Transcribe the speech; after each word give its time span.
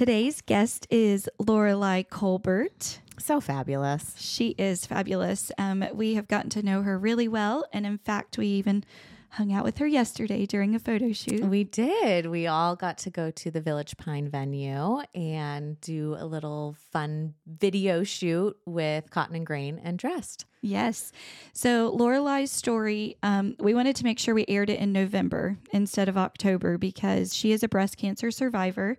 Today's 0.00 0.40
guest 0.40 0.86
is 0.88 1.28
Lorelei 1.38 2.04
Colbert. 2.04 3.00
So 3.18 3.38
fabulous. 3.38 4.14
She 4.16 4.54
is 4.56 4.86
fabulous. 4.86 5.52
Um, 5.58 5.84
we 5.92 6.14
have 6.14 6.26
gotten 6.26 6.48
to 6.52 6.62
know 6.62 6.80
her 6.80 6.98
really 6.98 7.28
well. 7.28 7.66
And 7.70 7.84
in 7.84 7.98
fact, 7.98 8.38
we 8.38 8.46
even 8.46 8.82
hung 9.28 9.52
out 9.52 9.62
with 9.62 9.76
her 9.76 9.86
yesterday 9.86 10.46
during 10.46 10.74
a 10.74 10.78
photo 10.78 11.12
shoot. 11.12 11.44
We 11.44 11.64
did. 11.64 12.30
We 12.30 12.46
all 12.46 12.76
got 12.76 12.96
to 12.98 13.10
go 13.10 13.30
to 13.30 13.50
the 13.50 13.60
Village 13.60 13.94
Pine 13.98 14.30
venue 14.30 15.02
and 15.14 15.78
do 15.82 16.16
a 16.18 16.24
little 16.24 16.76
fun 16.92 17.34
video 17.46 18.02
shoot 18.02 18.56
with 18.64 19.10
Cotton 19.10 19.36
and 19.36 19.44
Grain 19.44 19.78
and 19.84 19.98
Dressed. 19.98 20.46
Yes. 20.62 21.12
So 21.52 21.90
Lorelei's 21.94 22.50
story, 22.50 23.18
um, 23.22 23.54
we 23.58 23.74
wanted 23.74 23.96
to 23.96 24.04
make 24.04 24.18
sure 24.18 24.34
we 24.34 24.46
aired 24.48 24.70
it 24.70 24.80
in 24.80 24.92
November 24.92 25.58
instead 25.72 26.08
of 26.08 26.16
October 26.16 26.78
because 26.78 27.36
she 27.36 27.52
is 27.52 27.62
a 27.62 27.68
breast 27.68 27.98
cancer 27.98 28.30
survivor. 28.30 28.96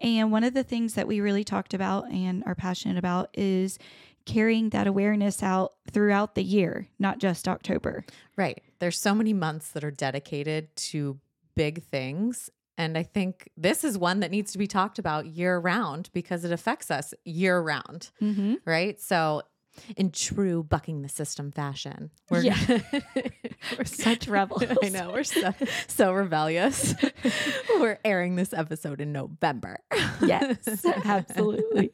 And 0.00 0.32
one 0.32 0.44
of 0.44 0.54
the 0.54 0.62
things 0.62 0.94
that 0.94 1.06
we 1.06 1.20
really 1.20 1.44
talked 1.44 1.74
about 1.74 2.10
and 2.10 2.42
are 2.46 2.54
passionate 2.54 2.96
about 2.96 3.30
is 3.34 3.78
carrying 4.26 4.70
that 4.70 4.86
awareness 4.86 5.42
out 5.42 5.74
throughout 5.90 6.34
the 6.34 6.42
year, 6.42 6.86
not 6.98 7.18
just 7.18 7.48
October. 7.48 8.04
Right. 8.36 8.62
There's 8.78 8.98
so 8.98 9.14
many 9.14 9.32
months 9.32 9.70
that 9.72 9.84
are 9.84 9.90
dedicated 9.90 10.74
to 10.76 11.18
big 11.54 11.82
things. 11.82 12.50
And 12.78 12.96
I 12.96 13.02
think 13.02 13.50
this 13.56 13.84
is 13.84 13.98
one 13.98 14.20
that 14.20 14.30
needs 14.30 14.52
to 14.52 14.58
be 14.58 14.66
talked 14.66 14.98
about 14.98 15.26
year 15.26 15.58
round 15.58 16.08
because 16.12 16.44
it 16.44 16.52
affects 16.52 16.90
us 16.90 17.12
year 17.24 17.60
round. 17.60 18.10
Mm-hmm. 18.22 18.54
Right. 18.64 19.00
So, 19.00 19.42
in 19.96 20.10
true 20.10 20.62
bucking 20.62 21.02
the 21.02 21.08
system 21.08 21.50
fashion, 21.52 22.10
we're, 22.30 22.42
Yeah. 22.42 22.56
We're 23.78 23.84
such 23.84 24.26
rebels. 24.26 24.64
I 24.82 24.88
know. 24.88 25.10
We're 25.12 25.24
so, 25.24 25.52
so 25.86 26.12
rebellious. 26.12 26.94
we're 27.78 27.98
airing 28.04 28.36
this 28.36 28.52
episode 28.52 29.00
in 29.00 29.12
November. 29.12 29.78
yes, 30.24 30.84
absolutely. 31.04 31.92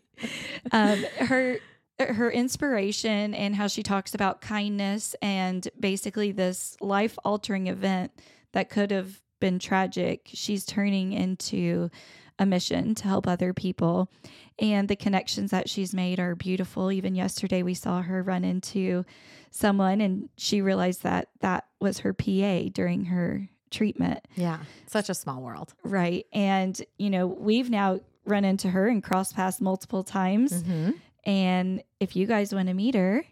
Um, 0.73 1.05
her 1.19 1.59
her 1.99 2.31
inspiration 2.31 3.35
and 3.35 3.57
how 3.57 3.67
she 3.67 3.83
talks 3.83 4.15
about 4.15 4.41
kindness 4.41 5.17
and 5.23 5.67
basically 5.81 6.31
this 6.31 6.77
life 6.81 7.19
altering 7.25 7.69
event 7.69 8.13
that 8.53 8.69
could 8.69 8.91
have 8.91 9.21
been 9.41 9.59
tragic, 9.59 10.29
she's 10.33 10.65
turning 10.65 11.13
into 11.13 11.91
a 12.39 12.47
mission 12.47 12.95
to 12.97 13.05
help 13.05 13.27
other 13.27 13.53
people. 13.53 14.11
And 14.59 14.89
the 14.89 14.97
connections 14.97 15.51
that 15.51 15.69
she's 15.69 15.95
made 15.95 16.19
are 16.21 16.35
beautiful. 16.35 16.91
Even 16.93 17.15
yesterday, 17.15 17.63
we 17.63 17.75
saw 17.75 18.03
her 18.03 18.23
run 18.23 18.45
into 18.45 19.05
someone 19.51 20.01
and 20.01 20.29
she 20.37 20.61
realized 20.61 21.03
that 21.03 21.29
that 21.41 21.65
was 21.81 22.01
her 22.01 22.13
PA 22.13 22.65
during 22.73 23.07
her 23.07 23.49
treatment. 23.71 24.27
Yeah. 24.35 24.59
Such 24.87 25.09
a 25.09 25.15
small 25.15 25.41
world. 25.43 25.75
Right. 25.83 26.27
And, 26.33 26.81
you 26.99 27.11
know, 27.11 27.27
we've 27.27 27.71
now 27.71 28.01
run 28.25 28.45
into 28.45 28.69
her 28.71 28.89
and 28.89 29.03
crossed 29.03 29.35
paths 29.35 29.61
multiple 29.61 30.03
times. 30.03 30.53
Mm-hmm. 30.53 30.91
And 31.25 31.83
if 32.01 32.17
you 32.17 32.27
guys 32.27 32.55
want 32.55 32.69
to 32.69 32.75
meet 32.75 32.95
her, 32.95 33.25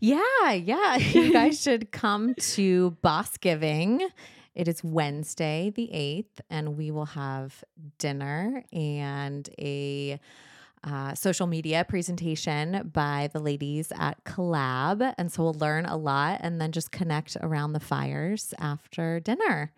Yeah, 0.00 0.52
yeah. 0.52 0.96
You 1.12 1.32
guys 1.32 1.60
should 1.60 1.90
come 1.92 2.34
to 2.34 2.90
Boss 3.02 3.36
Giving. 3.38 4.06
It 4.54 4.68
is 4.68 4.84
Wednesday, 4.84 5.72
the 5.74 5.88
8th, 5.92 6.44
and 6.50 6.76
we 6.76 6.90
will 6.90 7.06
have 7.06 7.64
dinner 7.98 8.64
and 8.72 9.48
a 9.58 10.20
uh, 10.84 11.14
social 11.14 11.46
media 11.46 11.84
presentation 11.88 12.90
by 12.92 13.30
the 13.32 13.38
ladies 13.38 13.92
at 13.96 14.22
Collab. 14.24 15.14
And 15.16 15.30
so 15.30 15.44
we'll 15.44 15.54
learn 15.54 15.86
a 15.86 15.96
lot 15.96 16.40
and 16.42 16.60
then 16.60 16.72
just 16.72 16.90
connect 16.90 17.36
around 17.40 17.72
the 17.72 17.80
fires 17.80 18.52
after 18.58 19.20
dinner. 19.20 19.72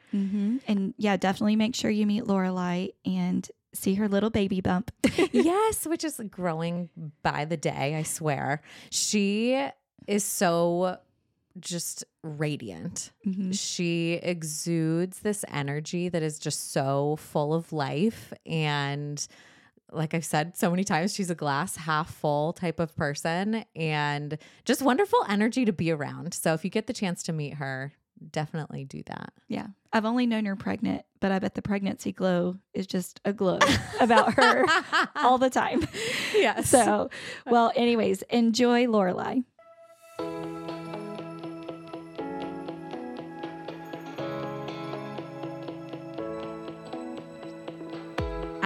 and 0.67 0.95
yeah, 0.97 1.17
definitely 1.17 1.57
make 1.57 1.75
sure 1.75 1.91
you 1.91 2.07
meet 2.07 2.27
Lorelei 2.27 2.89
and 3.05 3.49
see 3.75 3.95
her 3.95 4.09
little 4.09 4.31
baby 4.31 4.61
bump. 4.61 4.91
yes, 5.33 5.87
which 5.87 6.05
is 6.05 6.21
growing 6.31 6.89
by 7.23 7.45
the 7.45 7.57
day, 7.57 7.97
I 7.97 8.03
swear. 8.03 8.63
She 8.91 9.69
is 10.07 10.25
so 10.25 10.99
just 11.61 12.05
radiant. 12.23 13.13
Mm-hmm. 13.27 13.53
She 13.53 14.15
exudes 14.15 15.21
this 15.21 15.45
energy 15.49 16.09
that 16.09 16.23
is 16.23 16.39
just 16.39 16.73
so 16.73 17.17
full 17.17 17.55
of 17.55 17.73
life. 17.73 18.33
And 18.45 19.25
like 19.93 20.15
I've 20.15 20.25
said 20.25 20.57
so 20.57 20.71
many 20.71 20.85
times, 20.85 21.15
she's 21.15 21.31
a 21.31 21.35
glass 21.35 21.77
half 21.77 22.13
full 22.13 22.53
type 22.53 22.81
of 22.81 22.97
person 22.97 23.65
and 23.77 24.39
just 24.65 24.83
wonderful 24.83 25.25
energy 25.29 25.65
to 25.65 25.73
be 25.73 25.91
around. 25.91 26.35
So 26.35 26.55
if 26.55 26.65
you 26.65 26.71
get 26.71 26.87
the 26.87 26.93
chance 26.93 27.23
to 27.25 27.33
meet 27.33 27.55
her, 27.55 27.93
definitely 28.31 28.85
do 28.85 29.03
that. 29.07 29.33
yeah. 29.49 29.67
I've 29.93 30.05
only 30.05 30.27
known 30.27 30.45
her 30.47 30.57
pregnant, 30.57 31.03
but 31.21 31.31
I 31.31 31.39
bet 31.39 31.55
the 31.55 31.63
pregnancy 31.63 32.11
glow 32.11 32.57
is 32.73 32.89
just 32.89 33.21
a 33.25 33.33
glow 33.33 33.61
about 34.01 34.35
her 34.35 34.65
all 35.17 35.39
the 35.39 35.51
time. 35.51 35.87
Yes. 36.35 36.69
So, 36.69 37.11
well, 37.47 37.71
anyways, 37.77 38.23
enjoy 38.23 38.89
Lorelei. 38.89 39.37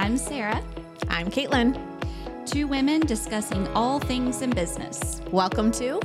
I'm 0.08 0.16
Sarah, 0.16 0.64
I'm 1.10 1.30
Caitlin. 1.30 1.78
two 2.46 2.66
women 2.66 3.00
discussing 3.02 3.68
all 3.74 4.00
things 4.00 4.40
in 4.40 4.48
business. 4.48 5.20
Welcome 5.30 5.70
to 5.72 6.00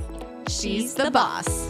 She's 0.50 0.94
the 0.94 1.10
Boss. 1.10 1.70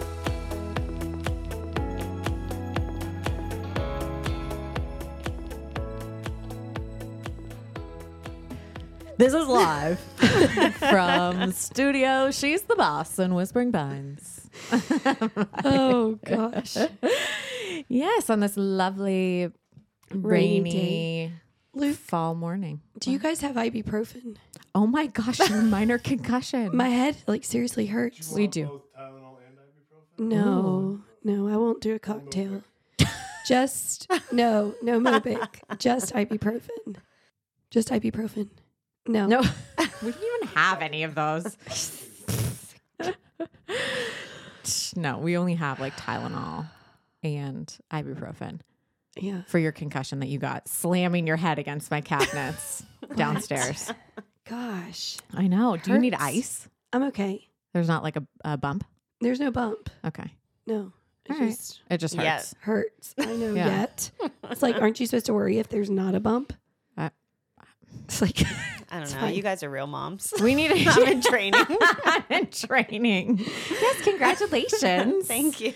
This 9.18 9.36
is 9.36 9.48
live 9.48 10.00
from 10.80 11.52
studio. 11.52 12.32
She's 12.32 12.64
the 12.64 12.76
boss 12.76 13.20
in 13.20 13.36
Whispering 13.36 13.72
Pines. 13.72 14.50
Oh, 15.64 16.18
gosh. 16.26 16.78
Yes, 17.88 18.32
on 18.32 18.40
this 18.40 18.58
lovely 18.58 19.52
Rainy 20.12 20.62
rainy, 20.62 21.34
fall 21.96 22.36
morning. 22.36 22.82
Do 23.00 23.12
you 23.12 23.20
guys 23.20 23.42
have 23.42 23.56
ibuprofen? 23.56 24.38
Oh 24.76 24.88
my 24.88 25.08
gosh, 25.08 25.40
a 25.40 25.62
minor 25.62 25.98
concussion. 26.12 26.76
My 26.76 26.90
head 26.90 27.18
like 27.28 27.44
seriously 27.44 27.88
hurts. 27.88 28.32
we 28.32 28.48
do. 28.48 28.66
Both 28.66 28.94
Tylenol 28.98 29.38
and 29.48 29.58
ibuprofen. 29.58 30.30
No, 30.30 31.02
no, 31.24 31.48
I 31.48 31.58
won't 31.58 31.82
do 31.82 31.94
a 31.96 32.00
cocktail. 32.00 32.64
Just 33.48 34.10
no, 34.32 34.74
no 34.82 35.00
Mobic. 35.00 35.60
Just 35.78 36.14
ibuprofen. 36.16 36.96
Just 37.70 37.90
ibuprofen. 37.90 38.50
No, 39.06 39.26
No, 39.28 39.42
we 40.02 40.12
didn't 40.12 40.24
even 40.44 40.48
have 40.56 40.82
any 40.82 41.04
of 41.04 41.14
those. 41.14 41.58
no, 44.96 45.18
we 45.18 45.36
only 45.38 45.56
have 45.56 45.80
like 45.82 45.98
Tylenol 45.98 46.68
and 47.22 47.76
ibuprofen. 47.92 48.62
Yeah, 49.16 49.44
for 49.48 49.60
your 49.60 49.72
concussion 49.72 50.20
that 50.20 50.28
you 50.28 50.40
got 50.40 50.68
slamming 50.68 51.28
your 51.28 51.38
head 51.38 51.60
against 51.60 51.92
my 51.92 52.02
cabinets 52.02 52.84
downstairs. 53.16 53.92
gosh, 54.50 55.18
I 55.34 55.48
know. 55.48 55.78
Do 55.78 55.92
you 55.92 56.00
need 56.00 56.14
Hurts. 56.16 56.24
ice? 56.24 56.70
I'm 56.92 57.04
okay. 57.04 57.48
There's 57.74 57.88
not 57.88 58.04
like 58.04 58.16
a, 58.16 58.24
a 58.44 58.58
bump. 58.58 58.84
There's 59.22 59.40
no 59.40 59.52
bump. 59.52 59.90
Okay. 60.06 60.32
No, 60.68 60.92
it 61.26 61.32
All 61.32 61.40
right. 61.40 61.50
just 61.50 61.82
It 61.90 61.98
just 62.00 62.16
hurts. 62.16 62.24
Yes. 62.26 62.56
hurts. 62.62 63.16
I 63.20 63.26
know. 63.36 63.54
Yeah. 63.54 63.82
Yet 63.82 64.12
it's 64.50 64.62
like, 64.62 64.82
aren't 64.82 65.00
you 65.00 65.06
supposed 65.06 65.28
to 65.28 65.34
worry 65.34 65.60
if 65.60 65.70
there's 65.70 65.90
not 65.90 66.16
a 66.16 66.20
bump? 66.20 66.54
Uh, 66.98 67.10
It's 68.06 68.22
like 68.22 68.42
I 68.94 68.98
don't 68.98 69.04
It's 69.06 69.14
know. 69.16 69.22
fine. 69.22 69.34
You 69.34 69.42
guys 69.42 69.64
are 69.64 69.70
real 69.72 69.88
moms. 69.88 70.32
We 70.40 70.54
need 70.54 70.72
a 70.72 70.86
I'm 70.88 71.08
in 71.08 71.22
training. 71.32 71.66
I'm 72.06 72.24
in 72.30 72.48
training. 72.48 73.40
Yes, 73.72 74.02
congratulations. 74.04 75.26
Thank 75.28 75.60
you. 75.60 75.74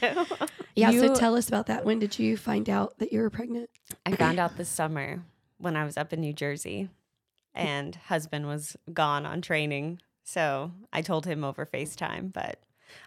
yeah. 0.76 0.92
You- 0.92 1.00
so 1.08 1.16
tell 1.16 1.36
us 1.36 1.48
about 1.48 1.66
that. 1.66 1.84
When 1.84 1.98
did 2.00 2.20
you 2.20 2.38
find 2.38 2.70
out 2.70 3.00
that 3.00 3.12
you 3.12 3.22
were 3.22 3.30
pregnant? 3.32 3.70
I 4.06 4.16
found 4.16 4.40
out 4.40 4.56
this 4.58 4.70
summer 4.70 5.24
when 5.58 5.76
I 5.76 5.84
was 5.84 5.98
up 5.98 6.14
in 6.14 6.22
New 6.22 6.34
Jersey 6.34 6.90
and 7.56 7.96
husband 7.96 8.46
was 8.46 8.78
gone 8.94 9.26
on 9.26 9.42
training. 9.42 10.00
So 10.24 10.72
I 10.94 11.02
told 11.02 11.26
him 11.26 11.44
over 11.44 11.66
FaceTime, 11.66 12.32
but 12.32 12.60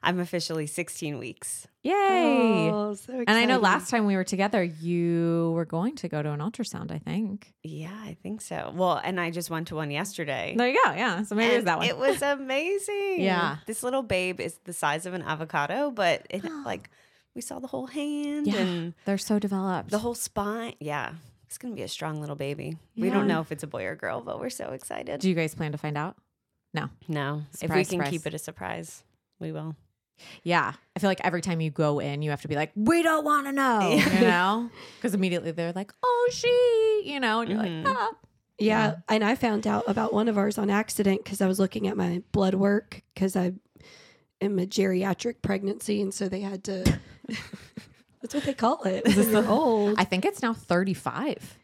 I'm 0.03 0.19
officially 0.21 0.67
16 0.67 1.19
weeks. 1.19 1.67
Yay. 1.83 2.71
Oh, 2.73 2.95
so 2.95 3.13
and 3.13 3.31
I 3.31 3.45
know 3.47 3.59
last 3.59 3.91
time 3.91 4.07
we 4.07 4.17
were 4.17 4.25
together, 4.25 4.63
you 4.63 5.53
were 5.55 5.65
going 5.65 5.97
to 5.97 6.09
go 6.09 6.23
to 6.23 6.31
an 6.31 6.41
ultrasound, 6.41 6.91
I 6.91 6.99
think. 6.99 7.53
Yeah, 7.63 7.95
I 7.95 8.17
think 8.23 8.43
so. 8.43 8.73
Well, 8.75 9.01
and 9.03 9.19
I 9.21 9.31
just 9.31 9.49
went 9.51 9.69
to 9.69 9.77
one 9.77 9.91
yesterday. 9.91 10.55
There 10.57 10.69
you 10.69 10.79
go. 10.85 10.93
Yeah. 10.93 11.23
So 11.23 11.35
maybe 11.35 11.55
it's 11.55 11.59
And 11.61 11.67
that 11.69 11.79
one. 11.79 11.87
It 11.89 11.97
was 11.99 12.21
amazing. 12.23 13.17
Yeah. 13.21 13.57
This 13.67 13.83
little 13.83 14.03
babe 14.03 14.41
is 14.41 14.59
the 14.65 14.73
size 14.73 15.07
of 15.07 15.15
an 15.15 15.23
avocado, 15.23 15.91
but 15.91 16.27
it 16.31 16.45
like 16.65 16.91
we 17.35 17.41
saw 17.41 17.59
the 17.59 17.67
whole 17.67 17.87
hand 17.87 18.47
yeah. 18.47 18.57
and 18.57 18.95
They're 19.05 19.19
so 19.19 19.39
developed. 19.39 19.91
the 19.91 19.99
whole 19.99 20.15
spine. 20.15 20.75
Yeah. 20.81 21.13
It's 21.47 21.59
going 21.59 21.73
to 21.73 21.77
be 21.77 21.83
a 21.83 21.89
strong 21.89 22.21
little 22.21 22.37
baby. 22.37 22.77
We 22.97 23.11
don't 23.11 23.27
know 23.27 23.41
if 23.41 23.51
it's 23.51 23.63
a 23.65 23.67
boy 23.67 23.85
or 23.87 23.97
girl, 23.97 24.21
but 24.21 24.39
we're 24.39 24.51
so 24.51 24.71
excited. 24.71 25.21
Do 25.21 25.29
you 25.29 25.35
guys 25.35 25.55
plan 25.55 25.73
to 25.73 25.79
find 25.79 25.97
out? 25.99 26.17
no. 26.73 26.89
No. 27.09 27.43
If 27.61 27.71
we 27.71 27.85
can 27.85 27.85
surprise. 27.85 28.11
keep 28.11 28.27
it 28.27 28.35
a 28.35 28.39
surprise, 28.39 29.03
we 29.41 29.53
will. 29.53 29.75
Yeah. 30.43 30.73
I 30.95 30.99
feel 31.01 31.09
like 31.09 31.23
every 31.25 31.41
time 31.41 31.61
you 31.63 31.71
go 31.71 31.99
in, 31.99 32.21
you 32.23 32.31
have 32.31 32.43
to 32.43 32.49
be 32.49 32.55
like, 32.55 32.73
we 32.75 33.03
don't 33.03 33.25
want 33.25 33.47
to 33.47 33.53
know, 33.53 33.91
you 34.13 34.21
know? 34.21 34.71
Because 34.97 35.15
immediately 35.15 35.51
they're 35.53 35.73
like, 35.73 35.93
oh, 36.03 36.29
she, 36.33 37.03
you 37.11 37.19
know, 37.21 37.41
and 37.41 37.51
you're 37.51 37.59
Mhm. 37.59 37.85
like, 37.85 37.97
ah. 37.97 38.11
Yeah, 38.59 38.97
and 39.09 39.25
I 39.25 39.35
found 39.37 39.67
out 39.67 39.85
about 39.87 40.13
one 40.13 40.29
of 40.29 40.37
ours 40.37 40.59
on 40.59 40.69
accident 40.69 41.25
because 41.25 41.41
I 41.41 41.47
was 41.47 41.59
looking 41.59 41.89
at 41.89 41.97
my 41.97 42.23
blood 42.33 42.53
work 42.55 43.01
because 43.15 43.35
I 43.35 43.55
am 44.43 44.59
a 44.59 44.67
geriatric 44.67 45.37
pregnancy, 45.41 46.03
and 46.03 46.13
so 46.13 46.29
they 46.29 46.41
had 46.41 46.63
to. 46.65 46.99
that's 48.21 48.35
what 48.35 48.45
they 48.45 48.53
call 48.53 48.83
it. 48.83 49.07
when 49.17 49.31
you're 49.31 49.49
old. 49.49 49.95
I 49.99 50.05
think 50.05 50.27
it's 50.27 50.43
now 50.43 50.53
35. 50.53 51.57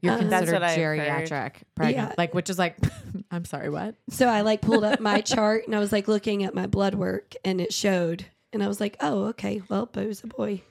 You're 0.00 0.14
Uh, 0.14 0.18
considered 0.18 0.60
That's 0.62 0.76
what 0.76 0.78
geriatric 0.78 1.52
pregnant. 1.74 2.08
Yeah. 2.10 2.14
Like, 2.16 2.34
which 2.34 2.48
is 2.50 2.58
like, 2.58 2.76
I'm 3.30 3.44
sorry, 3.44 3.68
what? 3.70 3.94
so 4.10 4.26
I 4.28 4.42
like 4.42 4.60
pulled 4.60 4.84
up 4.84 5.00
my 5.00 5.20
chart 5.32 5.66
and 5.66 5.74
I 5.74 5.78
was 5.80 5.90
like 5.92 6.06
looking 6.08 6.44
at 6.44 6.54
my 6.54 6.66
blood 6.66 6.94
work, 6.94 7.34
and 7.44 7.60
it 7.60 7.72
showed, 7.72 8.24
and 8.52 8.62
I 8.62 8.68
was 8.68 8.80
like, 8.80 8.96
oh, 9.00 9.24
okay, 9.26 9.60
well, 9.68 9.88
it 9.94 10.06
was 10.06 10.22
a 10.22 10.28
boy. 10.28 10.62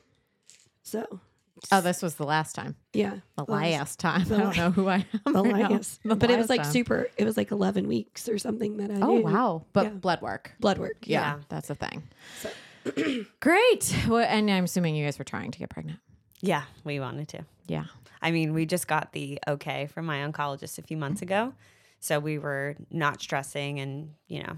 So 0.84 1.20
Oh, 1.72 1.82
this 1.82 2.04
was 2.04 2.16
the 2.16 2.24
last 2.24 2.54
time. 2.54 2.76
yeah, 2.94 3.16
The 3.36 3.44
well, 3.46 3.60
was 3.60 3.72
last 3.72 4.00
time. 4.00 4.26
the 4.26 4.36
I 4.36 4.40
don't 4.40 4.58
know 4.58 4.70
who 4.72 4.88
I 4.88 5.06
am. 5.26 5.34
the 5.34 5.42
right 5.44 5.72
last- 5.72 6.00
The 6.04 6.16
but 6.16 6.30
it 6.30 6.38
was 6.38 6.50
like 6.50 6.62
time. 6.62 6.72
super. 6.72 7.08
It 7.18 7.26
was 7.26 7.36
like 7.36 7.50
eleven 7.52 7.88
weeks 7.88 8.30
or 8.30 8.38
something 8.38 8.78
that 8.78 8.92
I 8.92 9.00
Oh, 9.02 9.16
knew. 9.18 9.24
wow. 9.24 9.66
But 9.74 9.86
Yeah. 9.86 9.90
blood 9.90 10.22
work. 10.22 10.54
blood 10.60 10.78
work. 10.78 10.98
Yeah, 11.06 11.20
Yeah. 11.38 11.40
that's 11.50 11.68
the 11.70 11.76
thing. 11.76 12.04
Great. 13.40 13.96
Well, 14.08 14.26
and 14.28 14.50
I'm 14.50 14.64
assuming 14.66 14.96
you 14.96 15.04
guys 15.06 15.18
were 15.20 15.26
trying 15.26 15.52
to 15.52 15.60
get 15.60 15.70
pregnant. 15.70 16.00
Yeah, 16.42 16.64
we 16.84 17.00
wanted 17.00 17.28
to. 17.30 17.44
Yeah. 17.68 17.86
I 18.28 18.32
mean, 18.32 18.54
we 18.54 18.66
just 18.66 18.90
got 18.90 19.14
the 19.14 19.40
okay 19.48 19.88
from 19.88 20.06
my 20.06 20.18
oncologist 20.18 20.78
a 20.78 20.82
few 20.82 20.98
months 20.98 21.22
ago. 21.22 21.54
So 22.02 22.20
we 22.20 22.38
were 22.38 22.76
not 22.92 23.22
stressing 23.22 23.80
and, 23.80 24.16
you 24.28 24.44
know, 24.44 24.58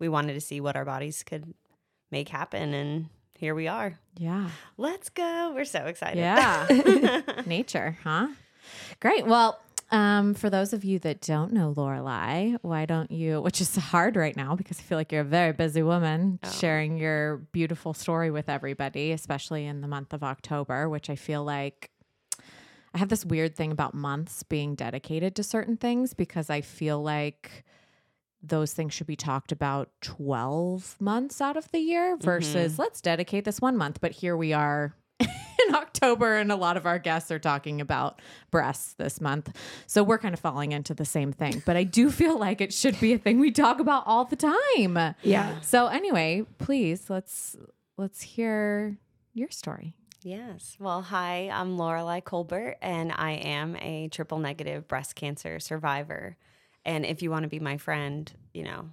we 0.00 0.08
wanted 0.08 0.32
to 0.32 0.40
see 0.40 0.60
what 0.60 0.74
our 0.74 0.84
bodies 0.84 1.22
could 1.22 1.54
make 2.10 2.28
happen. 2.28 2.74
And 2.74 3.08
here 3.38 3.54
we 3.54 3.68
are. 3.68 4.00
Yeah. 4.18 4.48
Let's 4.78 5.10
go. 5.10 5.52
We're 5.54 5.64
so 5.64 5.86
excited. 5.86 6.18
Yeah. 6.18 7.22
Nature, 7.46 7.98
huh? 8.02 8.30
Great. 8.98 9.26
Well, 9.26 9.60
um, 9.92 10.34
for 10.34 10.50
those 10.50 10.72
of 10.72 10.84
you 10.84 10.98
that 11.00 11.20
don't 11.20 11.52
know 11.52 11.72
Lorelei, 11.76 12.54
why 12.62 12.84
don't 12.84 13.12
you, 13.12 13.40
which 13.42 13.60
is 13.60 13.76
hard 13.76 14.16
right 14.16 14.36
now 14.36 14.56
because 14.56 14.80
I 14.80 14.82
feel 14.82 14.98
like 14.98 15.12
you're 15.12 15.20
a 15.20 15.24
very 15.24 15.52
busy 15.52 15.84
woman 15.84 16.40
sharing 16.52 16.96
your 16.96 17.36
beautiful 17.52 17.94
story 17.94 18.32
with 18.32 18.48
everybody, 18.48 19.12
especially 19.12 19.66
in 19.66 19.82
the 19.82 19.86
month 19.88 20.12
of 20.12 20.24
October, 20.24 20.88
which 20.88 21.08
I 21.10 21.14
feel 21.14 21.44
like 21.44 21.92
I 22.94 22.98
have 22.98 23.08
this 23.08 23.24
weird 23.24 23.56
thing 23.56 23.72
about 23.72 23.92
months 23.92 24.44
being 24.44 24.76
dedicated 24.76 25.34
to 25.36 25.42
certain 25.42 25.76
things 25.76 26.14
because 26.14 26.48
I 26.48 26.60
feel 26.60 27.02
like 27.02 27.64
those 28.40 28.72
things 28.72 28.92
should 28.92 29.06
be 29.06 29.16
talked 29.16 29.50
about 29.50 29.90
12 30.02 30.96
months 31.00 31.40
out 31.40 31.56
of 31.56 31.70
the 31.72 31.78
year 31.78 32.16
versus 32.16 32.72
mm-hmm. 32.72 32.82
let's 32.82 33.00
dedicate 33.00 33.44
this 33.44 33.60
one 33.60 33.76
month. 33.76 34.00
But 34.00 34.12
here 34.12 34.36
we 34.36 34.52
are 34.52 34.94
in 35.20 35.74
October, 35.74 36.36
and 36.36 36.52
a 36.52 36.56
lot 36.56 36.76
of 36.76 36.86
our 36.86 36.98
guests 36.98 37.30
are 37.30 37.38
talking 37.38 37.80
about 37.80 38.20
breasts 38.50 38.94
this 38.94 39.20
month. 39.20 39.56
So 39.86 40.04
we're 40.04 40.18
kind 40.18 40.34
of 40.34 40.40
falling 40.40 40.72
into 40.72 40.94
the 40.94 41.04
same 41.04 41.32
thing. 41.32 41.62
But 41.66 41.76
I 41.76 41.84
do 41.84 42.10
feel 42.12 42.38
like 42.38 42.60
it 42.60 42.72
should 42.72 43.00
be 43.00 43.14
a 43.14 43.18
thing 43.18 43.40
we 43.40 43.50
talk 43.50 43.80
about 43.80 44.04
all 44.06 44.24
the 44.24 44.36
time. 44.36 45.14
Yeah. 45.22 45.60
So 45.62 45.86
anyway, 45.88 46.44
please 46.58 47.10
let's 47.10 47.56
let's 47.96 48.22
hear 48.22 48.98
your 49.32 49.50
story. 49.50 49.94
Yes. 50.24 50.78
Well, 50.80 51.02
hi, 51.02 51.50
I'm 51.52 51.76
Lorelei 51.76 52.20
Colbert, 52.20 52.78
and 52.80 53.12
I 53.12 53.32
am 53.32 53.76
a 53.76 54.08
triple 54.08 54.38
negative 54.38 54.88
breast 54.88 55.14
cancer 55.14 55.60
survivor. 55.60 56.38
And 56.82 57.04
if 57.04 57.20
you 57.20 57.30
want 57.30 57.42
to 57.42 57.48
be 57.50 57.60
my 57.60 57.76
friend, 57.76 58.32
you 58.54 58.62
know, 58.62 58.88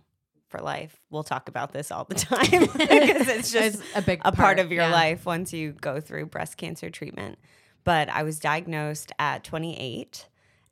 for 0.50 0.60
life, 0.60 1.00
we'll 1.10 1.24
talk 1.24 1.48
about 1.48 1.72
this 1.72 1.90
all 1.90 2.04
the 2.04 2.16
time 2.16 2.68
because 2.76 3.30
it's 3.30 3.50
just 3.50 3.80
It's 3.80 3.96
a 3.96 4.02
big 4.02 4.20
a 4.20 4.34
part, 4.34 4.36
part, 4.36 4.60
of 4.60 4.74
your 4.74 4.84
yeah. 4.84 4.92
life 4.92 5.26
once 5.26 5.54
you 5.54 5.72
go 5.72 6.02
through 6.02 6.26
breast 6.26 6.58
cancer 6.58 6.90
treatment. 6.90 7.40
But 7.86 8.10
I 8.10 8.24
was 8.24 8.38
diagnosed 8.38 9.14
at 9.18 9.46
28, 9.46 10.28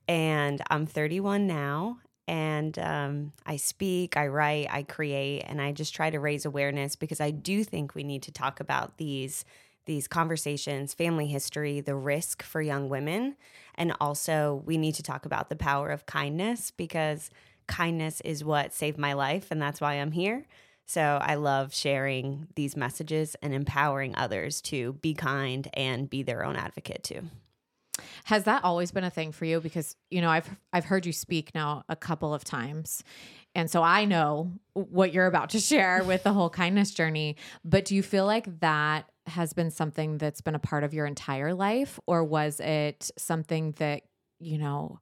and 0.09 0.61
I'm 0.69 0.85
31 0.85 1.47
now. 1.47 1.99
And 2.27 2.77
um, 2.77 3.31
I 3.45 3.55
speak, 3.55 4.17
I 4.17 4.27
write, 4.27 4.67
I 4.69 4.83
create, 4.83 5.43
and 5.47 5.61
I 5.61 5.71
just 5.71 5.95
try 5.95 6.09
to 6.09 6.19
raise 6.19 6.45
awareness 6.45 6.97
because 6.97 7.21
I 7.21 7.31
do 7.31 7.63
think 7.63 7.95
we 7.95 8.03
need 8.03 8.23
to 8.23 8.31
talk 8.33 8.59
about 8.59 8.97
these 8.97 9.45
these 9.85 10.07
conversations, 10.07 10.93
family 10.93 11.27
history, 11.27 11.81
the 11.81 11.95
risk 11.95 12.43
for 12.43 12.61
young 12.61 12.89
women, 12.89 13.35
and 13.75 13.93
also 13.99 14.61
we 14.65 14.77
need 14.77 14.95
to 14.95 15.03
talk 15.03 15.25
about 15.25 15.49
the 15.49 15.55
power 15.55 15.89
of 15.89 16.05
kindness 16.05 16.71
because 16.71 17.29
kindness 17.67 18.21
is 18.21 18.43
what 18.43 18.73
saved 18.73 18.97
my 18.97 19.13
life, 19.13 19.47
and 19.51 19.61
that's 19.61 19.79
why 19.81 19.93
I'm 19.93 20.11
here. 20.11 20.45
So 20.85 21.19
I 21.21 21.35
love 21.35 21.73
sharing 21.73 22.47
these 22.55 22.75
messages 22.75 23.35
and 23.43 23.53
empowering 23.53 24.15
others 24.15 24.59
to 24.63 24.93
be 24.93 25.13
kind 25.13 25.67
and 25.75 26.09
be 26.09 26.23
their 26.23 26.43
own 26.43 26.55
advocate 26.55 27.03
too. 27.03 27.21
Has 28.25 28.45
that 28.45 28.63
always 28.63 28.91
been 28.91 29.03
a 29.03 29.09
thing 29.09 29.31
for 29.31 29.45
you? 29.45 29.59
Because 29.59 29.95
you 30.09 30.21
know, 30.21 30.29
I've 30.29 30.49
I've 30.73 30.85
heard 30.85 31.05
you 31.05 31.13
speak 31.13 31.53
now 31.53 31.83
a 31.89 31.95
couple 31.95 32.33
of 32.33 32.43
times, 32.43 33.03
and 33.53 33.69
so 33.69 33.83
I 33.83 34.05
know 34.05 34.51
what 34.73 35.13
you're 35.13 35.27
about 35.27 35.51
to 35.51 35.59
share 35.59 36.03
with 36.03 36.23
the 36.23 36.33
whole 36.33 36.49
kindness 36.49 36.91
journey. 36.91 37.35
But 37.63 37.85
do 37.85 37.95
you 37.95 38.03
feel 38.03 38.25
like 38.25 38.59
that 38.61 39.09
has 39.29 39.53
been 39.53 39.71
something 39.71 40.17
that's 40.17 40.41
been 40.41 40.55
a 40.55 40.59
part 40.59 40.83
of 40.83 40.93
your 40.93 41.05
entire 41.05 41.53
life, 41.53 41.99
or 42.05 42.23
was 42.23 42.59
it 42.59 43.09
something 43.17 43.73
that 43.77 44.03
you 44.39 44.57
know 44.57 44.99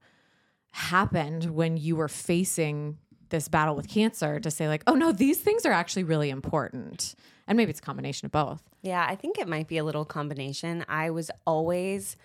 happened 0.71 1.45
when 1.45 1.77
you 1.77 1.95
were 1.95 2.07
facing 2.07 2.97
this 3.29 3.47
battle 3.47 3.75
with 3.75 3.89
cancer 3.89 4.39
to 4.39 4.49
say 4.49 4.67
like, 4.67 4.83
oh 4.87 4.93
no, 4.93 5.11
these 5.11 5.39
things 5.39 5.65
are 5.65 5.71
actually 5.71 6.03
really 6.03 6.29
important, 6.29 7.15
and 7.47 7.57
maybe 7.57 7.69
it's 7.69 7.79
a 7.79 7.83
combination 7.83 8.25
of 8.25 8.31
both. 8.31 8.61
Yeah, 8.81 9.05
I 9.07 9.15
think 9.15 9.37
it 9.37 9.47
might 9.47 9.67
be 9.67 9.77
a 9.77 9.83
little 9.83 10.05
combination. 10.05 10.85
I 10.87 11.09
was 11.09 11.31
always 11.45 12.15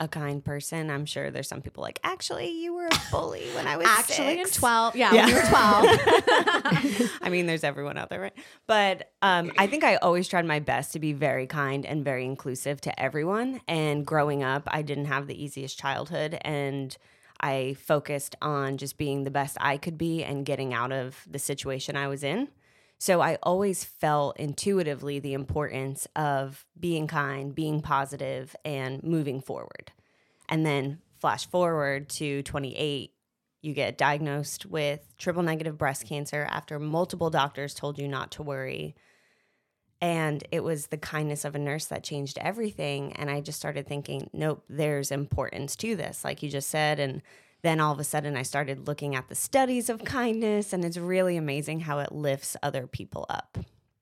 a 0.00 0.06
kind 0.08 0.44
person. 0.44 0.90
I'm 0.90 1.04
sure 1.06 1.30
there's 1.30 1.48
some 1.48 1.60
people 1.60 1.82
like, 1.82 1.98
actually, 2.04 2.50
you 2.62 2.74
were 2.74 2.86
a 2.86 3.00
bully 3.10 3.44
when 3.54 3.66
I 3.66 3.76
was 3.76 3.86
Actually, 3.86 4.40
in 4.40 4.48
twelve, 4.48 4.94
yeah, 4.94 5.12
Yeah. 5.12 5.26
when 5.26 5.28
you 5.30 5.34
were 5.36 5.48
twelve. 5.48 5.84
I 7.22 7.28
mean, 7.30 7.46
there's 7.46 7.64
everyone 7.64 7.98
out 7.98 8.08
there, 8.08 8.20
right? 8.20 8.36
But 8.66 9.10
um, 9.22 9.50
I 9.58 9.66
think 9.66 9.84
I 9.84 9.96
always 9.96 10.28
tried 10.28 10.44
my 10.44 10.60
best 10.60 10.92
to 10.92 10.98
be 11.00 11.12
very 11.12 11.46
kind 11.46 11.84
and 11.84 12.04
very 12.04 12.24
inclusive 12.24 12.80
to 12.82 13.00
everyone. 13.00 13.60
And 13.66 14.06
growing 14.06 14.42
up, 14.42 14.62
I 14.68 14.82
didn't 14.82 15.06
have 15.06 15.26
the 15.26 15.42
easiest 15.42 15.78
childhood. 15.78 16.38
And 16.42 16.96
I 17.40 17.76
focused 17.80 18.36
on 18.42 18.78
just 18.78 18.98
being 18.98 19.24
the 19.24 19.30
best 19.30 19.56
I 19.60 19.76
could 19.78 19.98
be 19.98 20.22
and 20.24 20.44
getting 20.46 20.72
out 20.74 20.92
of 20.92 21.24
the 21.30 21.38
situation 21.38 21.96
I 21.96 22.08
was 22.08 22.22
in. 22.22 22.48
So 22.98 23.20
I 23.20 23.38
always 23.44 23.84
felt 23.84 24.36
intuitively 24.38 25.20
the 25.20 25.34
importance 25.34 26.08
of 26.16 26.66
being 26.78 27.06
kind, 27.06 27.54
being 27.54 27.80
positive, 27.80 28.56
and 28.64 29.02
moving 29.04 29.40
forward. 29.40 29.92
And 30.48 30.66
then 30.66 30.98
flash 31.20 31.46
forward 31.46 32.08
to 32.10 32.42
28, 32.42 33.12
you 33.62 33.72
get 33.72 33.98
diagnosed 33.98 34.66
with 34.66 35.14
triple 35.16 35.42
negative 35.44 35.78
breast 35.78 36.06
cancer 36.06 36.46
after 36.50 36.78
multiple 36.80 37.30
doctors 37.30 37.74
told 37.74 37.98
you 37.98 38.08
not 38.08 38.32
to 38.32 38.42
worry. 38.42 38.96
And 40.00 40.44
it 40.50 40.64
was 40.64 40.86
the 40.86 40.96
kindness 40.96 41.44
of 41.44 41.54
a 41.54 41.58
nurse 41.58 41.86
that 41.86 42.04
changed 42.04 42.38
everything. 42.40 43.12
And 43.14 43.30
I 43.30 43.40
just 43.40 43.58
started 43.58 43.86
thinking, 43.86 44.30
nope, 44.32 44.64
there's 44.68 45.10
importance 45.10 45.76
to 45.76 45.96
this, 45.96 46.24
like 46.24 46.42
you 46.42 46.50
just 46.50 46.70
said. 46.70 46.98
And 46.98 47.22
then 47.62 47.80
all 47.80 47.92
of 47.92 47.98
a 47.98 48.04
sudden, 48.04 48.36
I 48.36 48.42
started 48.42 48.86
looking 48.86 49.14
at 49.14 49.28
the 49.28 49.34
studies 49.34 49.88
of 49.88 50.04
kindness, 50.04 50.72
and 50.72 50.84
it's 50.84 50.96
really 50.96 51.36
amazing 51.36 51.80
how 51.80 51.98
it 51.98 52.12
lifts 52.12 52.56
other 52.62 52.86
people 52.86 53.26
up. 53.28 53.58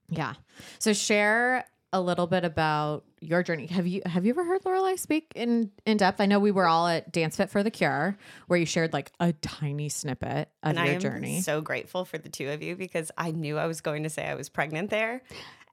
Yeah. 0.08 0.34
So 0.78 0.92
share 0.92 1.64
a 1.92 2.00
little 2.00 2.26
bit 2.26 2.44
about 2.44 3.04
your 3.20 3.42
journey. 3.42 3.66
Have 3.66 3.86
you 3.86 4.02
have 4.04 4.26
you 4.26 4.30
ever 4.30 4.44
heard 4.44 4.64
Lorelei 4.64 4.96
speak 4.96 5.32
in 5.34 5.70
in 5.86 5.96
depth? 5.96 6.20
I 6.20 6.26
know 6.26 6.38
we 6.38 6.50
were 6.50 6.66
all 6.66 6.86
at 6.86 7.10
Dance 7.12 7.36
Fit 7.36 7.50
for 7.50 7.62
the 7.62 7.70
Cure, 7.70 8.18
where 8.48 8.58
you 8.58 8.66
shared 8.66 8.92
like 8.92 9.10
a 9.18 9.32
tiny 9.32 9.88
snippet 9.88 10.50
of 10.62 10.70
and 10.70 10.78
I 10.78 10.86
your 10.86 10.94
am 10.96 11.00
journey. 11.00 11.40
so 11.40 11.60
grateful 11.60 12.04
for 12.04 12.18
the 12.18 12.28
two 12.28 12.50
of 12.50 12.62
you 12.62 12.76
because 12.76 13.10
I 13.16 13.30
knew 13.30 13.56
I 13.56 13.66
was 13.66 13.80
going 13.80 14.02
to 14.02 14.10
say 14.10 14.26
I 14.26 14.34
was 14.34 14.48
pregnant 14.48 14.90
there. 14.90 15.22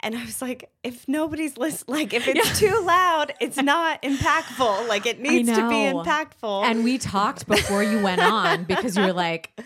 And 0.03 0.17
I 0.17 0.25
was 0.25 0.41
like, 0.41 0.69
if 0.83 1.07
nobody's 1.07 1.57
listening, 1.57 1.95
like 1.95 2.13
if 2.13 2.27
it's 2.27 2.59
too 2.59 2.83
loud, 2.83 3.33
it's 3.39 3.57
not 3.57 4.01
impactful. 4.01 4.87
Like 4.89 5.05
it 5.05 5.21
needs 5.21 5.49
to 5.49 5.69
be 5.69 5.75
impactful. 5.75 6.65
and 6.65 6.83
we 6.83 6.97
talked 6.97 7.47
before 7.47 7.81
you 7.83 8.03
went 8.03 8.21
on 8.21 8.65
because 8.65 8.97
you 8.97 9.03
were 9.03 9.13
like, 9.13 9.57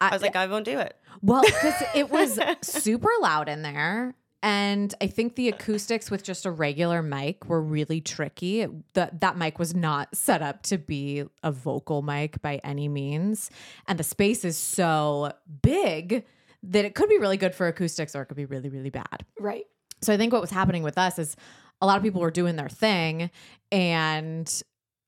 I 0.00 0.10
was 0.10 0.22
like, 0.22 0.36
I 0.36 0.46
won't 0.46 0.64
do 0.64 0.78
it. 0.78 0.96
Well, 1.20 1.42
because 1.42 1.82
it 1.94 2.10
was 2.10 2.40
super 2.62 3.10
loud 3.20 3.48
in 3.48 3.62
there. 3.62 4.14
And 4.42 4.94
I 5.00 5.06
think 5.06 5.36
the 5.36 5.48
acoustics 5.48 6.10
with 6.10 6.22
just 6.22 6.44
a 6.44 6.50
regular 6.50 7.02
mic 7.02 7.46
were 7.46 7.62
really 7.62 8.02
tricky. 8.02 8.66
That 8.92 9.22
that 9.22 9.38
mic 9.38 9.58
was 9.58 9.74
not 9.74 10.14
set 10.14 10.42
up 10.42 10.62
to 10.64 10.76
be 10.76 11.24
a 11.42 11.50
vocal 11.50 12.02
mic 12.02 12.42
by 12.42 12.60
any 12.62 12.88
means. 12.88 13.50
And 13.86 13.98
the 13.98 14.04
space 14.04 14.44
is 14.44 14.58
so 14.58 15.32
big 15.62 16.26
that 16.62 16.84
it 16.84 16.94
could 16.94 17.08
be 17.08 17.18
really 17.18 17.36
good 17.36 17.54
for 17.54 17.68
acoustics 17.68 18.14
or 18.14 18.22
it 18.22 18.26
could 18.26 18.36
be 18.36 18.44
really, 18.44 18.68
really 18.68 18.90
bad. 18.90 19.24
Right. 19.38 19.64
So 20.04 20.12
I 20.12 20.16
think 20.16 20.32
what 20.32 20.40
was 20.40 20.50
happening 20.50 20.82
with 20.82 20.98
us 20.98 21.18
is 21.18 21.36
a 21.80 21.86
lot 21.86 21.96
of 21.96 22.02
people 22.02 22.20
were 22.20 22.30
doing 22.30 22.56
their 22.56 22.68
thing 22.68 23.30
and 23.72 24.62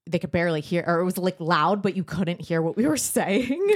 they 0.09 0.21
could 0.21 0.31
barely 0.31 0.61
hear 0.61 0.85
or 0.87 1.00
it 1.00 1.05
was 1.05 1.19
like 1.19 1.35
loud 1.41 1.83
but 1.83 1.97
you 1.97 2.05
couldn't 2.05 2.41
hear 2.41 2.62
what 2.62 2.76
we 2.76 2.87
were 2.87 2.97
saying 3.17 3.75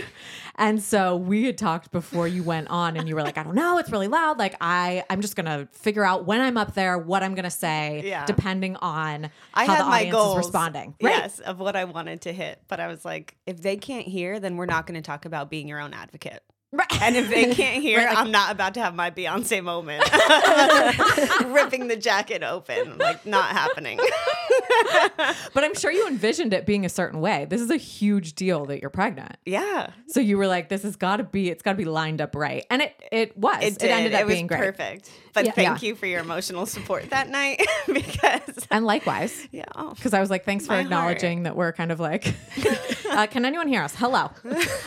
and 0.57 0.81
so 0.81 1.17
we 1.17 1.45
had 1.45 1.59
talked 1.59 1.91
before 1.91 2.29
you 2.29 2.45
went 2.45 2.69
on 2.69 2.97
and 2.97 3.09
you 3.09 3.17
were 3.17 3.23
like 3.23 3.37
i 3.37 3.43
don't 3.43 3.57
know 3.57 3.79
it's 3.79 3.91
really 3.91 4.07
loud 4.07 4.39
like 4.39 4.55
i 4.61 5.03
i'm 5.11 5.21
just 5.21 5.35
gonna 5.35 5.67
figure 5.73 6.05
out 6.05 6.27
when 6.27 6.41
i'm 6.41 6.57
up 6.57 6.73
there 6.75 6.97
what 6.99 7.25
i'm 7.25 7.35
gonna 7.35 7.51
say 7.51 8.03
Yeah. 8.05 8.25
depending 8.27 8.77
on 8.77 9.29
I 9.55 9.65
how 9.67 9.75
had 9.75 9.81
the 9.81 9.89
my 9.89 9.97
audience 9.99 10.15
goals, 10.15 10.31
is 10.33 10.37
responding 10.47 10.95
yes, 11.01 11.41
of 11.41 11.59
what 11.59 11.75
I 11.75 11.85
wanted 11.85 12.21
to 12.23 12.33
hit. 12.33 12.63
But 12.69 12.79
I 12.79 12.87
was 12.87 13.05
like, 13.05 13.37
if 13.47 13.61
they 13.61 13.77
can't 13.77 14.07
hear, 14.07 14.39
then 14.39 14.57
we're 14.57 14.67
not 14.67 14.87
going 14.87 14.95
to 14.95 15.05
talk 15.05 15.25
about 15.25 15.51
being 15.51 15.67
your 15.67 15.81
own 15.81 15.93
advocate. 15.93 16.43
Right 16.73 17.03
And 17.03 17.17
if 17.17 17.29
they 17.31 17.55
can't 17.55 17.83
hear, 17.83 17.99
Right, 17.99 18.09
like- 18.09 18.19
I'm 18.19 18.31
not 18.31 18.53
about 18.53 18.75
to 18.75 18.81
have 18.81 18.95
my 18.95 19.11
Beyonce 19.11 19.63
moment, 19.63 20.03
ripping 21.53 21.89
the 21.89 21.97
jacket 21.97 22.43
open, 22.43 22.99
like 22.99 23.25
not 23.27 23.51
happening. 23.51 23.99
but 25.55 25.65
i'm 25.65 25.75
sure 25.75 25.91
you 25.91 26.07
envisioned 26.07 26.53
it 26.55 26.65
being 26.67 26.85
a 26.85 26.89
certain 26.89 27.21
way 27.21 27.45
this 27.49 27.61
is 27.61 27.71
a 27.71 27.77
huge 27.77 28.35
deal 28.35 28.67
that 28.67 28.81
you're 28.81 28.91
pregnant 28.91 29.37
yeah, 29.45 29.91
so 30.07 30.21
you 30.21 30.37
were 30.39 30.47
like 30.47 30.69
this 30.69 30.83
has 30.83 30.97
got 30.97 31.17
to 31.17 31.25
be 31.25 31.51
it's 31.51 31.63
got 31.63 31.73
to 31.73 31.77
be 31.79 31.85
lined 31.85 32.21
up 32.21 32.35
right 32.37 32.65
and 32.71 32.83
it 32.83 32.95
it 33.11 33.37
was 33.37 33.63
it 33.63 33.79
did. 33.79 33.91
ended 33.91 34.15
up 34.15 34.21
it 34.21 34.27
was 34.27 34.35
being 34.35 34.47
great 34.47 34.61
perfect. 34.61 35.11
But 35.33 35.47
Yeah. 35.47 35.53
thank 35.53 35.83
Yeah. 35.83 35.89
you 35.89 35.95
for 35.95 36.07
your 36.07 36.21
emotional 36.21 36.67
support 36.67 37.11
that 37.11 37.29
night 37.29 37.65
because 37.87 38.67
and 38.71 38.85
likewise 38.85 39.49
yeah, 39.53 39.65
oh, 39.77 39.95
because 39.95 40.13
I 40.15 40.21
was 40.21 40.29
like, 40.31 40.45
thanks 40.45 40.67
for 40.67 40.73
My 40.73 40.77
heart. 40.83 40.87
acknowledging 40.87 41.43
that 41.45 41.57
we're 41.57 41.73
kind 41.73 41.93
of 41.93 42.01
like, 42.01 42.35
uh, 43.11 43.27
can 43.29 43.45
anyone 43.45 43.69
hear 43.69 43.83
us? 43.83 43.95
Hello. 43.95 44.31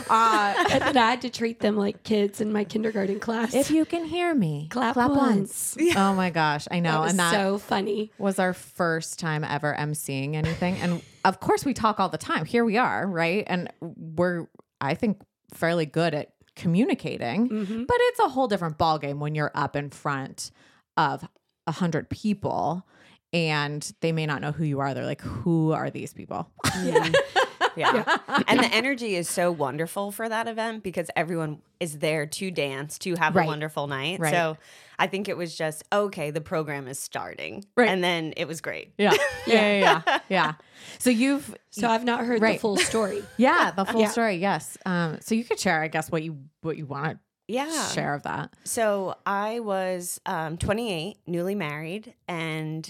Uh, 0.10 0.66
and 0.70 0.98
I 0.98 1.10
had 1.12 1.22
to 1.22 1.30
treat 1.30 1.60
them 1.60 1.73
like 1.78 2.04
kids 2.04 2.42
in 2.42 2.52
my 2.52 2.64
kindergarten 2.64 3.20
class. 3.20 3.54
if 3.54 3.70
you 3.72 3.86
can 3.86 4.06
hear 4.06 4.34
me, 4.34 4.68
Clap 4.72 4.94
clap 4.94 5.12
once. 5.12 5.78
Oh 5.96 6.14
my 6.14 6.30
gosh, 6.30 6.68
I 6.72 6.80
know. 6.80 6.92
that 6.94 7.00
was 7.02 7.10
and 7.12 7.20
that 7.20 7.32
so 7.34 7.58
funny. 7.58 8.12
was 8.18 8.40
our 8.40 8.54
first 8.54 9.20
time 9.20 9.44
ever 9.44 9.76
emceeing 9.78 10.36
anything. 10.36 10.76
And 10.76 11.02
of 11.26 11.40
course, 11.40 11.66
we 11.66 11.74
talk 11.74 12.00
all 12.00 12.10
the 12.10 12.18
time. 12.18 12.46
Here 12.46 12.64
we 12.66 12.78
are, 12.78 13.06
right? 13.08 13.44
And 13.48 13.72
we're, 13.82 14.48
I 14.82 14.96
think, 14.96 15.22
fairly 15.54 15.86
good 15.86 16.14
at 16.14 16.34
communicating, 16.56 17.50
Mm-hmm. 17.50 17.84
but 17.86 17.98
it's 18.00 18.20
a 18.20 18.30
whole 18.30 18.48
different 18.48 18.78
ballgame 18.78 19.18
when 19.20 19.36
you're 19.36 19.52
up 19.56 19.76
in 19.76 19.90
front 19.90 20.52
of 20.98 21.28
a 21.68 21.72
hundred 21.72 22.10
people 22.10 22.86
and 23.32 23.92
they 24.02 24.12
may 24.12 24.26
not 24.28 24.42
know 24.42 24.52
who 24.52 24.64
you 24.64 24.80
are. 24.80 24.94
They're 24.94 25.06
like, 25.06 25.22
who 25.22 25.72
are 25.72 25.90
these 25.90 26.14
people? 26.14 26.52
yeah. 26.84 27.10
and 28.48 28.60
the 28.60 28.70
energy 28.72 29.16
is 29.16 29.30
so 29.30 29.52
wonderful 29.52 30.12
for 30.12 30.28
that 30.30 30.48
event 30.48 30.84
because 30.84 31.10
everyone 31.16 31.62
is 31.80 32.00
there 32.00 32.26
to 32.26 32.52
dance, 32.52 32.98
to 33.00 33.16
have 33.16 33.36
Right. 33.36 33.44
a 33.44 33.48
wonderful 33.48 33.88
night. 33.88 34.20
Right. 34.20 34.32
So 34.34 34.58
I 35.00 35.08
think 35.08 35.28
it 35.28 35.36
was 35.38 35.56
just 35.56 35.84
okay. 35.92 36.32
The 36.32 36.42
program 36.42 36.88
is 36.88 37.00
starting, 37.00 37.66
Right. 37.76 37.90
and 37.90 38.04
then 38.04 38.34
it 38.38 38.48
was 38.48 38.62
great. 38.62 38.94
Yeah. 38.98 39.14
Yeah. 39.48 39.56
Yeah. 39.78 40.02
Yeah. 40.08 40.20
yeah. 40.30 40.54
So 41.00 41.10
you've 41.10 41.54
So 41.72 41.90
I've 41.90 42.06
not 42.06 42.26
heard 42.26 42.42
Right. 42.42 42.54
the 42.54 42.60
full 42.60 42.78
story. 42.78 43.24
yeah, 43.38 43.72
the 43.76 43.86
full 43.86 44.02
Yeah. 44.02 44.08
story. 44.10 44.36
Yes. 44.38 44.78
Um, 44.86 45.18
so 45.22 45.36
you 45.36 45.44
could 45.44 45.60
share, 45.60 45.82
I 45.82 45.88
guess, 45.90 46.10
what 46.12 46.24
you 46.24 46.38
what 46.62 46.78
you 46.78 46.86
want 46.86 47.20
Yeah. 47.50 47.66
to 47.66 47.94
share 47.94 48.14
of 48.14 48.24
that. 48.24 48.54
So 48.64 49.16
I 49.26 49.60
was 49.60 50.22
um, 50.26 50.58
28, 50.58 51.18
newly 51.28 51.56
married, 51.56 52.14
and 52.28 52.90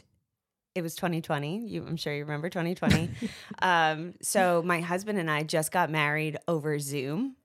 it 0.75 0.81
was 0.81 0.95
2020. 0.95 1.67
You, 1.67 1.85
I'm 1.87 1.97
sure 1.97 2.13
you 2.13 2.23
remember 2.23 2.49
2020. 2.49 3.09
um, 3.61 4.13
so 4.21 4.61
my 4.65 4.81
husband 4.81 5.19
and 5.19 5.29
I 5.29 5.43
just 5.43 5.71
got 5.71 5.89
married 5.89 6.37
over 6.47 6.79
Zoom, 6.79 7.35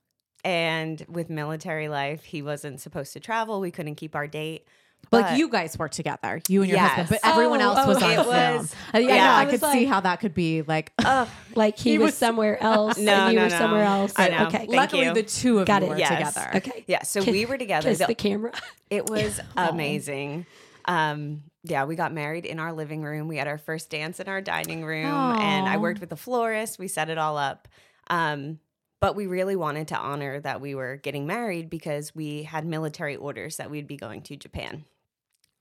and 0.43 1.03
with 1.09 1.29
military 1.29 1.89
life, 1.89 2.23
he 2.23 2.41
wasn't 2.41 2.79
supposed 2.81 3.13
to 3.13 3.19
travel. 3.19 3.59
We 3.59 3.71
couldn't 3.71 3.95
keep 3.95 4.15
our 4.15 4.27
date. 4.27 4.65
But 5.11 5.21
like 5.21 5.31
But- 5.31 5.37
you 5.37 5.47
guys 5.49 5.79
work 5.79 5.91
together, 5.91 6.41
you 6.49 6.61
and 6.61 6.69
your 6.69 6.79
husband, 6.79 7.07
but 7.09 7.19
everyone 7.23 7.61
Oh, 7.61 7.73
else 7.73 7.87
was 7.87 8.03
oh, 8.03 8.05
on 8.05 8.11
it 8.11 8.15
Zoom. 8.17 8.27
was- 8.27 8.75
Uh, 8.93 8.97
yeah, 8.97 8.99
I 8.99 9.01
know. 9.07 9.13
yeah. 9.15 9.35
I 9.35 9.41
I 9.41 9.45
could 9.45 9.61
was 9.61 9.71
see 9.71 9.85
how 9.85 9.99
that 10.01 10.19
could 10.19 10.33
be 10.33 10.61
like. 10.61 10.91
Like 11.55 11.77
he, 11.77 11.91
He 11.91 11.97
was, 11.97 12.07
was- 12.07 12.17
somewhere 12.17 12.61
else 12.61 12.97
No, 12.97 13.13
and 13.13 13.33
you 13.33 13.39
no, 13.39 13.45
were 13.45 13.49
no. 13.49 13.57
somewhere 13.57 13.83
else. 13.83 14.13
I 14.17 14.29
know. 14.29 14.47
Okay. 14.47 14.57
Thank 14.59 14.69
luckily, 14.71 15.05
you. 15.05 15.13
the 15.13 15.23
two 15.23 15.59
of 15.59 15.67
Got 15.67 15.81
you 15.81 15.87
it. 15.87 15.89
were 15.91 15.97
Yes. 15.97 16.33
together. 16.33 16.51
Okay. 16.57 16.83
Yeah, 16.87 17.03
so 17.03 17.21
Kiss- 17.21 17.31
we 17.31 17.45
were 17.45 17.57
together. 17.57 17.89
Kiss 17.89 17.99
The- 17.99 18.07
the 18.07 18.15
camera. 18.15 18.51
It 18.89 19.09
was 19.09 19.39
amazing. 19.57 20.45
Um, 20.85 21.43
yeah, 21.63 21.85
we 21.85 21.95
got 21.95 22.13
married 22.13 22.45
in 22.45 22.59
our 22.59 22.73
living 22.73 23.03
room. 23.03 23.27
We 23.27 23.37
had 23.37 23.47
our 23.47 23.57
first 23.57 23.89
dance 23.89 24.19
in 24.19 24.27
our 24.27 24.41
dining 24.41 24.85
room, 24.85 25.05
and 25.05 25.67
I 25.67 25.77
worked 25.77 25.99
with 25.99 26.09
the 26.09 26.15
florist. 26.15 26.79
We 26.79 26.87
set 26.87 27.09
it 27.09 27.17
all 27.17 27.37
up. 27.37 27.67
Um, 28.09 28.59
but 29.01 29.15
we 29.15 29.27
really 29.27 29.55
wanted 29.55 29.87
to 29.89 29.97
honor 29.97 30.39
that 30.41 30.59
we 30.59 30.75
were 30.75 30.97
getting 30.97 31.25
married 31.25 31.69
because 31.69 32.13
we 32.13 32.43
had 32.43 32.65
military 32.65 33.15
orders 33.15 33.57
that 33.57 33.71
we'd 33.71 33.87
be 33.87 33.95
going 33.95 34.21
to 34.23 34.35
Japan. 34.35 34.83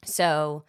So 0.04 0.64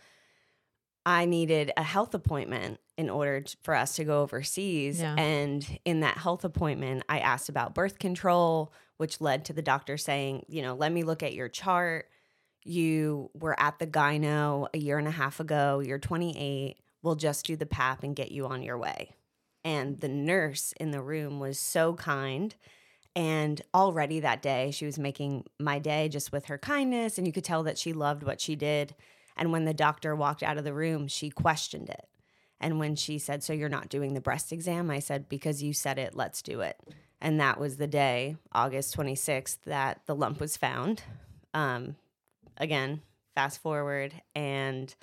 I 1.06 1.26
needed 1.26 1.72
a 1.76 1.84
health 1.84 2.14
appointment 2.14 2.80
in 2.98 3.10
order 3.10 3.44
for 3.64 3.74
us 3.74 3.96
to 3.96 4.04
go 4.04 4.22
overseas. 4.22 5.00
Yeah. 5.00 5.16
And 5.16 5.66
in 5.86 6.02
that 6.02 6.18
health 6.18 6.44
appointment, 6.44 7.04
I 7.10 7.20
asked 7.20 7.50
about 7.50 7.74
birth 7.74 7.98
control, 7.98 8.72
which 8.98 9.22
led 9.22 9.46
to 9.46 9.54
the 9.54 9.62
doctor 9.62 9.98
saying, 9.98 10.46
you 10.48 10.62
know, 10.62 10.76
let 10.76 10.92
me 10.92 11.04
look 11.04 11.24
at 11.24 11.34
your 11.34 11.50
chart. 11.50 12.10
You 12.64 13.30
were 13.34 13.60
at 13.60 13.80
the 13.80 13.88
gyno 13.88 14.68
a 14.74 14.78
year 14.78 14.98
and 14.98 15.08
a 15.08 15.12
half 15.12 15.40
ago. 15.40 15.82
You're 15.86 16.00
28. 16.00 16.78
We'll 17.02 17.16
just 17.16 17.46
do 17.46 17.56
the 17.56 17.66
PAP 17.66 18.04
and 18.04 18.16
get 18.16 18.32
you 18.32 18.48
on 18.48 18.62
your 18.62 18.78
way. 18.78 19.16
And 19.64 20.00
the 20.00 20.10
nurse 20.10 20.74
in 20.80 20.92
the 20.92 21.02
room 21.02 21.40
was 21.40 21.60
so 21.60 21.94
kind. 21.94 22.56
And 23.16 23.62
already 23.74 24.20
that 24.20 24.42
day, 24.42 24.72
she 24.72 24.86
was 24.86 25.00
making 25.00 25.46
my 25.60 25.80
day 25.80 26.10
just 26.10 26.32
with 26.32 26.46
her 26.46 26.58
kindness. 26.58 27.18
And 27.18 27.26
you 27.26 27.34
could 27.34 27.44
tell 27.44 27.64
that 27.64 27.78
she 27.78 27.94
loved 27.94 28.24
what 28.24 28.40
she 28.40 28.56
did. 28.56 28.96
And 29.36 29.52
when 29.52 29.66
the 29.66 29.74
doctor 29.74 30.16
walked 30.16 30.44
out 30.44 30.58
of 30.58 30.64
the 30.64 30.74
room, 30.74 31.08
she 31.08 31.30
questioned 31.30 31.90
it. 31.90 32.08
And 32.60 32.78
when 32.78 32.96
she 32.96 33.18
said, 33.18 33.44
So 33.44 33.54
you're 33.54 33.70
not 33.70 33.90
doing 33.90 34.14
the 34.14 34.22
breast 34.22 34.52
exam? 34.52 34.92
I 34.92 35.00
said, 35.00 35.30
Because 35.30 35.64
you 35.64 35.74
said 35.74 35.98
it, 35.98 36.16
let's 36.16 36.42
do 36.42 36.60
it. 36.62 36.78
And 37.22 37.40
that 37.40 37.60
was 37.60 37.78
the 37.78 37.88
day, 37.88 38.38
August 38.52 38.96
26th, 38.96 39.58
that 39.66 40.02
the 40.06 40.16
lump 40.16 40.40
was 40.40 40.58
found. 40.58 41.04
Um, 41.54 41.96
again, 42.60 43.02
fast 43.36 43.62
forward, 43.62 44.14
and 44.36 44.94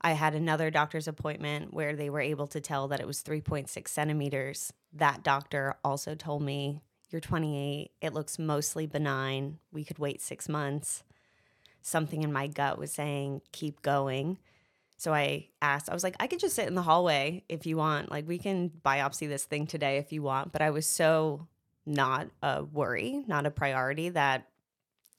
I 0.00 0.12
had 0.12 0.34
another 0.34 0.70
doctor's 0.70 1.08
appointment 1.08 1.72
where 1.72 1.96
they 1.96 2.10
were 2.10 2.20
able 2.20 2.46
to 2.48 2.60
tell 2.60 2.88
that 2.88 3.00
it 3.00 3.06
was 3.06 3.22
3.6 3.22 3.88
centimeters. 3.88 4.72
That 4.92 5.22
doctor 5.22 5.76
also 5.82 6.14
told 6.14 6.42
me, 6.42 6.82
You're 7.10 7.20
28. 7.20 7.90
It 8.00 8.12
looks 8.12 8.38
mostly 8.38 8.86
benign. 8.86 9.58
We 9.72 9.84
could 9.84 9.98
wait 9.98 10.20
six 10.20 10.48
months. 10.48 11.02
Something 11.80 12.22
in 12.22 12.32
my 12.32 12.46
gut 12.46 12.78
was 12.78 12.92
saying, 12.92 13.42
Keep 13.52 13.82
going. 13.82 14.38
So 14.98 15.12
I 15.12 15.48
asked, 15.60 15.90
I 15.90 15.94
was 15.94 16.04
like, 16.04 16.16
I 16.20 16.26
could 16.26 16.40
just 16.40 16.56
sit 16.56 16.68
in 16.68 16.74
the 16.74 16.82
hallway 16.82 17.44
if 17.48 17.66
you 17.66 17.76
want. 17.76 18.10
Like, 18.10 18.26
we 18.26 18.38
can 18.38 18.70
biopsy 18.70 19.28
this 19.28 19.44
thing 19.44 19.66
today 19.66 19.98
if 19.98 20.12
you 20.12 20.22
want. 20.22 20.52
But 20.52 20.62
I 20.62 20.70
was 20.70 20.86
so 20.86 21.46
not 21.84 22.28
a 22.42 22.64
worry, 22.64 23.22
not 23.26 23.46
a 23.46 23.50
priority 23.50 24.08
that 24.10 24.48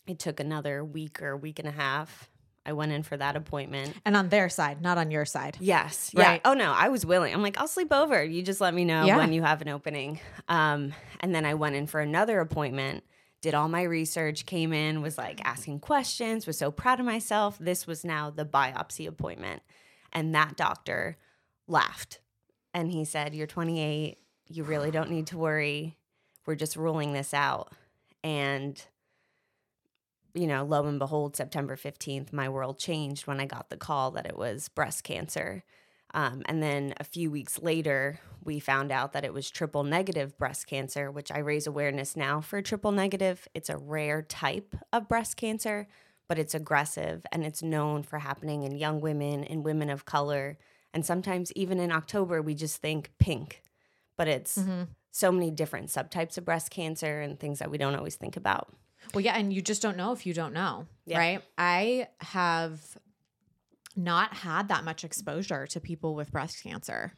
it 0.07 0.19
took 0.19 0.39
another 0.39 0.83
week 0.83 1.21
or 1.21 1.35
week 1.37 1.59
and 1.59 1.67
a 1.67 1.71
half. 1.71 2.29
I 2.65 2.73
went 2.73 2.91
in 2.91 3.03
for 3.03 3.15
that 3.15 3.37
appointment. 3.37 3.93
And 4.05 4.17
on 4.17 4.27
their 4.29 4.49
side, 4.49 4.81
not 4.81 4.97
on 4.97 5.09
your 5.09 5.23
side. 5.25 5.55
Yes. 5.61 6.11
Right. 6.13 6.41
Yeah. 6.43 6.51
Oh 6.51 6.53
no, 6.53 6.73
I 6.73 6.89
was 6.89 7.05
willing. 7.05 7.33
I'm 7.33 7.41
like, 7.41 7.57
I'll 7.59 7.67
sleep 7.67 7.93
over. 7.93 8.21
You 8.23 8.41
just 8.43 8.59
let 8.59 8.73
me 8.73 8.83
know 8.83 9.05
Yeah. 9.05 9.15
when 9.17 9.31
you 9.31 9.41
have 9.41 9.61
an 9.61 9.69
opening. 9.69 10.19
Um, 10.49 10.93
and 11.21 11.33
then 11.33 11.45
I 11.45 11.53
went 11.53 11.75
in 11.75 11.87
for 11.87 12.01
another 12.01 12.41
appointment, 12.41 13.05
did 13.41 13.53
all 13.53 13.69
my 13.69 13.83
research, 13.83 14.45
came 14.45 14.73
in, 14.73 15.01
was 15.01 15.17
like 15.17 15.39
asking 15.45 15.79
questions, 15.79 16.45
was 16.45 16.57
so 16.57 16.69
proud 16.69 16.99
of 16.99 17.05
myself. 17.05 17.57
This 17.57 17.87
was 17.87 18.03
now 18.03 18.29
the 18.31 18.45
biopsy 18.45 19.07
appointment. 19.07 19.61
And 20.11 20.35
that 20.35 20.57
doctor 20.57 21.15
laughed. 21.67 22.19
And 22.73 22.91
he 22.91 23.05
said, 23.05 23.33
You're 23.33 23.47
28. 23.47 24.17
You 24.49 24.63
really 24.65 24.91
don't 24.91 25.09
need 25.11 25.27
to 25.27 25.37
worry. 25.37 25.97
We're 26.45 26.55
just 26.55 26.75
ruling 26.75 27.13
this 27.13 27.33
out. 27.33 27.71
And 28.25 28.81
you 30.37 30.47
know, 30.47 30.63
lo 30.63 30.85
and 30.85 30.99
behold, 30.99 31.35
September 31.35 31.75
15th, 31.75 32.31
my 32.31 32.47
world 32.47 32.77
changed 32.77 33.27
when 33.27 33.39
I 33.39 33.45
got 33.45 33.69
the 33.69 33.77
call 33.77 34.11
that 34.11 34.25
it 34.25 34.37
was 34.37 34.69
breast 34.69 35.03
cancer. 35.03 35.63
Um, 36.13 36.43
and 36.45 36.63
then 36.63 36.93
a 36.97 37.03
few 37.03 37.29
weeks 37.31 37.59
later, 37.61 38.19
we 38.43 38.59
found 38.59 38.91
out 38.91 39.13
that 39.13 39.25
it 39.25 39.33
was 39.33 39.49
triple 39.49 39.83
negative 39.83 40.37
breast 40.37 40.67
cancer, 40.67 41.11
which 41.11 41.31
I 41.31 41.39
raise 41.39 41.67
awareness 41.67 42.15
now 42.15 42.39
for 42.39 42.61
triple 42.61 42.91
negative. 42.91 43.47
It's 43.53 43.69
a 43.69 43.77
rare 43.77 44.21
type 44.21 44.75
of 44.93 45.09
breast 45.09 45.35
cancer, 45.35 45.87
but 46.29 46.39
it's 46.39 46.55
aggressive 46.55 47.25
and 47.31 47.43
it's 47.43 47.61
known 47.61 48.03
for 48.03 48.19
happening 48.19 48.63
in 48.63 48.77
young 48.77 49.01
women 49.01 49.43
and 49.43 49.65
women 49.65 49.89
of 49.89 50.05
color. 50.05 50.57
And 50.93 51.05
sometimes 51.05 51.51
even 51.53 51.79
in 51.79 51.91
October, 51.91 52.41
we 52.41 52.55
just 52.55 52.77
think 52.77 53.11
pink, 53.19 53.61
but 54.17 54.27
it's 54.27 54.57
so 55.11 55.31
many 55.31 55.51
different 55.51 55.89
subtypes 55.89 56.37
of 56.37 56.45
breast 56.45 56.71
cancer 56.71 57.21
and 57.21 57.39
things 57.39 57.59
that 57.59 57.71
we 57.71 57.77
don't 57.77 57.95
always 57.95 58.15
think 58.15 58.37
about. 58.37 58.73
Well, 59.13 59.21
yeah, 59.23 59.35
and 59.37 59.51
you 59.53 59.61
just 59.61 59.81
don't 59.81 59.97
know 59.97 60.11
if 60.11 60.25
you 60.25 60.33
don't 60.33 60.53
know, 60.53 60.87
Yeah. 61.05 61.17
right? 61.17 61.43
I 61.57 62.07
have 62.21 62.81
not 63.95 64.33
had 64.33 64.67
that 64.67 64.83
much 64.83 65.03
exposure 65.03 65.65
to 65.67 65.79
people 65.79 66.13
with 66.15 66.31
breast 66.31 66.61
cancer. 66.63 67.13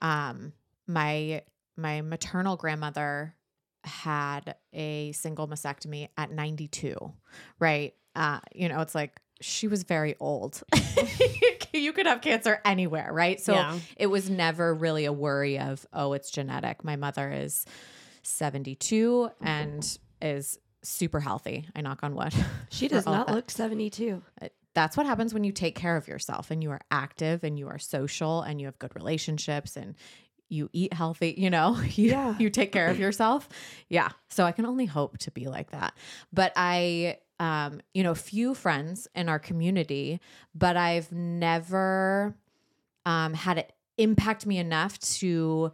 Um, 0.00 0.52
my 0.86 1.42
my 1.76 2.00
maternal 2.02 2.56
grandmother 2.56 3.34
had 3.82 4.54
a 4.72 5.12
single 5.12 5.48
mastectomy 5.48 6.08
at 6.16 6.30
92, 6.30 6.96
right? 7.58 7.94
Uh, 8.14 8.38
you 8.54 8.68
know, 8.68 8.80
it's 8.80 8.94
like 8.94 9.20
she 9.40 9.66
was 9.68 9.82
very 9.82 10.14
old. 10.20 10.62
you 11.72 11.92
could 11.92 12.06
have 12.06 12.20
cancer 12.20 12.60
anywhere, 12.64 13.10
right? 13.12 13.40
So 13.40 13.54
Yeah. 13.54 13.78
it 13.96 14.06
was 14.06 14.30
never 14.30 14.72
really 14.72 15.04
a 15.04 15.12
worry 15.12 15.58
of, 15.58 15.84
oh, 15.92 16.12
it's 16.12 16.30
genetic. 16.30 16.84
My 16.84 16.94
mother 16.96 17.30
is 17.30 17.66
72 18.22 19.30
and 19.42 19.98
is 20.22 20.58
super 20.84 21.20
healthy. 21.20 21.66
I 21.74 21.80
knock 21.80 22.00
on 22.02 22.14
wood. 22.14 22.32
She 22.70 22.88
does 22.94 23.06
not 23.06 23.30
look 23.30 23.50
72. 23.50 24.22
That's 24.74 24.96
what 24.96 25.06
happens 25.06 25.32
when 25.32 25.44
you 25.44 25.52
take 25.52 25.76
care 25.76 25.96
of 25.96 26.08
yourself 26.08 26.50
and 26.50 26.62
you 26.62 26.70
are 26.72 26.80
active 26.90 27.44
and 27.44 27.56
you 27.58 27.68
are 27.68 27.78
social 27.78 28.42
and 28.42 28.60
you 28.60 28.66
have 28.66 28.78
good 28.80 28.94
relationships 28.96 29.76
and 29.76 29.94
you 30.48 30.68
eat 30.72 30.92
healthy, 30.92 31.34
you 31.38 31.50
know, 31.50 31.80
you, 31.94 32.10
Yeah. 32.10 32.36
you 32.38 32.50
take 32.50 32.72
care 32.72 32.88
of 32.88 32.98
yourself. 32.98 33.48
Yeah. 33.88 34.08
So 34.28 34.44
I 34.44 34.52
can 34.52 34.66
only 34.66 34.86
hope 34.86 35.18
to 35.18 35.30
be 35.30 35.46
like 35.46 35.70
that. 35.70 35.94
But 36.32 36.52
I, 36.56 37.18
um, 37.38 37.80
you 37.92 38.02
know, 38.02 38.14
few 38.14 38.54
friends 38.54 39.06
in 39.14 39.28
our 39.28 39.38
community, 39.38 40.20
but 40.54 40.76
I've 40.76 41.10
never 41.12 42.34
um, 43.06 43.34
had 43.34 43.58
it 43.58 43.72
impact 43.96 44.44
me 44.46 44.58
enough 44.58 44.98
to 44.98 45.70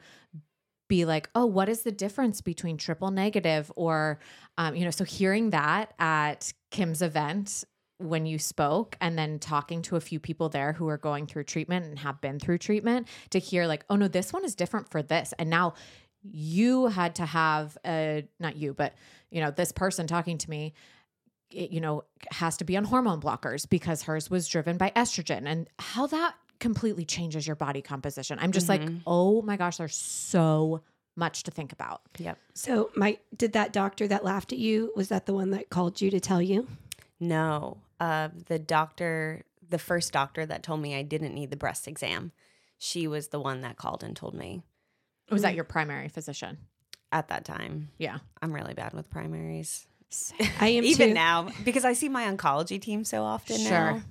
be 0.91 1.07
like, 1.07 1.31
oh, 1.35 1.47
what 1.47 1.71
is 1.71 1.83
the 1.83 1.93
difference 1.93 2.43
between 2.43 2.77
triple 2.77 3.11
negative 3.11 3.73
or, 3.77 4.19
um, 4.59 4.75
you 4.75 4.85
know, 4.85 4.91
so 4.91 5.05
hearing 5.05 5.51
that 5.51 5.95
at 5.99 6.53
Kim's 6.71 7.01
event 7.01 7.65
when 7.99 8.27
you 8.27 8.39
spoke 8.39 8.97
and 9.01 9.17
then 9.17 9.39
talking 9.39 9.83
to 9.83 9.97
a 9.97 10.01
few 10.01 10.19
people 10.19 10.49
there 10.49 10.73
who 10.73 10.89
are 10.89 10.99
going 10.99 11.27
through 11.27 11.45
treatment 11.45 11.87
and 11.87 11.99
have 12.01 12.21
been 12.21 12.39
through 12.39 12.59
treatment 12.59 13.07
to 13.31 13.39
hear 13.39 13.67
like, 13.67 13.85
oh 13.89 13.97
no, 13.97 14.09
this 14.09 14.33
one 14.33 14.45
is 14.45 14.55
different 14.55 14.91
for 14.91 15.01
this. 15.01 15.33
And 15.39 15.49
now 15.49 15.75
you 16.23 16.89
had 16.89 17.15
to 17.15 17.27
have 17.27 17.79
a, 17.87 18.27
not 18.41 18.57
you, 18.57 18.75
but, 18.75 18.95
you 19.31 19.41
know, 19.41 19.51
this 19.51 19.73
person 19.73 20.07
talking 20.07 20.39
to 20.39 20.51
me 20.51 20.75
it, 21.51 21.71
you 21.71 21.81
know, 21.81 22.05
has 22.31 22.57
to 22.59 22.65
be 22.65 22.77
on 22.77 22.85
hormone 22.85 23.21
blockers 23.21 23.69
because 23.69 24.03
hers 24.03 24.31
was 24.31 24.47
driven 24.49 24.77
by 24.77 24.93
estrogen 24.95 25.47
and 25.47 25.69
how 25.79 26.07
that 26.07 26.35
completely 26.61 27.05
changes 27.05 27.47
your 27.47 27.57
body 27.57 27.83
composition. 27.83 28.39
I'm 28.41 28.53
just 28.53 28.69
like, 28.69 28.83
oh 29.07 29.43
my 29.43 29.57
gosh, 29.57 29.79
there's 29.79 29.97
so 29.97 30.83
much 31.17 31.43
to 31.45 31.51
think 31.51 31.73
about. 31.73 32.03
Yep. 32.19 32.39
So, 32.55 32.91
my 32.95 33.19
did 33.37 33.55
that 33.55 33.73
doctor 33.73 34.07
that 34.09 34.25
laughed 34.25 34.53
at 34.53 34.59
you 34.59 34.93
was 34.95 35.09
that 35.09 35.27
the 35.27 35.35
one 35.35 35.51
that 35.51 35.69
called 35.71 36.01
you 36.01 36.11
to 36.11 36.21
tell 36.21 36.41
you? 36.41 36.69
No, 37.19 37.79
uh, 37.99 38.29
the 38.47 38.59
doctor, 38.59 39.43
the 39.69 39.79
first 39.79 40.13
doctor 40.13 40.47
that 40.47 40.63
told 40.63 40.81
me 40.81 40.95
I 40.95 41.03
didn't 41.03 41.35
need 41.35 41.51
the 41.51 41.57
breast 41.57 41.87
exam, 41.89 42.33
she 42.79 43.07
was 43.07 43.29
the 43.29 43.41
one 43.41 43.61
that 43.63 43.77
called 43.77 44.03
and 44.05 44.17
told 44.17 44.35
me 44.35 44.63
Was 45.31 45.43
that 45.43 45.55
your 45.55 45.65
primary 45.65 46.09
physician? 46.09 46.59
at 47.13 47.27
that 47.29 47.45
time. 47.45 47.89
Yeah. 47.99 48.19
I'm 48.41 48.53
really 48.53 48.73
bad 48.75 48.93
with 48.95 49.11
primaries. 49.11 49.85
I 50.61 50.69
am 50.79 50.85
Even 50.85 51.09
too. 51.09 51.15
now, 51.15 51.49
because 51.65 51.85
I 51.85 51.93
see 51.93 52.09
my 52.09 52.25
oncology 52.33 52.81
team 52.81 53.03
so 53.05 53.23
often 53.25 53.59
Sure. 53.59 53.71
now. 53.71 54.03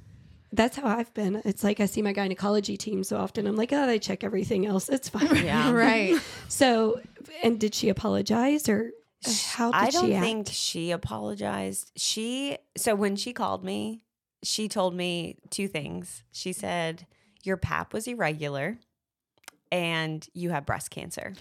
That's 0.51 0.75
how 0.77 0.87
I've 0.87 1.13
been. 1.13 1.41
It's 1.45 1.63
like 1.63 1.79
I 1.79 1.85
see 1.85 2.01
my 2.01 2.11
gynecology 2.13 2.75
team 2.75 3.03
so 3.03 3.17
often. 3.17 3.45
I'm 3.45 3.55
like, 3.55 3.71
oh, 3.71 3.85
they 3.85 3.99
check 3.99 4.23
everything 4.23 4.65
else. 4.65 4.89
It's 4.89 5.07
fine. 5.09 5.35
Yeah. 5.45 5.71
right. 5.71 6.19
So, 6.47 6.99
and 7.43 7.59
did 7.59 7.75
she 7.75 7.89
apologize 7.89 8.67
or 8.67 8.91
how 9.51 9.71
did 9.71 9.77
I 9.77 9.89
don't 9.91 10.05
she 10.07 10.13
act? 10.15 10.25
think 10.25 10.47
she 10.51 10.91
apologized. 10.91 11.91
She 11.95 12.57
so 12.75 12.95
when 12.95 13.15
she 13.15 13.33
called 13.33 13.63
me, 13.63 14.01
she 14.43 14.67
told 14.67 14.95
me 14.95 15.37
two 15.51 15.67
things. 15.67 16.23
She 16.31 16.53
said 16.53 17.05
your 17.43 17.57
pap 17.57 17.93
was 17.93 18.07
irregular 18.07 18.79
and 19.71 20.27
you 20.33 20.49
have 20.49 20.65
breast 20.65 20.89
cancer. 20.89 21.33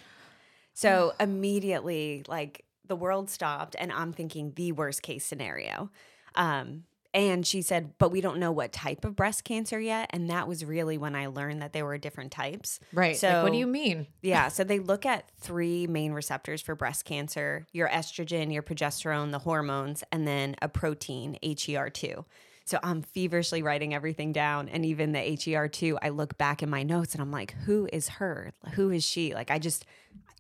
So 0.75 1.15
immediately 1.19 2.25
like 2.29 2.65
the 2.87 2.97
world 2.97 3.31
stopped 3.31 3.75
and 3.79 3.91
I'm 3.93 4.13
thinking 4.13 4.53
the 4.55 4.73
worst 4.73 5.03
case 5.03 5.25
scenario. 5.25 5.91
Um 6.35 6.85
and 7.19 7.45
she 7.45 7.63
said, 7.63 7.95
but 7.99 8.13
we 8.13 8.21
don't 8.21 8.39
know 8.39 8.53
what 8.53 8.73
type 8.73 9.05
of 9.05 9.17
breast 9.17 9.43
cancer 9.43 9.81
yet. 9.81 10.09
And 10.13 10.31
that 10.31 10.47
was 10.47 10.65
really 10.65 10.97
when 10.97 11.17
I 11.17 11.27
learned 11.27 11.61
that 11.63 11.73
there 11.73 11.85
were 11.85 11.99
different 11.99 12.31
types. 12.31 12.79
Right. 12.93 13.17
like, 13.17 13.43
what 13.43 13.53
do 13.53 13.59
you 13.59 13.67
mean? 13.67 14.07
Yeah, 14.23 14.47
so 14.47 14.63
they 14.63 14.79
look 14.79 15.05
at 15.05 15.29
three 15.37 15.89
main 15.89 16.13
receptors 16.13 16.63
for 16.63 16.77
breast 16.77 17.05
cancer 17.05 17.67
your 17.73 17.89
estrogen, 17.89 18.53
your 18.53 18.63
progesterone, 18.63 19.33
the 19.33 19.41
hormones, 19.41 20.05
and 20.13 20.29
then 20.29 20.55
a 20.63 20.69
protein, 20.69 21.37
HER2. 21.43 22.25
So 22.65 22.79
I'm 22.85 23.03
feverishly 23.03 23.63
writing 23.63 23.95
everything 23.95 24.33
down. 24.33 24.69
And 24.69 24.87
even 24.87 25.11
the 25.11 25.19
HER2, 25.19 25.99
I 26.01 26.11
look 26.11 26.39
back 26.39 26.63
in 26.63 26.71
my 26.71 26.85
notes 26.85 27.15
and 27.15 27.23
I'm 27.23 27.33
like, 27.33 27.53
who 27.65 27.89
is 27.93 28.09
her? 28.09 28.53
Who 28.75 28.91
is 28.91 29.05
she? 29.05 29.35
Like, 29.35 29.51
I 29.51 29.59
just, 29.59 29.87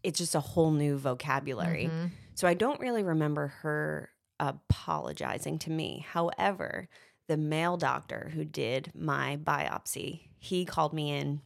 it's 0.04 0.18
just 0.18 0.36
a 0.36 0.40
whole 0.40 0.70
new 0.70 0.96
vocabulary. 0.96 1.86
Mm-hmm. 1.86 2.06
So 2.34 2.46
I 2.46 2.54
don't 2.54 2.78
really 2.78 3.02
remember 3.02 3.48
her 3.62 4.10
apologizing 4.40 5.58
to 5.60 5.70
me. 5.70 6.04
However, 6.08 6.88
the 7.26 7.36
male 7.36 7.76
doctor 7.76 8.30
who 8.34 8.44
did 8.44 8.92
my 8.94 9.36
biopsy, 9.36 10.28
he 10.38 10.64
called 10.64 10.92
me 10.92 11.10
in 11.10 11.42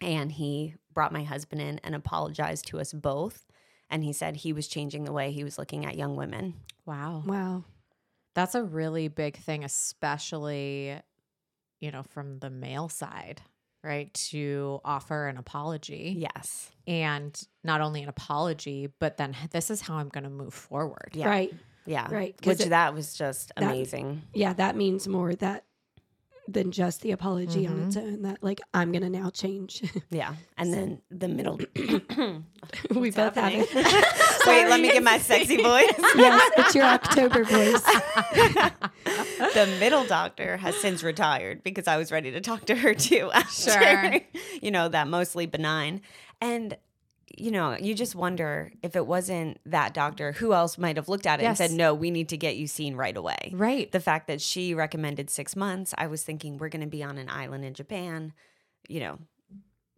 and 0.00 0.32
he 0.32 0.74
brought 0.92 1.12
my 1.12 1.24
husband 1.24 1.60
in 1.60 1.78
and 1.84 1.94
apologized 1.94 2.66
to 2.68 2.80
us 2.80 2.92
both. 2.92 3.46
And 3.90 4.04
he 4.04 4.12
said 4.12 4.36
he 4.36 4.52
was 4.52 4.68
changing 4.68 5.04
the 5.04 5.12
way 5.12 5.30
he 5.32 5.44
was 5.44 5.58
looking 5.58 5.84
at 5.84 5.96
young 5.96 6.16
women. 6.16 6.54
Wow. 6.86 7.22
Wow. 7.26 7.64
That's 8.34 8.54
a 8.54 8.62
really 8.62 9.08
big 9.08 9.36
thing, 9.36 9.64
especially, 9.64 10.96
you 11.80 11.90
know, 11.90 12.04
from 12.04 12.38
the 12.38 12.50
male 12.50 12.88
side, 12.88 13.42
right? 13.82 14.12
To 14.30 14.80
offer 14.84 15.26
an 15.26 15.36
apology. 15.36 16.14
Yes. 16.16 16.70
And 16.86 17.38
not 17.64 17.80
only 17.80 18.02
an 18.02 18.08
apology, 18.08 18.88
but 19.00 19.16
then 19.16 19.36
this 19.50 19.70
is 19.70 19.80
how 19.80 19.96
I'm 19.96 20.08
going 20.08 20.24
to 20.24 20.30
move 20.30 20.54
forward. 20.54 21.10
Yeah. 21.12 21.28
Right. 21.28 21.52
Yeah. 21.86 22.06
Right, 22.10 22.34
Which 22.44 22.60
it- 22.60 22.68
that 22.70 22.94
was 22.94 23.14
just 23.14 23.52
that- 23.56 23.64
amazing. 23.64 24.22
Yeah, 24.34 24.52
that 24.54 24.76
means 24.76 25.08
more 25.08 25.34
that 25.36 25.64
than 26.48 26.72
just 26.72 27.02
the 27.02 27.12
apology 27.12 27.64
on 27.68 27.74
Mm-hmm. 27.76 27.86
its 27.88 27.96
own. 27.96 28.22
That 28.22 28.42
like 28.42 28.60
I'm 28.74 28.90
gonna 28.90 29.08
now 29.10 29.30
change. 29.30 29.82
yeah. 30.10 30.34
And 30.58 30.72
then 30.74 31.00
the 31.10 31.28
middle. 31.28 31.58
we 32.94 33.10
both 33.12 33.34
have 33.36 33.52
it. 33.54 33.68
Wait, 34.46 34.68
let 34.68 34.80
me 34.80 34.88
get 34.92 35.02
my 35.04 35.18
sexy 35.18 35.56
voice. 35.62 35.92
yes, 36.16 36.50
it's 36.56 36.74
your 36.74 36.84
October 36.86 37.44
voice. 37.44 37.82
the 39.54 39.76
middle 39.78 40.04
doctor 40.04 40.56
has 40.56 40.76
since 40.76 41.02
retired 41.02 41.62
because 41.62 41.86
I 41.86 41.96
was 41.96 42.10
ready 42.10 42.30
to 42.32 42.40
talk 42.40 42.66
to 42.66 42.74
her 42.74 42.94
too 42.94 43.30
after, 43.32 43.70
Sure. 43.70 44.20
you 44.60 44.70
know, 44.70 44.88
that 44.88 45.08
mostly 45.08 45.46
benign. 45.46 46.00
And, 46.40 46.76
you 47.36 47.50
know, 47.50 47.76
you 47.76 47.94
just 47.94 48.14
wonder 48.14 48.72
if 48.82 48.96
it 48.96 49.06
wasn't 49.06 49.58
that 49.66 49.94
doctor, 49.94 50.32
who 50.32 50.52
else 50.52 50.76
might 50.78 50.96
have 50.96 51.08
looked 51.08 51.26
at 51.26 51.40
it 51.40 51.44
Yes. 51.44 51.60
and 51.60 51.70
said, 51.70 51.76
no, 51.76 51.94
we 51.94 52.10
need 52.10 52.28
to 52.30 52.36
get 52.36 52.56
you 52.56 52.66
seen 52.66 52.96
right 52.96 53.16
away. 53.16 53.52
Right. 53.54 53.90
The 53.90 54.00
fact 54.00 54.26
that 54.26 54.40
she 54.40 54.74
recommended 54.74 55.30
six 55.30 55.54
months, 55.56 55.94
I 55.96 56.06
was 56.06 56.22
thinking 56.22 56.58
we're 56.58 56.68
going 56.68 56.82
to 56.84 56.88
be 56.88 57.02
on 57.02 57.18
an 57.18 57.28
island 57.28 57.64
in 57.64 57.74
Japan. 57.74 58.32
You 58.88 59.00
know, 59.00 59.18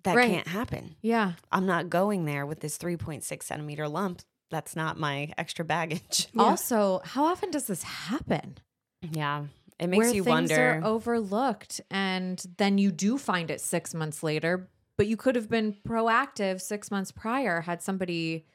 that 0.05 0.16
Right. 0.16 0.31
can't 0.31 0.49
happen. 0.49 0.97
yeah. 1.01 1.33
I'm 1.51 1.66
not 1.66 1.88
going 1.88 2.25
there 2.27 2.45
with 2.47 2.61
this 2.61 2.77
3.6 2.79 3.42
centimeter 3.42 3.88
lump. 3.88 4.23
That's 4.51 4.77
not 4.77 4.99
my 4.99 5.33
extra 5.38 5.64
baggage. 5.64 6.29
Also, 6.38 7.01
how 7.05 7.25
often 7.25 7.51
does 7.51 7.66
this 7.66 7.83
happen? 7.85 8.59
Yeah. 9.01 9.47
It 9.79 9.87
makes 9.88 10.05
Where 10.05 10.14
you 10.14 10.23
things 10.25 10.51
wonder. 10.51 10.75
are 10.75 10.85
overlooked, 10.85 11.81
and 11.90 12.45
then 12.59 12.79
you 12.79 12.92
do 12.92 13.16
find 13.18 13.51
it 13.51 13.61
six 13.61 13.95
months 13.95 14.23
later, 14.23 14.68
but 15.03 15.09
you 15.09 15.17
could 15.17 15.35
have 15.35 15.49
been 15.49 15.75
proactive 15.85 16.61
six 16.61 16.88
months 16.88 17.11
prior 17.11 17.61
had 17.61 17.83
somebody, 17.83 18.47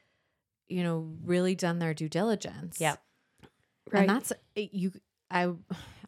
you 0.69 0.81
know, 0.81 1.13
really 1.25 1.55
done 1.55 1.79
their 1.79 1.93
due 1.93 2.07
diligence. 2.07 2.79
Yep. 2.79 3.01
Right. 3.91 3.99
And 3.99 4.09
that's 4.09 4.31
eh, 4.55 4.67
you. 4.71 4.93
I 5.29 5.51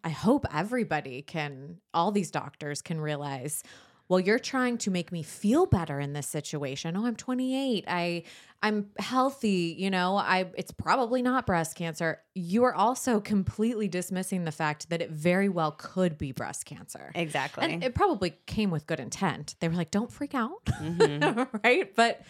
I 0.02 0.10
hope 0.12 0.46
everybody 0.54 1.24
can, 1.24 1.80
all 1.94 2.14
these 2.14 2.32
doctors 2.32 2.82
can 2.82 3.02
realize. 3.02 3.64
Well, 4.10 4.20
you're 4.20 4.40
trying 4.40 4.80
to 4.80 4.92
make 4.92 5.12
me 5.12 5.22
feel 5.24 5.68
better 5.68 6.00
in 6.00 6.14
this 6.14 6.28
situation. 6.28 6.98
Oh, 6.98 7.06
I'm 7.06 7.16
28. 7.16 7.86
I 7.88 8.24
I'm 8.62 8.90
healthy, 8.98 9.76
you 9.78 9.90
know. 9.92 10.18
I 10.18 10.48
it's 10.58 10.72
probably 10.72 11.22
not 11.22 11.46
breast 11.46 11.76
cancer. 11.76 12.20
You 12.34 12.64
are 12.64 12.74
also 12.74 13.20
completely 13.22 13.88
dismissing 13.88 14.44
the 14.46 14.52
fact 14.52 14.90
that 14.90 15.02
it 15.02 15.12
very 15.12 15.48
well 15.48 15.72
could 15.72 16.18
be 16.18 16.32
breast 16.32 16.66
cancer. 16.66 17.12
exactly. 17.14 17.72
And 17.72 17.84
it 17.84 17.94
probably 17.96 18.34
came 18.48 18.72
with 18.72 18.88
good 18.88 19.00
intent. 19.00 19.56
They 19.60 19.68
were 19.70 19.76
like, 19.76 19.92
"Don't 19.92 20.12
freak 20.12 20.34
out." 20.34 20.66
Mm-hmm. 20.66 21.58
right? 21.64 21.96
But 21.96 22.22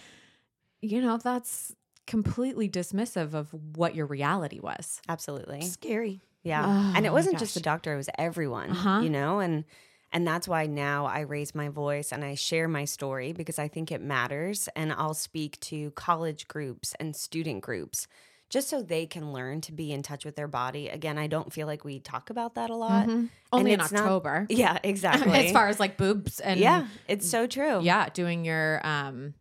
you 0.81 1.01
know, 1.01 1.17
that's 1.17 1.73
completely 2.07 2.67
dismissive 2.69 3.33
of 3.33 3.53
what 3.77 3.95
your 3.95 4.05
reality 4.05 4.59
was. 4.59 5.01
Absolutely. 5.07 5.61
Scary. 5.61 6.21
Yeah. 6.43 6.65
Oh 6.65 6.93
and 6.95 7.05
it 7.05 7.13
wasn't 7.13 7.39
just 7.39 7.53
the 7.53 7.59
doctor, 7.61 7.93
it 7.93 7.97
was 7.97 8.09
everyone, 8.17 8.71
Uh-huh. 8.71 8.99
you 9.01 9.09
know, 9.09 9.39
and 9.39 9.63
and 10.11 10.25
that's 10.27 10.47
why 10.47 10.65
now 10.65 11.05
I 11.05 11.21
raise 11.21 11.53
my 11.53 11.69
voice 11.69 12.11
and 12.11 12.23
I 12.25 12.35
share 12.35 12.67
my 12.67 12.85
story 12.85 13.31
because 13.33 13.59
I 13.59 13.67
think 13.67 13.91
it 13.91 14.01
matters 14.01 14.67
and 14.75 14.91
I'll 14.93 15.13
speak 15.13 15.59
to 15.61 15.91
college 15.91 16.47
groups 16.47 16.95
and 16.99 17.15
student 17.15 17.61
groups 17.61 18.07
just 18.49 18.67
so 18.67 18.81
they 18.81 19.05
can 19.05 19.31
learn 19.31 19.61
to 19.61 19.71
be 19.71 19.91
in 19.91 20.01
touch 20.01 20.25
with 20.25 20.35
their 20.35 20.47
body. 20.47 20.89
Again, 20.89 21.19
I 21.19 21.27
don't 21.27 21.53
feel 21.53 21.67
like 21.67 21.85
we 21.85 21.99
talk 21.99 22.31
about 22.31 22.55
that 22.55 22.71
a 22.71 22.75
lot. 22.75 23.07
Only 23.51 23.73
in 23.73 23.79
it's 23.79 23.91
not- 23.91 24.01
October. 24.05 24.47
Yeah, 24.49 24.79
exactly. 24.83 25.31
as 25.47 25.51
far 25.51 25.67
as 25.67 25.79
like 25.79 25.97
boobs 25.97 26.39
and 26.39 26.59
Yeah, 26.59 26.87
it's 27.07 27.29
so 27.29 27.45
true. 27.45 27.81
yeah, 27.83 28.09
doing 28.09 28.43
your 28.45 28.81
um 28.83 29.35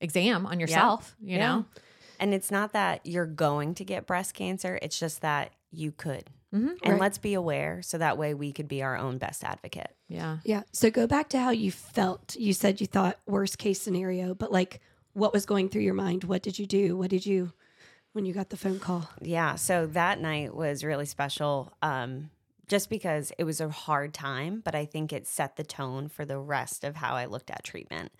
exam 0.00 0.46
on 0.46 0.60
yourself, 0.60 1.16
you 1.20 1.36
Yeah. 1.36 1.46
know. 1.56 1.64
And 2.18 2.34
it's 2.34 2.50
not 2.50 2.72
that 2.74 3.04
you're 3.06 3.26
going 3.26 3.74
to 3.74 3.84
get 3.84 4.06
breast 4.06 4.34
cancer, 4.34 4.78
it's 4.82 4.98
just 4.98 5.22
that 5.22 5.52
you 5.70 5.90
could. 5.90 6.30
And 6.52 6.78
Right. 6.84 7.00
let's 7.00 7.18
be 7.18 7.34
aware 7.34 7.80
so 7.82 7.98
that 7.98 8.18
way 8.18 8.34
we 8.34 8.50
could 8.52 8.66
be 8.66 8.82
our 8.82 8.96
own 8.96 9.18
best 9.18 9.44
advocate. 9.44 9.94
Yeah. 10.08 10.38
Yeah. 10.44 10.62
So 10.72 10.90
go 10.90 11.06
back 11.06 11.28
to 11.30 11.38
how 11.38 11.50
you 11.50 11.70
felt. 11.70 12.34
You 12.36 12.52
said 12.52 12.80
you 12.80 12.86
thought 12.88 13.18
worst 13.26 13.58
case 13.58 13.80
scenario, 13.80 14.34
but 14.34 14.50
like 14.50 14.80
what 15.12 15.32
was 15.32 15.46
going 15.46 15.68
through 15.68 15.82
your 15.82 15.94
mind? 15.94 16.24
What 16.24 16.42
did 16.42 16.58
you 16.58 16.66
do? 16.66 16.96
What 16.96 17.10
did 17.10 17.24
you 17.26 17.52
when 18.12 18.24
you 18.26 18.32
got 18.32 18.50
the 18.50 18.56
phone 18.56 18.80
call? 18.80 19.08
Yeah. 19.20 19.54
So 19.54 19.86
that 19.86 20.20
night 20.20 20.54
was 20.54 20.82
really 20.82 21.06
special. 21.06 21.72
Um, 21.82 22.30
just 22.66 22.88
because 22.88 23.32
it 23.36 23.42
was 23.42 23.60
a 23.60 23.68
hard 23.68 24.14
time, 24.14 24.60
but 24.64 24.76
I 24.76 24.84
think 24.84 25.12
it 25.12 25.26
set 25.26 25.56
the 25.56 25.64
tone 25.64 26.08
for 26.08 26.24
the 26.24 26.38
rest 26.38 26.84
of 26.84 26.94
how 26.96 27.14
I 27.16 27.24
looked 27.26 27.50
at 27.50 27.64
treatment. 27.64 28.12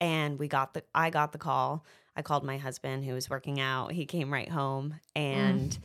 And 0.00 0.38
we 0.38 0.48
got 0.48 0.72
the 0.74 0.82
I 0.94 1.10
got 1.10 1.32
the 1.32 1.38
call. 1.38 1.84
I 2.16 2.22
called 2.22 2.42
my 2.44 2.56
husband 2.58 3.04
who 3.04 3.12
was 3.14 3.28
working 3.30 3.60
out. 3.60 3.92
He 3.92 4.06
came 4.06 4.32
right 4.32 4.48
home 4.48 4.94
and 5.14 5.78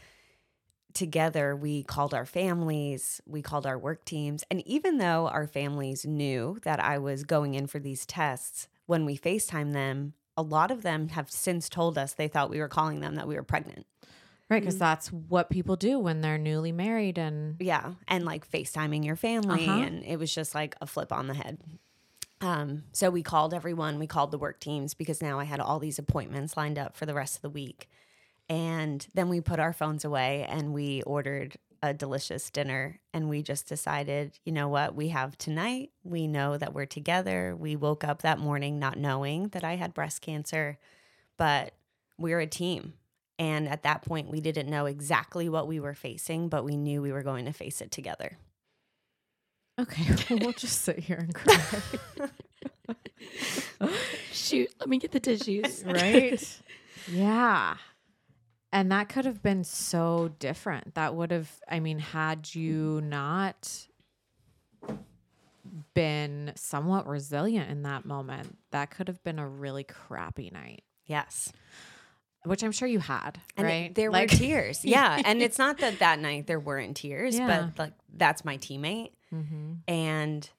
together 0.93 1.55
we 1.55 1.83
called 1.83 2.13
our 2.13 2.25
families, 2.25 3.21
we 3.25 3.41
called 3.41 3.65
our 3.65 3.77
work 3.77 4.05
teams. 4.05 4.43
And 4.51 4.65
even 4.67 4.97
though 4.97 5.27
our 5.27 5.47
families 5.47 6.05
knew 6.05 6.59
that 6.63 6.79
I 6.79 6.97
was 6.97 7.23
going 7.23 7.53
in 7.55 7.67
for 7.67 7.79
these 7.79 8.05
tests, 8.05 8.67
when 8.85 9.05
we 9.05 9.17
FaceTime 9.17 9.73
them, 9.73 10.13
a 10.35 10.41
lot 10.41 10.71
of 10.71 10.81
them 10.81 11.09
have 11.09 11.29
since 11.29 11.69
told 11.69 11.97
us 11.97 12.13
they 12.13 12.27
thought 12.27 12.49
we 12.49 12.59
were 12.59 12.67
calling 12.67 12.99
them 12.99 13.15
that 13.15 13.27
we 13.27 13.35
were 13.35 13.43
pregnant. 13.43 13.85
Right. 14.49 14.59
Because 14.59 14.77
that's 14.77 15.07
what 15.11 15.49
people 15.49 15.75
do 15.75 15.97
when 15.99 16.21
they're 16.21 16.37
newly 16.37 16.71
married. 16.71 17.17
And 17.17 17.55
Yeah, 17.59 17.93
and 18.07 18.25
like 18.25 18.49
FaceTiming 18.49 19.05
your 19.05 19.15
family, 19.15 19.67
Uh-huh. 19.67 19.79
and 19.81 20.03
it 20.03 20.17
was 20.19 20.33
just 20.33 20.53
like 20.53 20.75
a 20.81 20.85
flip 20.87 21.11
on 21.11 21.27
the 21.27 21.33
head. 21.33 21.59
Um, 22.41 22.83
so 22.91 23.09
we 23.09 23.23
called 23.23 23.53
everyone, 23.53 23.99
we 23.99 24.07
called 24.07 24.31
the 24.31 24.37
work 24.37 24.59
teams 24.59 24.93
because 24.93 25.21
now 25.21 25.39
I 25.39 25.45
had 25.45 25.61
all 25.61 25.79
these 25.79 25.97
appointments 25.97 26.57
lined 26.57 26.77
up 26.77 26.95
for 26.95 27.05
the 27.05 27.13
rest 27.13 27.37
of 27.37 27.41
the 27.41 27.49
week. 27.49 27.89
And 28.53 29.07
then 29.15 29.29
we 29.29 29.41
put 29.41 29.59
our 29.59 29.73
phones 29.73 30.05
away 30.05 30.45
and 30.47 30.75
we 30.75 31.01
ordered 31.01 31.55
a 31.81 31.91
delicious 31.91 32.51
dinner. 32.51 32.99
And 33.11 33.27
we 33.27 33.41
just 33.41 33.67
decided, 33.67 34.37
you 34.45 34.51
know 34.51 34.67
what, 34.67 34.93
we 34.93 35.07
have 35.07 35.35
tonight. 35.39 35.89
We 36.03 36.27
know 36.27 36.55
that 36.57 36.71
we're 36.71 36.85
together. 36.85 37.55
We 37.57 37.75
woke 37.75 38.03
up 38.03 38.21
that 38.21 38.37
morning 38.37 38.77
not 38.77 38.99
knowing 38.99 39.47
that 39.49 39.63
I 39.63 39.77
had 39.77 39.95
breast 39.95 40.21
cancer, 40.21 40.77
but 41.35 41.73
we're 42.19 42.41
a 42.41 42.45
team. 42.45 42.93
And 43.39 43.67
at 43.67 43.81
that 43.81 44.03
point, 44.03 44.29
we 44.29 44.39
didn't 44.39 44.69
know 44.69 44.85
exactly 44.85 45.49
what 45.49 45.67
we 45.67 45.79
were 45.79 45.95
facing, 45.95 46.47
but 46.47 46.63
we 46.63 46.77
knew 46.77 47.01
we 47.01 47.11
were 47.11 47.23
going 47.23 47.45
to 47.45 47.53
face 47.53 47.81
it 47.81 47.89
together. 47.89 48.37
okay, 49.81 50.13
we'll 50.29 50.51
just 50.51 50.83
sit 50.83 50.99
here 50.99 51.17
and 51.17 51.33
cry. 51.33 51.81
Shoot, 54.31 54.69
let 54.79 54.89
me 54.89 54.99
get 54.99 55.11
the 55.11 55.19
tissues. 55.19 55.83
right? 55.83 56.61
yeah. 57.11 57.77
And 58.73 58.91
that 58.91 59.07
could 59.07 59.25
have 59.25 59.41
been 59.43 59.63
so 59.63 60.31
different. 60.39 60.95
That 60.95 61.13
would 61.15 61.29
have, 61.31 61.49
I 61.69 61.79
mean, 61.79 61.99
had 61.99 62.53
you 62.55 62.99
not 63.01 63.87
been 65.93 66.51
somewhat 66.55 67.07
resilient 67.07 67.69
in 67.69 67.83
that 67.83 68.05
moment, 68.05 68.57
that 68.71 68.91
could 68.91 69.07
have 69.07 69.23
been 69.23 69.39
a 69.39 69.47
really 69.47 69.83
crappy 69.83 70.49
night, 70.51 70.83
Yes. 71.05 71.51
which 72.45 72.63
I'm 72.63 72.71
sure 72.71 72.87
you 72.87 72.99
had, 72.99 73.39
And 73.55 73.65
right? 73.67 73.95
there 73.95 74.11
Like- 74.11 74.31
were 74.31 74.37
tears. 74.37 74.83
Yeah. 74.85 75.21
and 75.23 75.41
it's 75.41 75.57
not 75.59 75.77
that 75.77 75.99
that 75.99 76.19
night 76.19 76.47
there 76.47 76.59
weren't 76.59 76.97
tears, 76.97 77.37
Yeah. 77.37 77.67
but 77.67 77.79
like 77.79 77.93
that's 78.13 78.43
my 78.43 78.57
teammate. 78.57 79.11
Mhm. 79.31 79.79
And 79.87 80.49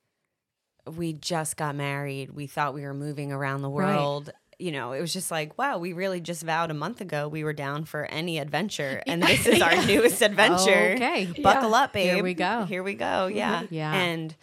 we 0.87 1.12
just 1.14 1.57
got 1.57 1.74
married. 1.74 2.31
We 2.31 2.46
thought 2.46 2.74
we 2.74 2.83
were 2.83 2.94
moving 2.94 3.33
around 3.33 3.62
the 3.62 3.70
Right. 3.70 3.94
You 4.58 4.72
know, 4.72 4.92
it 4.92 5.00
was 5.00 5.12
just 5.12 5.30
like, 5.30 5.56
wow, 5.58 5.78
we 5.78 5.92
really 5.92 6.20
just 6.20 6.42
vowed 6.42 6.70
a 6.70 6.74
month 6.74 7.00
ago 7.00 7.28
we 7.28 7.44
were 7.44 7.52
down 7.52 7.84
for 7.84 8.04
any 8.04 8.38
adventure. 8.38 9.02
And 9.06 9.22
this 9.22 9.46
is 9.46 9.60
our 9.60 9.84
newest 9.86 10.22
adventure. 10.22 10.94
Okay. 10.96 11.26
Buckle 11.42 11.74
up, 11.74 11.92
babe. 11.92 12.14
Here 12.14 12.22
we 12.24 12.34
go. 12.34 12.64
Here 12.64 12.82
we 12.82 12.94
go. 12.94 13.26
Yeah. 13.26 13.64
Yeah. 13.70 13.92
And 13.92 14.34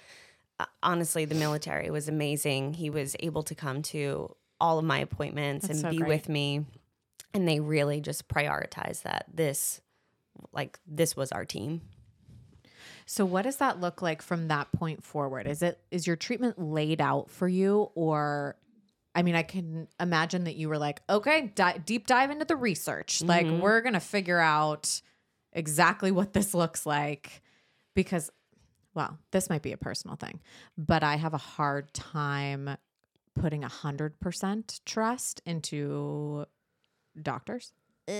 uh, 0.59 0.65
honestly, 0.83 1.25
the 1.25 1.35
military 1.35 1.89
was 1.89 2.07
amazing. 2.07 2.73
He 2.75 2.89
was 2.89 3.15
able 3.19 3.43
to 3.43 3.55
come 3.55 3.81
to 3.83 4.35
all 4.59 4.79
of 4.79 4.85
my 4.85 4.99
appointments 4.99 5.67
That's 5.67 5.81
and 5.81 5.87
so 5.87 5.91
be 5.91 5.97
great. 5.97 6.07
with 6.07 6.29
me. 6.29 6.65
And 7.33 7.47
they 7.47 7.59
really 7.59 8.01
just 8.01 8.27
prioritized 8.27 9.03
that 9.03 9.25
this, 9.33 9.81
like, 10.53 10.79
this 10.85 11.15
was 11.15 11.31
our 11.31 11.45
team. 11.45 11.81
So 13.05 13.25
what 13.25 13.41
does 13.41 13.57
that 13.57 13.81
look 13.81 14.01
like 14.01 14.21
from 14.21 14.47
that 14.47 14.71
point 14.71 15.03
forward? 15.03 15.45
Is 15.47 15.61
it 15.61 15.79
is 15.91 16.07
your 16.07 16.15
treatment 16.15 16.57
laid 16.57 17.01
out 17.01 17.29
for 17.29 17.47
you 17.47 17.89
or 17.95 18.55
I 19.13 19.23
mean, 19.23 19.35
I 19.35 19.43
can 19.43 19.89
imagine 19.99 20.45
that 20.45 20.55
you 20.55 20.69
were 20.69 20.77
like, 20.77 21.01
okay, 21.09 21.51
di- 21.53 21.79
deep 21.85 22.07
dive 22.07 22.31
into 22.31 22.45
the 22.45 22.55
research. 22.55 23.21
Like, 23.21 23.45
we're 23.61 23.81
going 23.81 23.93
to 23.93 23.99
figure 23.99 24.39
out 24.39 25.01
exactly 25.53 26.11
what 26.11 26.33
this 26.33 26.53
looks 26.53 26.85
like 26.85 27.41
because, 27.93 28.31
well, 28.93 29.17
this 29.31 29.49
might 29.49 29.61
be 29.61 29.73
a 29.73 29.77
personal 29.77 30.15
thing, 30.15 30.39
but 30.77 31.03
I 31.03 31.17
have 31.17 31.33
a 31.33 31.37
hard 31.37 31.93
time 31.93 32.77
putting 33.35 33.63
a 33.63 33.67
100% 33.67 34.81
trust 34.85 35.41
into 35.45 36.45
doctors. 37.21 37.73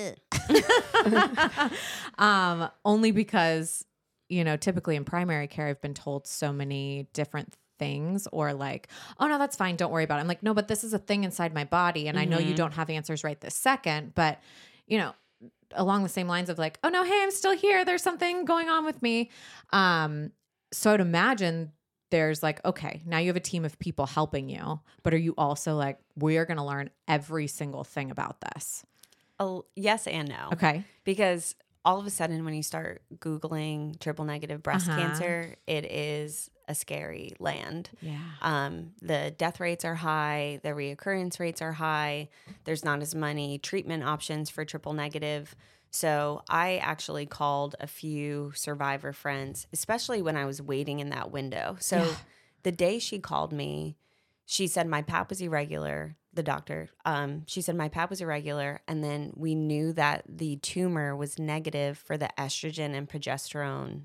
um, 2.17 2.69
only 2.86 3.12
because, 3.12 3.86
you 4.30 4.43
know, 4.43 4.58
typically 4.58 4.95
in 4.95 5.06
primary 5.06 5.47
care, 5.47 5.67
I've 5.67 5.82
been 5.82 5.93
told 5.93 6.27
so 6.27 6.54
many 6.54 7.08
different 7.13 7.56
things 7.82 8.28
or 8.32 8.54
like, 8.54 8.88
oh 9.20 9.28
no, 9.28 9.38
that's 9.39 9.56
fine. 9.56 9.76
Don't 9.76 9.91
worry 9.91 10.04
about 10.04 10.20
it. 10.20 10.22
I'm 10.22 10.28
like, 10.28 10.44
no, 10.44 10.54
but 10.54 10.67
this 10.67 10.84
is 10.84 10.94
a 10.94 11.00
thing 11.00 11.24
inside 11.24 11.52
my 11.54 11.63
body. 11.65 12.08
And 12.08 12.17
I 12.20 12.26
know 12.26 12.38
you 12.38 12.54
don't 12.54 12.74
have 12.76 12.89
answers 12.89 13.24
right 13.24 13.39
this 13.41 13.56
second, 13.56 14.13
but 14.13 14.39
you 14.88 14.98
know, 15.00 15.13
along 15.74 16.04
the 16.04 16.10
same 16.10 16.28
lines 16.28 16.50
of 16.50 16.60
like, 16.60 16.78
oh 16.84 16.89
no, 16.89 17.04
hey, 17.04 17.20
I'm 17.24 17.32
still 17.32 17.56
here. 17.56 17.84
There's 17.84 18.04
something 18.04 18.46
going 18.46 18.70
on 18.70 18.86
with 18.86 19.02
me. 19.02 19.30
Um, 19.74 20.32
so 20.72 20.94
I'd 20.94 21.02
imagine 21.02 21.72
there's 22.12 22.44
like, 22.44 22.63
okay, 22.65 23.02
now 23.06 23.17
you 23.17 23.28
have 23.28 23.36
a 23.38 23.39
team 23.54 23.65
of 23.65 23.80
people 23.80 24.06
helping 24.06 24.50
you, 24.50 24.80
but 25.02 25.13
are 25.13 25.17
you 25.28 25.34
also 25.38 25.76
like, 25.76 25.98
we 26.15 26.38
are 26.38 26.46
going 26.46 26.58
to 26.58 26.63
learn 26.63 26.89
every 27.08 27.48
single 27.48 27.84
thing 27.84 28.12
about 28.12 28.41
this? 28.41 28.86
Oh, 29.39 29.65
yes 29.76 30.08
and 30.08 30.28
no. 30.30 30.50
Okay. 30.54 30.84
Because 31.06 31.56
all 31.84 32.00
of 32.00 32.06
a 32.06 32.10
sudden, 32.12 32.46
when 32.46 32.54
you 32.54 32.62
start 32.63 33.02
Googling 33.17 33.98
triple 34.00 34.26
negative 34.26 34.62
breast 34.62 34.88
Uh-huh. 34.89 35.00
cancer, 35.00 35.56
it 35.65 35.86
is 35.86 36.52
a 36.71 36.75
scary 36.75 37.34
land. 37.39 37.91
Yeah. 38.01 38.17
Um, 38.41 38.93
the 39.01 39.31
death 39.38 39.60
rates 39.60 39.86
are 39.86 39.95
high, 39.95 40.60
the 40.63 40.69
reoccurrence 40.69 41.39
rates 41.39 41.62
are 41.62 41.73
high. 41.73 42.29
There's 42.63 42.84
not 42.84 43.01
as 43.01 43.13
many 43.13 43.60
treatment 43.60 44.03
options 44.03 44.49
for 44.49 44.65
triple 44.65 44.93
negative. 44.93 45.55
So 45.91 46.41
I 46.49 46.77
actually 46.77 47.25
called 47.25 47.75
a 47.79 47.88
few 47.88 48.53
survivor 48.55 49.12
friends, 49.13 49.67
especially 49.73 50.21
when 50.21 50.38
I 50.38 50.45
was 50.45 50.62
waiting 50.62 50.99
in 50.99 51.10
that 51.10 51.31
window. 51.31 51.75
So 51.79 51.97
Yeah. 51.97 52.15
the 52.63 52.71
day 52.71 52.97
she 52.97 53.19
called 53.19 53.51
me, 53.51 53.97
she 54.45 54.67
said 54.67 54.88
my 54.88 55.01
pap 55.01 55.29
was 55.29 55.41
irregular. 55.41 56.15
The 56.34 56.43
doctor, 56.43 56.89
um, 57.03 57.43
she 57.45 57.62
said 57.62 57.75
my 57.75 57.89
pap 57.89 58.10
was 58.10 58.21
irregular, 58.21 58.79
and 58.88 59.03
then 59.03 59.34
we 59.36 59.53
knew 59.53 59.91
that 59.93 60.23
the 60.29 60.55
tumor 60.57 61.13
was 61.13 61.38
negative 61.38 61.97
for 61.97 62.17
the 62.17 62.29
estrogen 62.38 62.95
and 62.95 63.10
progesterone 63.10 64.03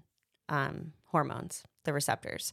um, 0.48 0.92
hormones, 1.12 1.62
the 1.86 1.92
receptors. 1.92 2.52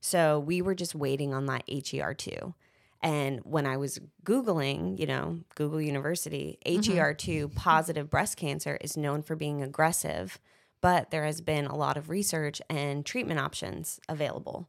So 0.00 0.40
we 0.40 0.60
were 0.62 0.74
just 0.74 0.94
waiting 0.94 1.32
on 1.32 1.46
that 1.46 1.66
HER2. 1.68 2.54
And 3.02 3.40
when 3.44 3.66
I 3.66 3.76
was 3.76 3.98
Googling, 4.24 4.98
you 4.98 5.06
know, 5.06 5.40
Google 5.54 5.80
University, 5.80 6.58
mm-hmm. 6.64 6.92
HER2 6.92 7.54
positive 7.54 8.10
breast 8.10 8.36
cancer 8.36 8.76
is 8.80 8.96
known 8.96 9.22
for 9.22 9.36
being 9.36 9.62
aggressive, 9.62 10.38
but 10.80 11.10
there 11.10 11.24
has 11.24 11.40
been 11.40 11.66
a 11.66 11.76
lot 11.76 11.96
of 11.96 12.10
research 12.10 12.60
and 12.68 13.04
treatment 13.04 13.40
options 13.40 14.00
available. 14.08 14.68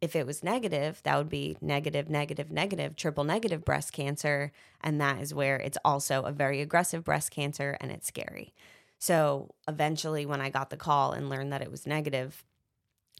If 0.00 0.14
it 0.14 0.26
was 0.26 0.44
negative, 0.44 1.00
that 1.04 1.16
would 1.16 1.28
be 1.28 1.56
negative, 1.60 2.08
negative, 2.08 2.50
negative, 2.50 2.96
triple 2.96 3.24
negative 3.24 3.64
breast 3.64 3.92
cancer. 3.92 4.52
And 4.82 5.00
that 5.00 5.20
is 5.20 5.34
where 5.34 5.56
it's 5.56 5.78
also 5.84 6.22
a 6.22 6.32
very 6.32 6.60
aggressive 6.60 7.02
breast 7.04 7.30
cancer 7.30 7.76
and 7.80 7.90
it's 7.90 8.06
scary. 8.06 8.54
So 8.98 9.54
eventually, 9.68 10.24
when 10.26 10.40
I 10.40 10.48
got 10.48 10.70
the 10.70 10.76
call 10.76 11.12
and 11.12 11.28
learned 11.28 11.52
that 11.52 11.62
it 11.62 11.70
was 11.70 11.86
negative, 11.86 12.44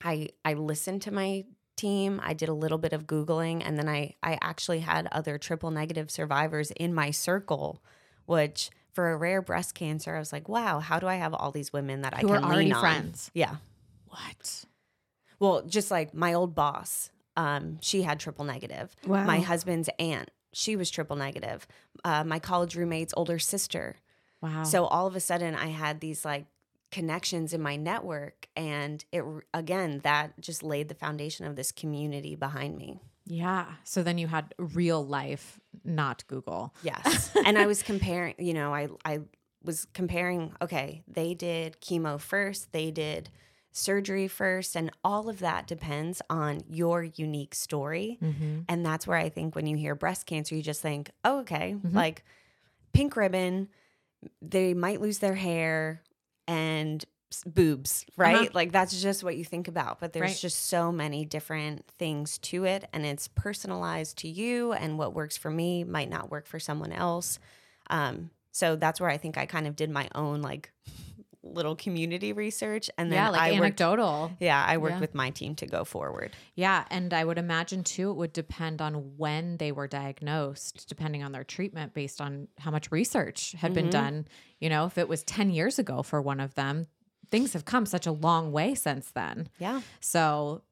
I 0.02 0.28
I 0.44 0.54
listened 0.54 1.02
to 1.02 1.10
my 1.12 1.44
team. 1.76 2.20
I 2.22 2.32
did 2.32 2.48
a 2.48 2.54
little 2.54 2.78
bit 2.78 2.92
of 2.92 3.06
googling, 3.06 3.62
and 3.64 3.78
then 3.78 3.88
I 3.88 4.14
I 4.22 4.38
actually 4.40 4.80
had 4.80 5.08
other 5.12 5.38
triple 5.38 5.70
negative 5.70 6.10
survivors 6.10 6.70
in 6.72 6.94
my 6.94 7.10
circle, 7.10 7.82
which 8.26 8.70
for 8.92 9.10
a 9.12 9.16
rare 9.16 9.42
breast 9.42 9.74
cancer, 9.74 10.16
I 10.16 10.18
was 10.18 10.32
like, 10.32 10.48
wow, 10.48 10.80
how 10.80 10.98
do 10.98 11.06
I 11.06 11.16
have 11.16 11.34
all 11.34 11.50
these 11.50 11.72
women 11.72 12.00
that 12.02 12.14
Who 12.18 12.28
I 12.28 12.32
are 12.32 12.36
can 12.36 12.44
already 12.44 12.64
lean 12.64 12.72
on? 12.72 12.80
friends. 12.80 13.30
Yeah. 13.34 13.56
What? 14.06 14.64
Well, 15.38 15.62
just 15.66 15.90
like 15.90 16.14
my 16.14 16.32
old 16.32 16.54
boss, 16.54 17.10
um, 17.36 17.76
she 17.82 18.02
had 18.02 18.18
triple 18.18 18.46
negative. 18.46 18.96
Wow. 19.06 19.24
My 19.24 19.40
husband's 19.40 19.90
aunt, 19.98 20.30
she 20.54 20.76
was 20.76 20.90
triple 20.90 21.16
negative. 21.16 21.66
Uh, 22.04 22.24
my 22.24 22.38
college 22.38 22.74
roommate's 22.74 23.12
older 23.16 23.38
sister. 23.38 23.96
Wow. 24.40 24.62
So 24.64 24.86
all 24.86 25.06
of 25.06 25.14
a 25.14 25.20
sudden, 25.20 25.54
I 25.54 25.66
had 25.66 26.00
these 26.00 26.24
like 26.24 26.46
connections 26.90 27.52
in 27.52 27.60
my 27.60 27.76
network, 27.76 28.48
and 28.56 29.04
it 29.12 29.24
again 29.52 30.00
that 30.04 30.40
just 30.40 30.62
laid 30.62 30.88
the 30.88 30.94
foundation 30.94 31.46
of 31.46 31.56
this 31.56 31.72
community 31.72 32.34
behind 32.36 32.76
me. 32.76 33.00
yeah. 33.26 33.66
So 33.84 34.02
then 34.02 34.18
you 34.18 34.28
had 34.28 34.54
real 34.58 35.04
life, 35.04 35.58
not 35.84 36.24
Google. 36.28 36.74
Yes, 36.82 37.30
and 37.44 37.58
I 37.58 37.66
was 37.66 37.82
comparing. 37.82 38.34
You 38.38 38.54
know, 38.54 38.72
I 38.74 38.88
I 39.04 39.20
was 39.64 39.86
comparing, 39.94 40.52
okay, 40.62 41.02
they 41.08 41.34
did 41.34 41.80
chemo 41.80 42.20
first, 42.20 42.70
they 42.72 42.90
did 42.92 43.30
surgery 43.72 44.28
first, 44.28 44.76
and 44.76 44.90
all 45.04 45.28
of 45.28 45.40
that 45.40 45.66
depends 45.66 46.22
on 46.30 46.62
your 46.70 47.02
unique 47.02 47.54
story. 47.54 48.16
Mm-hmm. 48.22 48.60
And 48.68 48.86
that's 48.86 49.06
where 49.06 49.18
I 49.18 49.28
think 49.28 49.54
when 49.56 49.66
you 49.66 49.76
hear 49.76 49.94
breast 49.94 50.24
cancer, 50.24 50.54
you 50.54 50.62
just 50.62 50.80
think, 50.80 51.10
oh, 51.24 51.40
okay, 51.40 51.74
Mhm. 51.74 51.92
like 51.92 52.24
pink 52.94 53.16
ribbon, 53.16 53.68
they 54.40 54.72
might 54.72 55.00
lose 55.02 55.18
their 55.18 55.34
hair 55.34 56.00
and 56.46 57.04
boobs, 57.44 58.06
right? 58.16 58.36
Uh-huh. 58.36 58.50
Like 58.54 58.72
that's 58.72 59.00
just 59.02 59.24
what 59.24 59.36
you 59.36 59.44
think 59.44 59.68
about. 59.68 60.00
But 60.00 60.12
there's 60.12 60.22
Right. 60.22 60.36
just 60.36 60.66
so 60.66 60.92
many 60.92 61.24
different 61.24 61.86
things 61.98 62.38
to 62.38 62.64
it, 62.64 62.84
and 62.92 63.04
it's 63.04 63.28
personalized 63.28 64.18
to 64.18 64.28
you, 64.28 64.72
and 64.72 64.98
what 64.98 65.12
works 65.14 65.36
for 65.36 65.50
me 65.50 65.84
might 65.84 66.08
not 66.08 66.30
work 66.30 66.46
for 66.46 66.58
someone 66.60 66.92
else. 66.92 67.38
Um, 67.90 68.30
so 68.52 68.76
that's 68.76 69.00
where 69.00 69.10
I 69.10 69.18
think 69.18 69.36
I 69.36 69.46
kind 69.46 69.66
of 69.66 69.76
did 69.76 69.90
my 69.90 70.08
own 70.14 70.40
like 70.40 70.72
little 71.54 71.76
community 71.76 72.32
research, 72.32 72.90
and 72.98 73.10
then 73.10 73.16
yeah, 73.16 73.28
like 73.30 73.40
I 73.40 73.50
worked. 73.52 73.80
anecdotal. 73.80 74.32
Yeah, 74.40 74.64
I 74.66 74.76
worked 74.78 74.94
Yeah. 74.96 75.00
with 75.00 75.14
my 75.14 75.30
team 75.30 75.54
to 75.56 75.66
go 75.66 75.84
forward. 75.84 76.32
Yeah, 76.54 76.84
and 76.90 77.12
I 77.14 77.24
would 77.24 77.38
imagine 77.38 77.84
too 77.84 78.10
it 78.10 78.16
would 78.16 78.32
depend 78.32 78.80
on 78.82 79.16
when 79.16 79.56
they 79.58 79.72
were 79.72 79.86
diagnosed, 79.88 80.88
depending 80.88 81.22
on 81.22 81.32
their 81.32 81.44
treatment 81.44 81.94
based 81.94 82.20
on 82.20 82.48
how 82.58 82.70
much 82.70 82.90
research 82.90 83.52
had 83.52 83.72
been 83.74 83.86
Mhm. 83.88 83.90
done. 83.92 84.28
You 84.60 84.68
know, 84.68 84.86
if 84.86 84.98
it 84.98 85.08
was 85.08 85.22
10 85.22 85.50
years 85.50 85.78
ago 85.78 86.02
for 86.02 86.20
one 86.20 86.40
of 86.40 86.54
them, 86.54 86.86
things 87.30 87.52
have 87.54 87.64
come 87.64 87.86
such 87.86 88.06
a 88.06 88.12
long 88.12 88.52
way 88.52 88.74
since 88.74 89.10
then. 89.10 89.48
Yeah. 89.58 89.80
So 90.00 90.62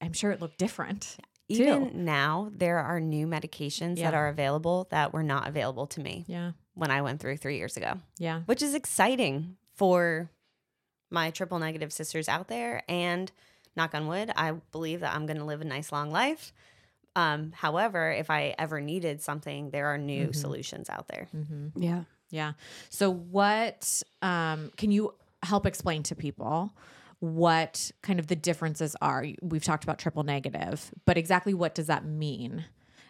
I'm 0.00 0.12
sure 0.12 0.30
it 0.32 0.40
looked 0.40 0.58
different. 0.58 1.16
Even 1.48 1.90
too. 1.90 1.96
now, 1.98 2.50
there 2.54 2.78
are 2.78 2.98
new 2.98 3.26
medications 3.26 3.96
that 3.98 4.14
are 4.14 4.28
available 4.28 4.86
that 4.90 5.12
were 5.12 5.22
not 5.22 5.46
available 5.48 5.86
to 5.88 6.00
me 6.00 6.24
Yeah. 6.26 6.52
when 6.74 6.90
I 6.90 7.02
went 7.02 7.20
through 7.20 7.36
three 7.36 7.58
years 7.58 7.76
ago, 7.76 8.00
Yeah. 8.18 8.40
which 8.46 8.62
is 8.62 8.74
exciting 8.74 9.56
for 9.82 10.30
my 11.10 11.30
triple 11.32 11.58
negative 11.58 11.92
sisters 11.92 12.28
out 12.28 12.46
there. 12.46 12.84
And 12.88 13.32
knock 13.74 13.94
on 13.96 14.06
wood, 14.06 14.30
I 14.36 14.52
believe 14.70 15.00
that 15.00 15.12
I'm 15.12 15.26
going 15.26 15.38
to 15.38 15.44
live 15.44 15.60
a 15.60 15.64
nice 15.64 15.90
long 15.90 16.12
life. 16.12 16.52
Um, 17.16 17.50
however, 17.52 18.12
if 18.12 18.30
I 18.30 18.54
ever 18.58 18.80
needed 18.80 19.20
something, 19.22 19.70
there 19.70 19.86
are 19.88 19.98
new 19.98 20.28
Mhm. 20.28 20.36
solutions 20.36 20.88
out 20.88 21.08
there. 21.08 21.26
hmm 21.32 21.68
Yeah. 21.74 22.04
Yeah. 22.30 22.52
So 22.90 23.10
what 23.10 24.02
um 24.22 24.70
can 24.76 24.92
you 24.92 25.14
help 25.42 25.66
explain 25.66 26.04
to 26.04 26.14
people 26.14 26.72
what 27.18 27.90
kind 28.02 28.20
of 28.20 28.28
the 28.28 28.36
differences 28.36 28.94
are? 29.02 29.26
We've 29.42 29.64
talked 29.64 29.82
about 29.84 29.98
triple 29.98 30.22
negative, 30.22 30.94
but 31.06 31.18
exactly 31.18 31.54
what 31.54 31.74
does 31.74 31.88
that 31.88 32.04
mean 32.04 32.66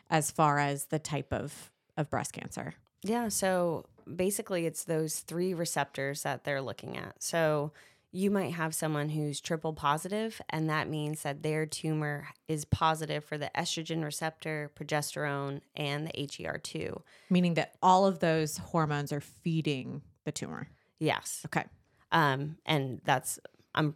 as 0.09 0.31
far 0.31 0.59
as 0.59 0.87
the 0.87 0.99
type 0.99 1.33
of 1.35 1.71
of 1.99 2.09
breast 2.09 2.33
cancer? 2.33 2.75
Yeah. 3.03 3.29
So 3.29 3.85
basically, 4.17 4.67
it's 4.67 4.85
those 4.85 5.21
three 5.21 5.55
receptors 5.55 6.23
that 6.23 6.45
they're 6.45 6.63
looking 6.63 6.97
at. 6.97 7.23
So 7.23 7.73
you 8.15 8.31
might 8.31 8.53
have 8.53 8.75
someone 8.75 9.09
who's 9.09 9.41
triple 9.41 9.73
positive, 9.73 10.41
and 10.51 10.69
that 10.69 10.89
means 10.89 11.23
that 11.23 11.43
their 11.43 11.65
tumor 11.65 12.29
is 12.47 12.67
positive 12.67 13.25
for 13.25 13.39
the 13.39 13.51
estrogen 13.57 14.05
receptor, 14.05 14.71
progesterone, 14.79 15.63
and 15.75 16.07
the 16.07 16.13
HER2. 16.13 17.01
Meaning 17.31 17.55
that 17.55 17.75
all 17.83 18.07
of 18.07 18.19
those 18.19 18.59
hormones 18.59 19.13
are 19.13 19.23
feeding 19.23 20.03
the 20.25 20.33
tumor. 20.33 20.69
Yes. 20.99 21.41
Okay. 21.47 21.65
Um, 22.13 22.59
and 22.67 23.01
that's 23.05 23.41
I'm 23.75 23.95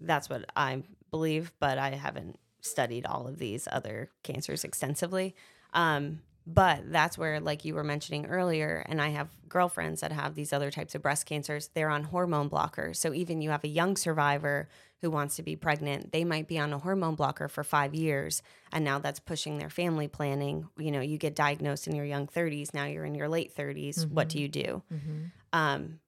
that's 0.00 0.30
what 0.30 0.46
I 0.56 0.82
believe, 1.10 1.52
but 1.60 1.78
I 1.78 1.90
haven't 1.90 2.38
studied 2.62 3.04
all 3.04 3.28
of 3.28 3.38
these 3.38 3.68
other 3.70 4.10
cancers 4.22 4.64
extensively. 4.64 5.34
Um, 5.74 6.20
but 6.46 6.90
that's 6.90 7.16
where, 7.16 7.40
like 7.40 7.64
you 7.64 7.74
were 7.74 7.84
mentioning 7.84 8.26
earlier, 8.26 8.84
and 8.88 9.00
I 9.00 9.10
have 9.10 9.28
girlfriends 9.48 10.00
that 10.00 10.12
have 10.12 10.34
these 10.34 10.52
other 10.52 10.70
types 10.70 10.94
of 10.94 11.02
breast 11.02 11.26
cancers. 11.26 11.70
They're 11.74 11.90
on 11.90 12.04
hormone 12.04 12.50
blockers. 12.50 12.96
So 12.96 13.14
even 13.14 13.42
you 13.42 13.50
have 13.50 13.64
a 13.64 13.68
young 13.68 13.96
survivor 13.96 14.68
who 15.02 15.10
wants 15.10 15.36
to 15.36 15.42
be 15.42 15.56
pregnant, 15.56 16.12
they 16.12 16.24
might 16.24 16.46
be 16.46 16.58
on 16.58 16.72
a 16.72 16.78
hormone 16.78 17.16
blocker 17.16 17.48
for 17.48 17.64
five 17.64 17.94
years, 17.94 18.42
and 18.72 18.84
now 18.84 18.98
that's 18.98 19.20
pushing 19.20 19.58
their 19.58 19.70
family 19.70 20.08
planning. 20.08 20.68
You 20.78 20.92
know, 20.92 21.00
you 21.00 21.18
get 21.18 21.34
diagnosed 21.34 21.86
in 21.86 21.94
your 21.94 22.04
young 22.04 22.26
30s. 22.26 22.72
Now 22.72 22.84
you're 22.84 23.04
in 23.04 23.14
your 23.14 23.28
late 23.28 23.54
30s. 23.56 24.08
What 24.08 24.28
do 24.28 24.40
you 24.40 24.48
do? 24.48 24.82
Mm-hmm. 24.92 25.22
Um, 25.52 25.98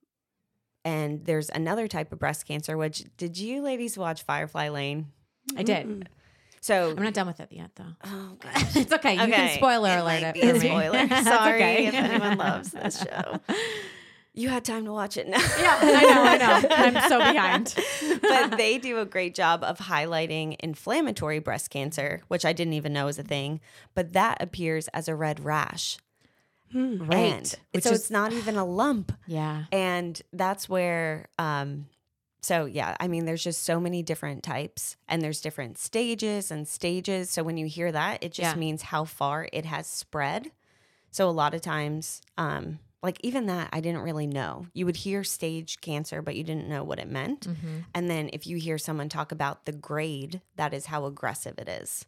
and 0.85 1.25
there's 1.25 1.49
another 1.51 1.88
type 1.88 2.12
of 2.12 2.18
breast 2.18 2.47
cancer. 2.47 2.77
Which 2.77 3.05
did 3.16 3.38
you 3.38 3.62
ladies 3.62 3.97
watch 3.97 4.23
Firefly 4.23 4.68
Lane? 4.68 5.07
I 5.57 5.62
did. 5.62 5.87
Mm-mm. 5.87 6.07
So, 6.64 6.94
I'm 6.96 7.03
not 7.03 7.12
done 7.12 7.27
with 7.27 7.40
it 7.40 7.48
yet, 7.53 7.72
though. 7.74 7.85
oh 8.07 8.37
gosh, 8.40 8.74
it's 8.74 8.90
okay. 8.90 9.12
You 9.12 9.31
can 9.31 9.55
spoiler 9.59 9.90
It 9.90 9.98
alert 9.98 10.22
it 10.35 10.55
for 10.55 10.61
spoiler. 10.61 11.09
Sorry 11.22 11.55
okay. 11.62 11.87
if 11.88 11.94
anyone 11.94 12.38
loves 12.38 12.70
this 12.72 13.03
show. 13.03 13.38
You 14.33 14.48
had 14.48 14.64
time 14.64 14.87
to 14.87 14.92
watch 14.92 15.18
it 15.18 15.29
now. 15.29 15.37
Yeah, 15.61 15.79
I 15.83 16.03
know, 16.03 16.22
I 16.22 16.37
know. 16.38 16.68
I'm 16.70 17.09
so 17.11 17.18
behind. 17.18 17.74
but 18.22 18.57
they 18.57 18.79
do 18.79 18.98
a 18.98 19.05
great 19.05 19.35
job 19.35 19.62
of 19.62 19.77
highlighting 19.79 20.57
inflammatory 20.61 21.38
breast 21.38 21.68
cancer, 21.68 22.22
which 22.29 22.46
I 22.46 22.55
didn't 22.55 22.72
even 22.72 22.94
know 22.94 23.05
was 23.05 23.18
a 23.18 23.22
thing. 23.22 23.61
But 23.94 24.14
that 24.14 24.42
appears 24.42 24.88
as 24.88 25.07
a 25.07 25.14
red 25.14 25.44
rash. 25.44 25.98
Hmm. 26.72 27.12
And 27.12 27.55
Which 27.72 27.85
so 27.85 27.90
is- 27.90 28.00
it's 28.00 28.11
not 28.11 28.33
even 28.33 28.57
a 28.57 28.64
lump. 28.64 29.12
Yeah. 29.27 29.64
and 29.70 30.20
that's 30.33 30.66
where 30.66 31.29
um 31.38 31.88
so 32.45 32.65
yeah 32.67 32.97
i 33.01 33.07
mean 33.09 33.25
there's 33.25 33.43
just 33.45 33.63
so 33.63 33.81
many 33.81 34.03
different 34.03 34.43
types 34.43 34.97
and 35.09 35.23
there's 35.23 35.41
different 35.41 35.79
stages 35.79 36.51
and 36.51 36.69
stages 36.69 37.31
so 37.31 37.43
when 37.43 37.57
you 37.57 37.67
hear 37.67 37.91
that 37.91 38.23
it 38.23 38.33
just 38.33 38.55
Yeah. 38.55 38.61
means 38.61 38.83
how 38.83 39.05
far 39.05 39.49
it 39.53 39.65
has 39.65 39.87
spread 39.87 40.51
so 41.11 41.29
a 41.29 41.39
lot 41.43 41.55
of 41.55 41.61
times 41.63 42.21
um 42.37 42.79
like 43.03 43.19
even 43.23 43.47
that 43.47 43.69
i 43.73 43.81
didn't 43.81 44.03
really 44.03 44.27
know 44.27 44.67
you 44.75 44.85
would 44.87 44.97
hear 44.97 45.25
stage 45.25 45.81
cancer 45.81 46.21
but 46.23 46.37
you 46.37 46.45
didn't 46.45 46.69
know 46.69 46.85
what 46.85 46.99
it 46.99 47.09
meant 47.11 47.47
Mm-hmm. 47.49 47.79
and 47.95 48.11
then 48.11 48.29
if 48.33 48.47
you 48.47 48.57
hear 48.59 48.79
someone 48.79 49.09
talk 49.09 49.33
about 49.33 49.65
the 49.65 49.73
grade 49.73 50.41
that 50.57 50.75
is 50.75 50.87
how 50.87 51.05
aggressive 51.07 51.55
it 51.59 51.69
is 51.69 52.05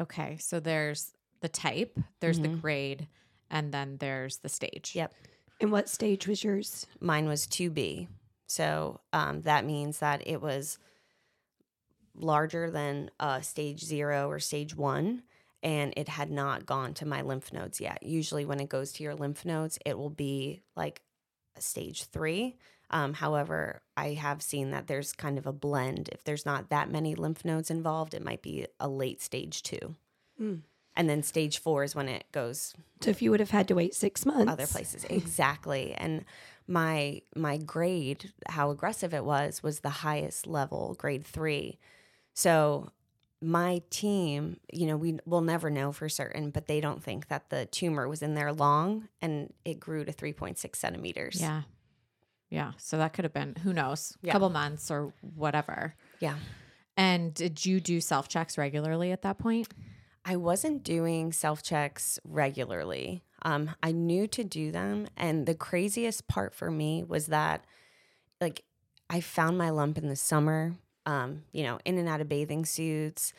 Okay, 0.00 0.36
so 0.38 0.60
there's 0.60 1.12
the 1.40 1.48
type, 1.48 1.98
there's 2.20 2.38
the 2.38 2.48
Mhm. 2.48 2.60
grade, 2.60 3.08
and 3.50 3.74
then 3.74 3.96
there's 3.98 4.36
the 4.38 4.48
stage. 4.48 4.92
Yep. 4.94 5.12
And 5.60 5.72
what 5.72 5.88
stage 5.88 6.28
was 6.28 6.44
yours? 6.44 6.86
mine 7.00 7.26
was 7.26 7.48
2b 7.48 8.06
so 8.48 9.00
um, 9.12 9.42
that 9.42 9.64
means 9.64 9.98
that 9.98 10.26
it 10.26 10.40
was 10.40 10.78
larger 12.14 12.70
than 12.70 13.10
uh, 13.20 13.40
stage 13.40 13.84
zero 13.84 14.28
or 14.28 14.40
stage 14.40 14.74
one 14.74 15.22
and 15.62 15.92
it 15.96 16.08
had 16.08 16.30
not 16.30 16.66
gone 16.66 16.94
to 16.94 17.06
my 17.06 17.20
lymph 17.20 17.52
nodes 17.52 17.80
yet. 17.80 18.02
Usually 18.02 18.44
when 18.44 18.60
it 18.60 18.68
goes 18.68 18.92
to 18.92 19.02
your 19.02 19.14
lymph 19.14 19.44
nodes 19.44 19.78
it 19.84 19.96
will 19.96 20.10
be 20.10 20.62
like 20.74 21.02
a 21.56 21.60
stage 21.60 22.04
three. 22.04 22.56
Um, 22.90 23.12
however 23.12 23.82
i 23.98 24.14
have 24.14 24.40
seen 24.40 24.70
that 24.70 24.86
there's 24.86 25.12
kind 25.12 25.36
of 25.38 25.46
a 25.46 25.52
blend. 25.52 26.08
If 26.10 26.24
there's 26.24 26.46
not 26.46 26.70
that 26.70 26.90
many 26.90 27.14
lymph 27.14 27.44
nodes 27.44 27.70
involved 27.70 28.14
it 28.14 28.24
might 28.24 28.42
be 28.42 28.66
a 28.80 28.88
late 28.88 29.20
stage 29.22 29.62
two. 29.62 29.94
Mm. 30.40 30.62
and 30.96 31.10
then 31.10 31.22
stage 31.24 31.58
four 31.58 31.82
is 31.82 31.96
when 31.96 32.08
it 32.08 32.24
goes 32.32 32.72
So 33.00 33.10
if 33.10 33.20
you 33.20 33.30
would 33.32 33.40
have 33.40 33.50
had 33.50 33.68
to 33.68 33.74
wait 33.74 33.94
six 33.94 34.24
months, 34.24 34.50
other 34.50 34.66
places. 34.66 35.04
Exactly. 35.04 35.92
And 35.94 36.24
my 36.68 37.20
my 37.34 37.56
grade 37.56 38.32
how 38.48 38.70
aggressive 38.70 39.12
it 39.14 39.24
was 39.24 39.62
was 39.62 39.80
the 39.80 39.88
highest 39.88 40.46
level 40.46 40.94
grade 40.98 41.24
3 41.26 41.78
so 42.34 42.90
my 43.40 43.80
team 43.90 44.58
you 44.72 44.86
know 44.86 44.96
we 44.96 45.18
will 45.24 45.40
never 45.40 45.70
know 45.70 45.92
for 45.92 46.08
certain 46.08 46.50
but 46.50 46.66
they 46.66 46.80
don't 46.80 47.02
think 47.02 47.28
that 47.28 47.48
the 47.50 47.66
tumor 47.66 48.06
was 48.08 48.20
in 48.22 48.34
there 48.34 48.52
long 48.52 49.08
and 49.22 49.52
it 49.64 49.80
grew 49.80 50.04
to 50.04 50.12
3.6 50.12 50.76
centimeters 50.76 51.40
Yeah. 51.40 51.62
Yeah. 52.50 52.72
So 52.78 52.96
that 52.96 53.12
could 53.12 53.24
have 53.26 53.34
been, 53.34 53.56
who 53.56 53.74
knows, 53.74 54.16
a 54.22 54.26
Yeah. 54.26 54.32
couple 54.32 54.48
months 54.48 54.90
or 54.90 55.12
whatever. 55.20 55.94
yeah 56.18 56.36
And 56.96 57.32
did 57.34 57.64
you 57.66 57.78
do 57.78 58.00
self 58.00 58.26
checks 58.28 58.56
regularly 58.58 59.12
at 59.12 59.20
that 59.22 59.38
point? 59.38 59.68
I 60.24 60.36
wasn't 60.36 60.82
doing 60.82 61.32
self 61.32 61.62
checks 61.62 62.18
regularly. 62.24 63.22
Um, 63.42 63.70
I 63.82 63.92
knew 63.92 64.26
to 64.28 64.44
do 64.44 64.70
them. 64.72 65.08
And 65.16 65.46
the 65.46 65.54
craziest 65.54 66.28
part 66.28 66.54
for 66.54 66.70
me 66.70 67.04
was 67.04 67.26
that, 67.26 67.64
like, 68.40 68.64
I 69.10 69.20
found 69.20 69.56
my 69.56 69.70
lump 69.70 69.98
in 69.98 70.08
the 70.08 70.16
summer, 70.16 70.74
um, 71.06 71.44
you 71.52 71.62
know, 71.62 71.78
in 71.84 71.98
and 71.98 72.08
out 72.08 72.20
of 72.20 72.28
bathing 72.28 72.64
suits, 72.64 73.32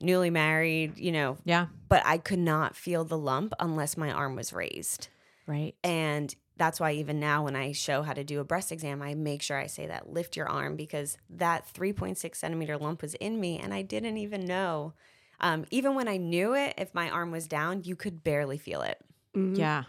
newly 0.00 0.30
married, 0.30 0.98
you 0.98 1.12
know, 1.12 1.38
Yeah. 1.44 1.66
but 1.88 2.02
I 2.04 2.18
could 2.18 2.38
not 2.38 2.76
feel 2.76 3.04
the 3.04 3.18
lump 3.18 3.52
unless 3.58 3.96
my 3.96 4.12
arm 4.12 4.36
was 4.36 4.52
raised. 4.52 5.08
Right. 5.46 5.74
And 5.82 6.34
that's 6.56 6.78
why 6.78 6.92
even 6.92 7.18
now 7.18 7.44
when 7.44 7.56
I 7.56 7.72
show 7.72 8.02
how 8.02 8.12
to 8.12 8.22
do 8.22 8.38
a 8.40 8.44
breast 8.44 8.70
exam, 8.70 9.02
I 9.02 9.14
make 9.14 9.42
sure 9.42 9.56
I 9.58 9.66
say 9.66 9.86
that 9.86 10.12
lift 10.12 10.36
your 10.36 10.48
arm 10.48 10.76
because 10.76 11.16
that 11.30 11.66
3.6 11.72 12.38
centimeter 12.38 12.76
lump 12.76 13.02
was 13.02 13.14
in 13.14 13.40
me 13.40 13.58
and 13.58 13.72
I 13.72 13.82
didn't 13.82 14.18
even 14.18 14.44
know. 14.44 14.92
Um, 15.40 15.64
even 15.70 15.94
when 15.94 16.06
I 16.06 16.18
knew 16.18 16.54
it, 16.54 16.74
if 16.78 16.94
my 16.94 17.10
arm 17.10 17.32
was 17.32 17.48
down, 17.48 17.82
you 17.84 17.96
could 17.96 18.22
barely 18.22 18.58
feel 18.58 18.82
it. 18.82 19.00
Mhm. 19.36 19.56
Yeah. 19.56 19.84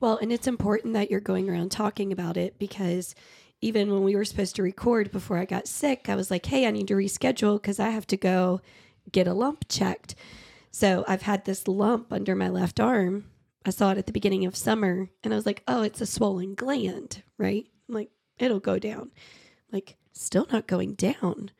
Well, 0.00 0.16
and 0.18 0.32
it's 0.32 0.46
important 0.46 0.94
that 0.94 1.10
you're 1.10 1.20
going 1.20 1.50
around 1.50 1.70
talking 1.70 2.12
about 2.12 2.36
it 2.36 2.58
because 2.58 3.14
even 3.60 3.92
when 3.92 4.02
we 4.04 4.16
were 4.16 4.24
supposed 4.24 4.56
to 4.56 4.62
record 4.62 5.10
before 5.10 5.38
I 5.38 5.44
got 5.44 5.66
sick, 5.66 6.08
I 6.08 6.14
was 6.14 6.30
like, 6.30 6.46
hey, 6.46 6.66
I 6.66 6.70
need 6.70 6.88
to 6.88 6.94
reschedule 6.94 7.60
because 7.60 7.80
I 7.80 7.90
have 7.90 8.06
to 8.08 8.16
go 8.16 8.60
get 9.12 9.26
a 9.26 9.34
lump 9.34 9.64
checked. 9.68 10.14
So 10.70 11.04
I've 11.08 11.22
had 11.22 11.44
this 11.44 11.66
lump 11.66 12.12
under 12.12 12.34
my 12.34 12.48
left 12.48 12.80
arm. 12.80 13.24
I 13.64 13.70
saw 13.70 13.90
it 13.92 13.98
at 13.98 14.06
the 14.06 14.12
beginning 14.12 14.44
of 14.44 14.54
summer 14.56 15.08
and 15.24 15.32
I 15.32 15.36
was 15.36 15.46
like, 15.46 15.62
oh, 15.66 15.82
it's 15.82 16.00
a 16.00 16.06
swollen 16.06 16.54
gland, 16.54 17.22
right? 17.38 17.66
I'm 17.88 17.94
like, 17.94 18.10
it'll 18.38 18.60
go 18.60 18.78
down. 18.78 19.10
like, 19.72 19.96
still 20.12 20.46
not 20.52 20.66
going 20.66 20.94
down. 20.94 21.50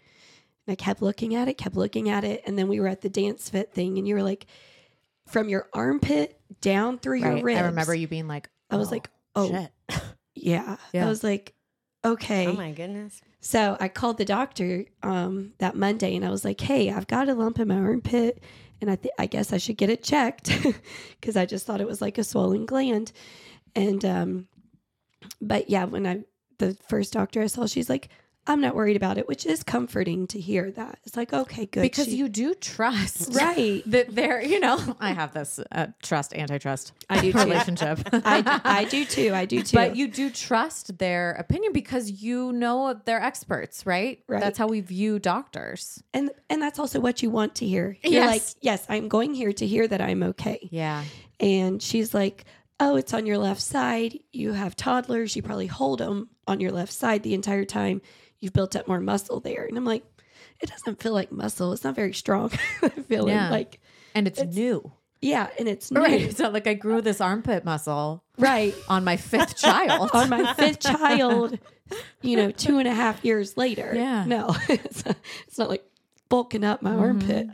And 0.67 0.69
I 0.69 0.75
kept 0.75 1.03
looking 1.03 1.35
at 1.35 1.49
it, 1.49 1.59
kept 1.59 1.77
looking 1.77 2.09
at 2.09 2.25
it. 2.25 2.43
And 2.47 2.59
then 2.59 2.69
we 2.69 2.81
were 2.81 2.89
at 2.89 3.01
the 3.03 3.09
dance 3.09 3.49
fit 3.51 3.73
thing 3.73 3.99
and 3.99 4.07
you 4.07 4.15
were 4.15 4.23
like, 4.23 4.47
from 5.27 5.49
your 5.49 5.69
armpit 5.73 6.41
down 6.61 6.99
through 6.99 7.19
your 7.19 7.35
Right. 7.35 7.45
ribs. 7.45 7.61
I 7.61 7.65
remember 7.67 7.95
you 7.95 8.09
being 8.09 8.29
like, 8.29 8.49
I 8.71 8.77
was 8.77 8.91
like, 8.91 9.09
oh, 9.35 9.49
shit. 9.51 9.71
yeah. 10.35 10.77
Yeah. 10.93 11.05
I 11.07 11.09
was 11.09 11.25
like, 11.25 11.55
okay. 12.05 12.47
Oh 12.47 12.53
my 12.53 12.71
goodness. 12.73 13.21
So 13.41 13.77
I 13.81 13.89
called 13.89 14.19
the 14.19 14.25
doctor 14.25 14.85
um, 15.03 15.53
that 15.59 15.77
Monday 15.77 16.15
and 16.17 16.25
I 16.25 16.31
was 16.31 16.45
like, 16.45 16.61
hey, 16.61 16.91
I've 16.91 17.07
got 17.07 17.29
a 17.29 17.35
lump 17.35 17.59
in 17.59 17.69
my 17.69 17.77
armpit 17.77 18.43
and 18.81 18.91
I, 18.91 18.97
th- 18.97 19.15
I 19.19 19.27
guess 19.27 19.53
I 19.53 19.59
should 19.59 19.77
get 19.77 19.89
it 19.91 20.03
checked 20.05 20.51
because 21.21 21.37
I 21.37 21.47
just 21.47 21.65
thought 21.67 21.81
it 21.81 21.87
was 21.87 22.01
like 22.03 22.19
a 22.19 22.25
swollen 22.25 22.67
gland. 22.67 23.13
And, 23.75 24.05
um, 24.05 24.49
but 25.41 25.71
yeah, 25.71 25.85
when 25.85 26.07
I, 26.07 26.25
the 26.59 26.77
first 26.89 27.13
doctor 27.13 27.41
I 27.43 27.47
saw, 27.47 27.67
she's 27.67 27.89
like, 27.91 28.09
I'm 28.49 28.61
not 28.61 28.75
worried 28.75 28.97
about 28.97 29.19
it, 29.19 29.27
which 29.27 29.45
is 29.45 29.63
comforting 29.63 30.27
to 30.29 30.41
hear 30.41 30.71
that. 30.73 30.99
It's 31.05 31.17
like, 31.17 31.33
okay, 31.33 31.67
good. 31.67 31.83
because 31.83 32.07
She- 32.07 32.17
you 32.17 32.29
do 32.29 32.55
trust. 32.55 33.35
right. 33.35 33.83
That 33.87 34.15
they're, 34.15 34.43
you 34.43 34.61
know, 34.61 34.79
I 35.01 35.13
have 35.13 35.33
this 35.35 35.59
uh, 35.73 35.89
trust, 36.03 36.35
antitrust 36.35 36.93
I 37.11 37.21
do 37.21 37.33
relationship. 37.33 38.01
I, 38.13 38.61
I 38.65 38.85
do 38.85 39.05
too. 39.05 39.33
I 39.35 39.45
do 39.47 39.63
too. 39.63 39.77
But 39.77 39.97
you 39.97 40.09
do 40.09 40.31
trust 40.31 40.99
their 40.99 41.33
opinion 41.33 41.73
because 41.73 42.11
you 42.23 42.53
know 42.53 43.01
they're 43.05 43.23
experts, 43.23 43.85
right? 43.87 44.23
Right. 44.29 44.41
That's 44.41 44.59
how 44.59 44.69
we 44.69 44.81
view 44.81 45.19
doctors. 45.19 46.03
and, 46.15 46.31
and 46.49 46.63
that's 46.63 46.79
also 46.79 47.01
what 47.01 47.23
you 47.23 47.31
want 47.31 47.57
to 47.57 47.67
hear. 47.67 47.97
You're 48.03 48.13
Yes. 48.13 48.31
like, 48.31 48.43
yes, 48.63 48.87
I'm 48.89 49.09
going 49.09 49.35
here 49.35 49.53
to 49.53 49.67
hear 49.67 49.87
that 49.89 50.01
I'm 50.01 50.23
okay. 50.23 50.69
Yeah. 50.71 51.03
And 51.41 51.83
she's 51.83 52.15
like, 52.15 52.45
Oh, 52.79 52.97
it's 52.97 53.15
on 53.15 53.25
your 53.25 53.39
left 53.39 53.63
side. 53.63 54.19
You 54.35 54.53
have 54.53 54.77
toddlers. 54.77 55.35
You 55.35 55.41
probably 55.41 55.67
hold 55.67 56.01
them 56.01 56.29
on 56.47 56.61
your 56.61 56.73
left 56.73 56.93
side 56.93 57.23
the 57.23 57.33
entire 57.33 57.65
time. 57.65 58.03
You've 58.41 58.53
built 58.53 58.77
up 58.77 58.87
more 58.89 59.01
muscle 59.01 59.41
there. 59.41 59.65
And 59.65 59.77
I'm 59.77 59.85
like, 59.85 60.05
It 60.61 60.71
doesn't 60.71 61.03
feel 61.03 61.13
like 61.13 61.33
muscle. 61.33 61.73
It's 61.73 61.85
not 61.85 61.95
very 61.95 62.13
strong. 62.13 62.49
feeling 63.09 63.35
Yeah. 63.35 63.51
like, 63.51 63.81
And 64.15 64.27
it's, 64.27 64.43
new. 64.43 64.93
yeah. 65.21 65.49
And 65.59 65.69
it's 65.69 65.91
new. 65.91 66.01
Right. 66.01 66.21
It's 66.23 66.39
not 66.39 66.53
like 66.53 66.67
I 66.67 66.75
grew 66.75 67.01
this 67.01 67.21
armpit 67.21 67.65
muscle 67.65 68.23
Right. 68.39 68.75
on 68.89 69.05
my 69.05 69.17
fifth 69.17 69.57
child. 69.67 70.11
on 70.13 70.29
my 70.29 70.53
fifth 70.55 70.81
child, 70.81 71.59
you 72.23 72.37
know, 72.37 72.51
two 72.51 72.79
and 72.79 72.87
a 72.89 72.95
half 72.95 73.25
years 73.25 73.57
later. 73.57 73.93
Yeah. 73.95 74.25
No, 74.27 74.55
it's 74.69 75.05
not, 75.05 75.17
it's 75.47 75.59
not 75.59 75.69
like 75.69 75.85
bulking 76.29 76.65
up 76.65 76.83
my 76.83 76.91
mm-hmm. 76.91 77.01
armpit. 77.01 77.49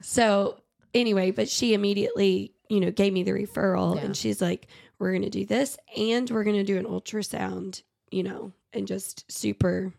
so 0.00 0.56
anyway, 0.94 1.30
but 1.30 1.48
she 1.48 1.74
immediately, 1.74 2.52
you 2.68 2.80
know, 2.80 2.90
gave 2.90 3.12
me 3.12 3.22
the 3.22 3.32
referral 3.32 3.96
Yeah. 3.96 4.02
and 4.02 4.16
she's 4.16 4.40
like, 4.40 4.66
we're 4.98 5.10
going 5.12 5.22
to 5.22 5.30
do 5.30 5.44
this 5.44 5.76
and 5.96 6.30
we're 6.30 6.44
going 6.44 6.56
to 6.56 6.64
do 6.64 6.78
an 6.78 6.84
ultrasound, 6.86 7.82
you 8.10 8.22
know, 8.22 8.52
and 8.72 8.86
just 8.86 9.30
super, 9.30 9.92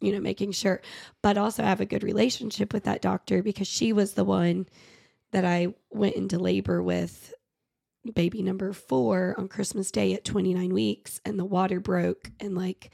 you 0.00 0.12
know, 0.12 0.20
making 0.20 0.52
sure, 0.52 0.80
but 1.22 1.38
also 1.38 1.62
I 1.62 1.68
have 1.68 1.80
a 1.80 1.86
good 1.86 2.02
relationship 2.02 2.72
with 2.72 2.84
that 2.84 3.02
doctor 3.02 3.42
because 3.42 3.68
she 3.68 3.92
was 3.92 4.14
the 4.14 4.24
one 4.24 4.66
that 5.32 5.44
I 5.44 5.74
went 5.90 6.16
into 6.16 6.38
labor 6.38 6.82
with 6.82 7.34
baby 8.14 8.42
number 8.42 8.72
four 8.72 9.34
on 9.38 9.48
Christmas 9.48 9.90
Day 9.90 10.14
at 10.14 10.24
29 10.24 10.72
weeks, 10.72 11.20
and 11.24 11.38
the 11.38 11.44
water 11.44 11.80
broke. 11.80 12.30
And 12.40 12.54
like, 12.54 12.90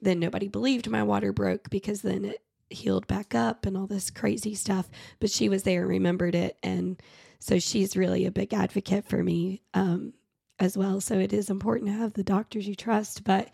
then 0.00 0.18
nobody 0.20 0.48
believed 0.48 0.88
my 0.88 1.02
water 1.02 1.32
broke 1.32 1.70
because 1.70 2.02
then 2.02 2.24
it 2.24 2.42
healed 2.70 3.06
back 3.06 3.34
up 3.34 3.66
and 3.66 3.76
all 3.76 3.86
this 3.86 4.10
crazy 4.10 4.54
stuff. 4.54 4.88
But 5.20 5.30
she 5.30 5.48
was 5.48 5.62
there 5.62 5.82
and 5.82 5.90
remembered 5.90 6.34
it. 6.34 6.56
And 6.62 7.00
so 7.38 7.58
she's 7.58 7.96
really 7.96 8.26
a 8.26 8.30
big 8.30 8.52
advocate 8.52 9.04
for 9.04 9.22
me 9.22 9.62
um, 9.74 10.12
as 10.58 10.76
well. 10.76 11.00
So 11.00 11.18
it 11.18 11.32
is 11.32 11.50
important 11.50 11.90
to 11.90 11.96
have 11.96 12.14
the 12.14 12.24
doctors 12.24 12.66
you 12.66 12.74
trust. 12.74 13.24
But 13.24 13.48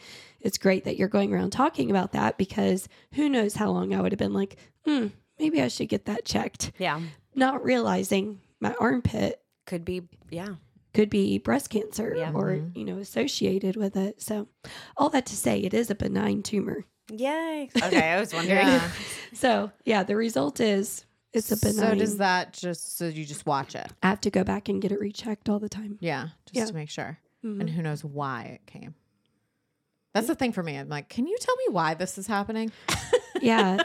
it's 0.45 0.59
great 0.59 0.85
that 0.85 0.97
you're 0.97 1.09
going 1.09 1.33
around 1.35 1.51
talking 1.51 1.91
about 1.91 2.13
that 2.13 2.39
because 2.39 2.89
who 3.15 3.29
knows 3.29 3.55
how 3.55 3.71
long 3.71 3.93
I 3.93 4.01
would 4.01 4.13
have 4.13 4.19
been 4.21 4.33
like, 4.33 4.57
hmm, 4.85 5.09
maybe 5.41 5.61
I 5.61 5.67
should 5.69 5.89
get 5.89 6.05
that 6.05 6.25
checked. 6.25 6.71
Yeah. 6.79 7.01
Not 7.35 7.65
realizing 7.65 8.41
my 8.61 8.75
armpit 8.79 9.41
Could 9.67 9.85
be. 9.85 10.03
Yeah. 10.31 10.55
could 10.93 11.11
be 11.11 11.39
breast 11.39 11.71
cancer 11.71 12.15
Yeah. 12.17 12.31
or 12.33 12.51
Mhm. 12.53 12.77
you 12.77 12.85
know 12.85 12.99
associated 12.99 13.75
with 13.77 13.97
it 13.97 14.23
so 14.23 14.47
all 14.97 15.09
that 15.11 15.27
to 15.27 15.35
say 15.37 15.59
it 15.59 15.75
is 15.75 15.91
a 15.91 15.95
benign 15.97 16.43
tumor 16.45 16.85
Yay. 17.11 17.69
Okay. 17.77 18.13
I 18.13 18.21
was 18.21 18.33
wondering. 18.39 18.67
Yeah. 18.69 18.91
so 19.33 19.71
yeah 19.85 20.05
the 20.05 20.15
result 20.17 20.61
is 20.61 21.05
it's 21.33 21.51
a 21.51 21.57
benign 21.57 21.91
So 21.91 21.95
does 21.97 22.17
that 22.19 22.53
just 22.53 22.97
so 22.97 23.09
you 23.09 23.25
just 23.25 23.45
watch 23.45 23.75
it? 23.75 23.91
i 24.05 24.09
have 24.09 24.21
to 24.21 24.31
go 24.31 24.45
back 24.45 24.69
and 24.69 24.81
get 24.81 24.93
it 24.93 25.01
rechecked 25.01 25.49
all 25.49 25.59
the 25.59 25.69
time 25.69 25.99
Yeah, 26.01 26.29
just 26.47 26.55
Yeah. 26.57 26.67
to 26.67 26.75
make 26.75 26.91
sure. 26.91 27.19
Mhm. 27.45 27.61
And 27.61 27.71
who 27.71 27.83
knows 27.83 28.05
why 28.05 28.45
it 28.45 28.67
came. 28.67 28.95
That's 30.15 30.29
the 30.29 30.35
thing 30.35 30.53
for 30.53 30.63
me. 30.63 30.77
I'm 30.77 30.89
like, 30.89 31.09
can 31.09 31.27
you 31.27 31.37
tell 31.41 31.57
me 31.57 31.65
why 31.71 31.95
this 31.95 32.17
is 32.19 32.27
happening? 32.27 32.71
yeah 33.41 33.83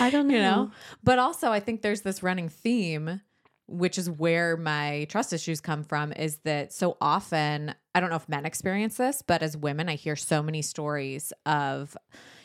i 0.00 0.10
don't 0.10 0.26
know, 0.28 0.34
you 0.34 0.40
know 0.40 0.70
but 1.04 1.18
also 1.18 1.50
i 1.52 1.60
think 1.60 1.82
there's 1.82 2.00
this 2.00 2.22
running 2.22 2.48
theme 2.48 3.20
which 3.66 3.98
is 3.98 4.10
where 4.10 4.56
my 4.56 5.06
trust 5.10 5.32
issues 5.32 5.60
come 5.60 5.84
from 5.84 6.12
is 6.12 6.38
that 6.44 6.72
so 6.72 6.96
often 7.00 7.74
i 7.94 8.00
don't 8.00 8.10
know 8.10 8.16
if 8.16 8.28
men 8.28 8.44
experience 8.46 8.96
this 8.96 9.22
but 9.22 9.42
as 9.42 9.56
women 9.56 9.88
i 9.88 9.94
hear 9.94 10.16
so 10.16 10.42
many 10.42 10.62
stories 10.62 11.32
of 11.46 11.96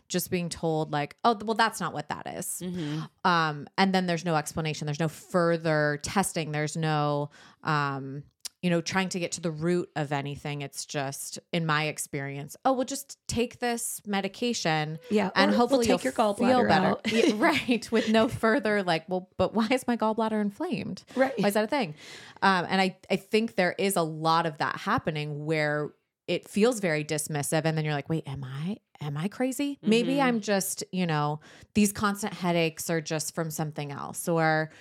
just 0.08 0.30
being 0.30 0.49
told 0.49 0.91
like 0.91 1.15
oh 1.23 1.36
well 1.43 1.56
that's 1.56 1.80
not 1.80 1.93
what 1.93 2.10
that 2.10 2.28
is. 2.28 2.62
Mhm. 2.63 3.10
um 3.23 3.67
and 3.78 3.93
then 3.93 4.06
there's 4.06 4.25
no 4.25 4.36
explanation 4.36 4.86
there's 4.86 4.99
no 4.99 5.08
further 5.08 5.99
testing 6.04 6.51
there's 6.51 6.78
no 6.78 7.32
um 7.63 8.23
you 8.65 8.71
know 8.71 8.82
trying 8.82 9.10
to 9.10 9.19
get 9.19 9.32
to 9.34 9.41
the 9.41 9.51
root 9.51 9.88
of 9.95 10.12
anything 10.12 10.62
it's 10.63 10.86
just 10.88 11.38
in 11.54 11.67
my 11.67 11.84
experience 11.86 12.58
oh 12.65 12.73
well 12.73 12.84
just 12.84 13.19
take 13.28 13.60
this 13.60 14.01
medication 14.08 14.97
yeah 15.12 15.30
and 15.36 15.54
hopefully 15.54 15.88
we'll 15.88 15.99
take 15.99 16.04
your 16.04 16.13
feel 16.13 16.25
gallbladder 16.34 16.67
better. 16.67 16.88
out. 16.88 17.12
Yeah, 17.12 17.32
right, 17.36 17.91
with 17.91 18.10
no 18.10 18.28
further 18.28 18.82
like, 18.82 19.08
well, 19.08 19.30
but 19.38 19.54
why 19.54 19.67
is 19.69 19.86
my 19.88 19.97
gallbladder 19.97 20.41
inflamed? 20.41 21.04
right 21.15 21.34
Why 21.38 21.47
is 21.49 21.54
that 21.54 21.65
a 21.65 21.67
thing? 21.67 21.93
Um, 22.41 22.65
and 22.69 22.82
I 22.82 22.97
I 23.10 23.17
think 23.17 23.56
there 23.56 23.75
is 23.78 23.95
a 23.95 24.01
lot 24.01 24.45
of 24.45 24.58
that 24.58 24.78
happening 24.78 25.45
where 25.45 25.91
it 26.28 26.47
feels 26.49 26.80
very 26.80 27.04
dismissive, 27.06 27.62
and 27.65 27.78
then 27.78 27.86
you're 27.86 27.93
like, 27.93 28.10
wait, 28.10 28.28
am 28.28 28.43
I 28.43 28.78
am 28.99 29.15
I 29.17 29.28
crazy? 29.28 29.78
Maybe 29.84 30.15
Mhm. 30.15 30.23
I'm 30.23 30.39
just 30.41 30.84
you 30.91 31.06
know 31.06 31.39
these 31.75 31.91
constant 31.91 32.34
headaches 32.34 32.89
are 32.89 33.01
just 33.01 33.36
from 33.36 33.51
something 33.51 33.91
else, 33.91 34.28
or 34.28 34.71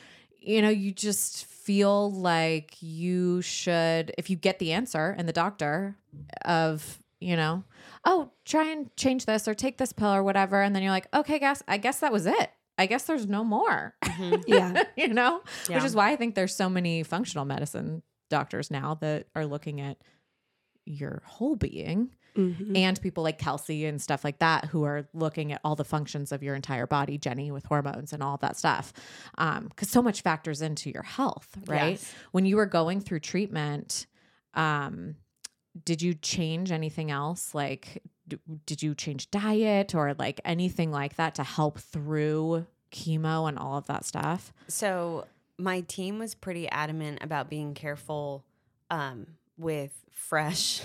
you 0.40 0.62
know 0.62 0.70
you 0.70 0.92
just 0.92 1.46
feel 1.64 2.11
like 2.12 2.77
you 2.81 3.40
should 3.42 4.12
if 4.18 4.29
you 4.31 4.37
get 4.37 4.59
the 4.59 4.72
answer 4.72 5.14
and 5.18 5.27
the 5.29 5.33
doctor 5.33 5.96
of 6.44 6.98
you 7.20 7.37
know 7.37 7.64
oh 8.05 8.31
try 8.44 8.70
and 8.70 8.94
change 8.96 9.24
this 9.27 9.48
or 9.48 9.55
take 9.55 9.79
this 9.79 9.92
pill 9.92 10.12
or 10.14 10.22
whatever 10.22 10.61
and 10.62 10.74
then 10.77 10.83
you're 10.83 10.92
like 10.92 11.09
okay 11.14 11.38
guess 11.38 11.62
i 11.66 11.77
guess 11.79 12.00
that 12.00 12.12
was 12.12 12.27
it 12.27 12.50
i 12.77 12.85
guess 12.87 13.05
there's 13.05 13.27
no 13.27 13.42
more 13.44 13.94
Mhm. 14.05 14.42
yeah 14.46 14.83
you 14.96 15.09
know 15.09 15.42
Yeah. 15.68 15.77
which 15.77 15.85
is 15.85 15.94
why 15.94 16.11
i 16.12 16.16
think 16.16 16.35
there's 16.35 16.55
so 16.55 16.68
many 16.68 17.03
functional 17.03 17.44
medicine 17.46 18.03
doctors 18.31 18.70
now 18.70 18.96
that 19.00 19.27
are 19.35 19.46
looking 19.46 19.81
at 19.81 19.96
your 20.85 21.22
whole 21.24 21.57
being 21.57 22.11
Mhm. 22.36 22.76
and 22.76 23.00
people 23.00 23.22
like 23.22 23.38
Kelsey 23.38 23.84
and 23.86 24.00
stuff 24.02 24.24
like 24.24 24.38
that 24.40 24.66
who 24.66 24.82
are 24.84 25.06
looking 25.14 25.52
at 25.52 25.60
all 25.64 25.76
the 25.76 25.84
functions 25.84 26.32
of 26.32 26.42
your 26.42 26.54
entire 26.54 26.86
body, 26.86 27.16
Jenny 27.18 27.50
with 27.50 27.64
hormones 27.66 28.12
and 28.12 28.22
all 28.22 28.36
that 28.38 28.56
stuff. 28.56 28.92
Um, 29.38 29.70
cause 29.76 29.88
so 29.88 30.02
much 30.02 30.22
factors 30.22 30.60
into 30.62 30.90
your 30.90 31.02
health, 31.04 31.56
right? 31.66 31.92
Yes. 31.92 32.14
When 32.32 32.44
you 32.46 32.56
were 32.56 32.66
going 32.66 33.00
through 33.00 33.20
treatment, 33.20 34.06
um, 34.54 35.16
did 35.84 36.02
you 36.02 36.14
change 36.14 36.70
anything 36.72 37.10
else? 37.10 37.54
Like, 37.54 38.02
d- 38.26 38.38
did 38.66 38.82
you 38.82 38.94
change 38.94 39.30
diet 39.30 39.94
or 39.94 40.14
like 40.14 40.40
anything 40.44 40.90
like 40.90 41.16
that 41.16 41.34
to 41.36 41.42
help 41.44 41.78
through 41.78 42.66
chemo 42.92 43.48
and 43.48 43.58
all 43.58 43.76
of 43.76 43.86
that 43.86 44.04
stuff? 44.04 44.52
So 44.68 45.26
my 45.58 45.80
team 45.82 46.18
was 46.18 46.34
pretty 46.34 46.68
adamant 46.68 47.18
about 47.22 47.48
being 47.50 47.74
careful 47.74 48.44
um, 48.90 49.26
with 49.56 49.92
fresh. 50.10 50.82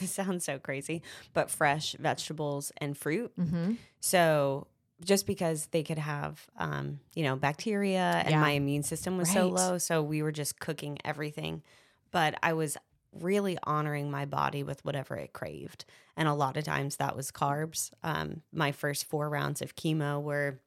This 0.06 0.12
sounds 0.12 0.44
so 0.44 0.58
crazy, 0.58 1.02
but 1.34 1.50
fresh 1.50 1.94
vegetables 1.98 2.72
and 2.78 2.96
fruit. 2.96 3.32
Mm-hmm. 3.38 3.74
So 4.00 4.66
just 5.04 5.26
because 5.26 5.66
they 5.72 5.82
could 5.82 5.98
have, 5.98 6.46
um, 6.58 7.00
you 7.14 7.22
know, 7.24 7.36
bacteria 7.36 8.00
and 8.24 8.30
Yeah. 8.30 8.40
my 8.40 8.50
immune 8.50 8.82
system 8.82 9.16
was 9.16 9.30
so 9.30 9.48
low, 9.48 9.78
so 9.78 10.02
we 10.02 10.22
were 10.22 10.32
just 10.32 10.58
cooking 10.60 10.98
everything. 11.04 11.62
But 12.10 12.34
I 12.42 12.52
was 12.54 12.76
really 13.12 13.58
honoring 13.64 14.10
my 14.10 14.24
body 14.24 14.62
with 14.62 14.84
whatever 14.84 15.16
it 15.16 15.32
craved, 15.32 15.84
and 16.16 16.28
a 16.28 16.34
lot 16.34 16.56
of 16.56 16.64
times 16.64 16.96
that 16.96 17.16
was 17.16 17.30
carbs. 17.32 17.90
Um, 18.02 18.42
my 18.52 18.72
first 18.72 19.04
four 19.06 19.28
rounds 19.28 19.62
of 19.62 19.74
chemo 19.74 20.20
were 20.22 20.60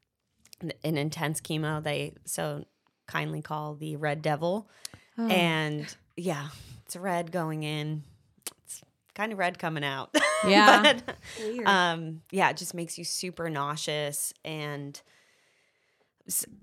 an 0.61 0.97
intense 0.97 1.39
chemo. 1.39 1.81
They 1.83 2.13
so 2.25 2.65
kindly 3.07 3.41
call 3.41 3.75
the 3.75 3.95
Red 3.97 4.21
Devil, 4.21 4.67
Oh. 5.17 5.27
and 5.27 5.85
yeah, 6.17 6.47
it's 6.85 6.95
red 6.95 7.31
going 7.31 7.63
in. 7.63 8.03
It's 9.13 9.17
kind 9.19 9.31
of 9.31 9.37
red 9.37 9.59
coming 9.59 9.83
out. 9.83 10.15
Yeah. 10.45 10.99
But, 11.05 11.17
um, 11.65 12.21
yeah, 12.31 12.49
it 12.49 12.57
just 12.57 12.73
makes 12.73 12.97
you 12.97 13.05
super 13.05 13.49
nauseous 13.49 14.33
and 14.43 15.01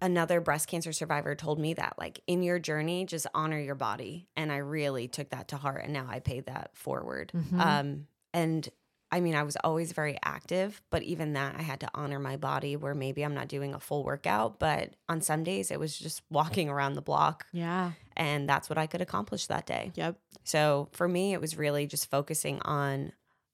another 0.03 0.40
breast 0.42 0.68
cancer 0.68 0.92
survivor 0.92 1.34
told 1.34 1.59
me 1.59 1.72
that 1.74 1.94
like 1.98 2.20
in 2.26 2.42
your 2.42 2.59
journey 2.59 3.05
just 3.07 3.26
honor 3.34 3.59
your 3.59 3.74
body 3.74 4.26
and 4.36 4.51
i 4.51 4.57
really 4.57 5.07
took 5.07 5.28
that 5.30 5.48
to 5.48 5.57
heart 5.59 5.84
and 5.84 5.92
now 5.92 6.07
i 6.09 6.18
pay 6.18 6.40
that 6.40 6.70
forward 6.74 7.30
Mhm. 7.34 7.61
um 7.61 8.07
and 8.32 8.68
i 9.12 9.20
mean 9.20 9.34
i 9.34 9.42
was 9.42 9.56
always 9.64 9.92
very 9.92 10.18
active 10.24 10.80
but 10.90 11.02
even 11.02 11.32
that 11.34 11.54
i 11.58 11.62
had 11.62 11.80
to 11.80 11.88
honor 11.94 12.18
my 12.18 12.36
body 12.36 12.76
where 12.76 12.94
maybe 12.94 13.22
i'm 13.24 13.34
not 13.34 13.48
doing 13.48 13.74
a 13.74 13.80
full 13.80 14.04
workout 14.04 14.58
but 14.58 14.94
on 15.08 15.20
some 15.20 15.42
days 15.44 15.70
it 15.70 15.78
was 15.80 15.96
just 15.98 16.22
walking 16.30 16.68
around 16.68 16.94
the 16.94 17.02
block 17.02 17.46
Yeah. 17.52 17.92
and 18.16 18.48
that's 18.48 18.68
what 18.68 18.78
i 18.78 18.86
could 18.86 19.00
accomplish 19.00 19.46
that 19.46 19.66
day 19.66 19.92
Yep. 19.94 20.16
so 20.44 20.88
for 20.92 21.08
me 21.08 21.32
it 21.32 21.40
was 21.40 21.56
really 21.56 21.86
just 21.86 22.11
focusing 22.11 22.61
on 22.62 23.12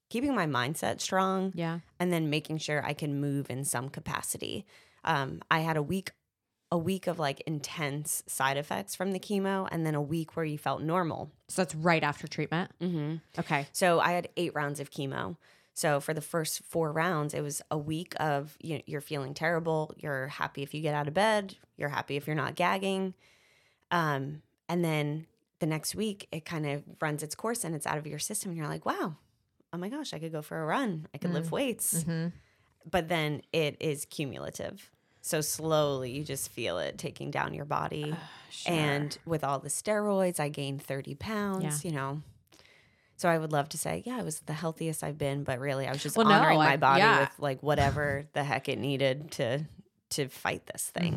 keeping 0.08 0.34
my 0.34 0.46
mindset 0.46 1.00
strong 1.00 1.52
Yeah. 1.54 1.80
and 1.98 2.12
then 2.12 2.30
making 2.30 2.58
sure 2.58 2.84
I 2.86 2.92
can 2.92 3.20
move 3.20 3.50
in 3.50 3.64
some 3.64 3.88
capacity. 3.88 4.64
Um, 5.02 5.40
I 5.50 5.60
had 5.60 5.76
a 5.76 5.82
week, 5.82 6.12
a 6.72 6.78
week 6.78 7.06
of 7.06 7.18
like 7.18 7.40
intense 7.46 8.22
side 8.26 8.56
effects 8.56 8.94
from 8.94 9.12
the 9.12 9.20
chemo, 9.20 9.68
and 9.70 9.86
then 9.86 9.94
a 9.94 10.00
week 10.02 10.36
where 10.36 10.44
you 10.44 10.58
felt 10.58 10.82
normal. 10.82 11.30
So 11.48 11.62
that's 11.62 11.74
right 11.74 12.02
after 12.02 12.26
treatment. 12.26 12.70
Mm-hmm. 12.80 13.16
Okay. 13.38 13.68
So 13.72 14.00
I 14.00 14.12
had 14.12 14.28
eight 14.36 14.54
rounds 14.54 14.80
of 14.80 14.90
chemo. 14.90 15.36
So 15.74 16.00
for 16.00 16.14
the 16.14 16.20
first 16.22 16.62
four 16.64 16.90
rounds, 16.90 17.34
it 17.34 17.42
was 17.42 17.62
a 17.70 17.76
week 17.78 18.14
of 18.18 18.56
you 18.60 18.76
know, 18.76 18.82
you're 18.86 19.00
feeling 19.00 19.34
terrible. 19.34 19.92
You're 19.98 20.26
happy 20.28 20.62
if 20.62 20.74
you 20.74 20.80
get 20.80 20.94
out 20.94 21.06
of 21.06 21.14
bed. 21.14 21.54
You're 21.76 21.90
happy 21.90 22.16
if 22.16 22.26
you're 22.26 22.34
not 22.36 22.54
gagging. 22.56 23.14
Um, 23.90 24.42
and 24.68 24.84
then 24.84 25.26
the 25.60 25.66
next 25.66 25.94
week, 25.94 26.28
it 26.32 26.44
kind 26.44 26.66
of 26.66 26.82
runs 27.00 27.22
its 27.22 27.34
course 27.34 27.62
and 27.62 27.74
it's 27.74 27.86
out 27.86 27.98
of 27.98 28.06
your 28.06 28.18
system. 28.18 28.50
And 28.50 28.58
you're 28.58 28.66
like, 28.68 28.84
wow, 28.84 29.16
oh 29.72 29.78
my 29.78 29.88
gosh, 29.88 30.12
I 30.12 30.18
could 30.18 30.32
go 30.32 30.42
for 30.42 30.60
a 30.60 30.66
run. 30.66 31.06
I 31.14 31.18
could 31.18 31.32
lift 31.32 31.50
weights. 31.52 32.02
Mhm. 32.04 32.32
But 32.90 33.08
then 33.08 33.42
it 33.52 33.76
is 33.80 34.04
cumulative. 34.06 34.90
So 35.26 35.40
slowly 35.40 36.12
you 36.12 36.22
just 36.22 36.50
feel 36.52 36.78
it 36.78 36.98
taking 36.98 37.32
down 37.32 37.52
your 37.52 37.64
body. 37.64 38.14
And 38.64 39.16
with 39.26 39.42
all 39.42 39.58
the 39.58 39.68
steroids, 39.68 40.38
I 40.38 40.48
gained 40.50 40.82
30 40.84 41.16
pounds, 41.16 41.84
you 41.84 41.90
know. 41.90 42.22
So 43.16 43.28
I 43.28 43.36
would 43.36 43.50
love 43.50 43.68
to 43.70 43.78
say, 43.78 44.04
yeah, 44.06 44.20
it 44.20 44.24
was 44.24 44.38
the 44.40 44.52
healthiest 44.52 45.02
I've 45.02 45.18
been, 45.18 45.42
but 45.42 45.58
really 45.58 45.86
I 45.88 45.90
was 45.92 46.00
just 46.02 46.16
Well, 46.16 46.26
no, 46.28 46.34
honoring 46.34 46.58
I- 46.60 46.64
my 46.70 46.76
body 46.76 47.00
yeah. 47.00 47.20
with 47.20 47.30
like 47.38 47.60
whatever 47.60 48.26
the 48.34 48.44
heck 48.44 48.68
it 48.68 48.78
needed 48.78 49.32
to 49.32 49.64
to 50.10 50.28
fight 50.28 50.64
this 50.66 50.90
thing. 50.94 51.14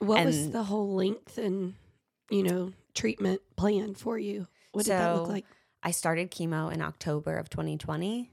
Mhm. 0.00 0.06
What 0.06 0.24
was 0.24 0.50
the 0.50 0.62
whole 0.62 0.94
length 0.94 1.36
and 1.36 1.74
you 2.30 2.42
know 2.44 2.72
treatment 2.94 3.42
plan 3.56 3.94
for 3.94 4.18
you? 4.18 4.46
What 4.72 4.86
did 4.86 4.92
that 4.92 5.14
look 5.14 5.28
like? 5.28 5.44
I 5.82 5.90
started 5.90 6.30
chemo 6.30 6.72
in 6.72 6.80
October 6.80 7.36
of 7.36 7.50
2020, 7.50 8.30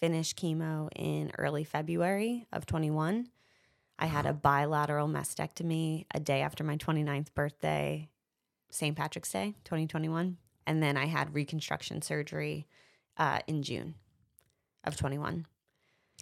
finished 0.00 0.38
chemo 0.40 0.88
in 0.96 1.32
early 1.36 1.64
February 1.64 2.46
of 2.50 2.64
21. 2.64 3.28
I 4.04 4.06
had 4.06 4.26
a 4.26 4.34
bilateral 4.34 5.08
mastectomy 5.08 6.04
a 6.14 6.20
day 6.20 6.42
after 6.42 6.62
my 6.62 6.76
29th 6.76 7.32
birthday, 7.32 8.10
St. 8.68 8.94
Patrick's 8.94 9.32
Day, 9.32 9.54
2021. 9.64 10.36
And 10.66 10.82
then 10.82 10.98
I 10.98 11.06
had 11.06 11.34
reconstruction 11.34 12.02
surgery 12.02 12.66
uh, 13.16 13.38
in 13.46 13.62
June 13.62 13.94
of 14.84 14.98
21. 14.98 15.46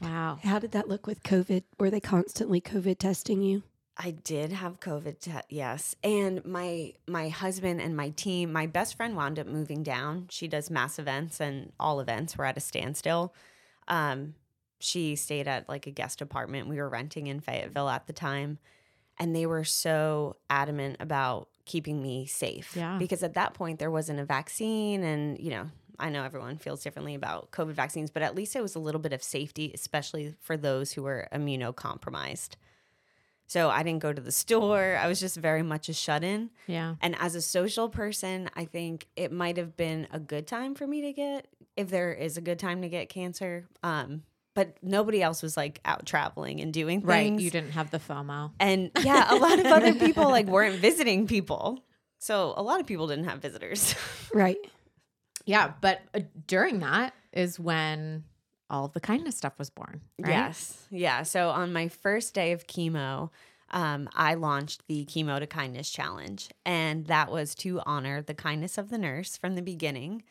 Wow. 0.00 0.38
How 0.44 0.60
did 0.60 0.70
that 0.70 0.88
look 0.88 1.08
with 1.08 1.24
COVID? 1.24 1.64
Were 1.80 1.90
they 1.90 1.98
constantly 1.98 2.60
COVID 2.60 2.98
testing 2.98 3.42
you? 3.42 3.64
I 3.96 4.12
did 4.12 4.52
have 4.52 4.78
COVID, 4.78 5.18
te- 5.18 5.32
yes, 5.48 5.96
and 6.04 6.44
my 6.44 6.92
my 7.08 7.30
husband 7.30 7.80
and 7.80 7.96
my 7.96 8.10
team. 8.10 8.52
My 8.52 8.66
best 8.66 8.96
friend 8.96 9.16
wound 9.16 9.40
up 9.40 9.48
moving 9.48 9.82
down. 9.82 10.28
She 10.30 10.46
does 10.46 10.70
mass 10.70 11.00
events, 11.00 11.40
and 11.40 11.72
all 11.80 11.98
events 11.98 12.38
were 12.38 12.46
at 12.46 12.56
a 12.56 12.60
standstill. 12.60 13.34
Um, 13.88 14.34
she 14.82 15.16
stayed 15.16 15.48
at 15.48 15.68
like 15.68 15.86
a 15.86 15.90
guest 15.90 16.20
apartment 16.20 16.68
we 16.68 16.76
were 16.76 16.88
renting 16.88 17.26
in 17.26 17.40
Fayetteville 17.40 17.88
at 17.88 18.06
the 18.06 18.12
time, 18.12 18.58
and 19.18 19.34
they 19.34 19.46
were 19.46 19.64
so 19.64 20.36
adamant 20.50 20.96
about 21.00 21.48
keeping 21.64 22.02
me 22.02 22.26
safe. 22.26 22.74
Yeah. 22.76 22.98
because 22.98 23.22
at 23.22 23.34
that 23.34 23.54
point 23.54 23.78
there 23.78 23.90
wasn't 23.90 24.20
a 24.20 24.24
vaccine, 24.24 25.02
and 25.02 25.38
you 25.38 25.50
know. 25.50 25.70
I 25.98 26.08
know 26.08 26.24
everyone 26.24 26.56
feels 26.56 26.82
differently 26.82 27.14
about 27.14 27.52
COVID 27.52 27.74
vaccines, 27.74 28.10
but 28.10 28.24
at 28.24 28.34
least 28.34 28.56
it 28.56 28.62
was 28.62 28.74
a 28.74 28.80
little 28.80 29.00
bit 29.00 29.12
of 29.12 29.22
safety, 29.22 29.70
especially 29.72 30.34
for 30.40 30.56
those 30.56 30.90
who 30.90 31.02
were 31.04 31.28
immunocompromised. 31.32 32.56
So 33.46 33.68
I 33.68 33.82
didn't 33.82 34.00
go 34.00 34.12
to 34.12 34.20
the 34.20 34.32
store. 34.32 34.98
I 35.00 35.06
was 35.06 35.20
just 35.20 35.36
very 35.36 35.62
much 35.62 35.88
a 35.88 35.92
shut 35.92 36.24
in. 36.24 36.50
Yeah. 36.66 36.94
And 37.02 37.14
as 37.20 37.34
a 37.34 37.42
social 37.42 37.88
person, 37.88 38.50
I 38.56 38.64
think 38.64 39.06
it 39.14 39.30
might 39.30 39.58
have 39.58 39.76
been 39.76 40.08
a 40.10 40.18
good 40.18 40.46
time 40.46 40.74
for 40.74 40.86
me 40.86 41.02
to 41.02 41.12
get, 41.12 41.46
if 41.76 41.90
there 41.90 42.12
is 42.12 42.36
a 42.36 42.40
good 42.40 42.58
time 42.58 42.82
to 42.82 42.88
get 42.88 43.08
cancer. 43.08 43.68
Um, 43.82 44.22
but 44.54 44.76
nobody 44.82 45.22
else 45.22 45.42
was 45.42 45.56
like 45.56 45.80
out 45.84 46.06
traveling 46.06 46.60
and 46.60 46.72
doing 46.72 47.00
things. 47.00 47.08
Right. 47.08 47.40
You 47.40 47.50
didn't 47.50 47.72
have 47.72 47.90
the 47.90 47.98
FOMO. 47.98 48.52
And 48.60 48.90
yeah, 49.02 49.32
a 49.32 49.36
lot 49.36 49.58
of 49.58 49.66
other 49.66 49.94
people 49.94 50.24
like 50.24 50.46
weren't 50.46 50.80
visiting 50.80 51.26
people. 51.26 51.82
So 52.18 52.54
a 52.56 52.62
lot 52.62 52.80
of 52.80 52.86
people 52.86 53.06
didn't 53.06 53.24
have 53.24 53.40
visitors. 53.40 53.94
Right. 54.34 54.56
Yeah. 55.44 55.72
But 55.82 56.00
uh, 56.14 56.20
during 56.46 56.80
that 56.80 57.12
is 57.34 57.60
when 57.60 58.24
all 58.70 58.88
the 58.88 59.00
kindness 59.00 59.36
stuff 59.36 59.58
was 59.58 59.68
born. 59.68 60.00
Right? 60.18 60.30
Yes. 60.30 60.86
Yeah. 60.90 61.22
So 61.24 61.50
on 61.50 61.74
my 61.74 61.88
first 61.88 62.32
day 62.32 62.52
of 62.52 62.66
chemo, 62.66 63.28
um, 63.72 64.08
I 64.14 64.34
launched 64.34 64.86
the 64.86 65.04
Chemo 65.06 65.38
to 65.38 65.46
Kindness 65.46 65.90
Challenge. 65.90 66.48
And 66.64 67.06
that 67.06 67.30
was 67.30 67.54
to 67.56 67.80
honor 67.84 68.22
the 68.22 68.34
kindness 68.34 68.78
of 68.78 68.90
the 68.90 68.98
nurse 68.98 69.36
from 69.36 69.54
the 69.54 69.62
beginning. 69.62 70.22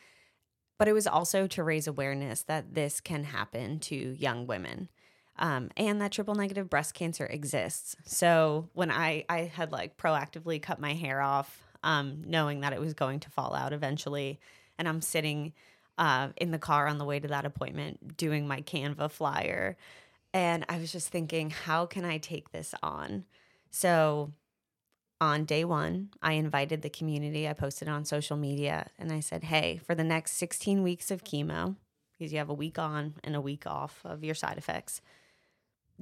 But 0.81 0.87
it 0.87 0.93
was 0.93 1.05
also 1.05 1.45
to 1.45 1.61
raise 1.61 1.85
awareness 1.85 2.41
that 2.41 2.73
this 2.73 3.01
can 3.01 3.23
happen 3.23 3.77
to 3.81 3.95
young 3.95 4.47
women. 4.47 4.89
Um, 5.37 5.69
and 5.77 6.01
that 6.01 6.11
triple 6.11 6.33
negative 6.33 6.71
breast 6.71 6.95
cancer 6.95 7.27
exists. 7.27 7.95
So 8.03 8.67
when 8.73 8.89
I 8.89 9.23
I 9.29 9.41
had 9.41 9.71
like 9.71 9.95
proactively 9.97 10.59
cut 10.59 10.79
my 10.79 10.95
hair 10.95 11.21
off, 11.21 11.63
um, 11.83 12.23
knowing 12.25 12.61
that 12.61 12.73
it 12.73 12.79
was 12.79 12.95
going 12.95 13.19
to 13.19 13.29
fall 13.29 13.53
out 13.53 13.73
eventually, 13.73 14.39
and 14.79 14.87
I'm 14.87 15.01
sitting 15.01 15.53
uh, 15.99 16.29
in 16.37 16.49
the 16.49 16.57
car 16.57 16.87
on 16.87 16.97
the 16.97 17.05
way 17.05 17.19
to 17.19 17.27
that 17.27 17.45
appointment 17.45 18.17
doing 18.17 18.47
my 18.47 18.61
Canva 18.61 19.11
flyer, 19.11 19.77
and 20.33 20.65
I 20.67 20.79
was 20.79 20.91
just 20.91 21.09
thinking, 21.09 21.51
how 21.51 21.85
can 21.85 22.05
I 22.05 22.17
take 22.17 22.51
this 22.51 22.73
on? 22.81 23.25
So 23.69 24.33
on 25.21 25.45
day 25.45 25.63
one, 25.63 26.09
I 26.21 26.33
invited 26.33 26.81
the 26.81 26.89
community. 26.89 27.47
I 27.47 27.53
posted 27.53 27.87
on 27.87 28.03
social 28.03 28.35
media, 28.35 28.87
and 28.99 29.11
I 29.11 29.21
said, 29.21 29.45
"Hey, 29.45 29.79
for 29.85 29.95
the 29.95 30.03
next 30.03 30.33
16 30.33 30.83
weeks 30.83 31.11
of 31.11 31.23
chemo, 31.23 31.77
because 32.11 32.33
you 32.33 32.39
have 32.39 32.49
a 32.49 32.53
week 32.53 32.77
on 32.77 33.13
and 33.23 33.35
a 33.35 33.41
week 33.41 33.65
off 33.65 34.01
of 34.03 34.23
your 34.23 34.35
side 34.35 34.57
effects." 34.57 35.01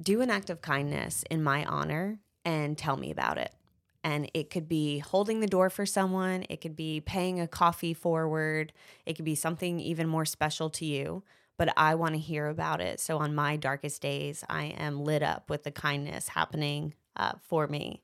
do 0.00 0.20
an 0.20 0.30
act 0.30 0.50
of 0.50 0.62
kindness 0.62 1.24
in 1.30 1.42
my 1.42 1.64
honor 1.64 2.18
and 2.44 2.78
tell 2.78 2.96
me 2.96 3.10
about 3.10 3.38
it. 3.38 3.54
And 4.02 4.30
it 4.32 4.48
could 4.48 4.66
be 4.66 4.98
holding 4.98 5.40
the 5.40 5.46
door 5.46 5.68
for 5.68 5.84
someone, 5.84 6.46
it 6.48 6.62
could 6.62 6.74
be 6.74 7.00
paying 7.00 7.38
a 7.38 7.46
coffee 7.46 7.92
forward, 7.92 8.72
it 9.04 9.14
could 9.14 9.26
be 9.26 9.34
something 9.34 9.78
even 9.78 10.08
more 10.08 10.24
special 10.24 10.70
to 10.70 10.86
you. 10.86 11.22
But 11.58 11.74
I 11.76 11.94
want 11.94 12.14
to 12.14 12.18
hear 12.18 12.46
about 12.46 12.80
it. 12.80 13.00
So 13.00 13.18
on 13.18 13.34
my 13.34 13.56
darkest 13.56 14.00
days, 14.00 14.42
I 14.48 14.64
am 14.64 15.04
lit 15.04 15.22
up 15.22 15.50
with 15.50 15.64
the 15.64 15.70
kindness 15.70 16.28
happening 16.28 16.94
uh, 17.16 17.32
for 17.42 17.66
me. 17.66 18.02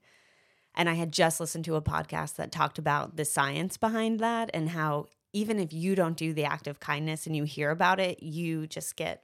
And 0.76 0.88
I 0.88 0.94
had 0.94 1.12
just 1.12 1.40
listened 1.40 1.64
to 1.64 1.76
a 1.76 1.82
podcast 1.82 2.36
that 2.36 2.52
talked 2.52 2.78
about 2.78 3.16
the 3.16 3.24
science 3.24 3.76
behind 3.76 4.20
that 4.20 4.50
and 4.52 4.70
how 4.70 5.06
even 5.32 5.58
if 5.58 5.72
you 5.72 5.94
don't 5.94 6.16
do 6.16 6.32
the 6.32 6.44
act 6.44 6.66
of 6.66 6.80
kindness 6.80 7.26
and 7.26 7.36
you 7.36 7.44
hear 7.44 7.70
about 7.70 8.00
it, 8.00 8.22
you 8.22 8.66
just 8.66 8.96
get 8.96 9.22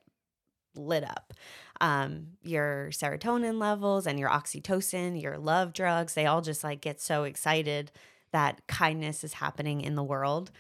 lit 0.75 1.05
up. 1.05 1.33
Um, 1.81 2.29
your 2.43 2.89
serotonin 2.91 3.59
levels 3.59 4.07
and 4.07 4.19
your 4.19 4.31
oxytocin, 4.31 5.21
your 5.21 5.39
love 5.39 5.73
drugs, 5.73 6.15
they 6.15 6.27
all 6.27 6.41
just 6.41 6.65
like 6.65 6.81
get 6.81 7.01
so 7.01 7.25
excited 7.25 7.91
that 8.33 8.67
kindness 8.67 9.25
is 9.25 9.35
happening 9.35 9.83
in 9.83 9.95
the 9.95 10.03
world. 10.03 10.51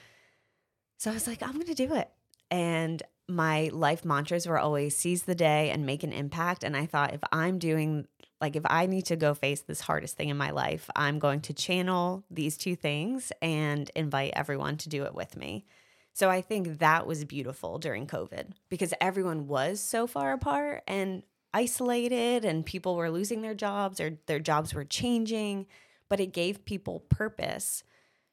So 0.98 1.10
I 1.10 1.14
was 1.14 1.26
like, 1.26 1.42
I'm 1.42 1.54
going 1.54 1.66
to 1.66 1.74
do 1.74 1.94
it. 1.94 2.10
And 2.50 3.02
my 3.28 3.70
life 3.72 4.04
mantras 4.04 4.46
were 4.46 4.58
always 4.58 4.96
seize 4.96 5.22
the 5.22 5.34
day 5.34 5.70
and 5.70 5.86
make 5.86 6.02
an 6.02 6.12
impact. 6.12 6.64
And 6.64 6.76
I 6.76 6.86
thought, 6.86 7.14
if 7.14 7.20
I'm 7.32 7.58
doing, 7.58 8.06
like, 8.42 8.56
if 8.56 8.64
I 8.66 8.86
need 8.86 9.06
to 9.06 9.16
go 9.16 9.32
face 9.32 9.62
this 9.62 9.80
hardest 9.80 10.16
thing 10.16 10.28
in 10.28 10.36
my 10.36 10.50
life, 10.50 10.90
I'm 10.94 11.18
going 11.18 11.40
to 11.42 11.54
channel 11.54 12.24
these 12.30 12.58
two 12.58 12.76
things 12.76 13.32
and 13.40 13.88
invite 13.94 14.32
everyone 14.34 14.76
to 14.78 14.88
do 14.88 15.04
it 15.04 15.14
with 15.14 15.36
me. 15.36 15.64
So 16.12 16.28
I 16.28 16.42
think 16.42 16.80
that 16.80 17.06
was 17.06 17.24
beautiful 17.24 17.78
during 17.78 18.06
COVID 18.06 18.48
because 18.68 18.92
everyone 19.00 19.46
was 19.46 19.80
so 19.80 20.06
far 20.06 20.32
apart 20.32 20.82
and 20.86 21.22
isolated, 21.54 22.44
and 22.44 22.66
people 22.66 22.96
were 22.96 23.10
losing 23.10 23.42
their 23.42 23.54
jobs 23.54 24.00
or 24.00 24.18
their 24.26 24.40
jobs 24.40 24.74
were 24.74 24.84
changing. 24.84 25.66
But 26.08 26.20
it 26.20 26.32
gave 26.32 26.66
people 26.66 27.00
purpose 27.08 27.84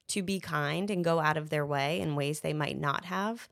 to 0.09 0.23
be 0.23 0.39
kind 0.39 0.89
and 0.89 1.03
go 1.03 1.19
out 1.19 1.37
of 1.37 1.49
their 1.49 1.65
way 1.65 2.01
in 2.01 2.15
ways 2.15 2.39
they 2.39 2.51
might 2.51 2.77
not 2.77 3.05
have 3.05 3.47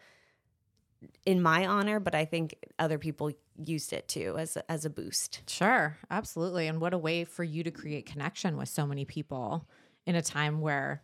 in 1.26 1.41
my 1.41 1.66
honor, 1.66 1.99
but 1.99 2.16
I 2.16 2.26
think 2.26 2.55
other 2.80 2.97
people 2.97 3.32
used 3.64 3.93
it 3.93 4.08
too 4.08 4.36
as 4.38 4.58
as 4.70 4.86
a 4.86 4.89
boost. 4.89 5.41
Sure, 5.49 5.97
absolutely. 6.10 6.68
And 6.68 6.80
what 6.80 6.93
a 6.93 6.97
way 6.97 7.24
for 7.24 7.43
you 7.43 7.64
to 7.64 7.72
create 7.72 8.05
connection 8.05 8.58
with 8.58 8.70
so 8.70 8.86
many 8.86 9.05
people 9.05 9.68
in 10.05 10.16
a 10.16 10.22
time 10.22 10.62
where 10.62 11.03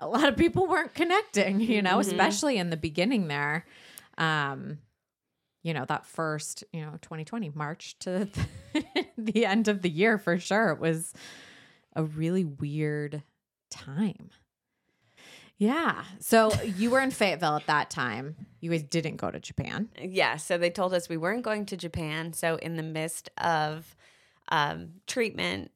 a 0.00 0.08
lot 0.08 0.28
of 0.28 0.36
people 0.36 0.66
weren't 0.66 0.94
connecting, 0.94 1.60
you 1.60 1.82
know, 1.82 2.00
especially 2.00 2.58
in 2.58 2.70
the 2.70 2.76
beginning 2.76 3.28
there. 3.28 3.66
Um 4.18 4.78
you 5.62 5.72
know, 5.72 5.86
that 5.86 6.04
first, 6.04 6.62
you 6.72 6.82
know, 6.82 6.92
2020 7.00 7.50
March 7.54 7.98
to 8.00 8.28
the 9.18 9.46
end 9.46 9.66
of 9.66 9.80
the 9.80 9.88
year 9.88 10.18
for 10.18 10.38
sure. 10.38 10.70
It 10.70 10.78
was 10.78 11.14
a 11.96 12.04
really 12.04 12.44
weird 12.44 13.22
time. 13.70 14.28
Yeah. 15.58 16.04
So 16.20 16.52
you 16.62 16.90
were 16.90 17.00
in 17.00 17.10
Fayetteville 17.10 17.56
at 17.56 17.66
that 17.66 17.90
time. 17.90 18.34
You 18.60 18.70
guys 18.70 18.82
didn't 18.82 19.16
go 19.16 19.30
to 19.30 19.38
Japan. 19.38 19.88
Yeah. 20.00 20.36
So 20.36 20.58
they 20.58 20.70
told 20.70 20.94
us 20.94 21.08
we 21.08 21.16
weren't 21.16 21.42
going 21.44 21.66
to 21.66 21.76
Japan. 21.76 22.32
So 22.32 22.56
in 22.56 22.76
the 22.76 22.82
midst 22.82 23.30
of 23.38 23.94
um, 24.48 24.94
treatment, 25.06 25.70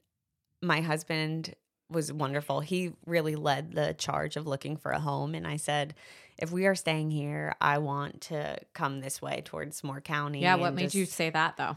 my 0.62 0.80
husband 0.80 1.54
was 1.90 2.12
wonderful. 2.12 2.60
He 2.60 2.92
really 3.06 3.36
led 3.36 3.72
the 3.72 3.94
charge 3.94 4.36
of 4.36 4.46
looking 4.46 4.76
for 4.76 4.90
a 4.90 4.98
home. 5.00 5.34
And 5.34 5.46
I 5.46 5.56
said, 5.56 5.94
if 6.36 6.50
we 6.50 6.66
are 6.66 6.74
staying 6.74 7.10
here, 7.10 7.54
I 7.60 7.78
want 7.78 8.22
to 8.22 8.58
come 8.74 9.00
this 9.00 9.22
way 9.22 9.42
towards 9.44 9.82
Moore 9.84 10.00
County. 10.00 10.40
Yeah. 10.42 10.56
What 10.56 10.74
made 10.74 10.92
you 10.92 11.06
say 11.06 11.30
that 11.30 11.56
though? 11.56 11.76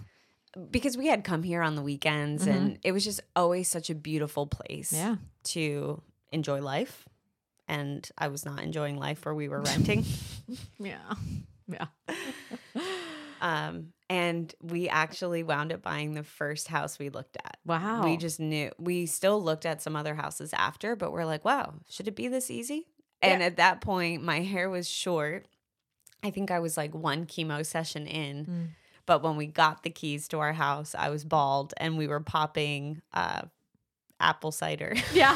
Because 0.70 0.97
we 0.97 1.08
had 1.08 1.24
come 1.24 1.43
here 1.43 1.62
on 1.62 1.76
the 1.76 1.82
weekends 1.82 2.45
and 2.45 2.78
it 2.84 2.91
was 2.91 3.06
just 3.06 3.22
always 3.38 3.70
such 3.70 3.89
a 3.89 3.95
beautiful 3.95 4.47
place 4.47 4.91
Yeah. 4.91 5.16
to 5.45 6.02
enjoy 6.34 6.62
life. 6.62 7.08
And 7.72 8.08
I 8.18 8.28
was 8.28 8.46
not 8.46 8.62
enjoying 8.62 8.98
life 8.98 9.24
where 9.26 9.34
we 9.34 9.48
were 9.48 9.62
renting. 9.62 10.06
Yeah. 10.80 11.14
Yeah. 11.68 11.86
Um, 13.42 13.94
and 14.08 14.54
we 14.62 14.88
actually 14.88 15.42
wound 15.42 15.74
up 15.74 15.82
buying 15.82 16.14
the 16.14 16.22
first 16.22 16.68
house 16.68 17.00
we 17.00 17.10
looked 17.10 17.38
at. 17.44 17.58
Wow. 17.66 18.04
We 18.04 18.16
just 18.16 18.40
knew 18.40 18.70
we 18.78 19.08
still 19.08 19.42
looked 19.42 19.66
at 19.66 19.82
some 19.82 19.96
other 19.96 20.14
houses 20.14 20.54
after, 20.54 20.96
but 20.96 21.12
we're 21.12 21.26
like, 21.26 21.44
wow, 21.44 21.74
should 21.90 22.08
it 22.08 22.16
be 22.16 22.28
this 22.28 22.52
easy? 22.52 22.86
And 23.20 23.42
at 23.42 23.58
that 23.58 23.82
point, 23.82 24.22
my 24.22 24.42
hair 24.42 24.70
was 24.70 24.88
short. 24.88 25.48
I 26.24 26.30
think 26.30 26.52
I 26.52 26.60
was 26.60 26.78
like 26.78 26.94
one 26.94 27.26
chemo 27.26 27.66
session 27.66 28.06
in. 28.06 28.46
Mm. 28.46 28.68
But 29.08 29.24
when 29.24 29.38
we 29.38 29.48
got 29.48 29.82
the 29.82 29.90
keys 29.90 30.28
to 30.28 30.40
our 30.40 30.54
house, 30.54 30.94
I 30.96 31.10
was 31.10 31.26
bald 31.26 31.74
and 31.78 31.98
we 31.98 32.08
were 32.08 32.20
popping 32.20 33.02
uh, 33.14 33.42
apple 34.22 34.52
cider. 34.52 34.96
Yeah. 35.14 35.36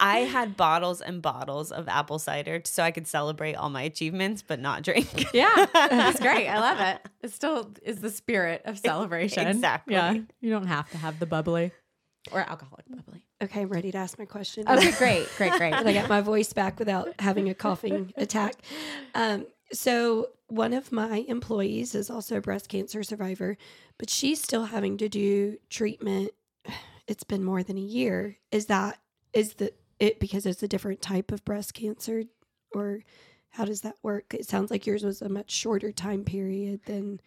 I 0.00 0.28
had 0.30 0.56
bottles 0.56 1.00
and 1.00 1.22
bottles 1.22 1.72
of 1.72 1.88
apple 1.88 2.18
cider 2.18 2.60
so 2.64 2.82
I 2.82 2.90
could 2.90 3.06
celebrate 3.06 3.54
all 3.54 3.70
my 3.70 3.82
achievements, 3.82 4.42
but 4.42 4.60
not 4.60 4.82
drink. 4.82 5.26
Yeah, 5.32 5.66
that's 5.72 6.20
great. 6.20 6.48
I 6.48 6.58
love 6.58 6.80
it. 6.80 7.00
It 7.22 7.32
still 7.32 7.72
is 7.82 8.00
the 8.00 8.10
spirit 8.10 8.62
of 8.64 8.78
celebration. 8.78 9.46
Exactly. 9.46 9.94
Yeah, 9.94 10.14
you 10.40 10.50
don't 10.50 10.66
have 10.66 10.90
to 10.90 10.98
have 10.98 11.18
the 11.18 11.26
bubbly 11.26 11.70
or 12.32 12.40
alcoholic 12.40 12.86
bubbly. 12.88 13.22
Okay, 13.42 13.62
I'm 13.62 13.68
ready 13.68 13.92
to 13.92 13.98
ask 13.98 14.18
my 14.18 14.24
question. 14.24 14.66
Okay, 14.68 14.92
great, 14.92 15.28
great, 15.36 15.52
great. 15.52 15.72
and 15.74 15.86
I 15.88 15.92
got 15.92 16.08
my 16.08 16.20
voice 16.22 16.52
back 16.52 16.78
without 16.78 17.08
having 17.18 17.48
a 17.50 17.54
coughing 17.54 18.12
attack. 18.16 18.54
Um, 19.14 19.46
so 19.72 20.28
one 20.48 20.72
of 20.72 20.92
my 20.92 21.24
employees 21.28 21.94
is 21.94 22.10
also 22.10 22.36
a 22.38 22.40
breast 22.40 22.68
cancer 22.68 23.02
survivor, 23.02 23.56
but 23.98 24.10
she's 24.10 24.42
still 24.42 24.64
having 24.64 24.96
to 24.98 25.08
do 25.08 25.58
treatment. 25.70 26.32
It's 27.10 27.24
been 27.24 27.42
more 27.42 27.64
than 27.64 27.76
a 27.76 27.80
year. 27.80 28.38
Is 28.52 28.66
that 28.66 29.00
is 29.32 29.54
the 29.54 29.72
it 29.98 30.20
because 30.20 30.46
it's 30.46 30.62
a 30.62 30.68
different 30.68 31.02
type 31.02 31.32
of 31.32 31.44
breast 31.44 31.74
cancer, 31.74 32.22
or 32.72 33.00
how 33.50 33.64
does 33.64 33.80
that 33.80 33.96
work? 34.04 34.32
It 34.32 34.46
sounds 34.46 34.70
like 34.70 34.86
yours 34.86 35.02
was 35.02 35.20
a 35.20 35.28
much 35.28 35.50
shorter 35.50 35.90
time 35.90 36.22
period 36.22 36.82
than 36.86 37.20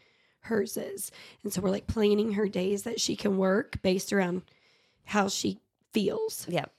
hers 0.44 0.78
is, 0.78 1.12
and 1.44 1.52
so 1.52 1.60
we're 1.60 1.70
like 1.70 1.86
planning 1.86 2.32
her 2.32 2.48
days 2.48 2.84
that 2.84 3.02
she 3.02 3.18
can 3.18 3.38
work 3.38 3.82
based 3.82 4.14
around 4.14 4.44
how 5.04 5.28
she 5.28 5.60
feels. 5.92 6.48
Yep. 6.48 6.72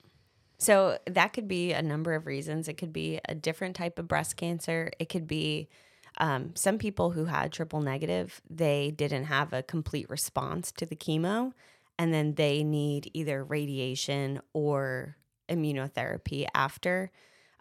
So 0.56 0.96
that 1.06 1.34
could 1.34 1.46
be 1.46 1.74
a 1.74 1.82
number 1.82 2.14
of 2.14 2.24
reasons. 2.24 2.68
It 2.68 2.78
could 2.78 2.92
be 2.92 3.20
a 3.28 3.34
different 3.34 3.76
type 3.76 3.98
of 3.98 4.08
breast 4.08 4.38
cancer. 4.38 4.90
It 4.98 5.10
could 5.10 5.28
be 5.28 5.68
um, 6.16 6.52
some 6.54 6.78
people 6.78 7.10
who 7.10 7.26
had 7.26 7.52
triple 7.52 7.82
negative, 7.82 8.40
they 8.48 8.92
didn't 8.92 9.24
have 9.24 9.52
a 9.52 9.62
complete 9.62 10.08
response 10.08 10.72
to 10.72 10.86
the 10.86 10.96
chemo, 10.96 11.52
and 11.98 12.12
then 12.12 12.34
they 12.34 12.64
need 12.64 13.10
either 13.14 13.44
radiation 13.44 14.40
or 14.52 15.16
immunotherapy 15.48 16.46
after. 16.54 17.10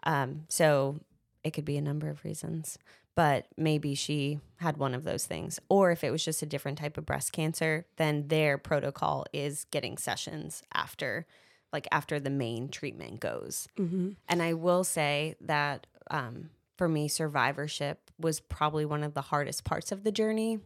Um, 0.04 0.44
so 0.48 1.00
it 1.42 1.52
could 1.52 1.64
be 1.64 1.76
a 1.76 1.82
number 1.82 2.08
of 2.08 2.24
reasons, 2.24 2.78
but 3.14 3.46
maybe 3.56 3.94
she 3.94 4.40
had 4.56 4.76
one 4.76 4.94
of 4.94 5.04
those 5.04 5.26
things. 5.26 5.60
Or 5.68 5.90
if 5.90 6.02
it 6.02 6.10
was 6.10 6.24
just 6.24 6.42
a 6.42 6.46
different 6.46 6.78
type 6.78 6.98
of 6.98 7.06
breast 7.06 7.32
cancer, 7.32 7.86
then 7.96 8.28
their 8.28 8.58
protocol 8.58 9.26
is 9.32 9.66
getting 9.70 9.98
sessions 9.98 10.62
after, 10.72 11.26
like 11.72 11.86
after 11.92 12.18
the 12.18 12.30
main 12.30 12.68
treatment 12.68 13.20
goes. 13.20 13.68
Mm-hmm. 13.78 14.10
And 14.28 14.42
I 14.42 14.54
will 14.54 14.84
say 14.84 15.36
that 15.40 15.86
um, 16.10 16.50
for 16.76 16.88
me, 16.88 17.08
survivorship 17.08 18.10
was 18.18 18.40
probably 18.40 18.84
one 18.84 19.04
of 19.04 19.14
the 19.14 19.22
hardest 19.22 19.64
parts 19.64 19.92
of 19.92 20.04
the 20.04 20.12
journey. 20.12 20.58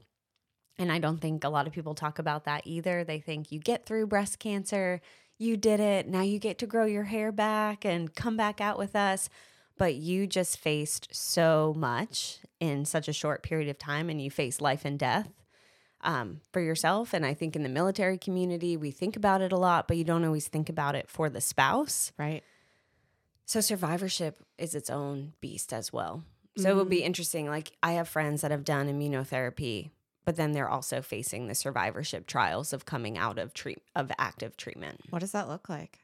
And 0.78 0.92
I 0.92 0.98
don't 0.98 1.20
think 1.20 1.42
a 1.42 1.48
lot 1.48 1.66
of 1.66 1.72
people 1.72 1.94
talk 1.94 2.18
about 2.18 2.44
that 2.44 2.62
either. 2.64 3.02
They 3.02 3.18
think 3.18 3.50
you 3.50 3.58
get 3.58 3.84
through 3.84 4.06
breast 4.06 4.38
cancer, 4.38 5.00
you 5.36 5.56
did 5.56 5.80
it, 5.80 6.08
now 6.08 6.22
you 6.22 6.38
get 6.38 6.58
to 6.58 6.66
grow 6.66 6.84
your 6.84 7.04
hair 7.04 7.32
back 7.32 7.84
and 7.84 8.14
come 8.14 8.36
back 8.36 8.60
out 8.60 8.78
with 8.78 8.94
us. 8.94 9.28
But 9.76 9.94
you 9.94 10.26
just 10.26 10.58
faced 10.58 11.08
so 11.12 11.74
much 11.76 12.38
in 12.58 12.84
such 12.84 13.06
a 13.06 13.12
short 13.12 13.44
period 13.44 13.68
of 13.68 13.78
time, 13.78 14.10
and 14.10 14.20
you 14.20 14.28
face 14.28 14.60
life 14.60 14.84
and 14.84 14.98
death 14.98 15.30
um, 16.00 16.40
for 16.52 16.60
yourself. 16.60 17.12
And 17.12 17.24
I 17.24 17.34
think 17.34 17.54
in 17.54 17.62
the 17.62 17.68
military 17.68 18.18
community, 18.18 18.76
we 18.76 18.90
think 18.90 19.16
about 19.16 19.40
it 19.40 19.52
a 19.52 19.56
lot, 19.56 19.86
but 19.86 19.96
you 19.96 20.04
don't 20.04 20.24
always 20.24 20.48
think 20.48 20.68
about 20.68 20.96
it 20.96 21.08
for 21.08 21.30
the 21.30 21.40
spouse. 21.40 22.12
Right. 22.18 22.42
So 23.44 23.60
survivorship 23.60 24.42
is 24.58 24.74
its 24.74 24.90
own 24.90 25.32
beast 25.40 25.72
as 25.72 25.92
well. 25.92 26.24
So 26.56 26.70
it 26.70 26.76
would 26.76 26.90
be 26.90 27.04
interesting. 27.04 27.48
Like 27.48 27.72
I 27.82 27.92
have 27.92 28.08
friends 28.08 28.40
that 28.42 28.50
have 28.50 28.64
done 28.64 28.88
immunotherapy, 28.88 29.90
but 30.28 30.36
then 30.36 30.52
they're 30.52 30.68
also 30.68 31.00
facing 31.00 31.46
the 31.46 31.54
survivorship 31.54 32.26
trials 32.26 32.74
of 32.74 32.84
coming 32.84 33.16
out 33.16 33.38
of 33.38 33.54
treat 33.54 33.78
of 33.96 34.12
active 34.18 34.58
treatment. 34.58 35.00
What 35.08 35.20
does 35.20 35.32
that 35.32 35.48
look 35.48 35.70
like? 35.70 36.00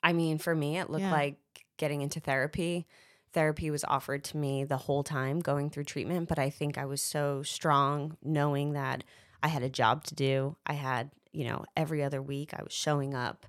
I 0.00 0.12
mean, 0.12 0.38
for 0.38 0.54
me, 0.54 0.78
it 0.78 0.90
looked 0.90 1.02
Yeah. 1.02 1.10
like 1.10 1.40
getting 1.76 2.02
into 2.02 2.20
therapy. 2.20 2.86
Therapy 3.32 3.68
was 3.68 3.82
offered 3.82 4.22
to 4.26 4.36
me 4.36 4.62
the 4.62 4.76
whole 4.76 5.02
time 5.02 5.40
going 5.40 5.70
through 5.70 5.82
treatment, 5.86 6.28
but 6.28 6.38
I 6.38 6.50
think 6.50 6.78
I 6.78 6.84
was 6.84 7.02
so 7.02 7.42
strong 7.42 8.16
knowing 8.22 8.74
that 8.74 9.02
I 9.42 9.48
had 9.48 9.64
a 9.64 9.68
job 9.68 10.04
to 10.04 10.14
do. 10.14 10.54
I 10.64 10.74
had, 10.74 11.10
you 11.32 11.42
know, 11.48 11.64
every 11.76 12.04
other 12.04 12.22
week 12.22 12.54
I 12.54 12.62
was 12.62 12.72
showing 12.72 13.12
up. 13.12 13.44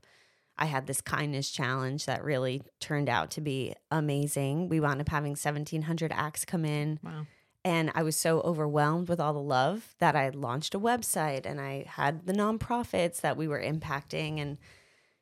I 0.58 0.66
had 0.66 0.88
this 0.88 1.02
kindness 1.02 1.52
challenge 1.52 2.08
that 2.08 2.24
really 2.24 2.64
turned 2.80 3.10
out 3.10 3.30
to 3.32 3.42
be 3.42 3.76
amazing. 3.92 4.70
We 4.70 4.80
wound 4.80 5.02
up 5.02 5.10
having 5.10 5.36
1,700 5.36 6.12
acts 6.12 6.46
come 6.46 6.66
in. 6.66 7.00
Wow. 7.04 7.28
And 7.68 7.92
I 7.96 8.04
was 8.04 8.16
so 8.16 8.40
overwhelmed 8.42 9.10
with 9.10 9.20
all 9.20 9.34
the 9.34 9.42
love 9.42 9.94
that 10.00 10.16
I 10.16 10.30
launched 10.30 10.74
a 10.74 10.80
website 10.80 11.46
and 11.46 11.60
I 11.60 11.84
had 11.88 12.26
the 12.26 12.32
nonprofits 12.32 13.20
that 13.22 13.36
we 13.36 13.46
were 13.48 13.62
impacting. 13.62 14.40
And 14.40 14.58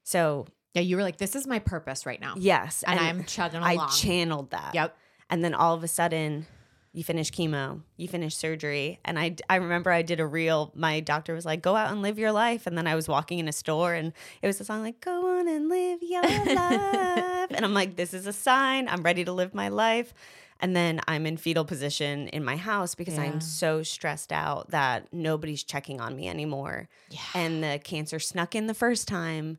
so, 0.03 0.45
Yeah, 0.75 0.83
you 0.83 0.95
were 0.95 1.01
like, 1.01 1.17
this 1.17 1.35
is 1.35 1.47
my 1.47 1.57
purpose 1.57 2.05
right 2.05 2.21
now. 2.21 2.35
yes. 2.37 2.83
And, 2.85 2.99
I'm 2.99 3.23
chugging 3.23 3.63
I 3.63 3.87
channeled 3.87 4.51
that. 4.51 4.75
Yep. 4.75 4.95
And 5.31 5.43
then 5.43 5.55
all 5.55 5.73
of 5.73 5.83
a 5.83 5.87
sudden, 5.87 6.45
you 6.93 7.03
finish 7.03 7.31
chemo, 7.31 7.81
you 7.97 8.07
finish 8.07 8.35
surgery. 8.35 8.99
And 9.03 9.17
I, 9.17 9.35
I 9.49 9.55
remember 9.55 9.89
I 9.91 10.03
did 10.03 10.19
a 10.19 10.27
reel. 10.27 10.71
My 10.75 10.99
doctor 10.99 11.33
was 11.33 11.45
like, 11.45 11.63
go 11.63 11.75
out 11.75 11.91
and 11.91 12.03
live 12.03 12.19
your 12.19 12.31
life. 12.31 12.67
And 12.67 12.77
then 12.77 12.85
I 12.85 12.93
was 12.93 13.07
walking 13.07 13.39
in 13.39 13.47
a 13.47 13.51
store 13.53 13.95
and 13.95 14.13
it 14.43 14.47
was 14.47 14.61
a 14.61 14.65
song 14.65 14.83
like, 14.83 15.01
go 15.01 15.39
on 15.39 15.47
and 15.47 15.67
live 15.67 15.99
your 16.03 16.21
life. 16.55 17.47
and 17.51 17.65
I'm 17.65 17.73
like, 17.73 17.95
this 17.95 18.13
is 18.13 18.27
a 18.27 18.33
sign. 18.33 18.87
I'm 18.87 19.01
ready 19.01 19.25
to 19.25 19.31
live 19.31 19.55
my 19.55 19.69
life. 19.69 20.13
And 20.61 20.75
then 20.75 21.01
I'm 21.07 21.25
in 21.25 21.35
fetal 21.37 21.65
position 21.65 22.27
in 22.29 22.43
my 22.43 22.55
house 22.55 22.95
because 22.95 23.15
Yeah. 23.15 23.23
I'm 23.23 23.41
so 23.41 23.83
stressed 23.83 24.31
out 24.31 24.71
that 24.71 25.11
nobody's 25.11 25.63
checking 25.63 25.99
on 25.99 26.15
me 26.15 26.29
anymore. 26.29 26.87
Yeah. 27.09 27.19
And 27.33 27.63
the 27.63 27.79
cancer 27.83 28.19
snuck 28.19 28.55
in 28.55 28.67
the 28.67 28.73
first 28.73 29.07
time. 29.07 29.57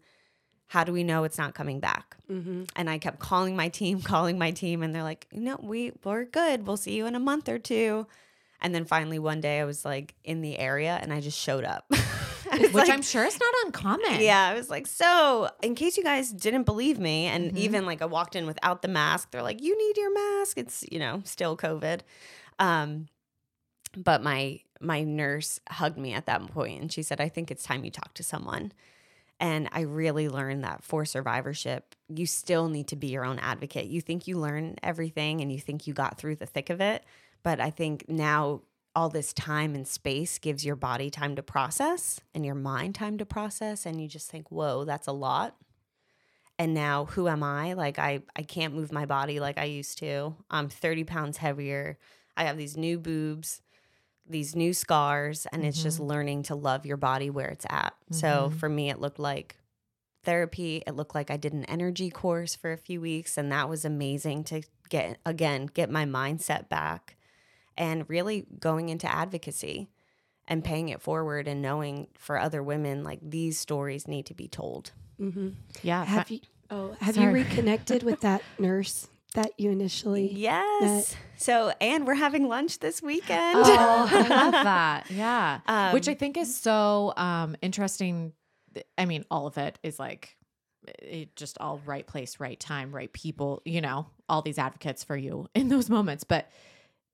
How 0.69 0.83
do 0.83 0.93
we 0.93 1.05
know 1.05 1.23
it's 1.25 1.39
not 1.39 1.55
coming 1.55 1.79
back? 1.81 2.17
Mm-hmm. 2.31 2.65
and 2.75 2.91
I 2.91 2.99
kept 2.99 3.21
calling 3.21 3.55
my 3.55 3.69
team, 3.69 4.01
calling 4.15 4.37
my 4.37 4.51
team, 4.51 4.83
and 4.83 4.93
they're 4.93 5.05
like, 5.05 5.29
"No, 5.33 5.61
we 5.63 5.93
we're 6.03 6.25
good. 6.25 6.67
We'll 6.67 6.77
see 6.77 6.97
you 6.97 7.07
in 7.07 7.15
a 7.15 7.21
month 7.21 7.49
or 7.49 7.59
two. 7.61 8.07
And 8.61 8.75
then 8.75 8.85
finally 8.85 9.19
one 9.21 9.41
day 9.41 9.61
I 9.61 9.65
was 9.65 9.85
like 9.85 10.15
in 10.25 10.41
the 10.41 10.59
area 10.59 10.99
and 11.01 11.13
I 11.13 11.21
just 11.21 11.39
showed 11.39 11.63
up. 11.65 11.85
Which 12.61 12.73
like- 12.75 12.91
I'm 12.91 13.03
sure 13.03 13.25
is 13.25 13.39
not 13.39 13.55
uncommon. 13.65 14.21
yeah, 14.21 14.49
I 14.49 14.55
was 14.55 14.69
like, 14.71 14.87
so 14.87 15.49
in 15.63 15.75
case 15.75 15.97
you 15.97 16.03
guys 16.03 16.31
didn't 16.31 16.65
believe 16.65 16.99
me, 16.99 17.27
and 17.27 17.53
Mhm. 17.53 17.57
even 17.59 17.87
like 17.87 18.03
I 18.03 18.07
walked 18.07 18.37
in 18.37 18.47
without 18.47 18.83
the 18.83 18.89
mask, 18.89 19.31
they're 19.31 19.43
like, 19.43 19.63
you 19.63 19.77
need 19.77 19.97
your 19.97 20.13
mask. 20.15 20.59
It's 20.59 20.85
you 20.91 20.99
know 20.99 21.23
still 21.25 21.57
COVID. 21.57 22.01
Um, 22.59 23.09
but 23.97 24.23
my 24.23 24.61
my 24.81 25.03
nurse 25.03 25.59
hugged 25.71 25.97
me 25.99 26.13
at 26.13 26.27
that 26.27 26.47
point, 26.49 26.81
and 26.83 26.93
she 26.93 27.03
said, 27.03 27.21
I 27.21 27.29
think 27.29 27.51
it's 27.51 27.63
time 27.65 27.85
you 27.85 27.91
talk 27.91 28.13
to 28.15 28.23
someone. 28.23 28.73
And 29.41 29.69
I 29.73 29.83
really 29.83 30.29
learned 30.31 30.65
that 30.65 30.83
for 30.83 31.05
survivorship, 31.05 31.95
you 32.09 32.25
still 32.27 32.69
need 32.69 32.89
to 32.89 32.97
be 32.97 33.09
your 33.09 33.25
own 33.25 33.39
advocate. 33.39 33.87
You 33.87 34.01
think 34.01 34.27
you 34.27 34.39
learn 34.39 34.77
everything 34.83 35.43
and 35.43 35.53
you 35.53 35.59
think 35.61 35.87
you 35.87 35.93
got 35.93 36.17
through 36.19 36.37
the 36.37 36.47
thick 36.47 36.71
of 36.71 36.81
it. 36.81 37.05
But 37.43 37.61
I 37.61 37.69
think 37.71 38.07
now 38.09 38.63
all 38.97 39.11
this 39.11 39.33
time 39.35 39.75
and 39.77 39.87
space 39.87 40.39
gives 40.39 40.65
your 40.65 40.77
body 40.77 41.11
time 41.11 41.37
to 41.37 41.43
process 41.43 42.21
and 42.35 42.47
your 42.47 42.55
mind 42.57 42.95
time 42.97 43.19
to 43.19 43.27
process. 43.27 43.87
And 43.87 44.01
you 44.01 44.09
just 44.09 44.31
think, 44.31 44.51
whoa, 44.51 44.85
that's 44.85 45.07
a 45.07 45.13
lot. 45.13 45.57
And 46.59 46.73
now 46.73 47.05
who 47.05 47.29
am 47.29 47.43
I? 47.43 47.75
Like 47.75 47.99
I, 47.99 48.23
I 48.35 48.43
can't 48.43 48.75
move 48.75 48.91
my 48.93 49.05
body 49.05 49.41
like 49.41 49.59
I 49.59 49.65
used 49.65 49.99
to. 49.99 50.35
I'm 50.51 50.69
30 50.69 51.05
pounds 51.05 51.37
heavier. 51.37 51.99
I 52.37 52.45
have 52.45 52.57
these 52.57 52.77
new 52.77 52.99
boobs, 52.99 53.61
these 54.27 54.57
new 54.57 54.73
scars, 54.73 55.47
and 55.53 55.65
it's 55.65 55.83
just 55.83 56.01
Mhm. 56.01 56.09
learning 56.09 56.43
to 56.45 56.55
love 56.55 56.87
your 56.87 56.97
body 56.97 57.31
where 57.31 57.49
it's 57.49 57.67
at. 57.69 57.95
So 58.11 58.51
Mhm. 58.51 58.59
for 58.59 58.69
me, 58.71 58.91
it 58.91 59.01
looked 59.01 59.19
like 59.19 59.57
therapy. 60.25 60.83
It 60.87 60.97
looked 60.97 61.15
like 61.15 61.31
I 61.31 61.37
did 61.37 61.53
an 61.53 61.65
energy 61.67 62.11
course 62.11 62.57
for 62.57 62.73
a 62.73 62.79
few 62.79 63.01
weeks, 63.01 63.37
and 63.39 63.53
that 63.53 63.69
was 63.69 63.85
amazing 63.85 64.45
to 64.45 64.63
get, 64.89 65.19
again, 65.27 65.67
get 65.67 65.91
my 65.91 66.05
mindset 66.07 66.69
back 66.69 67.16
and 67.77 68.09
really 68.09 68.47
going 68.61 68.89
into 68.89 69.11
advocacy 69.11 69.89
and 70.49 70.63
paying 70.63 70.89
it 70.91 71.01
forward 71.03 71.49
and 71.49 71.61
knowing 71.61 72.07
for 72.19 72.39
other 72.39 72.63
women, 72.63 73.03
like 73.05 73.19
these 73.23 73.59
stories 73.59 74.07
need 74.07 74.27
to 74.27 74.35
be 74.35 74.49
told. 74.49 74.93
hmm 75.19 75.51
Yeah. 75.83 76.05
Have 76.05 76.31
you? 76.31 76.41
Oh, 76.71 76.97
have 77.01 77.15
Sorry. 77.15 77.27
you 77.27 77.33
reconnected 77.47 78.03
with 78.03 78.21
that 78.21 78.43
nurse 78.59 79.09
that 79.35 79.53
you 79.59 79.71
initially? 79.71 80.33
Yes. 80.33 81.15
So, 81.37 81.73
and 81.81 82.07
we're 82.07 82.15
having 82.15 82.49
lunch 82.49 82.79
this 82.81 83.03
weekend. 83.03 83.57
Oh, 83.57 84.09
I 84.13 84.29
love 84.29 84.53
that. 84.53 85.11
Yeah. 85.11 85.61
Um, 85.67 85.93
Which 85.93 86.09
I 86.09 86.15
think 86.15 86.37
is 86.37 86.57
so 86.57 87.13
um 87.17 87.57
interesting. 87.63 88.33
I 88.99 89.05
mean, 89.07 89.25
all 89.31 89.47
of 89.47 89.59
it 89.59 89.79
is 89.83 89.99
like 89.99 90.37
it 91.01 91.35
just 91.35 91.59
all 91.61 91.81
right 91.85 92.07
place, 92.07 92.39
right 92.39 92.59
time, 92.59 92.93
right 92.95 93.13
people, 93.13 93.63
you 93.65 93.81
know, 93.81 94.07
all 94.29 94.43
these 94.43 94.59
advocates 94.59 95.03
for 95.03 95.17
you 95.17 95.49
in 95.55 95.69
those 95.69 95.91
moments. 95.91 96.25
But 96.25 96.49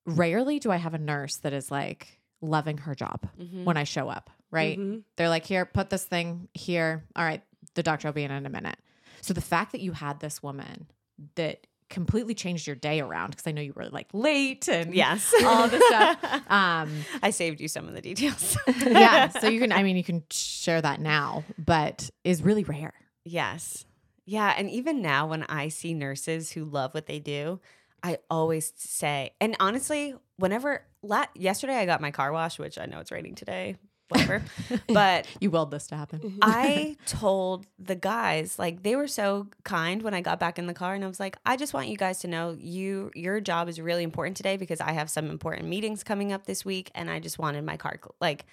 rarely 0.07 0.59
do 0.59 0.71
I 0.71 0.77
have 0.77 0.95
a 0.95 0.99
nurse 0.99 1.37
that 1.39 1.53
is 1.53 1.71
like 1.71 2.19
loving 2.41 2.79
her 2.79 2.95
job 2.95 3.29
Mhm. 3.41 3.65
when 3.65 3.77
I 3.77 3.85
show 3.85 4.09
up, 4.09 4.31
right? 4.51 4.79
Mhm. 4.79 5.03
They're 5.17 5.29
like, 5.29 5.45
here, 5.47 5.65
put 5.65 5.91
this 5.91 6.05
thing 6.05 6.49
here. 6.55 7.05
All 7.15 7.25
right, 7.25 7.43
the 7.75 7.83
doctor 7.83 8.09
will 8.09 8.13
be 8.13 8.25
in 8.25 8.31
in 8.31 8.47
a 8.47 8.51
minute. 8.51 8.77
So 9.21 9.33
the 9.33 9.41
fact 9.41 9.73
that 9.73 9.81
you 9.81 9.93
had 9.93 10.19
this 10.21 10.43
woman 10.43 10.89
that 11.37 11.67
completely 11.89 12.35
changed 12.35 12.67
your 12.67 12.75
day 12.75 13.01
around, 13.01 13.31
because 13.31 13.47
I 13.47 13.53
know 13.53 13.61
you 13.61 13.75
were 13.77 13.87
like 13.91 14.09
late 14.15 14.67
and 14.67 14.95
Yes. 14.95 15.33
all 15.45 15.69
this 15.69 15.85
stuff. 15.87 16.19
Um, 16.51 17.05
I 17.23 17.31
saved 17.31 17.61
you 17.61 17.69
some 17.69 17.87
of 17.87 17.95
the 17.95 18.01
details. 18.01 18.57
yeah. 18.81 19.29
So 19.29 19.49
you 19.49 19.61
can, 19.61 19.71
I 19.73 19.83
mean, 19.83 19.97
you 19.97 20.03
can 20.05 20.25
share 20.31 20.81
that 20.81 21.01
now, 21.01 21.45
but 21.59 22.11
is 22.25 22.43
really 22.43 22.65
rare. 22.65 22.95
Yes. 23.25 23.85
Yeah. 24.25 24.55
And 24.57 24.71
even 24.71 25.03
now, 25.03 25.27
when 25.29 25.43
I 25.45 25.69
see 25.69 25.93
nurses 25.95 26.53
who 26.53 26.65
love 26.65 26.95
what 26.95 27.07
they 27.07 27.19
do, 27.21 27.61
I 28.03 28.19
always 28.31 28.73
say, 28.77 29.33
and 29.41 29.57
honestly, 29.61 30.15
whenever 30.37 30.85
la- 31.03 31.27
yesterday 31.35 31.77
I 31.77 31.87
got 31.87 32.01
my 32.01 32.11
car 32.11 32.33
wash, 32.33 32.59
which 32.59 32.79
I 32.79 32.87
know 32.87 32.99
it's 33.01 33.13
raining 33.13 33.35
today, 33.37 33.77
whatever, 34.09 34.43
but 34.89 35.27
You 35.41 35.51
willed 35.51 35.71
this 35.71 35.87
to 35.89 35.97
happen. 35.97 36.19
Mm-hmm. 36.21 36.39
I 36.43 36.97
told 37.07 37.67
the 37.79 37.95
guys 37.95 38.59
like 38.59 38.83
they 38.83 38.97
were 38.97 39.07
so 39.09 39.47
kind 39.65 40.03
when 40.03 40.15
I 40.15 40.21
got 40.21 40.39
back 40.41 40.59
in 40.59 40.67
the 40.67 40.75
car 40.75 40.95
and 40.95 41.05
I 41.05 41.09
was 41.09 41.21
like 41.21 41.37
I 41.47 41.57
just 41.57 41.73
want 41.75 41.89
you 41.89 41.97
guys 41.97 42.19
to 42.21 42.29
know 42.29 42.57
you 42.59 43.11
your 43.15 43.41
job 43.41 43.69
is 43.69 43.81
really 43.81 44.03
important 44.03 44.37
today 44.37 44.57
because 44.57 44.81
I 44.81 44.93
have 44.93 45.09
some 45.09 45.31
important 45.31 45.69
meetings 45.69 46.03
coming 46.05 46.33
up 46.33 46.45
this 46.47 46.65
week 46.65 46.91
and 46.95 47.09
I 47.11 47.21
just 47.21 47.39
wanted 47.39 47.65
my 47.65 47.77
car 47.77 47.99
like 48.21 48.45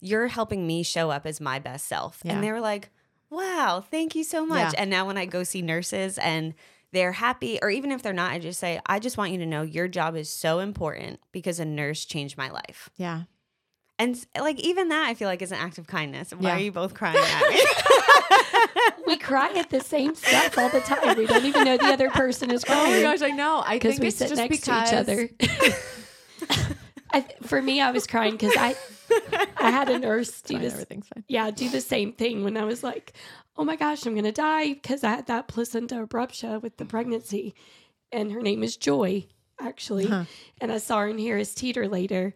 you're 0.00 0.26
helping 0.28 0.66
me 0.66 0.82
show 0.82 1.10
up 1.10 1.26
as 1.26 1.40
my 1.40 1.58
best 1.60 1.86
self 1.86 2.20
Yeah. 2.24 2.32
and 2.34 2.42
they 2.44 2.50
were 2.50 2.60
like 2.60 2.90
wow 3.30 3.84
thank 3.90 4.14
you 4.16 4.24
so 4.24 4.44
much 4.44 4.72
Yeah. 4.72 4.80
and 4.82 4.90
now 4.90 5.06
when 5.06 5.16
I 5.16 5.26
go 5.26 5.44
see 5.44 5.62
nurses 5.62 6.18
and 6.18 6.54
they're 6.94 7.12
happy 7.12 7.58
or 7.60 7.68
even 7.68 7.92
if 7.92 8.00
they're 8.02 8.14
not 8.14 8.30
I 8.32 8.38
just 8.38 8.58
say 8.58 8.80
I 8.86 8.98
just 8.98 9.18
want 9.18 9.32
you 9.32 9.38
to 9.38 9.46
know 9.46 9.60
your 9.62 9.86
job 9.88 10.16
is 10.16 10.30
so 10.30 10.60
important 10.60 11.20
because 11.32 11.60
a 11.60 11.64
nurse 11.66 12.06
changed 12.06 12.38
my 12.38 12.48
life 12.50 12.88
Yeah. 12.96 13.24
and 13.98 14.24
like 14.38 14.58
even 14.60 14.88
that 14.88 15.06
I 15.06 15.12
feel 15.14 15.28
like 15.28 15.42
is 15.42 15.52
an 15.52 15.58
act 15.58 15.76
of 15.78 15.86
kindness 15.86 16.30
why 16.32 16.48
Yeah. 16.50 16.56
are 16.56 16.60
you 16.60 16.72
both 16.72 16.94
crying 16.94 17.18
at 17.18 17.48
me 17.50 17.60
We 19.06 19.16
cry 19.18 19.52
at 19.58 19.68
the 19.68 19.80
same 19.80 20.14
stuff 20.14 20.56
all 20.56 20.70
the 20.70 20.80
time. 20.80 21.18
We 21.18 21.26
don't 21.26 21.44
even 21.44 21.64
know 21.64 21.76
the 21.76 21.84
other 21.92 22.08
person 22.08 22.50
is 22.50 22.64
crying. 22.64 22.80
Oh 22.86 22.96
my 22.96 23.02
gosh, 23.02 23.20
I 23.22 23.30
know. 23.32 23.62
I 23.64 23.74
because 23.76 23.92
think 23.92 24.00
we 24.00 24.08
it's 24.08 24.16
sit 24.16 24.28
just 24.30 24.38
next 24.40 24.60
because 24.60 24.88
to 24.90 24.94
each 24.96 24.98
other. 24.98 25.28
I, 27.12 27.24
for 27.42 27.60
me, 27.62 27.80
I 27.80 27.90
was 27.92 28.06
crying 28.06 28.32
because 28.32 28.54
I 28.56 28.74
I 29.58 29.70
had 29.70 29.88
a 29.90 29.98
nurse 29.98 30.40
do 30.42 30.54
Fine, 30.54 30.62
this. 30.62 30.72
everything's 30.72 31.06
fine. 31.08 31.22
Yeah, 31.28 31.50
do 31.50 31.68
the 31.68 31.80
same 31.82 32.12
thing 32.12 32.42
when 32.44 32.56
I 32.56 32.64
was 32.64 32.82
like, 32.82 33.12
"Oh 33.56 33.64
my 33.64 33.76
gosh, 33.76 34.04
I'm 34.06 34.14
gonna 34.14 34.32
die" 34.32 34.74
because 34.74 35.04
I 35.04 35.10
had 35.10 35.26
that 35.26 35.48
placenta 35.48 35.96
abruptia 35.96 36.60
with 36.60 36.76
the 36.76 36.84
pregnancy, 36.84 37.54
and 38.12 38.32
her 38.32 38.40
name 38.42 38.62
is 38.62 38.76
Joy, 38.76 39.26
actually, 39.60 40.06
Huh. 40.06 40.24
and 40.60 40.72
I 40.72 40.78
saw 40.78 41.00
her 41.00 41.08
in 41.08 41.18
Harris 41.18 41.54
Teeter 41.54 41.88
later, 41.88 42.34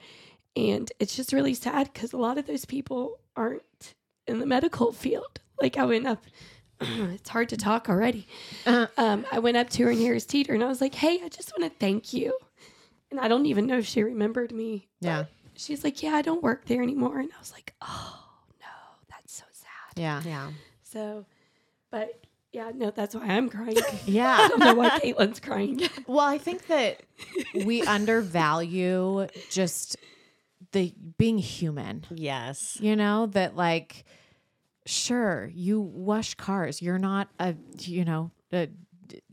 and 0.57 0.91
it's 0.99 1.17
just 1.17 1.33
really 1.33 1.55
sad 1.55 1.93
because 1.93 2.13
a 2.13 2.17
lot 2.19 2.39
of 2.39 2.47
those 2.47 2.65
people 2.65 3.19
aren't 3.37 3.95
in 4.27 4.39
the 4.41 4.47
medical 4.47 4.93
field. 4.93 5.41
Like 5.61 5.77
I 5.77 5.85
went 5.85 6.07
up, 6.07 6.25
it's 6.81 7.31
hard 7.31 7.49
to 7.51 7.57
talk 7.57 7.89
already. 7.89 8.27
Uh-huh. 8.67 8.87
Um, 8.97 9.27
I 9.33 9.39
went 9.41 9.57
up 9.57 9.71
to 9.71 9.85
her 9.85 9.91
in 9.91 9.99
Harris 9.99 10.25
Teeter 10.27 10.55
and 10.55 10.63
I 10.63 10.69
was 10.69 10.81
like, 10.81 10.95
"Hey, 10.95 11.21
I 11.25 11.29
just 11.29 11.53
want 11.59 11.71
to 11.73 11.79
thank 11.79 12.13
you," 12.13 12.37
and 13.11 13.19
I 13.19 13.27
don't 13.29 13.47
even 13.47 13.67
know 13.67 13.79
if 13.79 13.87
she 13.87 14.03
remembered 14.03 14.53
me. 14.53 14.89
Yeah. 15.01 15.25
She's 15.57 15.83
like, 15.83 16.05
yeah, 16.05 16.13
I 16.15 16.23
don't 16.23 16.41
work 16.41 16.67
there 16.67 16.83
anymore. 16.85 17.19
And 17.19 17.31
I 17.35 17.39
was 17.41 17.51
like, 17.53 17.75
oh, 17.83 18.25
no, 18.61 18.67
that's 19.11 19.35
so 19.35 19.45
sad. 19.51 20.01
Yeah. 20.01 20.23
yeah 20.25 20.51
So, 20.91 21.27
but 21.91 22.21
yeah, 22.53 22.71
no, 22.75 22.91
that's 22.91 23.15
why 23.15 23.27
I'm 23.27 23.49
crying. 23.49 23.77
Yeah. 24.07 24.37
I 24.41 24.49
don't 24.49 24.61
know 24.61 24.75
why 24.75 24.99
Caitlin's 25.01 25.41
crying. 25.41 25.81
Well, 26.07 26.21
I 26.21 26.39
think 26.39 26.67
that 26.69 27.03
we 27.55 27.83
undervalue 27.83 29.27
just 29.51 29.97
the 30.73 30.95
being 31.19 31.39
human. 31.39 32.05
yes 32.11 32.79
You 32.81 32.97
know, 32.97 33.27
that 33.27 33.57
like, 33.57 34.05
sure, 34.87 35.51
you 35.55 35.81
wash 35.81 36.35
cars. 36.35 36.81
You're 36.81 36.99
not 36.99 37.29
a, 37.39 37.55
you 37.81 38.05
know, 38.05 38.31
a, 38.53 38.69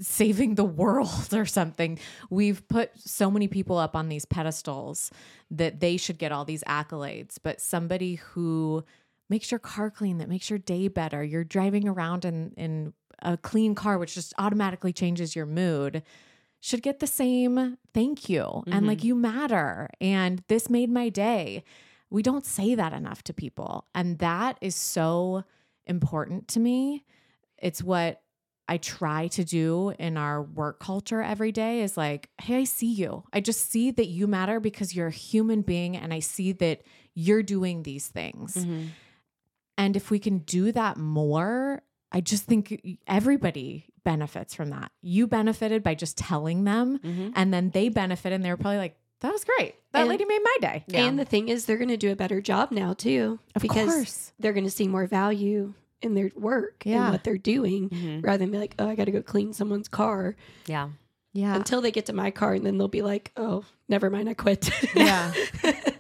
saving 0.02 0.56
the 0.56 0.66
world 0.66 1.34
or 1.34 1.46
something. 1.46 2.00
We've 2.30 2.68
put 2.68 2.92
so 2.98 3.32
many 3.32 3.48
people 3.48 3.78
up 3.78 3.96
on 3.96 4.10
these 4.10 4.26
pedestals 4.26 5.12
that 5.52 5.80
they 5.80 5.98
should 5.98 6.18
get 6.18 6.32
all 6.32 6.46
these 6.46 6.64
accolades, 6.66 7.38
but 7.42 7.62
somebody 7.62 8.16
who 8.16 8.84
makes 9.30 9.52
your 9.52 9.60
car 9.60 9.90
clean, 9.90 10.18
that 10.20 10.30
makes 10.30 10.50
your 10.50 10.60
day 10.60 10.88
better, 10.88 11.24
you're 11.24 11.44
driving 11.44 11.88
around 11.88 12.26
in, 12.26 12.52
in 12.58 12.94
a 13.20 13.38
clean 13.38 13.76
car, 13.76 13.98
which 13.98 14.14
just 14.14 14.34
automatically 14.38 14.94
changes 14.94 15.36
your 15.36 15.46
mood, 15.46 16.04
should 16.60 16.82
get 16.82 17.00
the 17.00 17.08
same 17.08 17.78
thank 17.94 18.30
you. 18.30 18.64
And 18.68 18.88
like, 18.88 19.04
you 19.04 19.16
matter. 19.16 19.90
And 20.02 20.44
this 20.48 20.70
made 20.70 20.90
my 20.90 21.10
day. 21.10 21.64
We 22.10 22.24
don't 22.24 22.46
say 22.46 22.76
that 22.76 22.94
enough 22.94 23.24
to 23.24 23.34
people. 23.34 23.86
And 23.94 24.20
that 24.20 24.58
is 24.62 24.76
so 24.76 25.44
important 25.86 26.48
to 26.50 26.60
me. 26.60 27.04
It's 27.58 27.84
what 27.84 28.22
I 28.68 28.78
try 28.78 29.28
to 29.30 29.44
do 29.44 29.94
in 30.00 30.18
our 30.18 30.42
work 30.42 30.80
culture 30.80 31.22
every 31.22 31.52
day 31.52 31.82
is 31.82 31.98
like, 31.98 32.30
hey, 32.42 32.58
I 32.58 32.64
see 32.64 32.92
you. 32.92 33.24
I 33.32 33.40
just 33.42 33.70
see 33.70 33.92
that 33.92 34.08
you 34.08 34.28
matter 34.28 34.60
because 34.60 34.96
you're 34.96 35.08
a 35.08 35.12
human 35.12 35.62
being 35.62 35.96
and 35.96 36.14
I 36.14 36.20
see 36.20 36.52
that 36.54 36.82
you're 37.14 37.44
doing 37.44 37.84
these 37.84 38.08
things. 38.08 38.56
Mm-hmm. 38.56 38.86
And 39.78 39.96
if 39.96 40.10
we 40.10 40.20
can 40.20 40.40
do 40.40 40.72
that 40.72 40.98
more, 40.98 41.82
I 42.12 42.22
just 42.22 42.46
think 42.46 42.98
everybody 43.08 43.86
benefits 44.04 44.54
from 44.54 44.70
that. 44.70 44.92
You 45.02 45.28
benefited 45.28 45.84
by 45.84 45.96
just 45.96 46.18
telling 46.18 46.64
them, 46.64 47.00
Mhm. 47.00 47.34
and 47.36 47.54
then 47.54 47.72
they 47.72 47.90
benefit, 47.90 48.32
and 48.32 48.44
they're 48.46 48.56
probably 48.58 48.78
like, 48.78 48.96
that 49.22 49.32
was 49.34 49.44
great. 49.44 49.76
That 49.92 50.02
And- 50.02 50.10
lady 50.10 50.26
made 50.26 50.42
my 50.44 50.58
day. 50.62 50.84
Yeah. 50.88 51.06
And 51.06 51.18
the 51.18 51.26
thing 51.26 51.50
is, 51.50 51.66
they're 51.66 51.78
going 51.78 51.90
to 51.90 51.98
do 51.98 52.12
a 52.12 52.16
better 52.16 52.42
job 52.42 52.72
now, 52.72 52.94
too, 52.94 53.40
Of 53.56 53.62
because 53.62 53.90
course. 53.94 54.34
they're 54.40 54.54
going 54.54 54.66
to 54.66 54.70
see 54.72 54.88
more 54.88 55.08
value 55.08 55.74
in 56.02 56.14
their 56.14 56.30
work 56.36 56.84
Yeah. 56.86 57.04
and 57.06 57.12
what 57.14 57.24
they're 57.24 57.38
doing 57.38 57.90
Mhm. 57.90 58.24
rather 58.24 58.38
than 58.38 58.52
be 58.52 58.60
like, 58.60 58.76
oh, 58.78 58.88
I 58.88 58.96
got 58.96 59.06
to 59.06 59.12
go 59.12 59.22
clean 59.24 59.54
someone's 59.54 59.88
car 59.88 60.36
yeah 60.68 60.90
Yeah. 61.34 61.56
until 61.56 61.82
they 61.82 61.92
get 61.92 62.06
to 62.08 62.14
my 62.14 62.30
car. 62.32 62.54
And 62.54 62.66
then 62.66 62.78
they'll 62.78 62.88
be 62.88 63.02
like, 63.02 63.32
oh, 63.38 63.64
never 63.90 64.10
mind, 64.10 64.30
I 64.30 64.36
quit. 64.36 64.70
Yeah. 64.96 65.34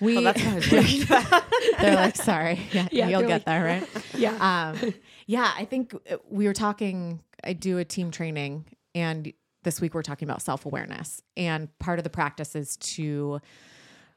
We, 0.00 0.14
well 0.14 0.24
that's 0.24 0.42
what 0.42 0.52
I 0.52 0.54
was 0.56 0.72
worried 0.72 1.02
about 1.04 1.44
they're 1.80 1.94
like, 1.96 2.16
sorry. 2.16 2.60
Yeah, 2.72 2.88
Yeah, 2.92 3.08
you'll 3.08 3.22
get 3.22 3.28
like- 3.28 3.44
there, 3.44 3.64
right? 3.64 3.88
yeah. 4.16 4.72
um, 4.80 4.94
yeah, 5.26 5.52
I 5.56 5.64
think 5.64 5.94
uh, 6.10 6.16
we 6.28 6.46
were 6.46 6.54
talking. 6.54 7.20
I 7.42 7.52
do 7.52 7.78
a 7.78 7.84
team 7.84 8.10
training, 8.10 8.64
and 8.94 9.32
this 9.62 9.80
week 9.80 9.94
we're 9.94 10.02
talking 10.02 10.28
about 10.28 10.42
self 10.42 10.66
awareness. 10.66 11.22
And 11.36 11.76
part 11.78 11.98
of 11.98 12.04
the 12.04 12.10
practice 12.10 12.54
is 12.54 12.76
to 12.78 13.40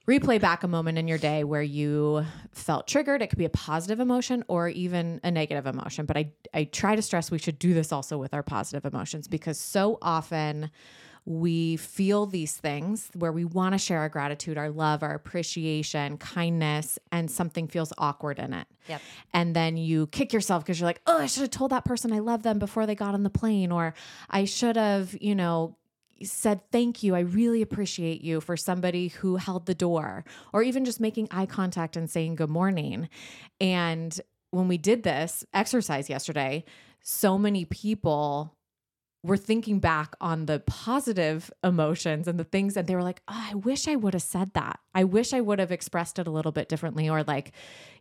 replay 0.08 0.40
back 0.40 0.64
a 0.64 0.68
moment 0.68 0.98
in 0.98 1.08
your 1.08 1.18
day 1.18 1.44
where 1.44 1.62
you 1.62 2.26
felt 2.54 2.88
triggered. 2.88 3.22
It 3.22 3.28
could 3.28 3.40
be 3.40 3.46
a 3.46 3.50
positive 3.50 4.00
emotion 4.00 4.44
or 4.48 4.70
even 4.70 5.20
a 5.24 5.32
negative 5.32 5.66
emotion. 5.66 6.06
But 6.06 6.18
I, 6.18 6.32
I 6.54 6.64
try 6.66 6.96
to 6.96 7.02
stress 7.02 7.30
we 7.30 7.40
should 7.40 7.60
do 7.60 7.74
this 7.74 7.92
also 7.92 8.18
with 8.18 8.34
our 8.34 8.44
positive 8.44 8.86
emotions 8.86 9.28
because 9.28 9.60
so 9.60 9.98
often 10.02 10.72
we 11.28 11.76
feel 11.76 12.26
these 12.26 12.56
things 12.56 13.12
where 13.14 13.34
we 13.34 13.44
want 13.44 13.74
to 13.74 13.78
share 13.78 14.00
our 14.00 14.08
gratitude, 14.08 14.58
our 14.58 14.70
love, 14.70 15.04
our 15.04 15.14
appreciation, 15.14 16.18
kindness, 16.18 16.98
and 17.12 17.30
something 17.30 17.68
feels 17.68 17.92
awkward 17.98 18.40
in 18.40 18.54
it. 18.54 18.66
Yep. 18.88 19.02
And 19.34 19.54
then 19.54 19.76
you 19.76 20.08
kick 20.08 20.32
yourself 20.32 20.64
because 20.64 20.80
you're 20.80 20.88
like, 20.88 21.02
oh, 21.06 21.20
I 21.20 21.26
should 21.26 21.42
have 21.42 21.52
told 21.52 21.72
that 21.72 21.84
person 21.84 22.14
I 22.14 22.20
love 22.20 22.44
them 22.44 22.60
before 22.60 22.86
they 22.86 22.96
got 22.96 23.14
on 23.14 23.24
the 23.24 23.30
plane, 23.30 23.74
or 23.74 23.94
I 24.30 24.46
should 24.46 24.78
have, 24.78 25.18
you 25.20 25.36
know, 25.36 25.76
said 26.24 26.62
thank 26.72 27.04
you. 27.04 27.14
I 27.14 27.20
really 27.20 27.62
appreciate 27.62 28.22
you 28.22 28.40
for 28.40 28.56
somebody 28.56 29.10
who 29.10 29.36
held 29.36 29.66
the 29.66 29.76
door, 29.76 30.24
or 30.54 30.64
even 30.64 30.86
just 30.86 31.02
making 31.02 31.28
eye 31.30 31.46
contact 31.46 31.98
and 31.98 32.10
saying 32.10 32.36
good 32.36 32.50
morning. 32.50 33.10
And 33.60 34.18
when 34.52 34.70
we 34.70 34.78
did 34.78 35.04
this 35.04 35.46
exercise 35.54 36.10
yesterday, 36.10 36.64
so 37.02 37.38
many 37.38 37.66
people 37.66 38.57
were 39.28 39.38
thinking 39.38 39.80
back 39.80 40.16
on 40.22 40.46
the 40.48 40.60
positive 40.66 41.52
emotions 41.64 42.28
and 42.28 42.40
the 42.40 42.44
things 42.44 42.76
and 42.78 42.88
they 42.88 42.96
were 42.96 43.04
like 43.04 43.22
oh, 43.28 43.48
i 43.52 43.54
wish 43.54 43.88
i 43.88 43.96
would 43.96 44.14
have 44.14 44.24
said 44.24 44.52
that. 44.54 44.80
I 44.96 45.04
wish 45.04 45.34
i 45.34 45.42
would 45.42 45.60
have 45.60 45.72
expressed 45.72 46.18
it 46.20 46.26
a 46.28 46.32
little 46.32 46.52
bit 46.52 46.70
differently 46.70 47.10
or 47.10 47.24
like 47.24 47.52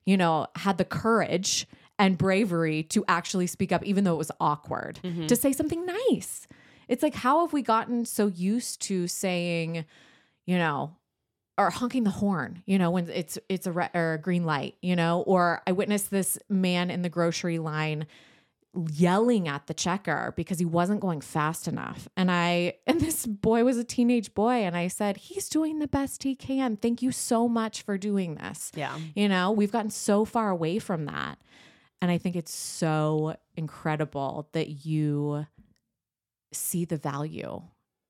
you 0.04 0.16
know 0.16 0.46
had 0.56 0.78
the 0.78 0.84
courage 0.84 1.66
and 1.98 2.16
bravery 2.16 2.82
to 2.84 3.04
actually 3.08 3.46
speak 3.46 3.72
up 3.72 3.84
even 3.84 4.04
though 4.04 4.14
it 4.14 4.18
was 4.18 4.30
awkward 4.40 5.00
Mm-hmm. 5.02 5.26
to 5.26 5.36
say 5.36 5.52
something 5.52 5.84
nice. 5.86 6.46
It's 6.88 7.02
like 7.02 7.14
how 7.14 7.40
have 7.44 7.52
we 7.52 7.62
gotten 7.62 8.04
so 8.06 8.28
used 8.28 8.80
to 8.82 9.08
saying 9.08 9.84
you 10.46 10.58
know 10.58 10.94
or 11.58 11.70
honking 11.70 12.04
the 12.04 12.10
horn, 12.10 12.62
you 12.66 12.78
know, 12.78 12.90
when 12.90 13.08
it's 13.08 13.38
it's 13.48 13.66
a 13.66 13.72
red 13.72 13.90
or 13.94 14.12
a 14.14 14.18
green 14.18 14.44
light, 14.44 14.74
you 14.82 14.94
know, 14.94 15.22
or 15.22 15.62
I 15.66 15.72
witnessed 15.72 16.10
this 16.10 16.38
man 16.50 16.90
in 16.90 17.00
the 17.00 17.08
grocery 17.08 17.58
line 17.58 18.06
yelling 18.92 19.48
at 19.48 19.66
the 19.66 19.74
checker 19.74 20.32
because 20.36 20.58
he 20.58 20.64
wasn't 20.64 21.00
going 21.00 21.20
fast 21.20 21.68
enough. 21.68 22.08
And 22.16 22.30
I 22.30 22.74
and 22.86 23.00
this 23.00 23.26
boy 23.26 23.64
was 23.64 23.76
a 23.76 23.84
teenage 23.84 24.34
boy 24.34 24.64
and 24.64 24.76
I 24.76 24.88
said, 24.88 25.16
"He's 25.16 25.48
doing 25.48 25.78
the 25.78 25.88
best 25.88 26.22
he 26.22 26.34
can. 26.34 26.76
Thank 26.76 27.02
you 27.02 27.12
so 27.12 27.48
much 27.48 27.82
for 27.82 27.98
doing 27.98 28.36
this." 28.36 28.72
Yeah. 28.74 28.96
You 29.14 29.28
know, 29.28 29.50
we've 29.50 29.72
gotten 29.72 29.90
so 29.90 30.24
far 30.24 30.50
away 30.50 30.78
from 30.78 31.06
that. 31.06 31.38
And 32.02 32.10
I 32.10 32.18
think 32.18 32.36
it's 32.36 32.52
so 32.52 33.36
incredible 33.56 34.48
that 34.52 34.84
you 34.84 35.46
see 36.52 36.84
the 36.84 36.98
value 36.98 37.62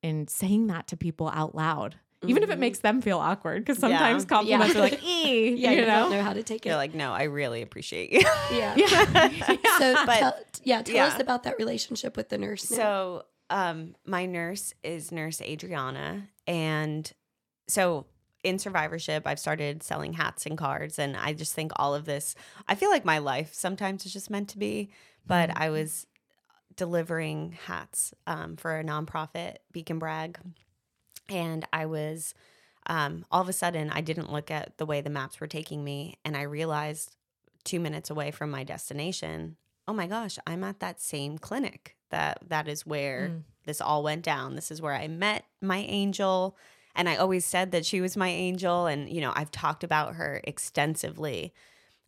in 0.03 0.29
saying 0.29 0.67
that 0.69 0.89
to 0.89 0.97
people 0.97 1.29
out 1.29 1.55
loud. 1.55 1.97
Even 2.25 2.43
if 2.43 2.51
it 2.51 2.59
makes 2.59 2.79
them 2.81 3.03
feel 3.03 3.19
awkward, 3.19 3.63
because 3.65 3.79
sometimes 3.79 4.25
Yeah. 4.25 4.29
compliments 4.29 4.75
are 4.75 4.81
like, 4.81 4.95
"Eh," 4.95 4.99
Yeah, 5.05 5.71
you 5.71 5.81
you, 5.81 5.83
know. 5.83 5.87
don't 6.01 6.11
know 6.13 6.23
how 6.23 6.33
to 6.33 6.43
take 6.43 6.65
it. 6.65 6.69
You're 6.71 6.77
like, 6.79 6.95
no, 6.95 7.13
I 7.13 7.25
really 7.25 7.63
appreciate 7.63 8.13
you. 8.13 8.21
yeah. 8.53 8.75
yeah. 8.77 9.29
So 9.79 9.95
But- 10.07 10.19
tell, 10.19 10.39
yeah, 10.65 10.83
tell 10.83 10.95
yeah. 10.97 11.07
us 11.07 11.21
about 11.21 11.43
that 11.45 11.57
relationship 11.59 12.17
with 12.17 12.29
the 12.31 12.39
nurse. 12.39 12.71
now. 12.71 12.77
So, 12.77 13.23
um, 13.51 13.95
my 14.07 14.27
nurse 14.27 14.73
is 14.83 15.13
Nurse 15.13 15.41
Adriana, 15.43 16.29
and 16.47 17.13
so 17.69 18.07
in 18.43 18.59
survivorship, 18.59 19.25
I've 19.27 19.39
started 19.39 19.83
selling 19.83 20.15
hats 20.15 20.47
and 20.47 20.57
cards, 20.57 20.99
and 20.99 21.17
I 21.17 21.33
just 21.33 21.53
think 21.53 21.73
all 21.77 21.95
of 21.95 22.07
this. 22.07 22.35
I 22.67 22.75
feel 22.77 22.91
like 22.91 23.05
my 23.05 23.19
life 23.19 23.53
sometimes 23.55 24.07
is 24.07 24.13
just 24.13 24.31
meant 24.31 24.49
to 24.51 24.59
be, 24.59 24.91
but 25.27 25.51
I 25.57 25.71
was 25.71 26.07
delivering 26.77 27.53
hats 27.67 28.15
um, 28.27 28.57
for 28.57 28.79
a 28.79 28.85
nonprofit, 28.85 29.57
Beacon 29.73 29.99
Bragg, 29.99 30.39
and 31.29 31.67
I 31.73 31.87
was. 31.87 32.35
Um, 32.89 33.25
all 33.33 33.43
of 33.43 33.49
a 33.49 33.53
sudden, 33.53 33.91
I 33.91 34.01
didn't 34.01 34.33
look 34.33 34.49
at 34.49 34.79
the 34.79 34.87
way 34.87 35.01
the 35.01 35.11
maps 35.11 35.41
were 35.41 35.49
taking 35.49 35.83
me, 35.83 36.19
and 36.25 36.37
I 36.37 36.43
realized 36.43 37.17
two 37.65 37.81
minutes 37.81 38.11
away 38.11 38.31
from 38.31 38.49
my 38.49 38.63
destination, 38.63 39.57
oh 39.89 39.93
my 39.93 40.07
gosh, 40.07 40.39
I'm 40.47 40.63
at 40.63 40.79
that 40.79 41.01
same 41.01 41.37
clinic. 41.37 41.97
That 42.11 42.39
that 42.49 42.69
is 42.69 42.87
where 42.87 43.29
Mm. 43.31 43.43
this 43.65 43.81
all 43.81 44.05
went 44.05 44.23
down. 44.23 44.55
This 44.55 44.71
is 44.71 44.81
where 44.81 44.95
I 44.95 45.09
met 45.09 45.45
my 45.61 45.79
angel. 45.79 46.57
And 46.95 47.09
I 47.09 47.17
always 47.17 47.45
said 47.45 47.73
that 47.73 47.85
she 47.85 48.01
was 48.01 48.17
my 48.17 48.29
angel. 48.29 48.87
And, 48.87 49.11
you 49.11 49.21
know, 49.21 49.33
I've 49.35 49.51
talked 49.51 49.83
about 49.83 50.15
her 50.15 50.41
extensively. 50.45 51.53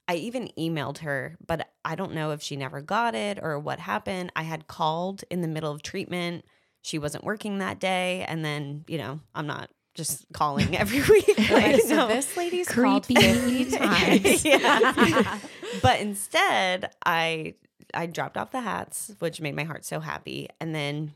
I 0.07 0.15
even 0.15 0.51
emailed 0.57 0.99
her, 0.99 1.37
but 1.45 1.69
I 1.85 1.97
don't 1.97 2.15
know 2.15 2.31
if 2.31 2.41
she 2.41 2.55
never 2.57 2.81
got 2.81 3.15
it 3.17 3.39
or 3.43 3.59
what 3.59 3.81
happened. 3.81 4.31
I 4.37 4.43
had 4.43 4.69
called 4.69 5.25
in 5.29 5.41
the 5.43 5.49
middle 5.49 5.73
of 5.73 5.83
treatment. 5.83 6.45
She 6.89 6.99
wasn't 6.99 7.23
working 7.25 7.59
that 7.59 7.79
day. 7.79 8.25
And 8.27 8.43
then, 8.43 8.85
you 8.89 8.97
know, 8.97 9.21
I'm 9.35 9.47
not 9.47 9.69
just 9.95 10.25
calling 10.33 10.75
every 10.83 11.03
week. 11.03 11.37
Like, 11.39 11.51
Like, 11.51 11.81
so 11.83 11.97
no. 11.97 12.09
this 12.09 12.35
lady's 12.37 12.67
Creepy. 12.69 13.67
times. 13.67 14.45
Yeah. 14.45 15.39
but 15.83 16.01
instead, 16.01 16.91
I 17.05 17.55
I 17.93 18.07
dropped 18.07 18.37
off 18.39 18.51
the 18.53 18.61
hats, 18.63 19.13
which 19.19 19.41
made 19.41 19.55
my 19.55 19.65
heart 19.65 19.85
so 19.85 20.01
happy. 20.01 20.49
And 20.61 20.75
then 20.75 21.15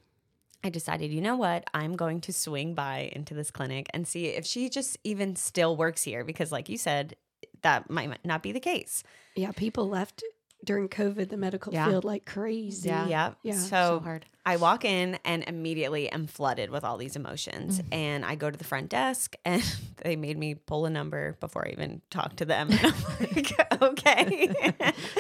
I 0.65 0.69
decided, 0.69 1.11
you 1.11 1.21
know 1.23 1.37
what? 1.37 1.65
I'm 1.75 1.97
going 1.97 2.21
to 2.23 2.33
swing 2.33 2.75
by 2.75 3.11
into 3.15 3.33
this 3.35 3.51
clinic 3.51 3.87
and 3.95 4.07
see 4.07 4.27
if 4.27 4.45
she 4.47 4.69
just 4.69 4.99
even 5.05 5.37
still 5.37 5.75
works 5.77 6.03
here 6.03 6.23
because 6.25 6.53
like 6.53 6.69
you 6.69 6.77
said, 6.79 7.17
that 7.63 7.89
might 7.91 8.25
not 8.25 8.43
be 8.43 8.53
the 8.53 8.61
case. 8.61 9.03
yeah, 9.37 9.53
people 9.53 9.89
left 9.89 10.23
during 10.65 10.89
COVID 10.89 11.29
the 11.29 11.37
medical 11.37 11.73
Yeah. 11.73 11.89
field 11.89 12.05
like 12.05 12.25
crazy. 12.25 12.89
Yeah. 12.89 13.07
Yep. 13.07 13.37
Yeah. 13.43 13.55
So, 13.55 13.67
So 13.69 14.01
hard. 14.05 14.27
I 14.45 14.57
walk 14.57 14.85
in 14.85 15.19
and 15.25 15.45
immediately 15.47 16.09
am 16.11 16.27
flooded 16.27 16.71
with 16.71 16.83
all 16.85 16.97
these 16.97 17.15
emotions. 17.17 17.81
Mm. 17.81 17.85
And 17.95 18.25
I 18.25 18.35
go 18.35 18.51
to 18.51 18.57
the 18.57 18.65
front 18.65 18.89
desk 18.89 19.37
and 19.45 19.63
they 20.05 20.17
made 20.17 20.37
me 20.39 20.55
pull 20.55 20.87
a 20.87 20.91
number 20.91 21.37
before 21.41 21.67
I 21.67 21.71
even 21.73 22.01
talked 22.11 22.39
to 22.39 22.45
them. 22.45 22.69
And 22.73 22.81
I'm 22.85 22.95
like, 23.21 23.73
okay. 23.83 24.49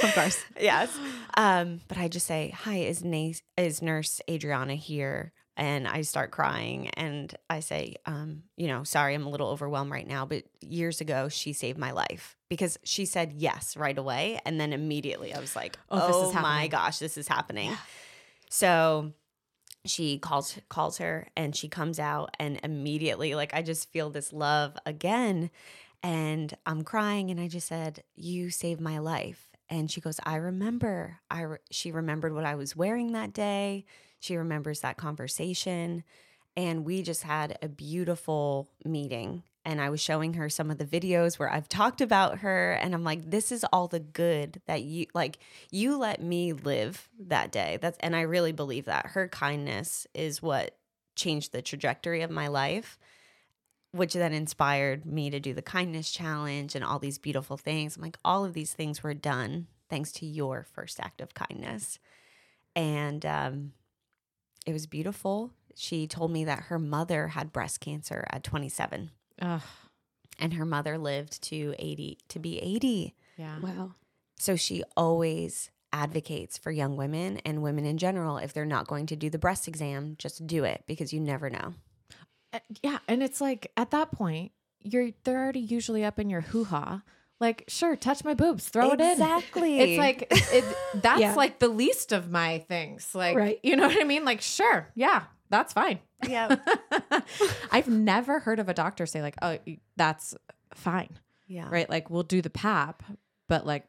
Of 0.03 0.15
course. 0.15 0.45
yes. 0.61 0.97
Um, 1.37 1.81
but 1.89 1.99
I 1.99 2.09
just 2.09 2.27
say, 2.27 2.51
hi, 2.57 2.79
is, 2.79 3.05
Na- 3.05 3.33
is 3.57 3.83
nurse 3.83 4.21
Adriana 4.29 4.75
here? 4.75 5.33
And 5.57 5.87
I 5.87 6.03
start 6.03 6.31
crying 6.31 6.89
and 6.91 7.35
I 7.51 7.61
say, 7.61 7.97
um, 8.07 8.45
you 8.57 8.69
know, 8.69 8.85
sorry, 8.85 9.15
I'm 9.15 9.27
a 9.27 9.29
little 9.29 9.49
overwhelmed 9.49 9.91
right 9.91 10.07
now, 10.07 10.25
but 10.25 10.45
years 10.61 11.01
ago 11.03 11.29
she 11.29 11.53
saved 11.53 11.79
my 11.79 11.91
life. 11.91 12.37
Because 12.49 12.79
she 12.85 13.05
said 13.05 13.35
yes 13.35 13.77
right 13.77 13.97
away. 13.97 14.41
And 14.47 14.59
then 14.61 14.73
immediately 14.73 15.35
I 15.35 15.41
was 15.41 15.55
like, 15.55 15.79
Oh, 15.91 16.01
oh, 16.03 16.07
this 16.07 16.29
is 16.29 16.43
my 16.43 16.69
gosh, 16.69 16.99
this 16.99 17.19
is 17.19 17.29
happening. 17.29 17.71
So 18.49 19.13
she 19.85 20.19
calls 20.19 20.59
calls 20.69 20.99
her 20.99 21.29
and 21.37 21.57
she 21.57 21.69
comes 21.69 21.99
out 21.99 22.35
and 22.39 22.61
immediately 22.63 23.35
like 23.35 23.53
I 23.53 23.63
just 23.63 23.91
feel 23.91 24.11
this 24.11 24.33
love 24.33 24.77
again 24.87 25.51
and 26.03 26.55
I'm 26.65 26.83
crying 26.83 27.31
and 27.31 27.41
I 27.41 27.49
just 27.49 27.69
said 27.69 28.05
you 28.15 28.51
saved 28.51 28.81
my 28.81 28.99
life. 28.99 29.49
And 29.69 29.91
she 29.91 30.01
goes 30.01 30.21
I 30.25 30.37
remember. 30.37 31.19
I 31.31 31.43
re- 31.43 31.59
she 31.71 31.93
remembered 31.93 32.35
what 32.35 32.45
I 32.45 32.55
was 32.55 32.77
wearing 32.77 33.13
that 33.13 33.33
day 33.33 33.87
she 34.23 34.37
remembers 34.37 34.81
that 34.81 34.97
conversation 34.97 36.05
and 36.57 36.85
we 36.85 37.03
just 37.03 37.25
had 37.25 37.59
a 37.61 37.69
beautiful 37.69 38.69
meeting 38.85 39.43
and 39.65 39.81
I 39.81 39.91
was 39.91 40.01
showing 40.01 40.35
her 40.35 40.49
some 40.49 40.71
of 40.71 40.79
the 40.79 40.85
videos 40.85 41.39
where 41.39 41.51
I've 41.51 41.69
talked 41.69 42.01
about 42.01 42.39
her 42.39 42.73
and 42.73 42.95
I'm 42.95 43.05
like 43.05 43.31
this 43.31 43.51
is 43.51 43.65
all 43.73 43.89
the 43.89 44.01
good 44.01 44.61
that 44.67 44.83
you 44.83 45.07
like 45.13 45.39
you 45.71 45.97
let 45.97 46.23
me 46.23 46.53
live 46.53 47.09
that 47.19 47.51
day. 47.51 47.79
That's 47.81 47.99
and 48.01 48.15
I 48.15 48.23
really 48.23 48.53
believe 48.53 48.85
that. 48.85 49.07
Her 49.07 49.29
kindness 49.29 50.07
is 50.15 50.41
what 50.41 50.77
changed 51.17 51.53
the 51.53 51.63
trajectory 51.63 52.23
of 52.23 52.31
my 52.31 52.49
life 52.49 52.99
which 53.91 54.15
then 54.15 54.33
inspired 54.33 55.05
me 55.05 55.29
to 55.29 55.39
do 55.39 55.53
the 55.53 55.61
kindness 55.61 56.11
challenge 56.11 56.75
and 56.75 56.83
all 56.83 56.99
these 56.99 57.19
beautiful 57.19 57.59
things. 57.59 57.97
I'm 57.97 58.03
like 58.03 58.19
all 58.25 58.45
of 58.45 58.55
these 58.55 58.73
things 58.73 59.03
were 59.03 59.15
done 59.15 59.67
thanks 59.91 60.13
to 60.13 60.27
your 60.27 60.65
first 60.73 60.99
act 61.01 61.21
of 61.21 61.35
kindness. 61.35 61.99
And 62.77 63.27
um 63.27 63.73
it 64.67 64.73
was 64.73 64.87
beautiful 64.87 65.51
she 65.75 66.07
told 66.07 66.31
me 66.31 66.45
that 66.45 66.65
her 66.65 66.79
mother 66.79 67.29
had 67.29 67.53
breast 67.53 67.81
cancer 67.81 68.25
at 68.31 68.45
27 68.45 69.11
Ugh. 69.41 69.63
and 70.39 70.55
her 70.55 70.65
mother 70.67 70.99
lived 70.99 71.43
to 71.45 71.75
80 71.79 72.19
to 72.29 72.39
be 72.39 72.59
80 72.59 73.15
Yeah. 73.37 73.59
Wow. 73.61 73.95
so 74.39 74.57
she 74.57 74.83
always 74.97 75.71
advocates 75.95 76.57
for 76.59 76.71
young 76.71 76.97
women 76.97 77.39
and 77.45 77.63
women 77.63 77.85
in 77.85 77.99
general 77.99 78.39
if 78.39 78.53
they're 78.53 78.65
not 78.65 78.87
going 78.87 79.07
to 79.07 79.17
do 79.17 79.29
the 79.31 79.39
breast 79.39 79.69
exam 79.69 80.17
just 80.19 80.47
do 80.47 80.65
it 80.65 80.85
because 80.87 81.13
you 81.13 81.21
never 81.21 81.49
know 81.51 81.75
Uh, 82.53 82.61
Yeah, 82.83 82.99
and 83.09 83.23
it's 83.23 83.41
like 83.41 83.71
at 83.77 83.91
that 83.93 84.13
point, 84.13 84.53
you're 84.85 85.11
they're 85.25 85.39
already 85.43 85.61
usually 85.61 86.05
up 86.05 86.19
in 86.19 86.29
your 86.29 86.41
hoo 86.43 86.65
ha. 86.65 87.03
Like, 87.43 87.65
sure, 87.69 87.97
touch 87.97 88.25
my 88.25 88.35
boobs, 88.35 88.69
throw 88.69 88.93
it 88.93 89.01
in. 89.01 89.11
Exactly. 89.11 89.79
It's 89.83 89.99
like 89.99 90.29
it, 90.31 90.65
that's 90.95 91.21
Yeah. 91.21 91.35
like 91.35 91.59
the 91.59 91.69
least 91.69 92.13
of 92.13 92.31
my 92.31 92.61
things. 92.69 93.15
Like, 93.15 93.37
Right. 93.37 93.59
you 93.63 93.75
know 93.77 93.89
what 93.89 94.01
I 94.01 94.05
mean? 94.05 94.25
Like, 94.25 94.41
sure, 94.41 94.89
yeah, 94.95 95.25
that's 95.51 95.73
fine. 95.73 95.99
yeah 96.29 96.55
I've 97.73 97.89
never 97.89 98.39
heard 98.41 98.59
of 98.61 98.69
a 98.69 98.75
doctor 98.75 99.07
say 99.07 99.23
like, 99.23 99.35
"Oh, 99.43 99.59
that's 99.97 100.35
fine," 100.75 101.19
yeah 101.49 101.69
right? 101.69 101.89
Like, 101.91 102.11
we'll 102.11 102.23
do 102.23 102.41
the 102.43 102.51
pap, 102.51 103.03
but 103.49 103.67
like, 103.67 103.85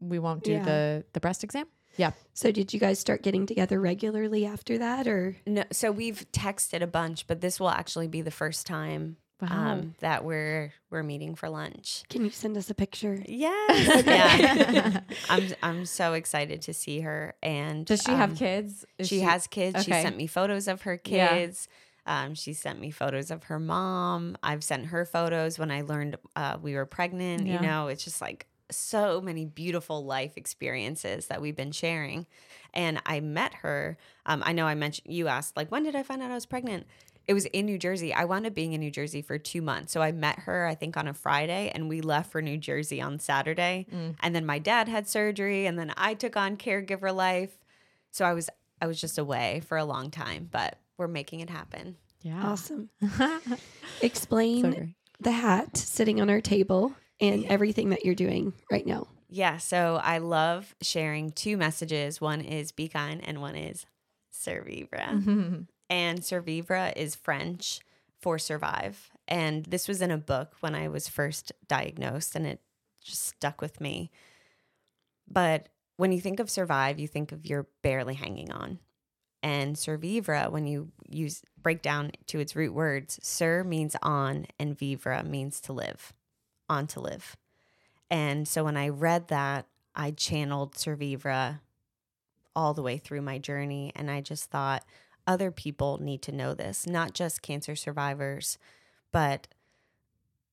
we 0.00 0.18
won't 0.18 0.44
do 0.44 0.52
Yeah. 0.52 0.64
the 0.64 1.04
the 1.12 1.20
breast 1.20 1.42
exam. 1.44 1.66
Yeah. 1.96 2.10
So 2.34 2.50
did 2.50 2.72
you 2.74 2.80
guys 2.80 2.98
start 2.98 3.22
getting 3.22 3.46
together 3.46 3.80
regularly 3.80 4.44
after 4.46 4.78
that 4.78 5.06
or 5.06 5.36
no 5.46 5.62
so 5.72 5.90
we've 5.92 6.24
texted 6.32 6.82
a 6.82 6.86
bunch 6.88 7.26
but 7.28 7.40
this 7.40 7.60
will 7.60 7.70
actually 7.70 8.08
be 8.08 8.20
the 8.20 8.32
first 8.32 8.66
time 8.66 9.16
Wow. 9.40 9.72
um, 9.72 9.94
that 10.00 10.24
we're 10.24 10.72
we're 10.90 11.02
meeting 11.02 11.34
for 11.34 11.48
lunch 11.48 12.04
can 12.08 12.24
you 12.24 12.30
send 12.30 12.56
us 12.56 12.70
a 12.70 12.74
picture? 12.74 13.22
yes 13.26 14.06
yeah 14.06 15.00
i'm 15.28 15.48
i'm 15.62 15.84
so 15.86 16.12
excited 16.12 16.62
to 16.62 16.72
see 16.72 17.00
her 17.00 17.34
and 17.42 17.84
Does 17.86 18.02
she 18.02 18.12
have 18.12 18.30
um, 18.30 18.36
kids? 18.36 18.84
Is 18.98 19.08
she, 19.08 19.20
has 19.20 19.46
kids. 19.46 19.84
She 19.84 19.90
sent 19.90 20.16
me 20.16 20.26
photos 20.26 20.68
of 20.68 20.82
her 20.82 21.00
Yeah. 21.04 21.34
kids. 21.34 21.68
Um, 22.06 22.34
she 22.34 22.52
sent 22.52 22.80
me 22.80 22.90
photos 22.90 23.30
of 23.30 23.44
her 23.44 23.58
mom. 23.58 24.36
I've 24.42 24.62
sent 24.62 24.86
her 24.86 25.04
photos 25.06 25.58
when 25.58 25.70
I 25.70 25.80
learned 25.82 26.16
uh, 26.36 26.58
we 26.62 26.74
were 26.74 26.84
pregnant. 26.86 27.46
Yeah. 27.46 27.54
You 27.54 27.60
know, 27.66 27.88
it's 27.88 28.04
just 28.04 28.20
like 28.20 28.46
so 28.70 29.20
many 29.22 29.46
beautiful 29.46 30.04
life 30.04 30.36
experiences 30.36 31.26
that 31.28 31.40
we've 31.40 31.56
been 31.56 31.72
sharing. 31.72 32.26
And 32.72 33.00
I 33.06 33.20
met 33.20 33.54
her. 33.54 33.96
Um, 34.26 34.42
I 34.44 34.52
know 34.52 34.66
I 34.66 34.74
mentioned 34.74 35.12
you 35.12 35.28
asked 35.28 35.56
like 35.56 35.70
when 35.72 35.82
did 35.82 35.96
I 35.96 36.02
find 36.02 36.22
out 36.22 36.30
I 36.30 36.34
was 36.34 36.46
pregnant? 36.46 36.86
It 37.26 37.34
was 37.34 37.46
in 37.46 37.66
New 37.66 37.78
Jersey. 37.78 38.12
I 38.12 38.24
wound 38.24 38.46
up 38.46 38.54
being 38.54 38.72
in 38.72 38.80
New 38.80 38.90
Jersey 38.90 39.22
for 39.22 39.38
two 39.38 39.62
months. 39.62 39.92
So 39.92 40.02
I 40.02 40.12
met 40.12 40.40
her, 40.40 40.66
I 40.66 40.74
think, 40.74 40.96
on 40.96 41.08
a 41.08 41.14
Friday, 41.14 41.70
and 41.74 41.88
we 41.88 42.00
left 42.00 42.30
for 42.30 42.42
New 42.42 42.58
Jersey 42.58 43.00
on 43.00 43.18
Saturday. 43.18 43.86
Mm. 43.92 44.16
And 44.20 44.34
then 44.34 44.44
my 44.44 44.58
dad 44.58 44.88
had 44.88 45.08
surgery, 45.08 45.66
and 45.66 45.78
then 45.78 45.92
I 45.96 46.14
took 46.14 46.36
on 46.36 46.56
caregiver 46.56 47.14
life. 47.14 47.56
So 48.10 48.24
I 48.24 48.32
was 48.34 48.50
I 48.80 48.86
was 48.86 49.00
just 49.00 49.18
away 49.18 49.62
for 49.66 49.78
a 49.78 49.84
long 49.84 50.10
time, 50.10 50.48
but 50.50 50.78
we're 50.98 51.08
making 51.08 51.40
it 51.40 51.50
happen. 51.50 51.96
Yeah. 52.22 52.42
Awesome. 52.44 52.90
Explain 54.02 54.70
great. 54.70 54.94
the 55.20 55.30
hat 55.32 55.76
sitting 55.76 56.20
on 56.20 56.30
our 56.30 56.40
table 56.40 56.94
and 57.20 57.44
everything 57.46 57.90
that 57.90 58.04
you're 58.04 58.14
doing 58.14 58.52
right 58.70 58.86
now. 58.86 59.08
Yeah, 59.28 59.56
so 59.56 60.00
I 60.02 60.18
love 60.18 60.74
sharing 60.80 61.32
two 61.32 61.56
messages. 61.56 62.20
One 62.20 62.40
is 62.40 62.72
be 62.72 62.88
kind 62.88 63.20
and 63.26 63.40
one 63.40 63.56
is 63.56 63.86
survivre. 64.30 64.98
Mhm. 64.98 65.66
And 65.94 66.24
survivre 66.24 66.92
is 66.96 67.14
French 67.14 67.78
for 68.20 68.36
survive. 68.36 69.12
And 69.28 69.64
this 69.66 69.86
was 69.86 70.02
in 70.02 70.10
a 70.10 70.18
book 70.18 70.56
when 70.58 70.74
I 70.74 70.88
was 70.88 71.06
first 71.06 71.52
diagnosed 71.68 72.34
and 72.34 72.48
it 72.48 72.60
just 73.00 73.22
stuck 73.22 73.60
with 73.60 73.80
me. 73.80 74.10
But 75.30 75.68
when 75.96 76.10
you 76.10 76.20
think 76.20 76.40
of 76.40 76.50
survive, 76.50 76.98
you 76.98 77.06
think 77.06 77.30
of 77.30 77.46
you're 77.46 77.68
barely 77.82 78.14
hanging 78.14 78.50
on. 78.50 78.80
And 79.40 79.78
survivre, 79.78 80.46
when 80.50 80.66
you 80.66 80.90
use 81.08 81.42
break 81.62 81.80
down 81.80 82.10
to 82.26 82.40
its 82.40 82.56
root 82.56 82.74
words, 82.74 83.20
sur 83.22 83.62
means 83.62 83.94
on 84.02 84.46
and 84.58 84.76
vivre 84.76 85.22
means 85.22 85.60
to 85.60 85.72
live, 85.72 86.12
on 86.68 86.88
to 86.88 86.98
live. 86.98 87.36
And 88.10 88.48
so 88.48 88.64
when 88.64 88.76
I 88.76 88.88
read 88.88 89.28
that, 89.28 89.68
I 89.94 90.10
channeled 90.10 90.76
survivre 90.76 91.60
all 92.56 92.74
the 92.74 92.82
way 92.82 92.98
through 92.98 93.22
my 93.22 93.38
journey. 93.38 93.92
And 93.94 94.10
I 94.10 94.22
just 94.22 94.50
thought 94.50 94.84
other 95.26 95.50
people 95.50 95.98
need 96.00 96.22
to 96.22 96.32
know 96.32 96.54
this, 96.54 96.86
not 96.86 97.14
just 97.14 97.42
cancer 97.42 97.76
survivors, 97.76 98.58
but 99.12 99.48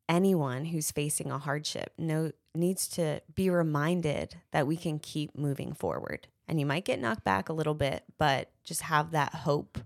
anyone 0.07 0.65
who's 0.65 0.91
facing 0.91 1.31
a 1.31 1.37
hardship 1.37 1.93
know, 1.97 2.31
needs 2.53 2.87
to 2.87 3.21
be 3.33 3.49
reminded 3.49 4.35
that 4.51 4.67
we 4.67 4.75
can 4.75 4.99
keep 4.99 5.37
moving 5.37 5.73
forward. 5.73 6.27
And 6.47 6.59
you 6.59 6.65
might 6.65 6.85
get 6.85 6.99
knocked 6.99 7.23
back 7.23 7.47
a 7.47 7.53
little 7.53 7.73
bit, 7.73 8.03
but 8.17 8.51
just 8.63 8.81
have 8.83 9.11
that 9.11 9.33
hope 9.33 9.77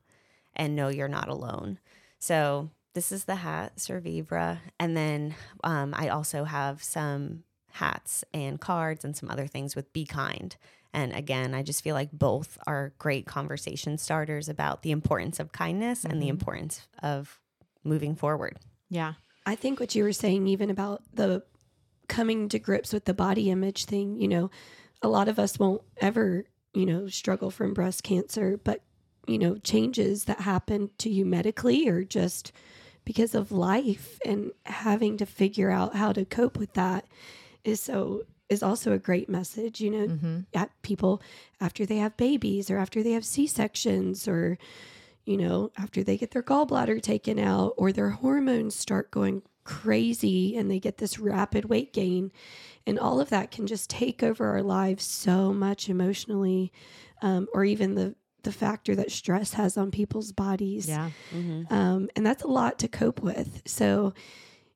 and 0.55 0.75
know 0.75 0.87
you're 0.87 1.07
not 1.07 1.27
alone. 1.27 1.79
So 2.17 2.69
this 2.93 3.11
is 3.11 3.25
the 3.25 3.35
hat, 3.35 3.79
Survivre. 3.79 4.59
And 4.79 4.97
then 4.97 5.35
um, 5.63 5.93
I 5.95 6.09
also 6.09 6.43
have 6.43 6.81
some 6.81 7.43
hats 7.73 8.23
and 8.33 8.59
cards 8.59 9.05
and 9.05 9.15
some 9.15 9.29
other 9.29 9.47
things 9.47 9.75
with 9.75 9.91
Be 9.93 10.05
Kind. 10.05 10.55
And 10.95 11.13
again, 11.13 11.53
I 11.53 11.61
just 11.61 11.83
feel 11.83 11.93
like 11.93 12.11
both 12.13 12.57
are 12.65 12.93
great 12.97 13.25
conversation 13.25 13.97
starters 13.97 14.47
about 14.47 14.81
the 14.81 14.91
importance 14.91 15.41
of 15.41 15.51
kindness 15.51 16.05
and 16.05 16.21
the 16.21 16.27
Mhm. 16.27 16.29
importance 16.29 16.87
of 17.03 17.41
moving 17.83 18.15
forward. 18.15 18.57
Yeah. 18.89 19.15
I 19.45 19.55
think 19.55 19.79
what 19.81 19.93
you 19.93 20.03
were 20.03 20.13
saying, 20.13 20.47
even 20.47 20.69
about 20.69 21.03
the 21.13 21.43
coming 22.07 22.47
to 22.49 22.59
grips 22.59 22.93
with 22.93 23.03
the 23.05 23.13
body 23.13 23.51
image 23.51 23.85
thing, 23.85 24.21
you 24.21 24.27
know, 24.29 24.49
a 25.01 25.09
lot 25.09 25.27
of 25.27 25.37
us 25.37 25.59
won't 25.59 25.81
ever, 25.97 26.45
you 26.73 26.85
know, 26.85 27.09
struggle 27.09 27.51
from 27.51 27.73
breast 27.73 28.03
cancer, 28.03 28.57
but, 28.63 28.81
you 29.27 29.37
know, 29.37 29.57
changes 29.57 30.23
that 30.25 30.39
happen 30.39 30.91
to 30.99 31.09
you 31.09 31.25
medically 31.25 31.89
or 31.89 32.05
just 32.05 32.53
because 33.03 33.35
of 33.35 33.51
life 33.51 34.17
and 34.25 34.51
having 34.65 35.17
to 35.17 35.25
figure 35.25 35.71
out 35.71 35.95
how 35.95 36.13
to 36.13 36.23
cope 36.25 36.57
with 36.57 36.73
that 36.73 37.05
is 37.65 37.81
so 37.81 38.23
is 38.49 38.61
also 38.63 38.91
a 38.93 38.99
great 38.99 39.27
message 39.29 39.81
you 39.81 39.89
know 39.91 40.07
Mm-hmm. 40.07 40.39
at 40.53 40.69
people 40.81 41.21
after 41.59 41.85
they 41.85 41.97
have 41.97 42.15
babies 42.17 42.69
or 42.69 42.77
after 42.77 43.01
they 43.03 43.11
have 43.13 43.25
c-sections 43.25 44.27
or 44.27 44.57
you 45.25 45.37
know 45.37 45.71
after 45.77 46.03
they 46.03 46.17
get 46.17 46.31
their 46.31 46.43
gallbladder 46.43 47.01
taken 47.01 47.39
out 47.39 47.73
or 47.77 47.91
their 47.91 48.11
hormones 48.11 48.75
start 48.75 49.09
going 49.11 49.41
crazy 49.63 50.55
and 50.55 50.69
they 50.69 50.79
get 50.79 50.97
this 50.99 51.17
rapid 51.19 51.65
weight 51.65 51.91
gain 51.91 52.31
and 52.85 52.99
all 52.99 53.19
of 53.19 53.29
that 53.29 53.49
can 53.49 53.65
just 53.65 53.89
take 53.89 54.21
over 54.21 54.45
our 54.47 54.61
lives 54.61 55.03
so 55.03 55.51
much 55.51 55.89
emotionally 55.89 56.71
um, 57.23 57.47
or 57.53 57.63
even 57.65 57.95
the 57.95 58.15
the 58.43 58.51
factor 58.51 58.95
that 58.95 59.11
stress 59.11 59.53
has 59.53 59.75
on 59.75 59.89
people's 59.89 60.31
bodies 60.31 60.87
Yeah. 60.87 61.09
um, 61.71 62.09
and 62.15 62.23
that's 62.23 62.43
a 62.43 62.47
lot 62.47 62.77
to 62.79 62.87
cope 62.87 63.19
with. 63.23 63.63
So, 63.65 64.13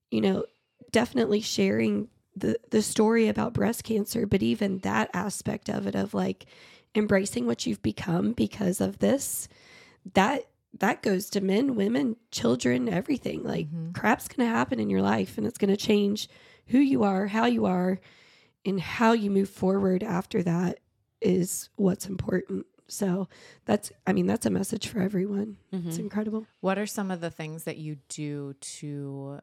you 0.10 0.22
know, 0.22 0.46
definitely 0.92 1.42
sharing 1.42 2.08
the 2.40 2.60
the 2.72 2.82
story 2.82 3.28
about 3.28 3.54
breast 3.54 3.84
cancer, 3.84 4.26
but 4.26 4.42
even 4.44 4.80
that 4.80 5.10
aspect 5.14 5.70
of 5.70 5.88
it 5.88 5.96
of 5.96 6.14
like 6.14 6.46
embracing 6.96 7.46
what 7.46 7.66
you've 7.66 7.82
become 7.82 8.34
because 8.34 8.82
of 8.82 9.00
this, 9.00 9.48
that 10.14 10.48
that 10.80 11.02
goes 11.02 11.30
to 11.32 11.42
men, 11.42 11.76
women, 11.76 12.16
children, 12.32 12.88
everything. 12.90 13.44
Like 13.44 13.68
Mhm. 13.72 13.94
crap's 13.94 14.28
going 14.28 14.48
to 14.48 14.54
happen 14.56 14.80
in 14.80 14.90
your 14.90 15.02
life, 15.02 15.38
and 15.38 15.46
it's 15.48 15.58
going 15.58 15.72
to 15.72 15.78
change 15.78 16.30
who 16.68 16.78
you 16.80 17.04
are, 17.04 17.28
how 17.28 17.46
you 17.46 17.66
are, 17.66 18.00
and 18.66 18.80
how 18.80 19.14
you 19.14 19.32
move 19.32 19.50
forward 19.50 20.04
after 20.04 20.44
that 20.44 20.80
is 21.22 21.70
what's 21.76 22.06
important. 22.08 22.66
So 22.88 23.28
that's, 23.66 23.92
I 24.08 24.14
mean, 24.14 24.26
that's 24.28 24.46
a 24.46 24.50
message 24.50 24.88
for 24.88 25.00
everyone. 25.00 25.58
It's 25.72 25.98
Mhm. 25.98 26.00
incredible. 26.02 26.46
What 26.62 26.78
are 26.80 26.86
some 26.88 27.10
of 27.12 27.20
the 27.22 27.30
things 27.32 27.64
that 27.66 27.78
you 27.78 27.98
do 28.10 28.54
to 28.78 29.40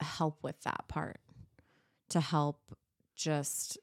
help 0.00 0.42
with 0.42 0.60
that 0.62 0.86
part? 0.88 1.20
To 2.10 2.20
help 2.20 2.74
just 3.16 3.78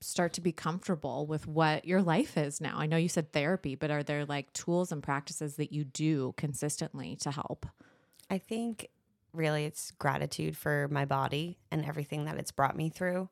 start 0.00 0.32
to 0.34 0.40
be 0.40 0.52
comfortable 0.52 1.26
with 1.26 1.46
what 1.46 1.84
your 1.84 2.02
life 2.02 2.36
is 2.36 2.60
now? 2.60 2.74
I 2.76 2.86
know 2.86 2.96
you 2.96 3.08
said 3.08 3.32
therapy, 3.32 3.74
but 3.74 3.90
are 3.90 4.02
there 4.02 4.24
like 4.24 4.52
tools 4.52 4.92
and 4.92 5.02
practices 5.02 5.56
that 5.56 5.72
you 5.72 5.84
do 5.84 6.34
consistently 6.36 7.16
to 7.20 7.30
help? 7.30 7.66
I 8.28 8.38
think 8.38 8.88
really 9.32 9.64
it's 9.64 9.92
gratitude 9.92 10.56
for 10.56 10.88
my 10.90 11.04
body 11.04 11.58
and 11.70 11.84
everything 11.84 12.24
that 12.24 12.36
it's 12.36 12.52
brought 12.52 12.76
me 12.76 12.90
through. 12.90 13.28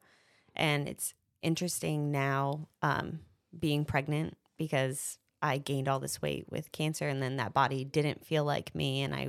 And 0.57 0.89
it's 0.89 1.15
interesting 1.43 2.11
now 2.11 2.69
um, 2.83 3.21
being 3.59 3.85
pregnant 3.85 4.37
because 4.57 5.19
I 5.43 5.59
gained 5.59 5.89
all 5.89 6.01
this 6.01 6.21
weight 6.21 6.47
with 6.51 6.73
cancer 6.73 7.09
and 7.09 7.23
then 7.23 7.37
that 7.37 7.55
body 7.55 7.85
didn't 7.85 8.27
feel 8.27 8.45
like 8.45 8.75
me. 8.75 9.03
And 9.03 9.15
I, 9.15 9.29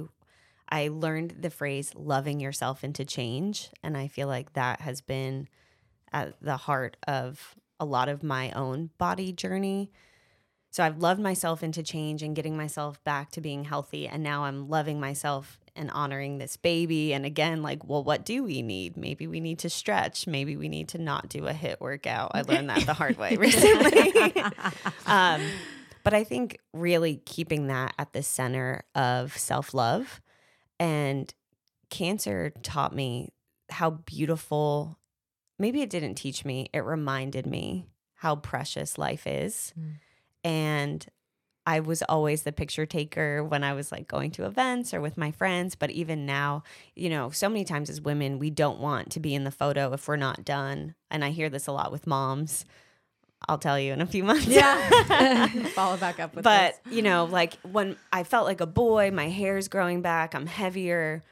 I 0.72 0.88
learned 0.88 1.36
the 1.42 1.50
phrase 1.50 1.94
loving 1.96 2.40
yourself 2.40 2.84
into 2.84 3.04
change. 3.04 3.70
And 3.84 3.98
I 3.98 4.08
feel 4.08 4.28
like 4.28 4.54
that 4.54 4.82
has 4.82 5.02
been 5.02 5.48
at 6.14 6.34
the 6.42 6.58
heart 6.58 6.98
of 7.08 7.56
a 7.80 7.86
lot 7.86 8.08
of 8.10 8.24
my 8.24 8.52
own 8.52 8.92
body 8.98 9.34
journey. 9.34 9.92
So 10.70 10.84
I've 10.84 11.00
loved 11.00 11.20
myself 11.20 11.64
into 11.64 11.84
change 11.84 12.24
and 12.24 12.36
getting 12.36 12.56
myself 12.56 13.04
back 13.04 13.32
to 13.32 13.42
being 13.42 13.66
healthy. 13.66 14.08
And 14.08 14.24
now 14.24 14.46
I'm 14.46 14.70
loving 14.70 15.02
myself 15.02 15.60
and 15.76 15.92
honoring 15.92 16.38
this 16.38 16.56
baby. 16.56 17.14
And 17.14 17.26
again, 17.26 17.62
like, 17.62 17.84
well, 17.86 18.04
what 18.04 18.24
do 18.24 18.44
we 18.44 18.62
need? 18.62 18.96
Maybe 18.96 19.28
we 19.28 19.42
need 19.42 19.60
to 19.60 19.70
stretch. 19.70 20.28
Maybe 20.28 20.56
we 20.56 20.70
need 20.70 20.88
to 20.90 20.98
not 20.98 21.28
do 21.28 21.48
a 21.48 21.54
HIIT 21.54 21.82
workout. 21.82 22.32
I 22.34 22.44
learned 22.44 22.70
that 22.70 22.86
the 22.86 22.94
hard 22.94 23.18
way 23.18 23.36
recently. 23.40 24.34
um, 25.06 25.42
but 26.04 26.14
I 26.14 26.24
think 26.24 26.60
really 26.74 27.22
keeping 27.26 27.68
that 27.68 27.94
at 28.00 28.14
the 28.14 28.24
center 28.24 28.84
of 28.96 29.38
self 29.38 29.74
love 29.74 30.22
and 30.82 31.32
cancer 31.92 32.52
taught 32.64 32.96
me 32.96 33.30
how 33.70 33.92
beautiful, 33.92 34.98
maybe 35.60 35.84
it 35.84 35.92
didn't 35.92 36.16
teach 36.16 36.44
me, 36.44 36.72
it 36.74 36.80
reminded 36.80 37.46
me 37.46 37.86
how 38.16 38.36
precious 38.36 38.98
life 38.98 39.28
is. 39.28 39.76
Mm. 39.80 39.94
And 40.44 41.06
I 41.68 41.82
was 41.82 42.02
always 42.02 42.42
the 42.42 42.52
picture 42.52 42.88
taker 42.88 43.44
when 43.44 43.64
I 43.64 43.74
was 43.74 43.92
like 43.92 44.08
going 44.08 44.32
to 44.32 44.46
events 44.48 44.92
or 44.92 45.02
with 45.02 45.18
my 45.18 45.30
friends. 45.30 45.76
But 45.76 45.92
even 45.92 46.26
now, 46.26 46.64
you 46.96 47.12
know, 47.12 47.30
so 47.30 47.48
many 47.48 47.64
times 47.64 47.88
as 47.88 48.02
women, 48.02 48.40
we 48.40 48.50
don't 48.50 48.80
want 48.80 49.12
to 49.12 49.20
be 49.20 49.36
in 49.36 49.44
the 49.44 49.52
photo 49.52 49.94
if 49.94 50.08
we're 50.08 50.16
not 50.16 50.44
done. 50.44 50.96
And 51.12 51.24
I 51.24 51.30
hear 51.30 51.50
this 51.50 51.68
a 51.68 51.72
lot 51.72 51.92
with 51.92 52.08
moms. 52.08 52.66
I'll 53.50 53.58
tell 53.58 53.80
you 53.80 53.92
in 53.94 54.02
a 54.02 54.06
few 54.06 54.24
months. 54.24 54.48
Yeah. 54.48 55.48
Follow 55.76 55.98
back 55.98 56.20
up 56.20 56.36
with 56.36 56.44
but 56.44 56.80
this. 56.86 56.94
you 56.94 57.02
know 57.02 57.26
like 57.26 57.54
when 57.64 57.96
i 58.14 58.24
felt 58.24 58.46
like 58.46 58.62
a 58.62 58.66
boy 58.68 59.12
my 59.12 59.30
hair's 59.30 59.68
growing 59.68 60.02
back 60.02 60.34
i'm 60.36 60.46
heavier 60.46 61.24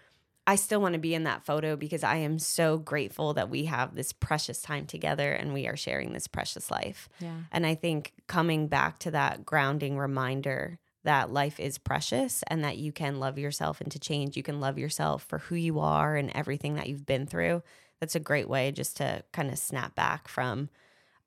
i 0.48 0.56
still 0.56 0.82
want 0.82 0.94
to 0.94 1.00
be 1.00 1.14
in 1.14 1.24
that 1.24 1.46
photo 1.46 1.76
because 1.76 2.04
i 2.04 2.16
am 2.18 2.40
so 2.40 2.78
grateful 2.78 3.34
that 3.36 3.50
we 3.50 3.66
have 3.66 3.96
this 3.96 4.12
precious 4.12 4.62
time 4.62 4.86
together 4.86 5.32
and 5.32 5.54
we 5.54 5.68
are 5.68 5.78
sharing 5.78 6.12
this 6.14 6.28
precious 6.28 6.70
life 6.72 7.08
Yeah. 7.20 7.36
and 7.52 7.66
i 7.66 7.76
think 7.76 8.14
coming 8.28 8.68
back 8.68 9.00
to 9.00 9.12
that 9.12 9.46
grounding 9.46 9.98
reminder 9.98 10.80
that 11.04 11.32
life 11.32 11.60
is 11.60 11.78
precious 11.78 12.44
and 12.48 12.64
that 12.64 12.78
you 12.78 12.92
can 12.92 13.20
love 13.20 13.38
yourself 13.40 13.82
into 13.82 14.00
change 14.00 14.36
you 14.36 14.44
can 14.44 14.60
love 14.60 14.78
yourself 14.78 15.24
for 15.24 15.40
who 15.40 15.56
you 15.56 15.80
are 15.80 16.16
and 16.16 16.32
everything 16.36 16.76
that 16.76 16.88
you've 16.90 17.06
been 17.06 17.26
through 17.26 17.62
that's 18.00 18.16
a 18.16 18.20
great 18.20 18.50
way 18.50 18.72
just 18.72 18.98
to 18.98 19.24
kind 19.32 19.50
of 19.50 19.58
snap 19.58 19.96
back 19.96 20.28
from 20.28 20.70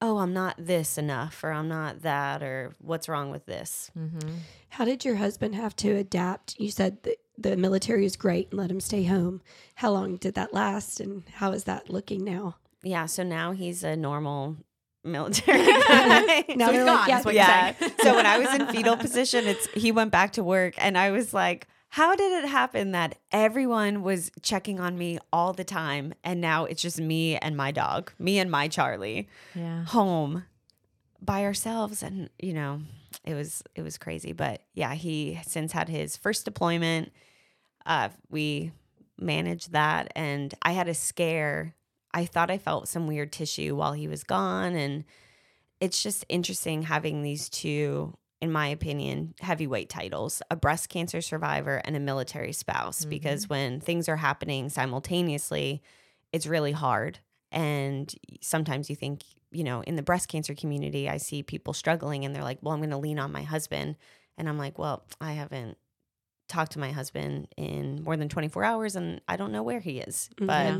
oh 0.03 0.19
i'm 0.19 0.35
not 0.35 0.55
this 0.59 0.99
enough 0.99 1.43
or 1.43 1.51
i'm 1.53 1.69
not 1.69 2.03
that 2.03 2.43
or 2.43 2.75
what's 2.79 3.09
wrong 3.09 3.31
with 3.31 3.47
this 3.47 3.91
Mm-hmm. 3.99 4.29
How 4.77 4.87
did 4.87 5.05
your 5.05 5.17
husband 5.17 5.55
have 5.55 5.77
to 5.77 5.91
adapt? 5.97 6.59
You 6.59 6.71
said 6.71 7.03
that 7.03 7.17
the 7.37 7.59
military 7.59 8.07
is 8.07 8.17
great 8.17 8.49
and 8.51 8.59
let 8.59 8.71
him 8.71 8.81
stay 8.81 9.05
home. 9.05 9.43
How 9.75 9.91
long 9.91 10.17
did 10.17 10.33
that 10.35 10.55
last 10.55 10.99
and 10.99 11.25
how 11.35 11.53
is 11.53 11.65
that 11.65 11.91
looking 11.91 12.25
now? 12.25 12.57
Yeah, 12.83 13.05
so 13.05 13.23
now 13.23 13.53
he's 13.53 13.85
a 13.85 13.97
normal 13.97 14.57
military 15.05 15.67
guy. 15.67 16.45
Now 16.57 16.69
So 16.69 16.73
they're 16.73 16.81
he's 16.81 16.87
like, 16.87 17.09
yeah, 17.09 17.19
is 17.19 17.25
what 17.27 17.35
you're 17.35 17.45
yeah. 17.45 17.75
so 18.03 18.15
when 18.15 18.25
I 18.25 18.39
was 18.39 18.55
in 18.55 18.67
fetal 18.69 18.97
position, 18.97 19.47
it's 19.47 19.67
he 19.75 19.93
went 19.93 20.11
back 20.11 20.33
to 20.33 20.43
work 20.43 20.73
and 20.79 20.97
I 20.97 21.11
was 21.11 21.35
like, 21.35 21.69
how 21.93 22.17
did 22.17 22.33
it 22.43 22.49
happen 22.49 22.93
that 22.93 23.19
everyone 23.33 24.03
was 24.03 24.31
checking 24.41 24.81
on 24.81 24.97
me 24.97 25.19
all 25.31 25.53
the 25.53 25.63
time 25.65 26.15
and 26.25 26.41
now 26.41 26.65
it's 26.65 26.81
just 26.81 26.99
me 26.99 27.37
and 27.37 27.55
my 27.55 27.71
dog, 27.71 28.13
me 28.19 28.39
and 28.39 28.51
my 28.51 28.67
Charlie 28.67 29.29
Yeah. 29.55 29.85
home 29.85 30.45
by 31.21 31.45
ourselves 31.45 32.03
and 32.03 32.31
you 32.41 32.55
know, 32.55 32.81
it 33.25 33.35
was 33.35 33.63
it 33.75 33.83
was 33.83 33.99
crazy. 33.99 34.33
But 34.33 34.63
yeah, 34.73 34.95
he 34.95 35.39
since 35.47 35.73
had 35.73 35.89
his 35.91 36.17
first 36.17 36.47
deployment. 36.47 37.13
Uh, 37.85 38.09
we 38.31 38.73
managed 39.19 39.73
that, 39.73 40.11
and 40.17 40.55
I 40.63 40.73
had 40.73 40.89
a 40.89 40.95
scare. 40.95 41.75
I 42.15 42.25
thought 42.25 42.51
I 42.51 42.57
felt 42.59 42.89
some 42.89 43.07
weird 43.07 43.33
tissue 43.33 43.77
while 43.77 43.93
he 43.93 44.09
was 44.09 44.25
gone, 44.25 44.75
and 44.77 45.05
it's 45.79 46.03
just 46.03 46.25
interesting 46.31 46.83
having 46.83 47.23
these 47.23 47.49
two 47.51 48.15
in 48.43 48.51
my 48.53 48.67
opinion, 48.67 49.35
heavyweight 49.41 49.89
titles 49.89 50.43
a 50.51 50.57
breast 50.57 50.89
cancer 50.89 51.21
survivor 51.23 51.81
and 51.85 51.95
a 51.97 52.01
military 52.01 52.53
spouse. 52.53 53.01
Mm-hmm. 53.03 53.11
Because 53.11 53.49
when 53.49 53.81
things 53.81 54.09
are 54.09 54.17
happening 54.17 54.69
simultaneously, 54.69 55.81
it's 56.33 56.47
really 56.47 56.73
hard. 56.73 57.21
And 57.53 58.13
sometimes 58.41 58.91
you 58.91 58.97
think, 58.97 59.23
you 59.53 59.63
know, 59.63 59.83
in 59.83 59.95
the 59.95 60.03
breast 60.03 60.29
cancer 60.29 60.55
community, 60.55 61.09
I 61.09 61.19
see 61.19 61.43
people 61.45 61.73
struggling 61.73 62.25
and 62.25 62.35
they're 62.35 62.43
like, 62.43 62.59
well, 62.63 62.75
I'm 62.75 62.81
going 62.81 62.91
to 62.91 62.97
lean 62.99 63.21
on 63.21 63.31
my 63.31 63.43
husband. 63.43 63.95
And 64.37 64.49
I'm 64.49 64.59
like, 64.59 64.77
well, 64.79 65.05
I 65.21 65.33
haven't 65.35 65.79
talked 66.49 66.73
to 66.73 66.79
my 66.81 66.91
husband 66.91 67.47
in 67.57 68.03
more 68.03 68.17
than 68.17 68.29
24 68.29 68.65
hours 68.65 68.97
and 68.97 69.21
I 69.29 69.37
don't 69.37 69.53
know 69.53 69.63
where 69.63 69.81
he 69.81 69.99
is. 70.01 70.29
But 70.37 70.67
Yeah. 70.67 70.79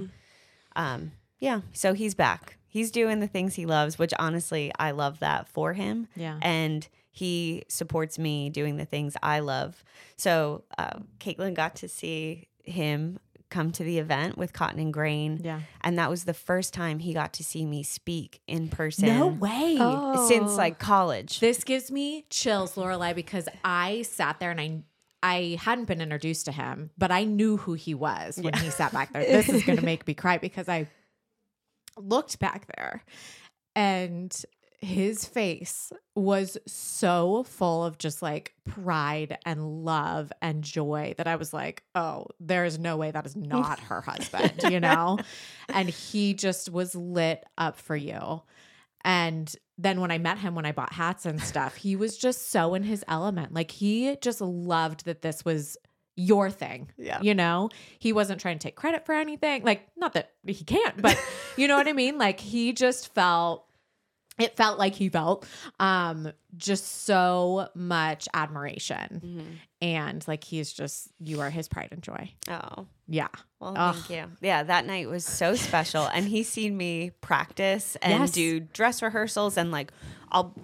um, 0.75 1.13
yeah, 1.39 1.61
so 1.73 1.93
he's 1.95 2.15
back. 2.15 2.57
He's 2.67 2.91
doing 2.91 3.21
the 3.21 3.27
things 3.29 3.55
he 3.55 3.67
loves, 3.67 3.99
which 3.99 4.13
honestly, 4.19 4.73
I 4.79 4.91
love 4.91 5.21
that 5.21 5.47
for 5.49 5.75
him 5.75 6.09
Yeah. 6.17 6.39
and 6.43 6.89
he 7.13 7.63
supports 7.69 8.19
me 8.19 8.49
doing 8.51 8.77
the 8.79 8.85
things 8.87 9.17
I 9.23 9.39
love. 9.41 9.85
So 10.17 10.65
uh, 10.79 11.01
Caitlin 11.21 11.55
got 11.55 11.77
to 11.77 11.89
see 11.89 12.49
him 12.65 13.19
come 13.51 13.71
to 13.71 13.85
the 13.85 13.99
event 13.99 14.39
with 14.39 14.55
Cotton 14.55 14.81
and 14.81 14.95
Grain, 14.95 15.39
Yeah. 15.45 15.61
and 15.83 15.99
that 15.99 16.09
was 16.09 16.25
the 16.25 16.33
first 16.33 16.73
time 16.73 17.01
he 17.01 17.13
got 17.13 17.35
to 17.35 17.45
see 17.45 17.67
me 17.67 17.83
speak 17.83 18.41
in 18.47 18.69
person. 18.71 19.09
No 19.09 19.27
way. 19.27 19.77
Oh. 19.79 20.27
Since 20.27 20.57
like 20.57 20.79
college. 20.79 21.39
This 21.41 21.63
gives 21.63 21.91
me 21.91 22.25
chills, 22.31 22.79
Lorelei, 22.79 23.13
because 23.13 23.47
I 23.63 24.03
sat 24.03 24.41
there 24.41 24.51
and 24.51 24.61
I 24.61 24.83
I 25.25 25.59
hadn't 25.61 25.85
been 25.85 26.01
introduced 26.01 26.47
to 26.47 26.53
him, 26.53 26.91
but 26.99 27.13
I 27.13 27.25
knew 27.25 27.59
who 27.59 27.75
he 27.75 27.95
was 27.95 28.39
when 28.41 28.55
he 28.55 28.71
sat 28.71 28.93
back 28.93 29.13
there. 29.13 29.23
This 29.23 29.51
is 29.51 29.63
gonna 29.65 29.83
make 29.93 30.07
me 30.07 30.15
cry 30.15 30.39
because 30.39 30.69
I 30.69 30.89
looked 31.99 32.39
back 32.39 32.67
there 32.75 33.05
and 33.77 34.35
his 34.83 35.25
face 35.25 35.93
was 36.17 36.59
so 36.67 37.45
full 37.45 37.85
of 37.85 37.99
just 37.99 38.21
like 38.21 38.53
pride 38.65 39.39
and 39.47 39.85
love 39.85 40.33
and 40.43 40.65
joy 40.65 41.15
that 41.19 41.29
I 41.29 41.37
was 41.37 41.55
like, 41.55 41.85
oh, 41.95 42.27
there 42.41 42.65
is 42.65 42.81
no 42.81 42.97
way 42.97 43.13
that 43.13 43.25
is 43.25 43.37
not 43.37 43.79
her 43.79 44.01
husband, 44.07 44.65
you 44.69 44.81
know? 44.81 45.21
And 45.69 45.89
he 45.89 46.35
just 46.35 46.71
was 46.71 46.97
lit 46.97 47.45
up 47.57 47.79
for 47.79 47.95
you. 47.95 48.43
And 49.05 49.55
then 49.79 50.01
when 50.01 50.11
I 50.11 50.19
met 50.19 50.39
him, 50.39 50.57
when 50.57 50.67
I 50.67 50.73
bought 50.73 50.93
hats 50.93 51.27
and 51.27 51.41
stuff, 51.41 51.77
he 51.77 51.95
was 51.95 52.19
just 52.19 52.51
so 52.51 52.75
in 52.75 52.83
his 52.83 53.05
element. 53.07 53.55
Like 53.55 53.71
he 53.71 54.17
just 54.21 54.41
loved 54.41 55.05
that 55.05 55.23
this 55.23 55.45
was 55.45 55.77
your 56.17 56.51
thing. 56.51 56.91
Yeah. 56.99 57.21
You 57.23 57.37
know, 57.37 57.71
he 58.01 58.13
wasn't 58.13 58.41
trying 58.41 58.59
to 58.59 58.63
take 58.67 58.75
credit 58.75 59.07
for 59.07 59.15
anything. 59.15 59.63
Like, 59.63 59.89
not 59.97 60.15
that 60.15 60.33
he 60.45 60.65
can't, 60.65 61.01
but 61.01 61.17
you 61.57 61.69
know 61.69 61.77
what 61.77 61.87
I 61.87 61.93
mean? 61.93 62.19
Like 62.19 62.41
he 62.41 62.73
just 62.73 63.15
felt 63.15 63.65
it 64.43 64.57
felt 64.57 64.79
like 64.79 64.95
he 64.95 65.09
felt 65.09 65.47
um 65.81 66.33
just 66.57 67.05
so 67.05 67.69
much 67.75 68.29
admiration 68.35 69.21
Mhm. 69.25 69.45
and 69.81 70.29
like 70.29 70.45
he's 70.45 70.73
just 70.73 71.09
you 71.19 71.41
are 71.41 71.51
his 71.51 71.69
pride 71.69 71.89
and 71.93 72.03
joy 72.03 72.31
Oh. 72.49 72.87
yeah 73.09 73.29
Well, 73.61 73.75
Ugh. 73.77 73.95
thank 73.95 74.11
you. 74.11 74.25
Yeah, 74.41 74.63
that 74.65 74.87
night 74.87 75.09
was 75.09 75.25
so 75.25 75.55
special, 75.55 76.05
and 76.13 76.27
he's 76.27 76.49
seen 76.49 76.77
me 76.77 77.11
practice 77.21 77.97
and 78.03 78.21
Yes. 78.23 78.33
do 78.33 78.61
dress 78.61 79.03
rehearsals, 79.03 79.57
and 79.57 79.71
like 79.71 79.93
I'll. 80.31 80.55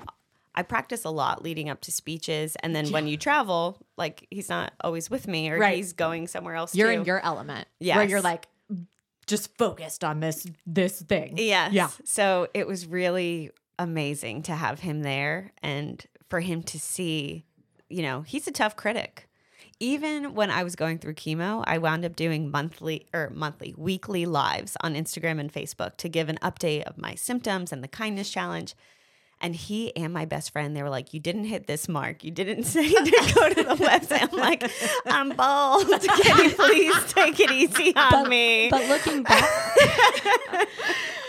I 0.55 0.63
practice 0.65 1.05
a 1.05 1.11
lot 1.11 1.45
leading 1.45 1.69
up 1.71 1.81
to 1.83 1.93
speeches, 1.93 2.57
and 2.65 2.75
then 2.75 2.91
when 2.91 3.07
you 3.07 3.17
travel, 3.17 3.79
like 3.97 4.27
he's 4.31 4.49
not 4.49 4.73
always 4.83 5.09
with 5.09 5.29
me, 5.29 5.51
or 5.51 5.59
Right. 5.59 5.77
he's 5.77 5.93
going 5.93 6.27
somewhere 6.27 6.57
else. 6.57 6.75
you're 6.75 6.93
too. 6.93 7.01
in 7.01 7.05
your 7.07 7.21
element 7.25 7.69
yeah. 7.79 7.97
where 7.97 8.09
you're 8.09 8.21
like 8.21 8.49
just 9.27 9.57
focused 9.59 10.03
on 10.03 10.19
this 10.21 10.47
this 10.67 11.01
thing 11.03 11.35
Yes. 11.37 11.73
yeah 11.73 11.91
So 12.05 12.49
it 12.55 12.67
was 12.67 12.87
really 12.87 13.51
amazing 13.79 14.43
to 14.43 14.53
have 14.53 14.81
him 14.81 15.03
there 15.03 15.53
and 15.63 16.05
for 16.29 16.41
him 16.41 16.63
to 16.65 16.79
see, 16.79 17.45
you 17.89 18.03
know, 18.03 18.23
he's 18.23 18.47
a 18.47 18.53
tough 18.53 18.77
critic. 18.77 19.25
Even 19.81 20.35
when 20.35 20.51
I 20.51 20.65
was 20.65 20.75
going 20.75 20.99
through 20.99 21.15
chemo, 21.15 21.63
I 21.67 21.79
wound 21.79 22.05
up 22.05 22.17
doing 22.17 22.51
monthly 22.51 23.07
or 23.15 23.31
monthly, 23.33 23.75
weekly 23.77 24.27
lives 24.27 24.77
on 24.83 24.95
Instagram 24.95 25.39
and 25.39 25.53
Facebook 25.53 25.97
to 25.99 26.09
give 26.09 26.29
an 26.29 26.39
update 26.43 26.83
of 26.83 26.99
my 26.99 27.15
symptoms 27.15 27.73
and 27.73 27.83
the 27.83 27.89
kindness 27.89 28.29
challenge. 28.31 28.75
And 29.41 29.55
he 29.55 29.95
and 29.95 30.13
my 30.13 30.25
best 30.25 30.51
friend, 30.51 30.77
they 30.77 30.83
were 30.83 30.91
like, 30.91 31.15
You 31.15 31.21
didn't 31.21 31.45
hit 31.45 31.69
this 31.69 31.89
mark. 31.89 32.25
You 32.25 32.33
didn't 32.33 32.65
say 32.65 32.89
to 32.89 33.33
go 33.37 33.49
to 33.51 33.63
the 33.63 33.77
website. 33.77 34.29
I'm 34.33 34.37
like, 34.37 34.69
I'm 35.07 35.29
bald. 35.37 35.87
Can 35.89 36.45
you 36.45 36.51
please 36.57 37.13
take 37.13 37.39
it 37.39 37.53
easy 37.53 37.95
on 37.95 38.11
But, 38.25 38.29
me? 38.29 38.69
but 38.69 38.85
looking 38.89 39.23
back, 39.23 39.49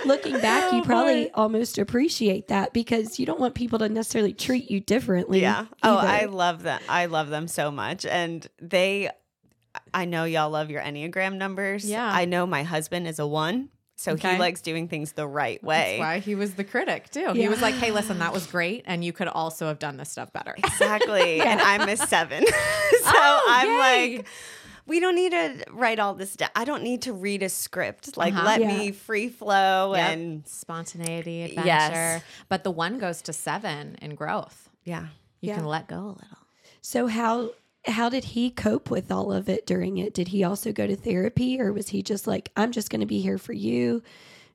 looking 0.06 0.40
back, 0.40 0.72
you 0.72 0.80
oh, 0.80 0.84
probably 0.84 1.32
almost 1.32 1.78
appreciate 1.78 2.48
that 2.50 2.74
because 2.74 3.20
you 3.20 3.26
don't 3.26 3.40
want 3.40 3.56
people 3.56 3.80
to 3.80 3.90
necessarily 3.90 4.34
treat 4.34 4.70
you 4.72 4.80
differently. 4.80 5.42
Yeah. 5.42 5.66
Oh. 5.84 5.98
I 5.98 6.26
love 6.26 6.64
them. 6.64 6.82
I 6.88 7.06
love 7.08 7.30
them 7.30 7.48
so 7.48 7.72
much. 7.72 8.06
And 8.06 8.46
they, 8.62 9.10
I 9.94 10.06
know 10.06 10.24
y'all 10.26 10.50
love 10.50 10.70
your 10.70 10.82
Enneagram 10.82 11.36
numbers. 11.38 11.86
Yeah. 11.86 12.10
I 12.12 12.26
know 12.26 12.46
my 12.46 12.64
husband 12.64 13.08
is 13.08 13.20
a 13.20 13.28
one. 13.28 13.70
So 13.96 14.14
Okay. 14.14 14.32
he 14.34 14.40
likes 14.40 14.62
doing 14.62 14.88
things 14.88 15.12
the 15.12 15.28
right 15.28 15.62
way. 15.62 15.98
that's 15.98 16.00
why 16.00 16.20
he 16.20 16.34
was 16.34 16.54
the 16.54 16.64
critic 16.64 17.10
too 17.12 17.34
he 17.34 17.50
was 17.50 17.62
like 17.62 17.76
hey 17.76 17.92
listen 17.92 18.20
that 18.20 18.32
was 18.32 18.48
great 18.48 18.84
and 18.86 19.04
you 19.04 19.12
could 19.12 19.28
also 19.28 19.68
have 19.68 19.78
done 19.78 19.98
this 19.98 20.10
stuff 20.10 20.32
better 20.32 20.56
Exactly. 20.58 21.42
And 21.46 21.60
I'm 21.60 21.82
a 21.90 21.98
seven. 21.98 22.46
so 22.48 22.54
Oh, 23.04 23.46
I'm 23.50 23.68
yay. 23.68 24.18
like, 24.18 24.28
we 24.90 25.00
don't 25.00 25.16
need 25.16 25.32
to 25.32 25.64
write 25.72 26.00
all 26.00 26.14
this 26.16 26.36
down. 26.36 26.50
I 26.56 26.66
don't 26.66 26.84
need 26.84 27.04
to 27.04 27.14
read 27.14 27.42
a 27.44 27.50
script. 27.50 28.18
Like, 28.18 28.34
Uh-huh. 28.34 28.46
let 28.46 28.60
Yeah. 28.60 28.68
me 28.68 28.92
free 28.92 29.30
flow 29.30 29.94
Yep. 29.96 30.12
and 30.18 30.48
spontaneity 30.48 31.44
adventure 31.44 31.64
Yes. 31.66 32.24
but 32.50 32.64
the 32.64 32.72
one 32.72 33.00
goes 33.00 33.22
to 33.24 33.34
seven 33.34 33.96
in 34.02 34.16
growth 34.16 34.70
yeah. 34.84 35.08
you 35.42 35.50
Yeah. 35.50 35.56
can 35.56 35.66
let 35.66 35.88
go 35.88 35.98
a 36.00 36.16
little 36.20 36.38
So 36.82 37.08
how 37.08 37.52
how 37.88 38.10
did 38.10 38.26
he 38.26 38.52
cope 38.52 38.92
with 38.92 39.10
all 39.10 39.32
of 39.32 39.48
it 39.48 39.66
during 39.66 39.98
it? 40.00 40.14
Did 40.14 40.28
he 40.28 40.44
also 40.44 40.74
go 40.74 40.86
to 40.86 40.98
therapy 40.98 41.62
or 41.62 41.72
was 41.72 41.88
he 41.90 42.04
just 42.04 42.28
like, 42.28 42.52
I'm 42.58 42.74
just 42.74 42.90
going 42.90 43.00
to 43.00 43.08
be 43.08 43.22
here 43.22 43.38
for 43.38 43.54
you? 43.54 44.04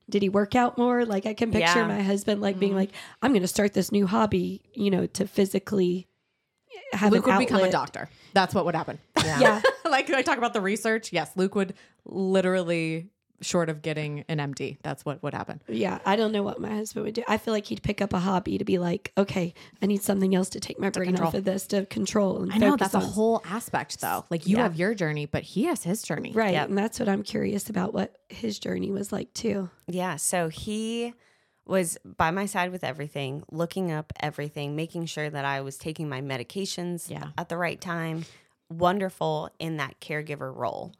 Did 0.07 0.21
he 0.21 0.29
work 0.29 0.53
out 0.55 0.77
more? 0.77 1.05
Like 1.05 1.25
I 1.25 1.33
can 1.33 1.51
picture 1.51 1.79
Yeah. 1.79 1.87
my 1.87 2.03
husband 2.03 2.39
like 2.39 2.53
Mm-hmm. 2.53 2.59
being 2.59 2.75
like, 2.75 2.91
I'm 3.23 3.31
going 3.31 3.41
to 3.41 3.47
start 3.47 3.73
this 3.73 3.91
new 3.91 4.05
hobby, 4.05 4.61
you 4.73 4.91
know, 4.91 5.07
to 5.07 5.25
physically 5.27 6.07
have 6.93 7.11
luke 7.11 7.25
an 7.27 7.33
would 7.37 7.39
become 7.47 7.61
a 7.63 7.71
doctor 7.71 8.09
that's 8.33 8.53
what 8.53 8.65
would 8.65 8.75
happen 8.75 8.99
Yeah. 9.25 9.61
like 9.89 10.09
I 10.09 10.21
talk 10.21 10.37
about 10.37 10.53
the 10.53 10.61
research, 10.61 11.11
yes, 11.11 11.31
Luke 11.35 11.55
would 11.55 11.73
literally, 12.05 13.09
short 13.41 13.69
of 13.69 13.81
getting 13.81 14.23
an 14.29 14.37
MD, 14.37 14.77
that's 14.83 15.03
what 15.05 15.21
would 15.23 15.33
happen. 15.33 15.61
Yeah, 15.67 15.99
I 16.05 16.15
don't 16.15 16.31
know 16.31 16.43
what 16.43 16.59
my 16.61 16.69
husband 16.69 17.05
would 17.05 17.13
do. 17.15 17.23
I 17.27 17.37
feel 17.37 17.53
like 17.53 17.65
he'd 17.65 17.81
pick 17.83 18.01
up 18.01 18.13
a 18.13 18.19
hobby 18.19 18.57
to 18.57 18.65
be 18.65 18.77
like, 18.77 19.11
okay, 19.17 19.53
I 19.81 19.85
need 19.87 20.01
something 20.03 20.33
else 20.35 20.49
to 20.49 20.59
take 20.59 20.79
my 20.79 20.89
brain 20.89 21.07
control. 21.07 21.27
off 21.29 21.33
of 21.33 21.43
this 21.43 21.67
to 21.67 21.85
control. 21.87 22.41
And 22.43 22.51
I 22.53 22.57
know 22.57 22.71
focus 22.71 22.91
that's 22.91 23.03
a 23.03 23.07
whole 23.07 23.41
aspect, 23.45 23.99
though. 24.01 24.25
Like 24.29 24.47
you 24.47 24.57
Yeah. 24.57 24.63
have 24.63 24.75
your 24.75 24.93
journey, 24.95 25.25
but 25.25 25.43
he 25.43 25.63
has 25.65 25.83
his 25.83 26.01
journey. 26.03 26.31
right, 26.33 26.53
Yep. 26.53 26.69
and 26.69 26.77
that's 26.77 26.99
what 26.99 27.09
I'm 27.09 27.23
curious 27.23 27.69
about. 27.69 27.93
What 27.93 28.15
his 28.29 28.59
journey 28.59 28.91
was 28.91 29.11
like 29.11 29.33
too. 29.33 29.69
Yeah. 29.87 30.15
So 30.17 30.49
he 30.49 31.13
was 31.65 31.97
by 32.05 32.31
my 32.31 32.45
side 32.45 32.71
with 32.71 32.83
everything, 32.83 33.43
looking 33.51 33.91
up 33.91 34.13
everything, 34.19 34.75
making 34.75 35.05
sure 35.07 35.29
that 35.29 35.45
I 35.45 35.61
was 35.61 35.77
taking 35.77 36.07
my 36.07 36.21
medications 36.21 37.09
Yeah. 37.09 37.29
at 37.37 37.49
the 37.49 37.57
right 37.57 37.79
time. 37.81 38.25
Wonderful 38.69 39.49
in 39.59 39.77
that 39.77 39.99
caregiver 39.99 40.55
role. 40.55 40.93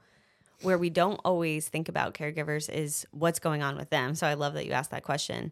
Where 0.61 0.78
we 0.78 0.89
don't 0.89 1.20
always 1.26 1.68
think 1.68 1.89
about 1.89 2.13
caregivers 2.13 2.70
is 2.70 3.05
what's 3.11 3.39
going 3.39 3.61
on 3.61 3.76
with 3.76 3.89
them. 3.89 4.16
So 4.16 4.26
I 4.26 4.34
love 4.36 4.53
that 4.53 4.66
you 4.66 4.72
asked 4.72 4.91
that 4.91 5.03
question. 5.03 5.51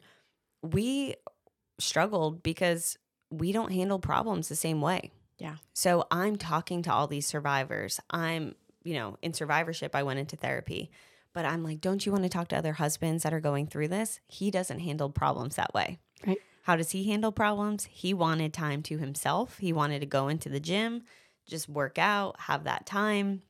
We 0.61 1.15
struggled 1.79 2.41
because 2.41 2.97
we 3.29 3.51
don't 3.51 3.71
handle 3.71 3.99
problems 3.99 4.47
the 4.47 4.55
same 4.55 4.79
way. 4.81 5.11
Yeah. 5.39 5.57
So 5.73 6.07
I'm 6.09 6.37
talking 6.37 6.83
to 6.83 6.93
all 6.93 7.07
these 7.07 7.25
survivors. 7.25 7.99
I'm, 8.09 8.55
you 8.83 8.93
know, 8.93 9.17
in 9.21 9.33
survivorship, 9.33 9.95
I 9.95 10.03
went 10.03 10.19
into 10.19 10.35
therapy, 10.37 10.89
but 11.33 11.45
I'm 11.45 11.63
like, 11.63 11.81
don't 11.81 12.05
you 12.05 12.11
want 12.11 12.23
to 12.23 12.29
talk 12.29 12.47
to 12.49 12.57
other 12.57 12.73
husbands 12.73 13.23
that 13.23 13.33
are 13.33 13.39
going 13.39 13.67
through 13.67 13.89
this? 13.89 14.19
He 14.27 14.51
doesn't 14.51 14.79
handle 14.79 15.09
problems 15.09 15.55
that 15.55 15.73
way. 15.73 15.99
Right. 16.25 16.37
How 16.63 16.75
does 16.75 16.91
he 16.91 17.09
handle 17.09 17.31
problems? 17.31 17.85
He 17.91 18.13
wanted 18.13 18.53
time 18.53 18.81
to 18.83 18.97
himself. 18.97 19.57
He 19.57 19.73
wanted 19.73 19.99
to 19.99 20.05
go 20.05 20.27
into 20.27 20.47
the 20.47 20.59
gym, 20.59 21.03
just 21.45 21.67
work 21.67 21.97
out, 21.97 22.39
have 22.41 22.63
that 22.63 22.85
time. 22.85 23.41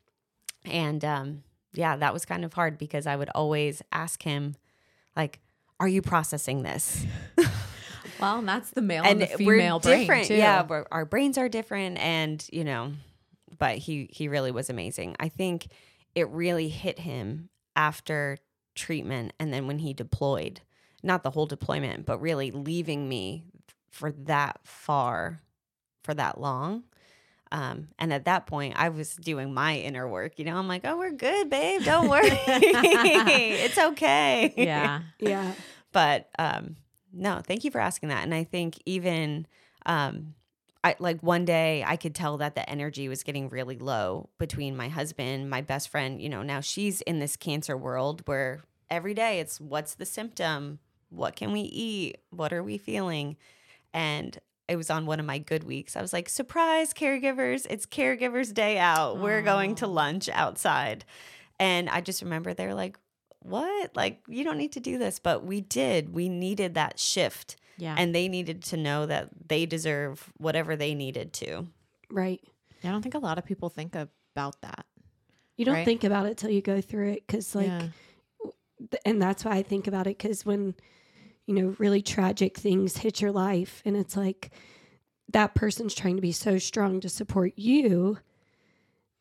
And 0.65 1.03
um, 1.05 1.43
yeah, 1.73 1.95
that 1.97 2.13
was 2.13 2.25
kind 2.25 2.43
of 2.43 2.53
hard 2.53 2.77
because 2.77 3.05
I 3.05 3.15
would 3.15 3.29
always 3.35 3.81
ask 3.91 4.23
him, 4.23 4.55
like, 5.15 5.39
are 5.79 5.87
you 5.87 6.01
processing 6.01 6.63
this? 6.63 7.05
Well, 8.19 8.39
and 8.39 8.47
that's 8.47 8.69
the 8.69 8.81
male 8.81 9.03
and, 9.03 9.21
and 9.21 9.21
the 9.21 9.37
female 9.37 9.81
we're 9.83 9.89
brain 9.89 9.99
different. 9.99 10.27
too. 10.27 10.35
Yeah, 10.35 10.65
we're, 10.65 10.85
our 10.91 11.03
brains 11.03 11.37
are 11.37 11.49
different, 11.49 11.97
and 11.97 12.45
you 12.53 12.63
know, 12.63 12.93
but 13.57 13.77
he 13.77 14.07
he 14.13 14.29
really 14.29 14.51
was 14.51 14.69
amazing. 14.69 15.17
I 15.19 15.27
think 15.27 15.67
it 16.15 16.29
really 16.29 16.69
hit 16.69 16.99
him 16.99 17.49
after 17.75 18.37
treatment, 18.75 19.33
and 19.39 19.53
then 19.53 19.67
when 19.67 19.79
he 19.79 19.93
deployed, 19.93 20.61
not 21.01 21.23
the 21.23 21.31
whole 21.31 21.45
deployment, 21.45 22.05
but 22.05 22.19
really 22.21 22.51
leaving 22.51 23.07
me 23.07 23.43
for 23.91 24.11
that 24.11 24.59
far 24.63 25.41
for 26.03 26.13
that 26.13 26.39
long. 26.39 26.83
Um, 27.51 27.89
and 27.99 28.11
at 28.11 28.25
that 28.25 28.47
point, 28.47 28.73
I 28.77 28.89
was 28.89 29.15
doing 29.15 29.53
my 29.53 29.77
inner 29.77 30.07
work. 30.07 30.39
You 30.39 30.45
know, 30.45 30.57
I'm 30.57 30.67
like, 30.67 30.81
oh, 30.85 30.97
we're 30.97 31.11
good, 31.11 31.51
babe. 31.51 31.83
Don't 31.83 32.09
worry. 32.09 32.27
it's 32.47 33.77
okay. 33.77 34.53
Yeah. 34.57 35.01
Yeah. 35.19 35.53
but 35.91 36.29
um, 36.39 36.77
no, 37.13 37.41
thank 37.45 37.63
you 37.63 37.69
for 37.69 37.79
asking 37.79 38.09
that. 38.09 38.23
And 38.23 38.33
I 38.33 38.43
think 38.43 38.81
even 38.85 39.45
um, 39.85 40.33
I 40.83 40.95
like 40.99 41.21
one 41.21 41.45
day 41.45 41.83
I 41.85 41.95
could 41.95 42.13
tell 42.13 42.37
that 42.37 42.55
the 42.55 42.69
energy 42.69 43.07
was 43.07 43.23
getting 43.23 43.49
really 43.49 43.77
low 43.77 44.29
between 44.37 44.75
my 44.75 44.89
husband, 44.89 45.49
my 45.49 45.61
best 45.61 45.89
friend. 45.89 46.21
You 46.21 46.29
know, 46.29 46.43
now 46.43 46.59
she's 46.59 47.01
in 47.01 47.19
this 47.19 47.37
cancer 47.37 47.77
world 47.77 48.21
where 48.25 48.63
every 48.89 49.13
day 49.13 49.39
it's 49.39 49.61
what's 49.61 49.95
the 49.95 50.05
symptom? 50.05 50.79
What 51.09 51.35
can 51.35 51.53
we 51.53 51.61
eat? 51.61 52.17
What 52.31 52.51
are 52.51 52.63
we 52.63 52.77
feeling? 52.77 53.37
And 53.93 54.37
it 54.67 54.75
was 54.75 54.89
on 54.89 55.05
one 55.05 55.19
of 55.19 55.25
my 55.25 55.37
good 55.37 55.63
weeks. 55.63 55.95
I 55.95 56.01
was 56.01 56.13
like, 56.13 56.27
surprise, 56.27 56.93
caregivers, 56.93 57.67
it's 57.69 57.85
caregivers 57.85 58.53
day 58.53 58.77
out. 58.77 59.19
We're 59.19 59.41
going 59.41 59.75
to 59.75 59.87
lunch 59.87 60.29
outside. 60.29 61.05
And 61.59 61.89
I 61.89 62.01
just 62.01 62.21
remember 62.21 62.53
they 62.53 62.65
were 62.65 62.73
like, 62.73 62.97
what? 63.39 63.95
Like, 63.95 64.21
you 64.27 64.43
don't 64.43 64.57
need 64.57 64.71
to 64.73 64.79
do 64.79 64.97
this. 64.97 65.19
But 65.19 65.45
we 65.45 65.61
did. 65.61 66.13
We 66.13 66.29
needed 66.29 66.73
that 66.75 66.97
shift. 66.97 67.57
Yeah. 67.77 67.95
And 67.97 68.13
they 68.13 68.27
needed 68.27 68.63
to 68.65 68.77
know 68.77 69.05
that 69.05 69.29
they 69.47 69.65
deserve 69.65 70.31
whatever 70.37 70.75
they 70.75 70.93
needed 70.93 71.33
to. 71.33 71.67
Right. 72.11 72.41
I 72.83 72.89
don't 72.89 73.01
think 73.01 73.15
a 73.15 73.19
lot 73.19 73.37
of 73.37 73.45
people 73.45 73.69
think 73.69 73.95
about 73.95 74.61
that. 74.61 74.85
You 75.57 75.65
don't 75.65 75.75
Right. 75.75 75.85
think 75.85 76.03
about 76.03 76.25
it 76.25 76.37
till 76.37 76.49
you 76.49 76.61
go 76.61 76.81
through 76.81 77.11
it 77.13 77.23
because, 77.27 77.55
like, 77.55 77.67
Yeah. 77.67 77.87
and 79.05 79.21
that's 79.21 79.45
why 79.45 79.55
I 79.55 79.63
think 79.63 79.87
about 79.87 80.07
it 80.07 80.17
because 80.17 80.45
when 80.45 80.75
you 81.45 81.53
know 81.55 81.75
really 81.79 82.01
tragic 82.01 82.57
things 82.57 82.97
hit 82.97 83.21
your 83.21 83.31
life, 83.31 83.81
and 83.85 83.95
it's 83.97 84.15
like 84.17 84.51
that 85.31 85.55
person's 85.55 85.93
trying 85.93 86.15
to 86.15 86.21
be 86.21 86.31
so 86.31 86.57
strong 86.57 86.99
to 87.01 87.09
support 87.09 87.53
you, 87.57 88.17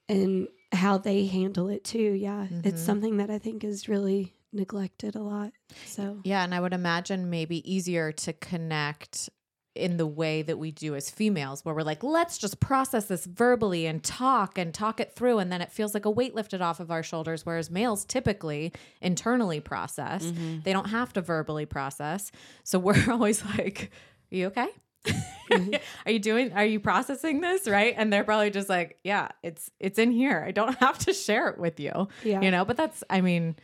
and 0.09 0.48
how 0.72 0.98
they 0.98 1.26
handle 1.26 1.68
it 1.68 1.84
too. 1.84 1.98
Yeah, 2.12 2.48
it's 2.64 2.80
Mhm. 2.82 2.84
something 2.86 3.16
that 3.18 3.30
I 3.30 3.38
think 3.38 3.62
is 3.64 3.88
really 3.88 4.34
neglected 4.53 5.14
a 5.14 5.22
lot. 5.22 5.53
So 5.86 6.20
Yeah, 6.24 6.44
and 6.44 6.55
I 6.55 6.61
would 6.61 6.72
imagine 6.72 7.30
maybe 7.30 7.70
easier 7.70 8.12
to 8.12 8.32
connect 8.32 9.30
in 9.74 9.96
the 9.96 10.07
way 10.07 10.42
that 10.42 10.59
we 10.59 10.70
do 10.70 10.94
as 10.94 11.11
females, 11.11 11.64
where 11.64 11.74
we're 11.74 11.82
like, 11.82 12.03
let's 12.03 12.36
just 12.36 12.61
process 12.61 13.07
this 13.07 13.24
verbally 13.24 13.86
and 13.86 14.03
talk 14.03 14.59
and 14.59 14.74
talk 14.74 15.00
it 15.00 15.14
through. 15.14 15.38
And 15.38 15.50
then 15.50 15.62
it 15.62 15.72
feels 15.72 15.94
like 15.94 16.05
a 16.05 16.11
weight 16.11 16.34
lifted 16.34 16.61
off 16.61 16.78
of 16.78 16.90
our 16.90 17.03
shoulders. 17.03 17.46
Whereas 17.46 17.70
males 17.70 18.05
typically 18.05 18.72
internally 19.00 19.61
process, 19.61 20.26
mm-hmm. 20.26 20.61
they 20.64 20.72
don't 20.72 20.90
have 20.90 21.12
to 21.14 21.22
verbally 21.22 21.64
process. 21.64 22.30
So 22.64 22.78
we're 22.78 23.03
always 23.11 23.44
like, 23.44 23.90
Are 24.30 24.36
you 24.36 24.46
okay? 24.48 24.68
Mm-hmm. 25.05 25.74
are 26.07 26.12
you 26.12 26.18
doing 26.20 26.53
are 26.53 26.64
you 26.64 26.78
processing 26.78 27.40
this 27.40 27.66
right 27.66 27.94
and 27.96 28.12
they're 28.12 28.22
probably 28.22 28.50
just 28.50 28.68
like 28.68 28.98
yeah 29.03 29.28
it's 29.42 29.68
it's 29.80 29.98
in 29.98 30.12
here 30.12 30.44
i 30.46 30.53
don't 30.53 30.78
have 30.78 30.96
to 30.98 31.12
share 31.12 31.48
it 31.48 31.59
with 31.59 31.80
you 31.80 32.07
yeah, 32.22 32.40
you 32.40 32.53
know 32.53 32.64
but 32.64 32.76
that's 32.76 33.03
i 33.11 33.20
mean 33.20 33.57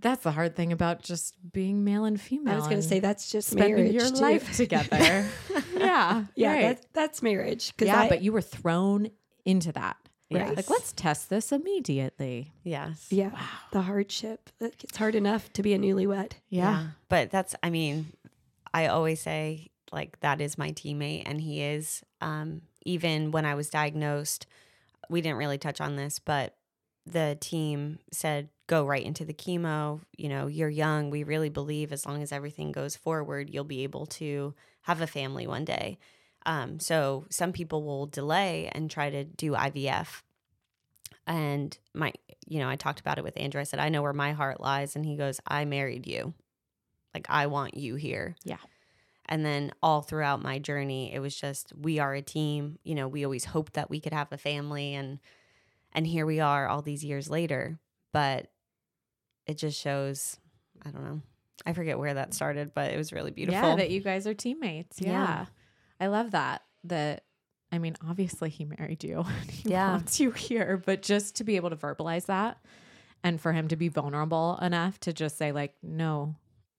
that's 0.00 0.22
the 0.22 0.30
hard 0.32 0.56
thing 0.56 0.72
about 0.72 1.02
just 1.02 1.34
being 1.52 1.84
male 1.84 2.04
and 2.04 2.20
female 2.20 2.54
I 2.54 2.56
was 2.56 2.64
going 2.66 2.80
to 2.80 2.86
say 2.86 3.00
that's 3.00 3.30
just 3.30 3.50
spending 3.50 3.76
marriage 3.76 3.92
your 3.92 4.08
too. 4.10 4.16
life 4.16 4.56
together 4.56 5.26
yeah 5.76 6.24
yeah, 6.34 6.52
right. 6.52 6.62
that's 6.62 6.86
that's 6.92 7.22
marriage. 7.22 7.72
'cause 7.76 7.86
yeah 7.88 8.00
I- 8.02 8.08
but 8.08 8.22
you 8.22 8.32
were 8.32 8.40
thrown 8.42 9.10
into 9.44 9.72
that 9.72 9.96
Yes. 10.32 10.56
like 10.56 10.70
let's 10.70 10.92
test 10.92 11.28
this 11.28 11.50
immediately 11.50 12.52
Yes. 12.62 13.08
yeah, 13.10 13.32
the 13.72 13.82
hardship. 13.82 14.48
It's 14.60 14.96
hard 14.96 15.16
enough 15.16 15.52
to 15.54 15.62
be 15.62 15.74
a 15.74 15.78
newlywed. 15.78 16.34
Yeah. 16.48 16.90
But 17.08 17.32
that's, 17.32 17.56
I 17.64 17.70
mean, 17.70 18.12
I 18.72 18.86
always 18.86 19.20
say, 19.20 19.70
like, 19.90 20.20
that 20.20 20.40
is 20.40 20.56
my 20.56 20.70
teammate, 20.70 21.24
and 21.26 21.40
he 21.40 21.62
is. 21.62 22.04
Um, 22.20 22.62
even 22.86 23.32
when 23.32 23.44
I 23.44 23.56
was 23.56 23.70
diagnosed, 23.70 24.46
we 25.08 25.20
didn't 25.20 25.38
really 25.38 25.58
touch 25.58 25.80
on 25.80 25.96
this, 25.96 26.20
but 26.20 26.54
the 27.06 27.36
team 27.40 27.98
said, 28.12 28.50
go 28.70 28.84
right 28.84 29.04
into 29.04 29.24
the 29.24 29.34
chemo. 29.34 30.00
You 30.16 30.28
know, 30.28 30.46
you're 30.46 30.68
young. 30.68 31.10
We 31.10 31.24
really 31.24 31.48
believe 31.48 31.92
as 31.92 32.06
long 32.06 32.22
as 32.22 32.30
everything 32.30 32.70
goes 32.70 32.94
forward, 32.94 33.50
you'll 33.50 33.64
be 33.64 33.82
able 33.82 34.06
to 34.06 34.54
have 34.82 35.00
a 35.00 35.08
family 35.08 35.48
one 35.48 35.64
day. 35.64 35.98
Um, 36.46 36.78
so 36.78 37.26
some 37.30 37.52
people 37.52 37.82
will 37.82 38.06
delay 38.06 38.70
and 38.72 38.88
try 38.88 39.10
to 39.10 39.24
do 39.24 39.52
IVF. 39.52 40.22
And 41.26 41.76
my, 41.94 42.12
you 42.46 42.60
know, 42.60 42.68
I 42.68 42.76
talked 42.76 43.00
about 43.00 43.18
it 43.18 43.24
with 43.24 43.38
Andrew. 43.40 43.60
I 43.60 43.64
said, 43.64 43.80
I 43.80 43.88
know 43.88 44.02
where 44.02 44.12
my 44.12 44.32
heart 44.32 44.60
lies. 44.60 44.94
And 44.94 45.04
he 45.04 45.16
goes, 45.16 45.40
I 45.44 45.64
married 45.64 46.06
you. 46.06 46.32
Like, 47.12 47.26
I 47.28 47.48
want 47.48 47.76
you 47.76 47.96
here. 47.96 48.36
Yeah. 48.44 48.62
And 49.26 49.44
then 49.44 49.72
all 49.82 50.00
throughout 50.00 50.42
my 50.42 50.60
journey, 50.60 51.12
it 51.12 51.18
was 51.18 51.34
just, 51.34 51.72
we 51.76 51.98
are 51.98 52.14
a 52.14 52.22
team. 52.22 52.78
You 52.84 52.94
know, 52.94 53.08
we 53.08 53.24
always 53.24 53.46
hoped 53.46 53.72
that 53.72 53.90
we 53.90 53.98
could 53.98 54.12
have 54.12 54.30
a 54.30 54.38
family. 54.38 54.94
And, 54.94 55.18
and 55.92 56.06
here 56.06 56.24
we 56.24 56.38
are 56.38 56.68
all 56.68 56.82
these 56.82 57.04
years 57.04 57.28
later. 57.28 57.80
But 58.12 58.46
it 59.50 59.58
just 59.58 59.78
shows, 59.80 60.38
I 60.84 60.90
don't 60.90 61.04
know. 61.04 61.20
I 61.66 61.72
forget 61.74 61.98
where 61.98 62.14
that 62.14 62.32
started, 62.32 62.72
but 62.74 62.90
it 62.92 62.96
was 62.96 63.12
really 63.12 63.30
beautiful. 63.32 63.60
yeah 63.70 63.76
that 63.76 63.90
you 63.90 64.00
guys 64.00 64.26
are 64.26 64.32
teammates 64.34 64.98
yeah, 65.00 65.10
Yeah. 65.10 65.46
i 66.00 66.06
love 66.06 66.30
that 66.30 66.62
that 66.84 67.24
i 67.70 67.78
mean 67.78 67.94
obviously 68.08 68.48
he 68.48 68.64
married 68.64 69.04
you 69.04 69.24
he 69.50 69.70
Yeah. 69.70 69.90
wants 69.90 70.18
you 70.20 70.30
here 70.30 70.82
but 70.86 71.02
just 71.02 71.36
to 71.36 71.44
be 71.44 71.56
able 71.56 71.68
to 71.70 71.76
verbalize 71.76 72.26
that 72.26 72.56
and 73.22 73.38
for 73.38 73.52
him 73.52 73.68
to 73.68 73.76
be 73.76 73.88
vulnerable 73.88 74.58
enough 74.62 74.98
to 75.00 75.12
just 75.12 75.36
say 75.36 75.52
like 75.52 75.74
no 75.82 76.34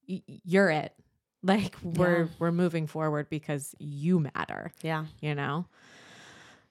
y- 0.10 0.24
you're 0.28 0.72
it 0.72 0.94
like 1.44 1.76
we're 1.84 2.24
Yeah. 2.24 2.28
we're 2.40 2.52
moving 2.52 2.88
forward 2.88 3.30
because 3.30 3.76
you 3.78 4.20
matter 4.20 4.72
yeah. 4.82 5.06
you 5.22 5.36
know 5.36 5.68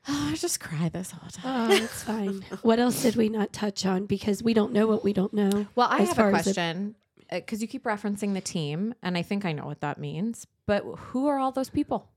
oh, 0.08 0.28
i 0.32 0.34
just 0.36 0.60
cry 0.60 0.88
this 0.88 1.10
whole 1.10 1.28
time 1.30 1.70
Oh, 1.70 1.74
it's 1.74 2.02
fine. 2.04 2.44
what 2.62 2.78
else 2.78 3.02
did 3.02 3.16
we 3.16 3.28
not 3.28 3.52
touch 3.52 3.84
on? 3.86 4.06
Because 4.06 4.42
we 4.42 4.54
don't 4.54 4.72
know 4.72 4.86
what 4.86 5.04
we 5.04 5.12
don't 5.12 5.32
know. 5.34 5.66
Well, 5.74 5.88
I 5.90 6.02
have 6.02 6.18
a 6.18 6.30
question 6.30 6.94
uh, 7.30 7.36
because 7.36 7.60
you 7.62 7.68
keep 7.68 7.84
referencing 7.84 8.34
the 8.34 8.40
team, 8.40 8.94
and 9.02 9.16
I 9.16 9.22
think 9.22 9.44
I 9.44 9.52
know 9.52 9.66
what 9.66 9.80
that 9.80 9.98
means. 9.98 10.46
But 10.66 10.82
who 10.82 11.26
are 11.26 11.38
all 11.38 11.52
those 11.52 11.70
people 11.70 12.08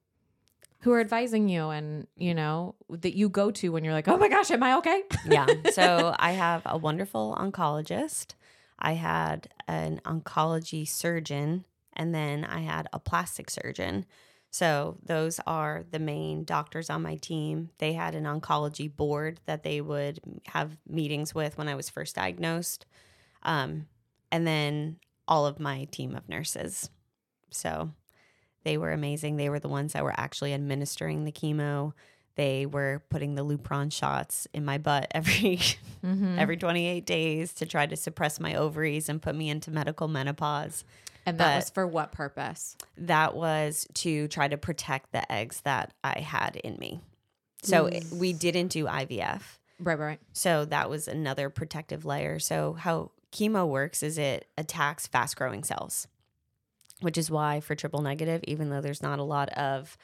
who 0.82 0.92
are 0.92 1.00
advising 1.00 1.48
you, 1.50 1.70
and 1.70 2.08
you 2.18 2.34
know 2.34 2.76
that 2.90 3.16
you 3.16 3.30
go 3.30 3.52
to 3.52 3.70
when 3.72 3.84
you're 3.84 3.94
like, 3.94 4.08
"Oh 4.08 4.18
my 4.18 4.28
gosh, 4.30 4.52
am 4.52 4.64
I 4.64 4.76
okay?" 4.78 5.04
yeah. 5.28 5.46
So 5.72 6.16
I 6.20 6.32
have 6.32 6.62
a 6.66 6.78
wonderful 6.78 7.36
oncologist. 7.40 8.34
I 8.80 8.94
had 8.94 9.48
an 9.68 10.02
oncology 10.06 10.88
surgeon, 10.88 11.66
and 11.94 12.14
then 12.14 12.44
I 12.44 12.60
had 12.62 12.88
a 12.92 13.00
plastic 13.00 13.50
surgeon. 13.50 14.06
So 14.54 15.00
those 15.04 15.40
are 15.48 15.84
the 15.90 15.98
main 15.98 16.44
doctors 16.44 16.92
on 16.92 17.02
my 17.02 17.16
team. 17.16 17.72
They 17.80 17.94
had 17.94 18.14
an 18.14 18.26
oncology 18.26 18.96
board 18.96 19.40
that 19.48 19.64
they 19.64 19.82
would 19.82 20.20
have 20.46 20.78
meetings 20.88 21.34
with 21.34 21.58
when 21.58 21.68
I 21.68 21.74
was 21.74 21.90
first 21.90 22.14
diagnosed. 22.14 22.86
Um, 23.42 23.88
and 24.32 24.46
then 24.46 24.98
all 25.28 25.48
of 25.48 25.60
my 25.60 25.86
team 25.86 26.16
of 26.16 26.30
nurses. 26.30 26.92
So 27.50 27.94
they 28.64 28.78
were 28.78 28.92
amazing. 28.92 29.38
They 29.38 29.50
were 29.50 29.60
the 29.60 29.70
ones 29.70 29.94
that 29.94 30.04
were 30.04 30.14
actually 30.16 30.54
administering 30.54 31.24
the 31.26 31.32
chemo. 31.32 31.94
They 32.36 32.68
were 32.68 33.02
putting 33.10 33.34
the 33.34 33.44
Lupron 33.44 33.92
shots 33.92 34.48
in 34.54 34.64
my 34.64 34.78
butt 34.78 35.08
every 35.16 35.60
Mm-hmm. 36.06 36.38
every 36.38 36.58
28 36.58 37.06
days 37.06 37.54
to 37.54 37.66
try 37.66 37.86
to 37.86 37.96
suppress 37.96 38.38
my 38.38 38.56
ovaries 38.56 39.08
and 39.08 39.22
put 39.22 39.36
me 39.36 39.50
into 39.50 39.72
medical 39.72 40.10
menopause. 40.10 40.84
And 41.26 41.38
that 41.40 41.54
but- 41.54 41.56
was 41.58 41.70
for 41.70 41.88
what 41.88 42.12
purpose? 42.12 42.76
That 42.98 43.36
was 43.36 43.88
to 43.96 44.28
try 44.28 44.48
to 44.48 44.58
protect 44.58 45.12
the 45.12 45.30
eggs 45.32 45.62
that 45.62 45.94
I 46.04 46.20
had 46.20 46.56
in 46.58 46.78
me. 46.78 47.02
So 47.62 47.86
it- 47.88 48.06
we 48.12 48.34
didn't 48.34 48.68
do 48.70 48.88
IVF. 48.88 49.60
Right, 49.80 49.98
right, 49.98 50.06
right. 50.06 50.20
So 50.34 50.66
that 50.66 50.90
was 50.90 51.08
another 51.08 51.50
protective 51.50 52.06
layer. 52.06 52.40
So 52.40 52.74
how 52.74 53.12
chemo 53.32 53.68
works 53.68 54.04
is 54.04 54.18
it 54.18 54.48
attacks 54.58 55.08
fast 55.08 55.36
growing 55.36 55.64
cells, 55.64 56.08
which 57.02 57.18
is 57.18 57.32
why 57.32 57.60
for 57.60 57.74
triple 57.76 58.02
negative, 58.02 58.42
even 58.48 58.70
though 58.70 58.82
there's 58.82 59.02
not 59.02 59.20
a 59.20 59.24
lot 59.24 59.50
of 59.50 59.98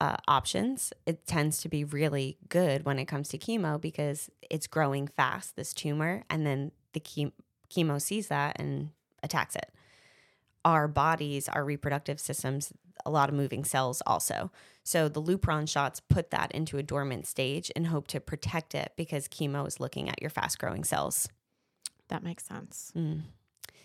uh, 0.00 0.16
options, 0.26 0.92
it 1.04 1.26
tends 1.26 1.60
to 1.60 1.68
be 1.68 1.84
really 1.84 2.38
good 2.48 2.84
when 2.84 2.98
it 2.98 3.04
comes 3.06 3.28
to 3.28 3.38
chemo 3.38 3.80
because 3.80 4.30
it's 4.50 4.66
growing 4.66 5.06
fast, 5.06 5.54
this 5.56 5.74
tumor, 5.74 6.22
and 6.30 6.46
then 6.46 6.72
the 6.94 7.00
chem- 7.00 7.32
chemo 7.70 8.00
sees 8.00 8.28
that 8.28 8.58
and 8.58 8.90
attacks 9.22 9.54
it. 9.54 9.70
Our 10.66 10.88
bodies, 10.88 11.48
our 11.48 11.64
reproductive 11.64 12.18
systems, 12.18 12.72
a 13.04 13.10
lot 13.10 13.28
of 13.28 13.36
moving 13.36 13.64
cells 13.64 14.02
also. 14.04 14.50
So 14.82 15.08
the 15.08 15.22
Lupron 15.22 15.68
shots 15.68 16.00
put 16.00 16.30
that 16.32 16.50
into 16.50 16.76
a 16.76 16.82
dormant 16.82 17.26
stage 17.26 17.70
and 17.76 17.86
hope 17.86 18.08
to 18.08 18.20
protect 18.20 18.74
it 18.74 18.90
because 18.96 19.28
chemo 19.28 19.66
is 19.68 19.78
looking 19.78 20.08
at 20.08 20.20
your 20.20 20.30
fast 20.30 20.58
growing 20.58 20.82
cells. 20.82 21.28
That 22.08 22.24
makes 22.24 22.44
sense. 22.44 22.90
Mm. 22.96 23.20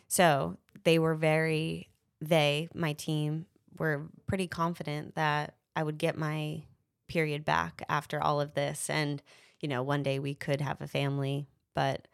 So 0.07 0.57
they 0.83 0.97
were 0.97 1.13
very, 1.13 1.89
they, 2.19 2.67
my 2.73 2.93
team, 2.93 3.45
were 3.77 4.07
pretty 4.25 4.47
confident 4.47 5.13
that 5.13 5.53
I 5.75 5.83
would 5.83 5.99
get 5.99 6.17
my 6.17 6.63
period 7.07 7.45
back 7.45 7.83
after 7.89 8.19
all 8.21 8.41
of 8.41 8.55
this. 8.55 8.89
And, 8.89 9.21
you 9.59 9.69
know, 9.69 9.83
one 9.83 10.01
day 10.01 10.17
we 10.17 10.33
could 10.33 10.61
have 10.61 10.81
a 10.81 10.87
family. 10.87 11.45
But 11.75 12.07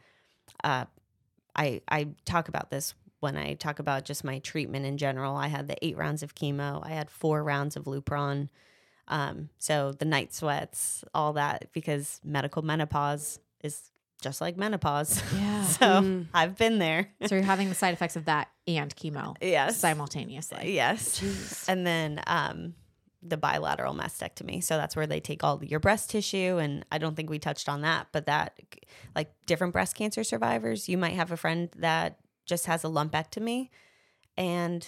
uh, 0.62 0.86
I, 1.56 1.82
I 1.90 2.10
talk 2.26 2.50
about 2.50 2.70
this 2.70 2.94
when 3.20 3.36
I 3.36 3.56
talk 3.56 3.80
about 3.80 4.06
just 4.06 4.24
my 4.24 4.40
treatment 4.40 4.86
in 4.86 4.98
general. 4.98 5.36
I 5.36 5.48
had 5.48 5.68
the 5.68 5.76
eight 5.86 5.98
rounds 5.98 6.24
of 6.24 6.36
chemo, 6.36 6.86
I 6.86 6.90
had 6.90 7.10
four 7.10 7.44
rounds 7.44 7.76
of 7.76 7.86
Lupron. 7.86 8.50
Um, 9.10 9.50
so 9.58 9.94
the 9.94 10.06
night 10.06 10.34
sweats, 10.34 11.04
all 11.14 11.34
that, 11.34 11.70
because 11.72 12.20
medical 12.24 12.62
menopause 12.62 13.40
is 13.64 13.90
just 14.22 14.42
like 14.42 14.58
menopause. 14.58 15.22
Yeah. 15.36 15.64
so 15.64 15.86
Mm. 16.02 16.26
I've 16.34 16.58
been 16.58 16.78
there. 16.80 17.10
so 17.26 17.36
you're 17.36 17.44
having 17.44 17.70
the 17.70 17.76
side 17.76 17.94
effects 17.94 18.16
of 18.16 18.26
that 18.26 18.50
and 18.68 18.94
chemo 18.96 19.36
yes. 19.42 19.78
simultaneously. 19.78 20.74
Yes. 20.76 21.20
Jeez. 21.22 21.70
And 21.70 21.88
then 21.88 22.22
um, 22.28 22.74
the 23.24 23.38
bilateral 23.38 23.94
mastectomy. 23.94 24.64
So 24.64 24.76
that's 24.78 24.96
where 24.96 25.08
they 25.08 25.20
take 25.20 25.44
all 25.44 25.64
your 25.64 25.80
breast 25.80 26.10
tissue. 26.10 26.58
And 26.58 26.86
I 26.92 26.98
don't 26.98 27.16
think 27.16 27.30
we 27.30 27.40
touched 27.40 27.70
on 27.70 27.82
that, 27.82 28.08
but 28.12 28.26
that, 28.26 28.60
like 29.16 29.32
different 29.46 29.74
breast 29.74 29.96
cancer 29.96 30.24
survivors, 30.24 30.90
you 30.90 30.98
might 30.98 31.14
have 31.14 31.32
a 31.32 31.38
friend 31.38 31.70
that 31.78 32.18
just 32.48 32.66
has 32.66 32.84
a 32.84 32.88
lumpectomy 32.88 33.70
and 34.36 34.88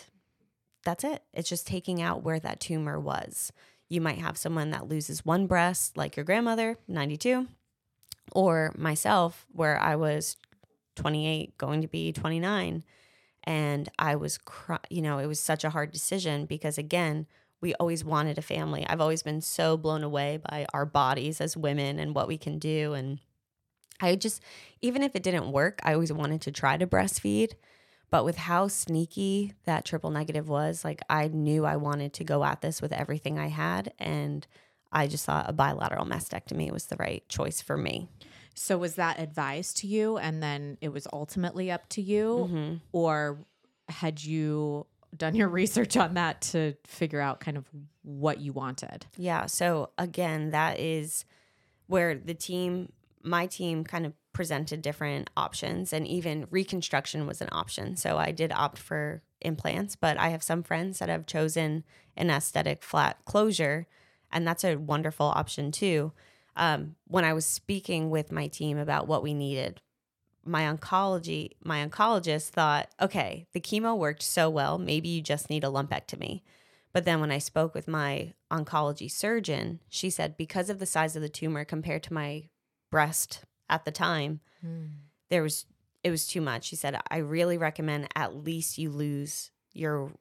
that's 0.84 1.04
it. 1.04 1.24
It's 1.34 1.50
just 1.50 1.68
taking 1.68 2.02
out 2.02 2.24
where 2.24 2.40
that 2.40 2.60
tumor 2.60 3.00
was. 3.00 3.52
You 3.90 4.02
might 4.02 4.20
have 4.20 4.38
someone 4.38 4.72
that 4.72 4.88
loses 4.88 5.26
one 5.26 5.46
breast, 5.46 5.98
like 5.98 6.16
your 6.16 6.24
grandmother, 6.24 6.78
92, 6.88 7.48
or 8.32 8.74
myself, 8.78 9.46
where 9.52 9.80
I 9.80 9.96
was 9.96 10.38
28, 10.96 11.58
going 11.58 11.82
to 11.82 11.88
be 11.88 12.12
29 12.12 12.84
and 13.44 13.90
I 13.98 14.16
was, 14.16 14.38
cry- 14.38 14.80
you 14.90 15.02
know, 15.02 15.18
it 15.18 15.28
was 15.28 15.40
such 15.40 15.64
a 15.64 15.70
hard 15.70 15.92
decision 15.92 16.46
because 16.46 16.78
again, 16.78 17.26
we 17.62 17.74
always 17.76 18.06
wanted 18.06 18.38
a 18.38 18.44
family. 18.44 18.86
I've 18.88 19.02
always 19.02 19.24
been 19.24 19.42
so 19.42 19.76
blown 19.76 20.04
away 20.04 20.38
by 20.38 20.66
our 20.74 20.86
bodies 20.86 21.42
as 21.42 21.58
women 21.58 22.00
and 22.00 22.16
what 22.16 22.28
we 22.28 22.38
can 22.38 22.60
do. 22.60 22.94
And 22.94 23.20
I 24.00 24.16
just, 24.16 24.42
even 24.82 25.04
if 25.04 25.16
it 25.16 25.24
didn't 25.24 25.52
work, 25.52 25.80
I 25.84 25.94
always 25.94 26.14
wanted 26.14 26.42
to 26.42 26.52
try 26.52 26.78
to 26.78 26.88
breastfeed. 26.88 27.54
But 28.12 28.26
with 28.26 28.38
how 28.38 28.68
sneaky 28.68 29.54
that 29.66 29.86
triple 29.86 30.10
negative 30.10 30.50
was, 30.50 30.84
like 30.84 31.02
I 31.10 31.28
knew 31.28 31.66
I 31.66 31.76
wanted 31.76 32.14
to 32.14 32.24
go 32.24 32.44
at 32.44 32.62
this 32.62 32.82
with 32.82 32.92
everything 32.92 33.38
I 33.38 33.48
had. 33.48 33.94
And 34.00 34.48
I 34.92 35.08
just 35.08 35.26
thought 35.26 35.50
a 35.50 35.54
bilateral 35.54 36.06
mastectomy 36.06 36.72
was 36.72 36.88
the 36.88 36.96
right 36.96 37.28
choice 37.30 37.62
for 37.62 37.78
me. 37.78 38.10
So 38.56 38.78
was 38.78 38.96
that 38.96 39.20
advised 39.20 39.78
to 39.78 39.88
you 39.88 40.18
and 40.18 40.42
then 40.42 40.78
it 40.82 40.90
was 40.90 41.08
ultimately 41.14 41.72
up 41.72 41.88
to 41.90 42.02
you? 42.02 42.50
Mm-hmm. 42.50 42.76
Or 42.92 43.46
had 43.88 44.24
you 44.24 44.86
done 45.16 45.36
your 45.36 45.48
research 45.50 45.96
on 45.96 46.16
that 46.16 46.42
to 46.42 46.74
figure 46.86 47.22
out 47.22 47.40
kind 47.40 47.58
of 47.58 47.66
what 48.02 48.40
you 48.40 48.54
wanted? 48.54 49.06
Yeah. 49.18 49.46
So 49.46 49.92
again, 49.98 50.50
that 50.52 50.80
is 50.80 51.26
where 51.88 52.16
the 52.16 52.34
team, 52.34 52.92
my 53.24 53.46
team, 53.46 53.84
kind 53.84 54.06
of 54.06 54.14
presented 54.34 54.82
different 54.82 55.30
options, 55.36 55.92
and 55.92 56.08
even 56.08 56.48
reconstruction 56.50 57.28
was 57.28 57.42
an 57.42 57.50
option. 57.52 57.96
So 57.96 58.18
I 58.18 58.32
did 58.32 58.52
opt 58.52 58.78
for 58.78 59.22
implants, 59.42 59.96
but 59.96 60.18
I 60.18 60.30
have 60.30 60.44
some 60.44 60.64
friends 60.64 61.00
that 61.00 61.10
have 61.10 61.26
chosen 61.26 61.84
an 62.16 62.30
aesthetic 62.30 62.84
flat 62.84 63.18
closure, 63.26 63.88
and 64.32 64.48
that's 64.48 64.64
a 64.64 64.76
wonderful 64.76 65.28
option 65.28 65.72
too. 65.72 66.14
Um, 66.56 66.96
when 67.08 67.24
I 67.24 67.34
was 67.34 67.46
speaking 67.46 68.10
with 68.10 68.32
my 68.32 68.48
team 68.48 68.78
about 68.78 69.08
what 69.08 69.24
we 69.24 69.34
needed, 69.34 69.82
my 70.46 70.64
oncology, 70.64 71.52
my 71.64 71.86
oncologist 71.86 72.50
thought, 72.50 72.90
okay, 73.02 73.48
the 73.54 73.62
chemo 73.62 73.98
worked 73.98 74.24
so 74.24 74.50
well, 74.50 74.78
maybe 74.78 75.10
you 75.10 75.22
just 75.22 75.50
need 75.50 75.64
a 75.64 75.68
lumpectomy. 75.68 76.42
But 76.92 77.06
then 77.06 77.20
when 77.20 77.32
I 77.32 77.38
spoke 77.38 77.76
with 77.76 77.88
my 77.88 78.34
oncology 78.52 79.12
surgeon, 79.12 79.80
she 79.90 80.10
said 80.10 80.38
because 80.38 80.70
of 80.70 80.80
the 80.80 80.86
size 80.86 81.16
of 81.16 81.22
the 81.22 81.30
tumor 81.30 81.64
compared 81.64 82.04
to 82.04 82.14
my 82.14 82.46
breast 82.90 83.44
at 83.70 83.86
the 83.86 83.92
time, 83.92 84.40
there 85.30 85.44
was 85.44 85.66
it 86.04 86.12
was 86.12 86.28
too 86.28 86.42
much. 86.42 86.66
She 86.66 86.76
said, 86.76 87.00
I 87.10 87.18
really 87.18 87.58
recommend 87.58 88.08
at 88.16 88.36
least 88.36 88.78
you 88.78 88.90
lose 88.90 89.52
your 89.74 90.12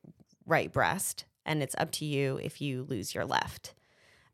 right 0.45 0.73
breast, 0.73 1.25
and 1.47 1.63
it's 1.63 1.75
up 1.79 1.93
to 1.93 2.05
you 2.05 2.39
if 2.43 2.61
you 2.61 2.83
lose 2.83 3.15
your 3.15 3.25
left. 3.25 3.75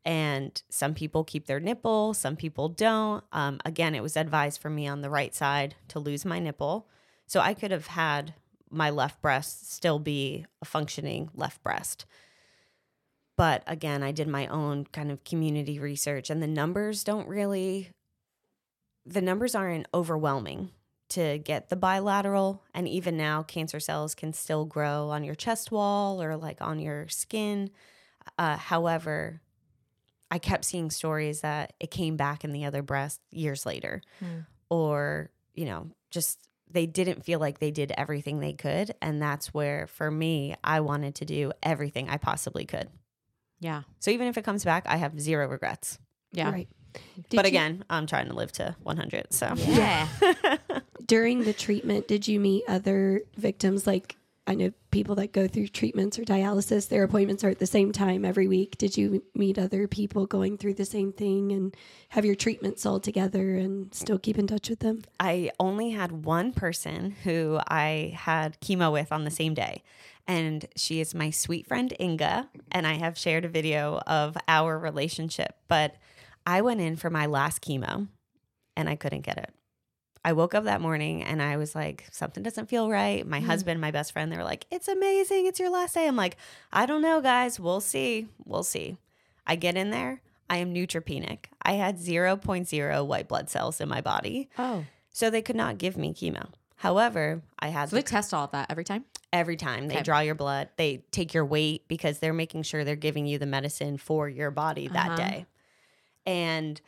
And 0.06 0.62
some 0.68 0.94
people 0.94 1.24
keep 1.24 1.46
their 1.46 1.60
nipple, 1.60 2.12
some 2.14 2.36
people 2.36 2.68
don't. 2.68 3.24
Um, 3.32 3.60
again, 3.64 3.94
it 3.94 4.02
was 4.02 4.16
advised 4.16 4.60
for 4.60 4.70
me 4.70 4.86
on 4.86 5.00
the 5.00 5.10
right 5.10 5.34
side 5.34 5.76
to 5.88 5.98
lose 5.98 6.24
my 6.24 6.38
nipple. 6.38 6.88
So 7.26 7.40
I 7.40 7.54
could 7.54 7.70
have 7.70 7.86
had 7.88 8.34
my 8.70 8.90
left 8.90 9.22
breast 9.22 9.72
still 9.72 9.98
be 9.98 10.44
a 10.60 10.64
functioning 10.64 11.30
left 11.34 11.62
breast. 11.62 12.04
But 13.36 13.62
again, 13.66 14.02
I 14.02 14.12
did 14.12 14.28
my 14.28 14.46
own 14.46 14.86
kind 14.92 15.10
of 15.10 15.24
community 15.24 15.78
research, 15.78 16.30
and 16.30 16.42
the 16.42 16.46
numbers 16.46 17.02
don't 17.02 17.28
really, 17.28 17.90
the 19.06 19.22
numbers 19.22 19.54
aren't 19.54 19.86
overwhelming 19.92 20.70
to 21.10 21.38
get 21.38 21.68
the 21.68 21.76
bilateral. 21.76 22.62
And 22.74 22.88
even 22.88 23.16
now, 23.16 23.42
cancer 23.42 23.80
cells 23.80 24.14
can 24.14 24.32
still 24.32 24.64
grow 24.64 25.10
on 25.10 25.24
your 25.24 25.34
chest 25.34 25.70
wall 25.70 26.22
or 26.22 26.36
like 26.36 26.60
on 26.60 26.78
your 26.78 27.08
skin. 27.08 27.70
Uh, 28.38 28.56
however, 28.56 29.40
I 30.30 30.38
kept 30.38 30.64
seeing 30.64 30.90
stories 30.90 31.42
that 31.42 31.74
it 31.78 31.90
came 31.90 32.16
back 32.16 32.42
in 32.44 32.52
the 32.52 32.64
other 32.64 32.82
breast 32.82 33.20
years 33.30 33.66
later, 33.66 34.02
or, 34.70 35.30
you 35.52 35.66
know, 35.66 35.90
just 36.10 36.48
they 36.68 36.86
didn't 36.86 37.24
feel 37.24 37.38
like 37.38 37.58
they 37.58 37.70
did 37.70 37.92
everything 37.92 38.40
they 38.40 38.54
could. 38.54 38.94
And 39.00 39.22
that's 39.22 39.54
where, 39.54 39.86
for 39.86 40.10
me, 40.10 40.56
I 40.64 40.80
wanted 40.80 41.16
to 41.16 41.24
do 41.24 41.52
everything 41.62 42.08
I 42.08 42.16
possibly 42.16 42.64
could. 42.64 42.88
Yeah. 43.60 43.82
So 44.00 44.10
even 44.10 44.26
if 44.26 44.36
it 44.36 44.44
comes 44.44 44.64
back, 44.64 44.84
I 44.86 44.96
have 44.96 45.20
zero 45.20 45.46
regrets. 45.46 45.98
Yeah. 46.32 46.50
Right. 46.50 46.68
Did 47.30 47.36
but 47.36 47.44
you- 47.44 47.48
again, 47.50 47.84
I'm 47.90 48.06
trying 48.06 48.28
to 48.28 48.34
live 48.34 48.52
to 48.52 48.74
100. 48.82 49.32
So 49.32 49.54
Yeah. 49.56 50.08
during 51.06 51.44
the 51.44 51.52
treatment, 51.52 52.08
did 52.08 52.26
you 52.28 52.40
meet 52.40 52.64
other 52.68 53.22
victims? 53.36 53.86
Like, 53.86 54.16
I 54.46 54.54
know 54.54 54.72
people 54.90 55.14
that 55.14 55.32
go 55.32 55.48
through 55.48 55.68
treatments 55.68 56.18
or 56.18 56.22
dialysis, 56.22 56.88
their 56.88 57.02
appointments 57.02 57.42
are 57.44 57.48
at 57.48 57.58
the 57.60 57.66
same 57.66 57.92
time 57.92 58.26
every 58.26 58.46
week. 58.46 58.76
Did 58.76 58.94
you 58.96 59.22
meet 59.34 59.58
other 59.58 59.88
people 59.88 60.26
going 60.26 60.58
through 60.58 60.74
the 60.74 60.84
same 60.84 61.12
thing 61.12 61.50
and 61.50 61.74
have 62.10 62.26
your 62.26 62.34
treatments 62.34 62.84
all 62.84 63.00
together 63.00 63.54
and 63.54 63.94
still 63.94 64.18
keep 64.18 64.36
in 64.38 64.46
touch 64.46 64.68
with 64.68 64.80
them? 64.80 65.02
I 65.18 65.50
only 65.58 65.90
had 65.92 66.12
one 66.26 66.52
person 66.52 67.12
who 67.24 67.58
I 67.68 68.12
had 68.16 68.60
chemo 68.60 68.92
with 68.92 69.12
on 69.12 69.24
the 69.24 69.30
same 69.30 69.54
day. 69.54 69.82
And 70.26 70.66
she 70.76 71.00
is 71.00 71.14
my 71.14 71.30
sweet 71.30 71.66
friend 71.66 71.94
Inga. 71.98 72.48
And 72.70 72.86
I 72.86 72.94
have 72.94 73.16
shared 73.16 73.46
a 73.46 73.48
video 73.48 73.98
of 74.06 74.36
our 74.46 74.78
relationship. 74.78 75.56
But 75.68 75.96
I 76.46 76.60
went 76.60 76.80
in 76.80 76.96
for 76.96 77.10
my 77.10 77.26
last 77.26 77.62
chemo 77.62 78.08
and 78.76 78.88
I 78.88 78.96
couldn't 78.96 79.22
get 79.22 79.38
it. 79.38 79.50
I 80.26 80.32
woke 80.32 80.54
up 80.54 80.64
that 80.64 80.80
morning 80.80 81.22
and 81.22 81.42
I 81.42 81.56
was 81.58 81.74
like, 81.74 82.06
something 82.10 82.42
doesn't 82.42 82.70
feel 82.70 82.88
right. 82.88 83.26
My 83.26 83.40
husband, 83.40 83.80
my 83.80 83.90
best 83.90 84.12
friend, 84.12 84.32
they 84.32 84.36
were 84.38 84.44
like, 84.44 84.66
it's 84.70 84.88
amazing. 84.88 85.46
It's 85.46 85.60
your 85.60 85.68
last 85.70 85.94
day. 85.94 86.06
I'm 86.06 86.16
like, 86.16 86.36
I 86.72 86.86
don't 86.86 87.02
know, 87.02 87.20
guys. 87.20 87.60
We'll 87.60 87.82
see. 87.82 88.28
We'll 88.44 88.62
see. 88.62 88.96
I 89.46 89.56
get 89.56 89.76
in 89.76 89.90
there. 89.90 90.22
I 90.48 90.58
am 90.58 90.72
neutropenic. 90.74 91.46
I 91.62 91.72
had 91.72 91.98
0.0 91.98 93.06
white 93.06 93.28
blood 93.28 93.50
cells 93.50 93.80
in 93.80 93.88
my 93.88 94.00
body. 94.00 94.48
Oh. 94.58 94.84
So 95.10 95.28
they 95.30 95.42
could 95.42 95.56
not 95.56 95.78
give 95.78 95.96
me 95.98 96.14
chemo. 96.14 96.48
However, 96.76 97.42
I 97.58 97.68
had 97.68 97.90
So 97.90 97.96
they 97.96 98.02
test 98.02 98.32
all 98.34 98.44
of 98.44 98.50
that 98.52 98.70
every 98.70 98.84
time? 98.84 99.04
every 99.32 99.56
time 99.56 99.88
they 99.88 99.94
Okay. 99.96 100.02
draw 100.04 100.20
your 100.20 100.34
blood, 100.36 100.68
they 100.76 100.98
take 101.10 101.34
your 101.34 101.44
weight 101.44 101.86
because 101.88 102.18
they're 102.20 102.32
making 102.32 102.62
sure 102.62 102.84
they're 102.84 102.94
giving 102.96 103.26
you 103.26 103.36
the 103.38 103.46
medicine 103.46 103.96
for 103.98 104.28
your 104.28 104.50
body 104.50 104.86
that 104.88 105.06
Uh-huh. 105.08 105.16
day. 105.16 105.46
And 106.26 106.80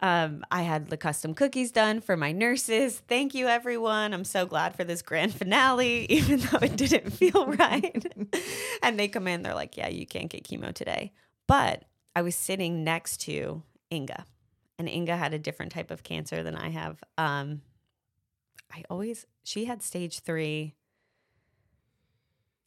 um, 0.00 0.44
I 0.50 0.62
had 0.62 0.90
the 0.90 0.96
custom 0.96 1.34
cookies 1.34 1.72
done 1.72 2.00
for 2.00 2.16
my 2.16 2.30
nurses. 2.30 3.02
Thank 3.08 3.34
you, 3.34 3.48
everyone. 3.48 4.14
I'm 4.14 4.24
so 4.24 4.46
glad 4.46 4.76
for 4.76 4.84
this 4.84 5.02
grand 5.02 5.34
finale, 5.34 6.06
even 6.08 6.38
though 6.38 6.58
it 6.62 6.76
didn't 6.76 7.10
feel 7.10 7.46
right. 7.46 8.06
and 8.82 8.98
they 8.98 9.08
come 9.08 9.26
in, 9.26 9.42
they're 9.42 9.54
like, 9.54 9.76
Yeah, 9.76 9.88
you 9.88 10.06
can't 10.06 10.30
get 10.30 10.44
chemo 10.44 10.72
today. 10.72 11.12
But 11.46 11.84
I 12.14 12.22
was 12.22 12.36
sitting 12.36 12.84
next 12.84 13.18
to 13.22 13.62
Inga, 13.92 14.24
and 14.78 14.88
Inga 14.88 15.16
had 15.16 15.34
a 15.34 15.38
different 15.38 15.72
type 15.72 15.90
of 15.90 16.02
cancer 16.02 16.42
than 16.42 16.54
I 16.54 16.68
have. 16.70 17.02
Um, 17.16 17.62
I 18.72 18.84
always, 18.90 19.26
she 19.42 19.64
had 19.64 19.82
stage 19.82 20.20
three. 20.20 20.74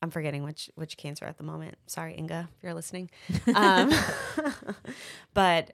I'm 0.01 0.09
forgetting 0.09 0.43
which 0.43 0.69
which 0.75 0.97
cancer 0.97 1.25
at 1.25 1.37
the 1.37 1.43
moment. 1.43 1.77
Sorry, 1.87 2.15
Inga, 2.17 2.49
if 2.57 2.63
you're 2.63 2.73
listening. 2.73 3.09
Um, 3.55 3.91
but 5.33 5.71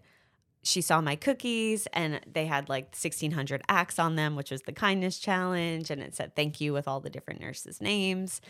she 0.63 0.81
saw 0.81 0.99
my 0.99 1.15
cookies 1.15 1.87
and 1.93 2.19
they 2.31 2.45
had 2.45 2.67
like 2.67 2.85
1600 2.87 3.61
acts 3.69 3.99
on 3.99 4.15
them, 4.15 4.35
which 4.35 4.51
was 4.51 4.63
the 4.63 4.73
kindness 4.73 5.19
challenge. 5.19 5.89
And 5.89 6.01
it 6.01 6.15
said 6.15 6.35
thank 6.35 6.59
you 6.59 6.73
with 6.73 6.87
all 6.87 6.99
the 6.99 7.09
different 7.09 7.39
nurses' 7.39 7.79
names. 7.79 8.41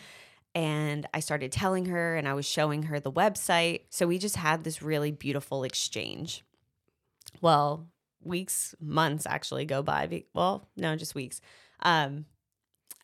And 0.56 1.06
I 1.14 1.20
started 1.20 1.52
telling 1.52 1.86
her 1.86 2.16
and 2.16 2.28
I 2.28 2.34
was 2.34 2.46
showing 2.46 2.84
her 2.84 3.00
the 3.00 3.12
website. 3.12 3.82
So 3.90 4.08
we 4.08 4.18
just 4.18 4.38
had 4.38 4.64
this 4.64 4.82
really 4.82 5.12
beautiful 5.12 5.64
exchange. 5.64 6.44
Well, 7.42 7.88
weeks, 8.24 8.74
months 8.80 9.28
actually 9.28 9.66
go 9.66 9.84
by. 9.84 10.24
Well, 10.34 10.68
no, 10.76 10.96
just 10.96 11.14
weeks. 11.14 11.42
Um, 11.82 12.26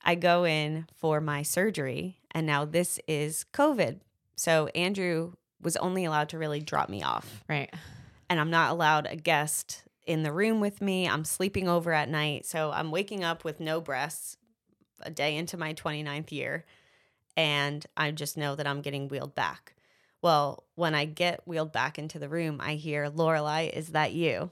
I 0.04 0.16
go 0.16 0.45
in 0.45 0.88
for 0.95 1.22
my 1.22 1.44
surgery, 1.44 2.18
and 2.34 2.45
now 2.47 2.65
this 2.65 2.99
is 3.07 3.45
COVID. 3.53 3.99
So 4.35 4.68
Andrew 4.68 5.34
was 5.61 5.77
only 5.77 6.05
allowed 6.05 6.30
to 6.30 6.38
really 6.38 6.60
drop 6.60 6.89
me 6.89 7.03
off 7.03 7.43
Right. 7.47 7.73
and 8.30 8.39
I'm 8.39 8.49
not 8.49 8.72
allowed 8.72 9.07
a 9.07 9.15
guest 9.15 9.84
in 10.05 10.23
the 10.23 10.34
room 10.34 10.60
with 10.60 10.81
me. 10.81 11.07
I'm 11.07 11.23
sleeping 11.23 11.69
over 11.69 11.93
at 11.93 12.10
night. 12.10 12.45
So 12.45 12.72
I'm 12.72 12.91
waking 12.91 13.23
up 13.23 13.43
with 13.45 13.60
no 13.61 13.80
breasts 13.80 14.38
a 15.01 15.10
day 15.10 15.35
into 15.38 15.55
my 15.57 15.73
29th 15.73 16.31
year. 16.31 16.65
And 17.38 17.85
I 17.95 18.11
just 18.11 18.38
know 18.38 18.55
that 18.55 18.68
I'm 18.68 18.81
getting 18.81 19.07
wheeled 19.07 19.34
back. 19.35 19.73
Well, 20.22 20.65
when 20.76 20.93
I 20.95 21.05
get 21.05 21.47
wheeled 21.47 21.72
back 21.72 21.97
into 21.97 22.19
the 22.19 22.30
room, 22.30 22.60
I 22.61 22.76
hear 22.76 23.07
Lorelei, 23.10 23.69
is 23.73 23.89
that 23.89 24.14
you? 24.14 24.51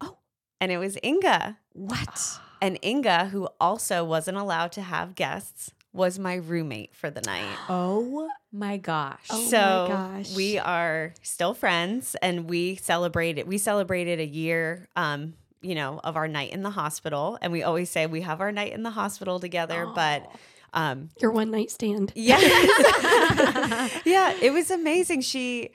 Oh. 0.00 0.16
And 0.60 0.72
it 0.72 0.78
was 0.78 0.98
Inga. 1.04 1.58
What? 1.72 2.40
And 2.60 2.78
Inga, 2.84 3.26
who 3.26 3.48
also 3.60 4.04
wasn't 4.04 4.36
allowed 4.38 4.72
to 4.72 4.82
have 4.82 5.14
guests, 5.14 5.72
was 5.92 6.18
my 6.18 6.34
roommate 6.34 6.94
for 6.94 7.10
the 7.10 7.20
night. 7.22 7.46
Oh 7.68 8.28
my 8.52 8.78
gosh. 8.78 9.26
Oh 9.30 9.40
my 9.42 9.48
so 9.48 9.86
gosh. 9.88 10.34
we 10.34 10.58
are 10.58 11.12
still 11.22 11.52
friends 11.54 12.16
and 12.22 12.48
we 12.48 12.76
celebrated 12.76 13.46
we 13.46 13.58
celebrated 13.58 14.20
a 14.20 14.26
year 14.26 14.88
um 14.96 15.34
you 15.60 15.74
know 15.74 16.00
of 16.02 16.16
our 16.16 16.28
night 16.28 16.52
in 16.52 16.62
the 16.62 16.70
hospital 16.70 17.36
and 17.42 17.52
we 17.52 17.62
always 17.62 17.90
say 17.90 18.06
we 18.06 18.22
have 18.22 18.40
our 18.40 18.50
night 18.52 18.72
in 18.72 18.82
the 18.82 18.90
hospital 18.90 19.38
together 19.38 19.86
but 19.94 20.30
um 20.72 21.10
Your 21.20 21.30
one 21.30 21.50
night 21.50 21.70
stand. 21.70 22.12
Yes. 22.14 22.42
yeah, 24.06 24.34
it 24.40 24.52
was 24.52 24.70
amazing. 24.70 25.20
She 25.20 25.70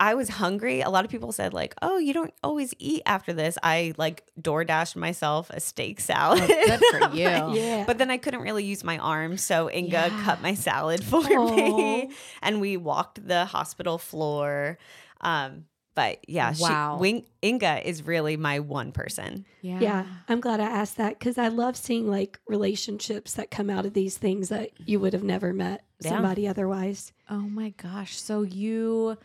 I 0.00 0.14
was 0.14 0.28
hungry. 0.30 0.80
A 0.80 0.88
lot 0.88 1.04
of 1.04 1.10
people 1.10 1.30
said 1.30 1.52
like, 1.52 1.74
"Oh, 1.82 1.98
you 1.98 2.12
don't 2.12 2.32
always 2.42 2.72
eat 2.78 3.02
after 3.06 3.32
this." 3.32 3.58
I 3.62 3.92
like 3.98 4.24
door 4.40 4.64
dashed 4.64 4.96
myself 4.96 5.50
a 5.50 5.60
steak 5.60 6.00
salad. 6.00 6.48
good 6.48 6.80
for 6.90 7.00
you. 7.14 7.28
Yeah. 7.54 7.84
But 7.86 7.98
then 7.98 8.10
I 8.10 8.16
couldn't 8.16 8.40
really 8.40 8.64
use 8.64 8.82
my 8.82 8.96
arm, 8.98 9.36
so 9.36 9.70
Inga 9.70 9.90
Yeah. 9.90 10.22
cut 10.24 10.40
my 10.42 10.54
salad 10.54 11.04
for 11.10 11.20
me, 11.22 12.10
and 12.42 12.60
we 12.60 12.76
walked 12.78 13.28
the 13.28 13.44
hospital 13.44 13.98
floor. 13.98 14.78
Um, 15.20 15.66
but 15.94 16.20
yeah, 16.28 16.54
Wow. 16.58 16.96
she, 16.96 17.00
Wing, 17.00 17.26
Inga 17.44 17.86
is 17.86 18.06
really 18.06 18.36
my 18.38 18.60
one 18.60 18.92
person. 18.92 19.44
Yeah. 19.60 19.80
Yeah, 19.80 20.06
I'm 20.28 20.40
glad 20.40 20.60
I 20.60 20.64
asked 20.64 20.96
that 20.96 21.18
because 21.18 21.36
I 21.36 21.48
love 21.48 21.76
seeing 21.76 22.08
like 22.08 22.40
relationships 22.48 23.34
that 23.34 23.50
come 23.50 23.68
out 23.68 23.84
of 23.84 23.92
these 23.92 24.16
things 24.16 24.48
that 24.48 24.70
you 24.86 24.98
would 25.00 25.12
have 25.12 25.24
never 25.24 25.52
met 25.52 25.82
Yeah. 26.00 26.10
somebody 26.10 26.48
otherwise. 26.48 27.12
Oh 27.28 27.40
my 27.40 27.70
gosh. 27.76 28.18
So 28.18 28.42
you 28.42 29.18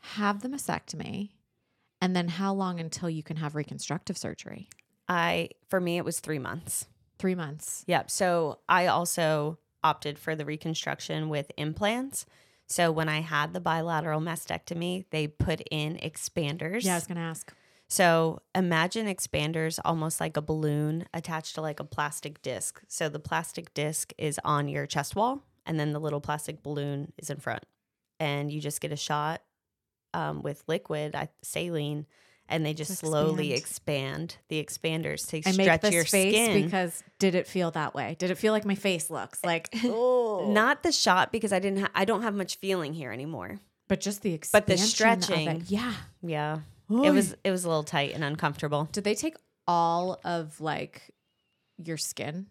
have 0.00 0.42
the 0.42 0.48
mastectomy, 0.48 1.30
and 2.00 2.16
then 2.16 2.28
how 2.28 2.52
long 2.52 2.80
until 2.80 3.10
you 3.10 3.22
can 3.22 3.36
have 3.36 3.54
reconstructive 3.54 4.16
surgery? 4.16 4.68
I 5.08 5.50
for 5.68 5.80
me 5.80 5.96
it 5.96 6.04
was 6.04 6.20
three 6.20 6.38
months. 6.38 6.86
Three 7.18 7.34
months. 7.34 7.84
Yep. 7.86 8.10
So 8.10 8.60
I 8.68 8.86
also 8.86 9.58
opted 9.82 10.18
for 10.18 10.34
the 10.34 10.44
reconstruction 10.44 11.28
with 11.28 11.50
implants. 11.56 12.26
So 12.66 12.92
when 12.92 13.08
I 13.08 13.20
had 13.20 13.52
the 13.52 13.60
bilateral 13.60 14.20
mastectomy, 14.20 15.04
they 15.10 15.26
put 15.26 15.60
in 15.70 15.96
expanders. 15.96 16.84
Yeah, 16.84 16.92
I 16.92 16.96
was 16.96 17.06
gonna 17.06 17.20
ask. 17.20 17.52
So 17.88 18.40
imagine 18.54 19.06
expanders 19.06 19.80
almost 19.84 20.20
like 20.20 20.36
a 20.36 20.42
balloon 20.42 21.06
attached 21.12 21.56
to 21.56 21.60
like 21.60 21.80
a 21.80 21.84
plastic 21.84 22.40
disc. 22.40 22.80
So 22.86 23.08
the 23.08 23.18
plastic 23.18 23.74
disc 23.74 24.12
is 24.16 24.38
on 24.44 24.68
your 24.68 24.86
chest 24.86 25.16
wall, 25.16 25.42
and 25.66 25.78
then 25.78 25.92
the 25.92 25.98
little 25.98 26.20
plastic 26.20 26.62
balloon 26.62 27.12
is 27.18 27.30
in 27.30 27.38
front. 27.38 27.64
And 28.20 28.52
you 28.52 28.60
just 28.60 28.80
get 28.80 28.92
a 28.92 28.96
shot 28.96 29.42
um, 30.14 30.42
with 30.42 30.62
liquid, 30.66 31.14
I, 31.14 31.28
saline, 31.42 32.06
and 32.48 32.66
they 32.66 32.74
just 32.74 32.90
To 32.90 32.96
slowly 33.06 33.52
expand 33.52 34.36
the 34.48 34.62
expanders 34.64 35.26
to 35.28 35.36
I 35.48 35.52
make 35.52 35.64
stretch 35.66 35.80
this 35.82 35.94
your 35.94 36.04
face 36.04 36.34
skin. 36.34 36.64
because 36.64 37.02
did 37.18 37.34
it 37.34 37.46
feel 37.46 37.70
that 37.72 37.94
way? 37.94 38.16
Did 38.18 38.30
it 38.30 38.38
feel 38.38 38.52
like 38.52 38.64
my 38.64 38.74
face 38.74 39.08
looks 39.10 39.44
like? 39.44 39.72
Not 39.84 40.82
the 40.82 40.92
shot 40.92 41.30
because 41.32 41.52
I 41.52 41.58
didn't. 41.60 41.80
Ha- 41.80 41.90
I 41.94 42.04
don't 42.04 42.22
have 42.22 42.34
much 42.34 42.56
feeling 42.56 42.92
here 42.94 43.12
anymore. 43.12 43.60
but 43.88 44.00
just 44.00 44.22
the 44.22 44.40
But 44.52 44.66
the 44.66 44.72
expansion 44.74 45.32
of 45.34 45.38
it. 45.40 45.46
stretching. 45.46 45.64
Yeah. 45.68 45.94
Yeah, 46.22 46.58
it 46.90 47.10
was. 47.12 47.34
It 47.44 47.50
was 47.50 47.64
a 47.64 47.68
little 47.68 47.84
tight 47.84 48.14
and 48.14 48.24
uncomfortable. 48.24 48.88
Did 48.92 49.04
they 49.04 49.14
take 49.14 49.36
all 49.68 50.18
of 50.24 50.60
like 50.60 51.02
your 51.78 51.96
skin? 51.96 52.46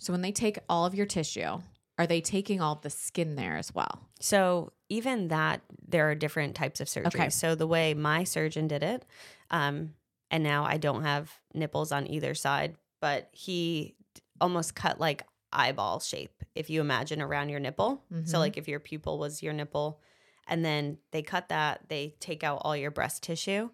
So 0.00 0.12
when 0.12 0.22
they 0.22 0.32
take 0.32 0.58
all 0.68 0.86
of 0.86 0.94
your 0.94 1.06
tissue, 1.06 1.60
are 1.98 2.06
they 2.06 2.20
taking 2.22 2.60
all 2.60 2.72
of 2.72 2.80
the 2.82 2.90
skin 2.90 3.36
there 3.36 3.56
as 3.56 3.74
well? 3.74 4.00
So 4.18 4.72
even 4.92 5.28
that, 5.28 5.62
there 5.88 6.10
are 6.10 6.14
different 6.14 6.54
types 6.54 6.80
of 6.80 6.88
surgery. 6.88 7.08
Okay. 7.22 7.30
So 7.30 7.54
the 7.54 7.66
way 7.66 7.94
my 7.94 8.24
surgeon 8.24 8.68
did 8.68 8.82
it, 8.82 9.04
um, 9.50 9.94
and 10.30 10.42
now 10.44 10.64
I 10.64 10.76
don't 10.76 11.02
have 11.02 11.32
nipples 11.54 11.92
on 11.92 12.06
either 12.10 12.34
side, 12.34 12.76
but 13.00 13.28
he 13.32 13.94
almost 14.40 14.74
cut 14.74 15.00
like 15.00 15.24
eyeball 15.52 16.00
shape. 16.00 16.42
If 16.54 16.68
you 16.70 16.80
imagine 16.80 17.20
around 17.22 17.48
your 17.48 17.60
nipple, 17.60 18.04
Mhm. 18.12 18.28
so 18.28 18.38
like 18.38 18.56
if 18.56 18.68
your 18.68 18.80
pupil 18.80 19.18
was 19.18 19.42
your 19.42 19.52
nipple, 19.54 20.00
and 20.46 20.64
then 20.64 20.98
they 21.10 21.22
cut 21.22 21.48
that, 21.48 21.88
they 21.88 22.14
take 22.20 22.44
out 22.44 22.60
all 22.64 22.76
your 22.76 22.90
breast 22.90 23.22
tissue, 23.22 23.70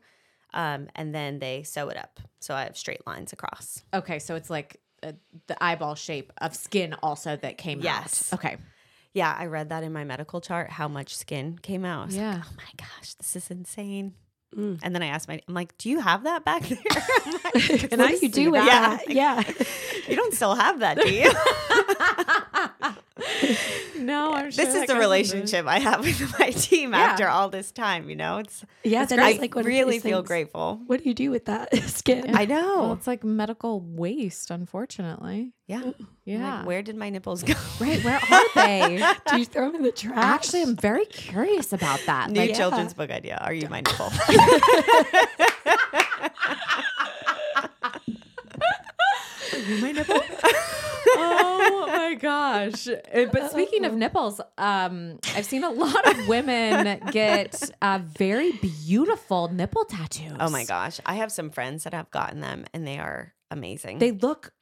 um, 0.54 0.88
and 0.94 1.14
then 1.14 1.38
they 1.40 1.62
sew 1.64 1.88
it 1.88 1.96
up. 1.96 2.20
So 2.40 2.54
I 2.54 2.62
have 2.64 2.76
straight 2.76 3.06
lines 3.06 3.32
across. 3.32 3.82
Okay, 3.92 4.18
so 4.18 4.34
it's 4.36 4.50
like 4.50 4.80
uh, 5.02 5.12
the 5.46 5.56
eyeball 5.62 5.94
shape 5.94 6.32
of 6.38 6.54
skin 6.54 6.94
also 7.02 7.36
that 7.36 7.56
came 7.58 7.80
Yes. 7.80 8.32
out. 8.32 8.38
Okay. 8.38 8.56
Yeah, 9.18 9.34
I 9.36 9.46
read 9.46 9.70
that 9.70 9.82
in 9.82 9.92
my 9.92 10.04
medical 10.04 10.40
chart 10.40 10.70
how 10.70 10.86
much 10.86 11.16
skin 11.16 11.58
came 11.60 11.84
out. 11.84 12.02
I 12.02 12.06
was 12.06 12.16
like, 12.16 12.22
Yeah. 12.22 12.42
oh 12.44 12.52
my 12.56 12.70
gosh, 12.76 13.14
this 13.14 13.34
is 13.34 13.50
insane. 13.50 14.14
Mm. 14.56 14.78
And 14.82 14.94
then 14.94 15.02
I 15.02 15.08
asked 15.08 15.26
my, 15.28 15.40
I'm 15.46 15.54
like, 15.54 15.76
do 15.76 15.90
you 15.90 15.98
have 16.00 16.22
that 16.24 16.44
back 16.44 16.62
there? 16.68 16.78
Like, 17.44 17.90
what 17.98 18.08
do 18.10 18.18
you 18.22 18.28
do 18.30 18.50
with 18.52 18.64
that? 18.64 19.02
that? 19.06 19.10
Yeah. 19.14 19.42
you 20.08 20.14
don't 20.16 20.32
still 20.32 20.54
have 20.54 20.78
that, 20.80 20.96
do 20.98 21.10
you? 21.12 21.30
no, 23.98 24.32
I'm 24.32 24.50
sure 24.50 24.64
this 24.64 24.74
is 24.74 24.86
the 24.86 24.96
relationship 24.96 25.66
I 25.66 25.78
have 25.80 26.00
with 26.04 26.38
my 26.38 26.50
team 26.50 26.92
Yeah. 26.92 26.98
after 27.00 27.28
all 27.28 27.48
this 27.48 27.72
time. 27.72 28.08
You 28.08 28.16
know, 28.16 28.38
it's 28.38 28.64
Yeah, 28.84 29.00
That's 29.00 29.10
that 29.10 29.18
I 29.18 29.32
like 29.40 29.54
really 29.54 29.98
feel 29.98 30.18
things. 30.18 30.28
grateful. 30.28 30.80
What 30.86 31.02
do 31.02 31.08
you 31.08 31.14
do 31.14 31.30
with 31.30 31.46
that 31.46 31.74
skin? 31.88 32.34
I 32.36 32.42
into- 32.42 32.54
Well, 32.54 32.86
know. 32.86 32.92
it's 32.92 33.06
like 33.06 33.24
medical 33.24 33.80
waste, 33.80 34.50
unfortunately. 34.50 35.52
yeah. 35.66 35.92
Yeah. 36.24 36.58
Like, 36.58 36.66
where 36.66 36.82
did 36.82 36.94
my 36.96 37.08
nipples 37.10 37.42
go? 37.42 37.54
right. 37.80 38.02
Where 38.04 38.20
are 38.30 38.44
they? 38.54 39.02
do 39.30 39.38
you 39.38 39.44
throw 39.46 39.66
them 39.66 39.76
in 39.76 39.82
the 39.82 39.92
trash? 39.92 40.16
Actually, 40.16 40.62
I'm 40.62 40.76
very 40.76 41.06
curious 41.06 41.72
about 41.72 42.00
that. 42.06 42.30
New 42.30 42.40
Like, 42.40 42.54
children's 42.54 42.92
book 42.94 43.10
idea. 43.10 43.38
Are 43.40 43.52
you 43.54 43.66
my 43.70 43.80
nipple? 43.80 44.10
You 49.66 49.78
my 49.82 49.92
nipple. 49.92 50.20
oh 51.16 51.57
my 52.08 52.14
gosh! 52.14 52.88
Uh, 52.88 53.26
But 53.32 53.50
speaking 53.50 53.84
of 53.84 53.94
nipples, 53.94 54.40
um, 54.56 55.18
I've 55.34 55.44
seen 55.44 55.64
a 55.64 55.70
lot 55.70 56.06
of 56.06 56.28
women 56.28 57.00
get 57.10 57.70
uh, 57.82 58.00
very 58.02 58.52
beautiful 58.52 59.48
nipple 59.48 59.84
tattoos. 59.84 60.36
oh 60.40 60.50
my 60.50 60.64
gosh. 60.64 61.00
I 61.06 61.14
have 61.14 61.30
some 61.32 61.50
friends 61.50 61.84
that 61.84 61.94
have 61.94 62.10
gotten 62.10 62.40
them 62.40 62.64
and 62.72 62.86
they 62.86 62.98
are 62.98 63.34
amazing. 63.50 63.98
they 63.98 64.12
look 64.12 64.52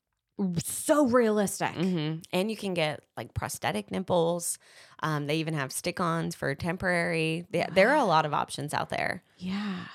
so 0.63 1.07
realistic. 1.07 1.71
hmm 1.75 2.17
And 2.33 2.51
you 2.51 2.57
can 2.57 2.75
get 2.75 3.03
like 3.17 3.33
prosthetic 3.33 3.91
nipples. 3.91 4.59
Um, 5.03 5.27
they 5.27 5.37
even 5.37 5.55
have 5.55 5.73
stick 5.73 5.99
ons 6.01 6.35
for 6.35 6.55
temporary. 6.55 7.47
They, 7.51 7.67
There 7.73 7.91
are 7.91 7.97
a 7.97 8.05
lot 8.05 8.27
of 8.27 8.35
options 8.35 8.75
out 8.75 8.91
there. 8.91 9.23
Yeah, 9.39 9.87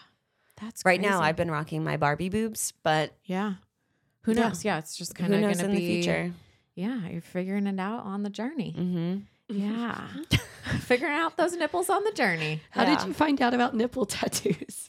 that's 0.59 0.83
Right 0.85 1.01
now. 1.01 1.21
I've 1.21 1.35
been 1.35 1.51
rocking 1.51 1.83
my 1.83 1.97
Barbie 1.97 2.29
boobs, 2.29 2.73
but 2.83 3.13
yeah. 3.25 3.55
Who 4.23 4.33
knows? 4.33 4.63
Yeah, 4.65 4.77
it's 4.77 4.95
just 4.97 5.15
kind 5.15 5.33
of 5.33 5.41
going 5.41 5.57
to 5.57 5.65
in 5.65 5.71
be 5.71 5.77
the 5.77 6.01
future? 6.01 6.33
Yeah, 6.81 7.07
you're 7.09 7.21
figuring 7.21 7.67
it 7.67 7.79
out 7.79 8.03
on 8.05 8.23
the 8.23 8.29
journey. 8.29 8.71
hmm 8.71 9.17
Yeah, 9.47 10.07
figuring 10.81 11.13
out 11.13 11.37
those 11.37 11.53
nipples 11.55 11.89
on 11.89 12.03
the 12.03 12.11
journey. 12.13 12.61
How 12.71 12.83
Yeah. 12.83 12.95
did 12.97 13.07
you 13.07 13.13
find 13.13 13.41
out 13.41 13.53
about 13.53 13.75
nipple 13.75 14.05
tattoos? 14.05 14.87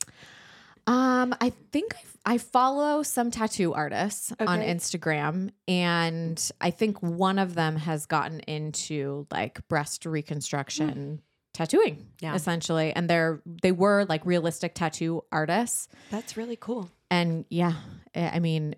Um, 0.86 1.34
I 1.40 1.50
think 1.70 1.94
I, 2.26 2.34
I 2.34 2.38
follow 2.38 3.02
some 3.04 3.30
tattoo 3.30 3.72
artists 3.72 4.32
on 4.40 4.60
Instagram, 4.60 5.50
and 5.68 6.50
I 6.60 6.70
think 6.70 7.00
one 7.02 7.38
of 7.38 7.54
them 7.54 7.76
has 7.76 8.06
gotten 8.06 8.40
into 8.40 9.26
like 9.30 9.66
breast 9.68 10.04
reconstruction 10.06 11.22
tattooing, 11.54 12.06
Yeah. 12.20 12.34
essentially. 12.34 12.92
And 12.92 13.08
they're 13.08 13.42
they 13.62 13.70
were 13.72 14.06
like 14.08 14.26
realistic 14.26 14.74
tattoo 14.74 15.22
artists, 15.30 15.88
That's 16.10 16.36
really 16.36 16.56
cool. 16.56 16.90
and 17.10 17.44
yeah, 17.48 17.74
I 18.14 18.40
mean, 18.40 18.74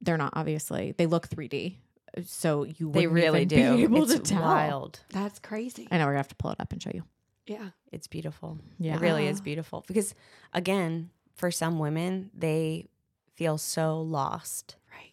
they're 0.00 0.16
not 0.16 0.32
obviously 0.34 0.94
they 0.96 1.06
look 1.06 1.28
3D, 1.28 1.74
so 2.24 2.64
you 2.64 2.90
They 2.90 3.06
wouldn't 3.06 3.12
really 3.12 3.42
even 3.42 3.48
do. 3.48 3.76
be 3.76 3.82
able 3.84 4.02
it's 4.04 4.14
to 4.14 4.18
tell. 4.20 4.42
wild. 4.42 5.00
That's 5.10 5.38
crazy. 5.38 5.88
I 5.90 5.98
know 5.98 6.04
we're 6.04 6.12
gonna 6.12 6.18
have 6.18 6.28
to 6.28 6.34
pull 6.34 6.50
it 6.50 6.60
up 6.60 6.72
and 6.72 6.82
show 6.82 6.90
you. 6.92 7.04
Yeah. 7.46 7.70
It's 7.92 8.06
beautiful. 8.06 8.58
Yeah. 8.78 8.96
It 8.96 9.00
really 9.00 9.26
is 9.26 9.40
ah. 9.40 9.44
beautiful 9.44 9.84
because, 9.86 10.14
again, 10.52 11.10
for 11.34 11.50
some 11.50 11.78
women, 11.78 12.30
they 12.36 12.86
feel 13.34 13.58
so 13.58 14.00
lost. 14.00 14.76
Right. 14.92 15.12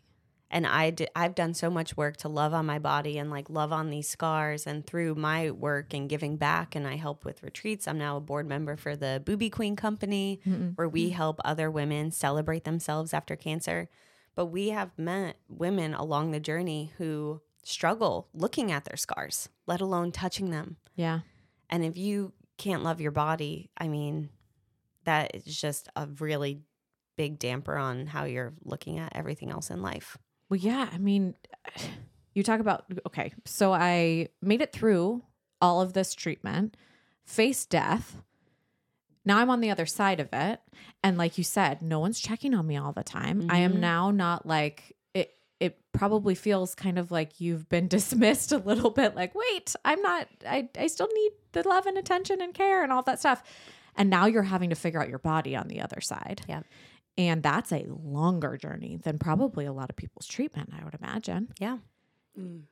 and 0.49 0.65
I, 0.67 0.93
I've 1.15 1.35
done 1.35 1.53
so 1.53 1.69
much 1.69 1.95
work 1.95 2.17
to 2.17 2.29
love 2.29 2.53
on 2.53 2.65
my 2.65 2.79
body 2.79 3.17
and 3.17 3.29
like 3.29 3.49
love 3.49 3.71
on 3.71 3.89
these 3.89 4.09
scars 4.09 4.67
and 4.67 4.85
through 4.85 5.15
my 5.15 5.51
work 5.51 5.93
and 5.93 6.09
giving 6.09 6.37
back 6.37 6.75
and 6.75 6.87
I 6.87 6.95
help 6.95 7.23
with 7.23 7.43
retreats. 7.43 7.87
I'm 7.87 7.97
now 7.97 8.17
a 8.17 8.21
board 8.21 8.47
member 8.47 8.75
for 8.75 8.95
the 8.95 9.21
Booby 9.23 9.49
Queen 9.49 9.75
company 9.75 10.39
where 10.75 10.89
we 10.89 11.09
mm. 11.09 11.13
help 11.13 11.39
other 11.45 11.71
women 11.71 12.11
celebrate 12.11 12.63
themselves 12.63 13.13
after 13.13 13.35
cancer. 13.35 13.89
But 14.35 14.47
we 14.47 14.69
have 14.69 14.91
met 14.97 15.37
women 15.47 15.93
along 15.93 16.31
the 16.31 16.39
journey 16.39 16.91
who 16.97 17.41
struggle 17.63 18.27
looking 18.33 18.71
at 18.71 18.85
their 18.85 18.97
scars, 18.97 19.49
let 19.65 19.81
alone 19.81 20.11
touching 20.11 20.51
them. 20.51 20.77
Yeah. 20.95 21.21
And 21.69 21.83
if 21.83 21.97
you 21.97 22.33
can't 22.57 22.83
love 22.83 23.01
your 23.01 23.11
body, 23.11 23.71
I 23.77 23.87
mean, 23.87 24.29
that 25.05 25.35
is 25.35 25.45
just 25.45 25.89
a 25.95 26.07
really 26.19 26.61
big 27.15 27.39
damper 27.39 27.75
on 27.77 28.07
how 28.07 28.25
you're 28.25 28.53
looking 28.63 28.99
at 28.99 29.15
everything 29.15 29.49
else 29.49 29.69
in 29.69 29.81
life. 29.81 30.17
Well, 30.49 30.59
yeah. 30.59 30.89
I 30.91 30.97
mean, 30.97 31.35
you 32.33 32.43
talk 32.43 32.59
about, 32.59 32.85
okay. 33.07 33.33
So 33.45 33.73
I 33.73 34.27
made 34.41 34.61
it 34.61 34.73
through 34.73 35.23
all 35.61 35.81
of 35.81 35.93
this 35.93 36.13
treatment, 36.13 36.75
face 37.25 37.65
death. 37.65 38.21
Now 39.25 39.39
I'm 39.39 39.49
on 39.49 39.59
the 39.59 39.71
other 39.71 39.85
side 39.85 40.19
of 40.19 40.29
it. 40.31 40.59
And 41.03 41.17
like 41.17 41.37
you 41.37 41.43
said, 41.43 41.81
no 41.81 41.99
one's 41.99 42.19
checking 42.19 42.53
on 42.53 42.65
me 42.67 42.77
all 42.77 42.93
the 42.93 43.03
time. 43.03 43.47
I 43.49 43.59
am 43.59 43.73
mm-hmm. 43.73 43.81
now 43.81 44.11
not 44.11 44.45
like 44.45 44.95
it 45.13 45.33
it 45.59 45.77
probably 45.91 46.35
feels 46.35 46.75
kind 46.75 46.99
of 46.99 47.11
like 47.11 47.41
you've 47.41 47.67
been 47.69 47.87
dismissed 47.89 48.51
a 48.51 48.57
little 48.57 48.91
bit 48.91 49.15
like, 49.15 49.33
wait, 49.35 49.75
I'm 49.83 50.01
not 50.01 50.27
I 50.47 50.69
I 50.77 50.87
still 50.87 51.09
need 51.13 51.31
the 51.53 51.67
love 51.67 51.85
and 51.85 51.97
attention 51.97 52.41
and 52.41 52.53
care 52.53 52.83
and 52.83 52.91
all 52.91 53.03
that 53.03 53.19
stuff. 53.19 53.43
And 53.97 54.09
now 54.09 54.25
you're 54.25 54.43
having 54.43 54.69
to 54.71 54.75
figure 54.75 55.01
out 55.01 55.09
your 55.09 55.19
body 55.19 55.55
on 55.55 55.67
the 55.67 55.81
other 55.81 56.01
side. 56.01 56.41
Yeah. 56.47 56.61
And 57.17 57.41
that's 57.41 57.71
a 57.71 57.85
longer 57.87 58.57
journey 58.57 58.97
than 58.97 59.17
probably 59.17 59.65
a 59.65 59.71
lot 59.71 59.89
of 59.89 59.95
people's 59.95 60.27
treatment, 60.27 60.71
I 60.77 60.83
would 60.83 60.95
imagine. 60.95 61.47
Yeah. 61.59 61.77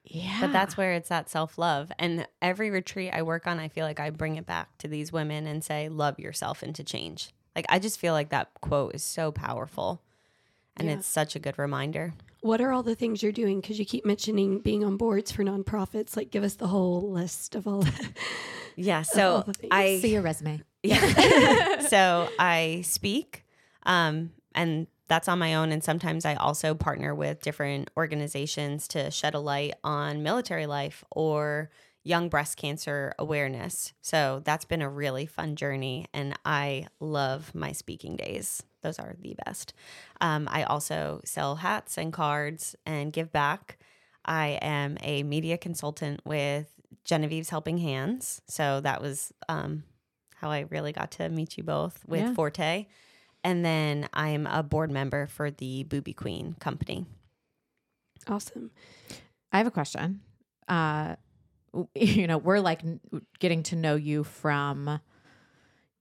Yeah. 0.03 0.37
But 0.41 0.51
that's 0.51 0.75
where 0.77 0.93
it's 0.93 1.09
that 1.09 1.29
self 1.29 1.57
love. 1.57 1.91
And 1.97 2.27
every 2.41 2.69
retreat 2.69 3.11
I 3.13 3.21
work 3.23 3.47
on, 3.47 3.59
I 3.59 3.67
feel 3.67 3.85
like 3.85 3.99
I 3.99 4.09
bring 4.09 4.35
it 4.35 4.45
back 4.45 4.77
to 4.79 4.87
these 4.87 5.11
women 5.13 5.47
and 5.47 5.63
say, 5.63 5.89
love 5.89 6.19
yourself 6.19 6.63
into 6.63 6.83
change. 6.83 7.29
Like, 7.55 7.65
I 7.69 7.79
just 7.79 7.99
feel 7.99 8.13
like 8.13 8.29
that 8.29 8.49
quote 8.61 8.95
is 8.95 9.03
so 9.03 9.31
powerful. 9.31 10.01
And 10.75 10.87
Yeah. 10.87 10.95
it's 10.95 11.07
such 11.07 11.35
a 11.35 11.39
good 11.39 11.57
reminder. 11.59 12.13
What 12.41 12.59
are 12.59 12.71
all 12.73 12.83
the 12.83 12.95
things 12.95 13.23
you're 13.23 13.31
doing? 13.31 13.61
Because 13.61 13.79
you 13.79 13.85
keep 13.85 14.05
mentioning 14.05 14.59
being 14.59 14.83
on 14.83 14.97
boards 14.97 15.31
for 15.31 15.43
nonprofits. 15.43 16.17
Like, 16.17 16.29
give 16.31 16.43
us 16.43 16.55
the 16.55 16.67
whole 16.67 17.11
list 17.11 17.55
of 17.55 17.67
all. 17.67 17.85
Yeah. 18.75 19.01
So 19.03 19.43
the. 19.61 19.67
I 19.71 19.99
see 19.99 20.11
your 20.13 20.23
resume. 20.23 20.61
Yeah. 20.81 21.79
so 21.87 22.27
I 22.39 22.81
speak, 22.83 23.45
um, 23.83 24.31
and 24.55 24.87
that's 25.07 25.27
on 25.27 25.39
my 25.39 25.55
own. 25.55 25.71
And 25.71 25.83
sometimes 25.83 26.25
I 26.25 26.35
also 26.35 26.73
partner 26.73 27.13
with 27.13 27.41
different 27.41 27.89
organizations 27.97 28.87
to 28.89 29.11
shed 29.11 29.33
a 29.33 29.39
light 29.39 29.73
on 29.83 30.23
military 30.23 30.65
life 30.65 31.03
or 31.11 31.69
young 32.03 32.29
breast 32.29 32.57
cancer 32.57 33.13
awareness. 33.17 33.93
So 34.01 34.41
that's 34.43 34.65
been 34.65 34.81
a 34.81 34.89
really 34.89 35.25
fun 35.25 35.55
journey. 35.55 36.07
And 36.13 36.37
I 36.45 36.87
love 36.99 37.53
my 37.55 37.71
speaking 37.71 38.15
days. 38.17 38.63
Those 38.81 38.99
are 38.99 39.15
the 39.19 39.35
best. 39.45 39.73
Um, 40.19 40.47
I 40.51 40.63
also 40.63 41.21
sell 41.23 41.55
hats 41.55 41.97
and 41.97 42.11
cards 42.11 42.75
and 42.85 43.13
give 43.13 43.31
back. 43.31 43.77
I 44.25 44.59
am 44.61 44.97
a 45.01 45.23
media 45.23 45.57
consultant 45.57 46.21
with 46.25 46.69
Genevieve's 47.05 47.49
Helping 47.49 47.77
Hands. 47.77 48.41
So 48.47 48.81
that 48.81 49.01
was 49.01 49.33
um, 49.47 49.83
how 50.35 50.49
I 50.49 50.65
really 50.69 50.91
got 50.91 51.11
to 51.11 51.29
meet 51.29 51.57
you 51.57 51.63
both 51.63 52.03
with 52.05 52.21
Yeah. 52.21 52.33
Forte. 52.33 52.87
And 53.43 53.65
then 53.65 54.07
I'm 54.13 54.47
a 54.47 54.63
board 54.63 54.91
member 54.91 55.27
for 55.27 55.51
the 55.51 55.83
Booby 55.83 56.13
Queen 56.13 56.55
company. 56.59 57.05
awesome. 58.27 58.71
I 59.51 59.57
have 59.57 59.67
a 59.67 59.71
question. 59.71 60.21
Uh, 60.67 61.15
you 61.95 62.27
know, 62.27 62.37
we're 62.37 62.59
like 62.59 62.81
getting 63.39 63.63
to 63.63 63.75
know 63.75 63.95
you 63.95 64.23
from 64.23 64.99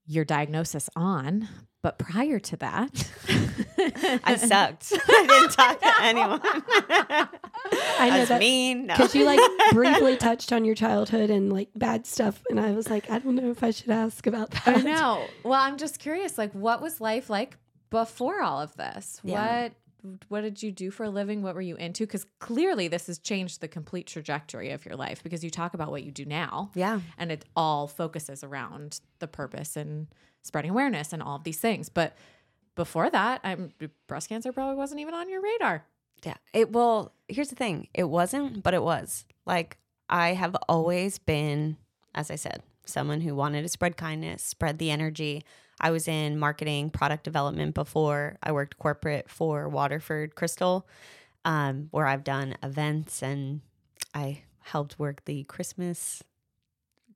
your 0.07 0.25
diagnosis 0.25 0.89
on, 0.97 1.49
but 1.83 1.99
prior 1.99 2.39
to 2.39 2.57
that, 2.59 3.11
I 4.25 4.37
sucked. 4.37 4.93
I 5.09 5.27
didn't 5.27 5.51
talk 5.51 5.81
to 5.81 5.93
anyone. 6.01 6.41
I 6.43 7.29
I 7.99 8.11
know 8.11 8.21
was 8.21 8.29
that 8.29 8.39
mean. 8.39 8.87
No. 8.87 8.95
because 8.95 9.15
you 9.17 9.25
like 9.25 9.41
briefly 9.73 10.17
touched 10.17 10.53
on 10.53 10.65
your 10.65 10.77
childhood 10.77 11.29
and 11.29 11.53
like 11.53 11.71
bad 11.75 12.07
stuff, 12.07 12.41
and 12.49 12.61
I 12.61 12.71
was 12.71 12.89
like, 12.89 13.11
I 13.11 13.19
don't 13.19 13.35
know 13.35 13.51
if 13.51 13.65
I 13.65 13.73
should 13.73 13.91
ask 13.91 14.27
about 14.29 14.53
that. 14.53 14.69
I 14.69 14.81
know. 14.81 15.27
Well, 15.43 15.61
I'm 15.61 15.77
just 15.77 15.99
curious. 15.99 16.39
Like, 16.39 16.53
what 16.53 16.81
was 16.81 17.01
life 17.01 17.29
like 17.29 17.57
before 17.91 18.43
all 18.43 18.61
of 18.61 18.77
this? 18.77 19.21
Yeah. 19.25 19.63
What 19.63 19.73
what 20.29 20.41
did 20.43 20.63
you 20.63 20.71
do 20.71 20.91
for 20.91 21.05
a 21.05 21.11
living? 21.11 21.43
What 21.43 21.57
were 21.57 21.61
you 21.61 21.77
into? 21.77 22.07
Because 22.07 22.27
clearly, 22.39 22.87
this 22.87 23.09
has 23.09 23.19
changed 23.19 23.61
the 23.61 23.69
complete 23.69 24.07
trajectory 24.07 24.71
of 24.71 24.85
your 24.85 24.95
life. 24.97 25.23
Because 25.23 25.43
you 25.43 25.51
talk 25.51 25.75
about 25.75 25.91
what 25.91 26.05
you 26.05 26.13
do 26.13 26.25
now, 26.25 26.71
yeah. 26.75 27.01
and 27.19 27.33
it 27.33 27.45
all 27.57 27.89
focuses 27.89 28.45
around 28.45 29.01
the 29.19 29.29
purpose 29.29 29.77
and 29.77 30.07
spreading 30.43 30.71
awareness 30.71 31.13
and 31.13 31.23
all 31.23 31.37
of 31.37 31.45
these 31.45 31.59
things. 31.59 31.89
But 31.89 32.15
before 32.75 33.11
that, 33.11 33.41
I'm 33.45 33.73
breast 34.07 34.29
cancer 34.29 34.53
probably 34.53 34.77
wasn't 34.77 35.01
even 35.01 35.15
on 35.15 35.29
your 35.29 35.41
radar. 35.41 35.85
Yeah. 36.25 36.37
It 36.53 36.73
well, 36.73 37.13
here's 37.29 37.49
the 37.49 37.57
thing. 37.57 37.89
It 37.95 38.05
wasn't, 38.05 38.63
but 38.63 38.75
it 38.75 38.83
was. 38.83 39.25
Like 39.47 39.79
I 40.09 40.35
have 40.35 40.57
always 40.69 41.19
been, 41.19 41.77
as 42.15 42.31
I 42.31 42.37
said, 42.37 42.63
someone 42.85 43.21
who 43.21 43.35
wanted 43.35 43.63
to 43.63 43.69
spread 43.69 43.97
kindness, 43.97 44.43
spread 44.43 44.79
the 44.79 44.91
energy. 44.91 45.45
I 45.81 45.91
was 45.91 46.07
in 46.07 46.39
marketing, 46.39 46.91
product 46.91 47.25
development 47.25 47.75
before. 47.75 48.39
I 48.43 48.53
worked 48.53 48.79
corporate 48.79 49.29
for 49.29 49.69
Waterford 49.69 50.35
Crystal, 50.35 50.87
um, 51.45 51.89
where 51.91 52.07
I've 52.07 52.25
done 52.25 52.57
events 52.63 53.23
and 53.23 53.63
I 54.15 54.43
helped 54.61 54.99
work 54.99 55.25
the 55.25 55.45
Christmas 55.45 56.23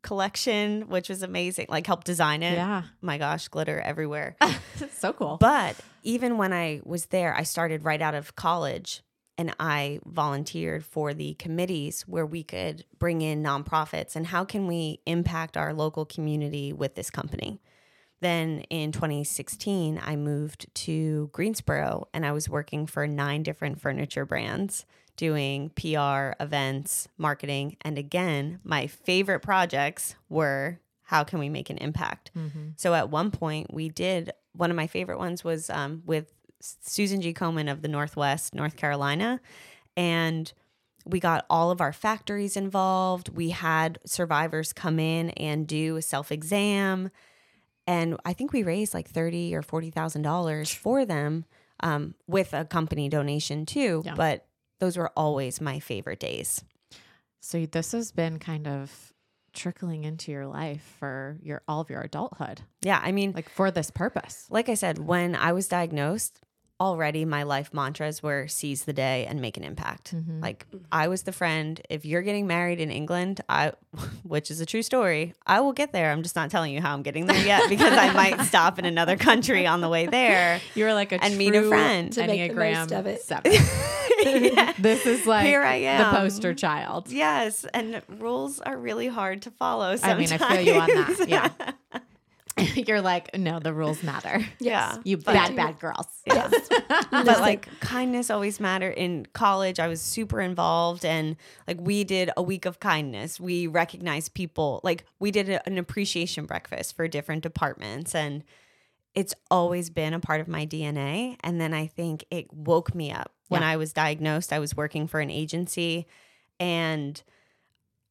collection, 0.07 0.89
which 0.89 1.09
was 1.09 1.23
amazing. 1.23 1.67
Like 1.69 1.87
helped 1.87 2.07
design 2.07 2.43
it. 2.43 2.55
Yeah, 2.55 2.85
My 3.03 3.19
gosh, 3.19 3.49
glitter 3.49 3.81
everywhere. 3.81 4.37
so 4.93 5.13
cool. 5.13 5.37
But 5.39 5.77
even 6.03 6.39
when 6.39 6.53
I 6.53 6.81
was 6.85 7.07
there, 7.07 7.35
I 7.37 7.43
started 7.43 7.85
right 7.85 8.01
out 8.01 8.15
of 8.15 8.37
college 8.37 9.03
and 9.37 9.55
I 9.61 10.01
volunteered 10.07 10.85
for 10.85 11.13
the 11.13 11.35
committees 11.35 12.03
where 12.03 12.25
we 12.25 12.43
could 12.43 12.85
bring 12.99 13.21
in 13.21 13.43
nonprofits 13.43 14.17
and 14.17 14.29
how 14.29 14.45
can 14.45 14.67
we 14.67 15.01
impact 15.05 15.57
our 15.57 15.75
local 15.75 16.07
community 16.07 16.73
with 16.73 16.95
this 16.95 17.11
company. 17.11 17.61
Then 18.21 18.61
in 18.71 18.93
2016, 18.93 20.01
I 20.03 20.17
moved 20.17 20.73
to 20.87 21.29
Greensboro 21.33 22.09
and 22.15 22.25
I 22.25 22.33
was 22.33 22.49
working 22.49 22.87
for 22.87 23.07
nine 23.07 23.43
different 23.43 23.81
furniture 23.81 24.25
brands 24.25 24.87
doing 25.17 25.71
PR, 25.71 26.33
events, 26.43 27.09
marketing. 27.19 27.77
And 27.83 27.99
again, 27.99 28.61
my 28.65 28.87
favorite 28.87 29.41
projects 29.41 30.15
were 30.29 30.81
how 31.03 31.23
can 31.25 31.39
we 31.39 31.49
make 31.49 31.71
an 31.71 31.79
impact? 31.79 32.33
Mhm. 32.37 32.73
So 32.77 32.93
at 32.95 33.11
one 33.11 33.31
point, 33.31 33.73
we 33.73 33.89
did 33.89 34.33
one 34.53 34.71
of 34.71 34.77
my 34.77 34.87
favorite 34.87 35.19
ones 35.19 35.45
was 35.45 35.71
um, 35.71 36.03
with 36.05 36.33
Susan 36.61 37.21
G. 37.21 37.33
Komen 37.33 37.71
of 37.71 37.83
the 37.83 37.89
Northwest, 37.89 38.55
North 38.55 38.77
Carolina. 38.77 39.41
And 39.97 40.53
we 41.05 41.21
got 41.21 41.47
all 41.49 41.71
of 41.71 41.81
our 41.81 41.93
factories 41.93 42.57
involved. 42.57 43.29
We 43.29 43.51
had 43.51 43.99
survivors 44.05 44.73
come 44.73 44.99
in 44.99 45.31
and 45.31 45.67
do 45.67 45.97
a 45.97 46.03
self 46.03 46.33
exam. 46.33 47.11
And 47.87 48.17
I 48.25 48.33
think 48.33 48.53
we 48.53 48.65
raised 48.65 48.93
like 48.95 49.09
thirty 49.09 49.55
or 49.55 49.63
forty 49.63 49.91
thousand 49.91 50.23
dollars 50.23 50.75
for 50.75 51.05
them 51.05 51.45
um, 51.81 52.15
with 52.27 52.53
a 52.53 52.65
company 52.65 53.09
donation 53.09 53.65
too. 53.67 54.03
Yeah. 54.05 54.15
But 54.17 54.46
those 54.79 54.97
were 54.97 55.11
always 55.17 55.61
my 55.61 55.79
favorite 55.81 56.21
days. 56.21 56.63
So 57.41 57.67
this 57.67 57.93
has 57.93 58.13
been 58.13 58.39
kind 58.39 58.67
of 58.67 59.13
trickling 59.53 60.05
into 60.05 60.31
your 60.33 60.47
life 60.47 60.97
for 60.99 61.39
your 61.43 61.63
all 61.67 61.81
of 61.81 61.89
your 61.89 62.03
adulthood, 62.03 62.61
Yeah, 62.83 63.01
I 63.03 63.11
mean, 63.13 63.33
like 63.33 63.49
for 63.49 63.71
this 63.71 63.91
purpose. 63.91 64.47
like 64.51 64.69
I 64.69 64.75
said, 64.75 64.99
when 64.99 65.35
I 65.35 65.53
was 65.53 65.67
diagnosed, 65.69 66.41
already 66.81 67.25
my 67.25 67.43
life 67.43 67.73
mantras 67.73 68.23
were 68.23 68.47
seize 68.49 68.85
the 68.85 68.93
day 68.93 69.25
and 69.27 69.41
make 69.41 69.57
an 69.57 69.65
impact. 69.65 70.15
Mhm. 70.15 70.43
Like 70.43 70.67
I 70.93 71.09
was 71.09 71.23
the 71.23 71.33
friend. 71.33 71.81
If 71.89 72.05
you're 72.05 72.23
getting 72.23 72.47
married 72.47 72.81
in 72.81 72.91
England, 72.91 73.41
I 73.49 73.73
which 74.25 74.51
is 74.51 74.61
a 74.61 74.67
true 74.67 74.83
story, 74.83 75.33
I 75.47 75.61
will 75.61 75.73
get 75.73 75.93
there. 75.93 76.13
I'm 76.13 76.23
just 76.23 76.37
not 76.37 76.51
telling 76.51 76.73
you 76.75 76.81
how 76.83 76.93
I'm 76.93 77.03
getting 77.03 77.27
there 77.27 77.45
yet 77.47 77.63
because 77.69 77.93
I 77.97 78.13
might 78.13 78.41
stop 78.43 78.79
in 78.79 78.85
another 78.85 79.17
country 79.17 79.67
on 79.67 79.81
the 79.81 79.89
way 79.89 80.07
there. 80.07 80.61
You 80.75 80.85
were 80.85 80.93
like 80.95 81.13
a 81.13 81.23
And 81.25 81.39
meet 81.39 81.55
a 81.55 81.63
friend. 81.69 82.13
To 82.13 82.27
make 82.27 82.51
the 82.51 82.55
most 82.55 82.91
Enneagram 82.91 82.99
of 82.99 83.07
it. 83.07 83.23
seven. 83.23 83.53
Yeah. 84.25 84.73
This 84.79 85.05
is 85.05 85.27
like 85.27 85.45
Here 85.45 85.63
I 85.63 85.75
am. 85.77 85.99
the 86.13 86.19
poster 86.19 86.55
child. 86.55 87.11
Yes, 87.13 87.67
and 87.75 88.01
rules 88.09 88.61
are 88.61 88.77
really 88.77 89.09
hard 89.09 89.43
to 89.43 89.51
follow. 89.51 89.91
I 89.91 89.97
Sometimes. 89.97 90.31
mean, 90.31 90.41
I 90.43 90.57
feel 90.57 90.75
you 90.75 90.81
on 90.81 90.89
that. 90.89 91.29
Yeah. 91.29 91.51
You're 92.75 93.03
like, 93.03 93.37
no, 93.37 93.59
the 93.61 93.73
rules 93.73 94.03
matter. 94.03 94.45
yeah. 94.59 94.97
You 95.05 95.17
But- 95.19 95.35
bad, 95.35 95.57
bad 95.57 95.79
girls. 95.79 96.07
Yeah. 96.27 96.49
but 97.11 97.41
like 97.41 97.69
kindness 97.81 98.31
always 98.31 98.59
matter. 98.61 98.91
in 98.91 99.27
college 99.33 99.79
i 99.79 99.87
was 99.87 100.01
super 100.03 100.41
involved 100.41 101.05
and 101.05 101.37
like 101.69 101.79
we 101.81 102.03
did 102.05 102.31
a 102.37 102.43
week 102.43 102.67
of 102.67 102.81
kindness 102.81 103.39
we 103.39 103.67
recognized 103.67 104.35
people 104.35 104.81
like 104.83 105.05
we 105.21 105.31
did 105.31 105.49
a- 105.49 105.67
an 105.69 105.79
appreciation 105.79 106.47
breakfast 106.47 106.97
for 106.97 107.07
different 107.07 107.43
departments 107.43 108.15
and 108.15 108.43
it's 109.15 109.35
always 109.51 109.89
been 109.89 110.13
a 110.15 110.21
part 110.21 110.41
of 110.41 110.49
my 110.49 110.67
dna 110.67 111.37
and 111.41 111.61
then 111.61 111.73
i 111.73 111.87
think 111.87 112.25
it 112.31 112.53
woke 112.53 112.95
me 112.95 113.13
up 113.13 113.33
when 113.49 113.63
Yeah. 113.63 113.71
i 113.71 113.77
was 113.77 113.93
diagnosed 113.93 114.53
i 114.53 114.59
was 114.59 114.77
working 114.77 115.07
for 115.07 115.21
an 115.21 115.31
agency 115.31 116.07
and 116.59 117.23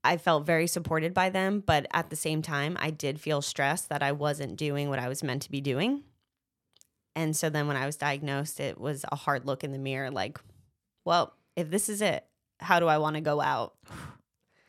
I 0.05 0.17
felt 0.17 0.45
very 0.45 0.67
supported 0.67 1.13
by 1.13 1.29
them, 1.29 1.63
but 1.65 1.87
at 1.91 2.09
the 2.09 2.15
same 2.15 2.41
time, 2.41 2.77
I 2.79 2.91
did 2.91 3.19
feel 3.19 3.41
stressed 3.41 3.89
that 3.89 4.03
I 4.03 4.11
wasn't 4.11 4.55
doing 4.55 4.89
what 4.89 4.99
I 4.99 5.09
was 5.09 5.23
meant 5.23 5.41
to 5.41 5.51
be 5.51 5.61
doing. 5.61 6.03
And 7.15 7.35
so 7.35 7.49
then 7.49 7.67
when 7.67 7.77
I 7.77 7.85
was 7.85 7.95
diagnosed, 7.95 8.59
it 8.59 8.79
was 8.79 9.05
a 9.11 9.15
hard 9.15 9.45
look 9.45 9.63
in 9.63 9.71
the 9.71 9.79
mirror 9.79 10.11
like, 10.11 10.39
well, 11.05 11.33
if 11.55 11.69
this 11.69 11.89
is 11.89 12.01
it, 12.01 12.25
how 12.59 12.79
do 12.79 12.87
I 12.87 12.97
want 12.97 13.15
to 13.15 13.21
go 13.21 13.41
out? 13.41 13.73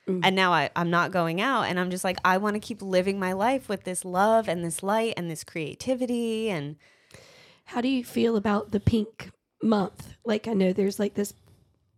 Mm. 0.08 0.20
And 0.22 0.36
now 0.36 0.52
I, 0.52 0.70
I'm 0.76 0.90
not 0.90 1.10
going 1.10 1.40
out. 1.40 1.62
And 1.64 1.80
I'm 1.80 1.90
just 1.90 2.04
like, 2.04 2.18
I 2.24 2.38
want 2.38 2.54
to 2.54 2.60
keep 2.60 2.80
living 2.80 3.18
my 3.18 3.32
life 3.32 3.68
with 3.68 3.82
this 3.82 4.04
love 4.04 4.48
and 4.48 4.64
this 4.64 4.82
light 4.82 5.14
and 5.16 5.28
this 5.30 5.42
creativity. 5.42 6.48
And 6.48 6.76
How 7.64 7.80
do 7.80 7.88
you 7.88 8.04
feel 8.04 8.36
about 8.36 8.70
the 8.70 8.80
pink 8.80 9.30
month? 9.62 10.14
Like 10.24 10.46
I 10.46 10.52
know 10.52 10.72
there's 10.72 11.00
like 11.00 11.14
this, 11.14 11.34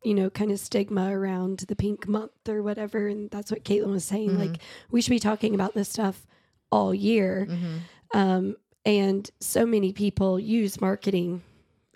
you 0.05 0.15
know, 0.15 0.31
kind 0.31 0.51
of 0.53 0.61
stigma 0.61 1.11
around 1.17 1.61
the 1.69 1.77
pink 1.77 2.07
month 2.09 2.49
or 2.49 2.63
whatever, 2.63 3.09
and 3.09 3.31
that's 3.31 3.51
what 3.51 3.65
Caitlin 3.65 3.91
was 3.91 4.05
saying. 4.05 4.31
Mhm. 4.31 4.39
Like 4.39 4.59
we 4.91 5.01
should 5.01 5.11
be 5.11 5.19
talking 5.19 5.55
about 5.55 5.75
this 5.75 5.89
stuff 5.89 6.27
all 6.71 6.95
year. 6.95 7.47
Mm-hmm. 7.49 8.19
Um, 8.19 8.57
and 8.85 9.29
so 9.41 9.67
many 9.67 9.93
people 9.93 10.39
use 10.41 10.81
marketing 10.81 11.43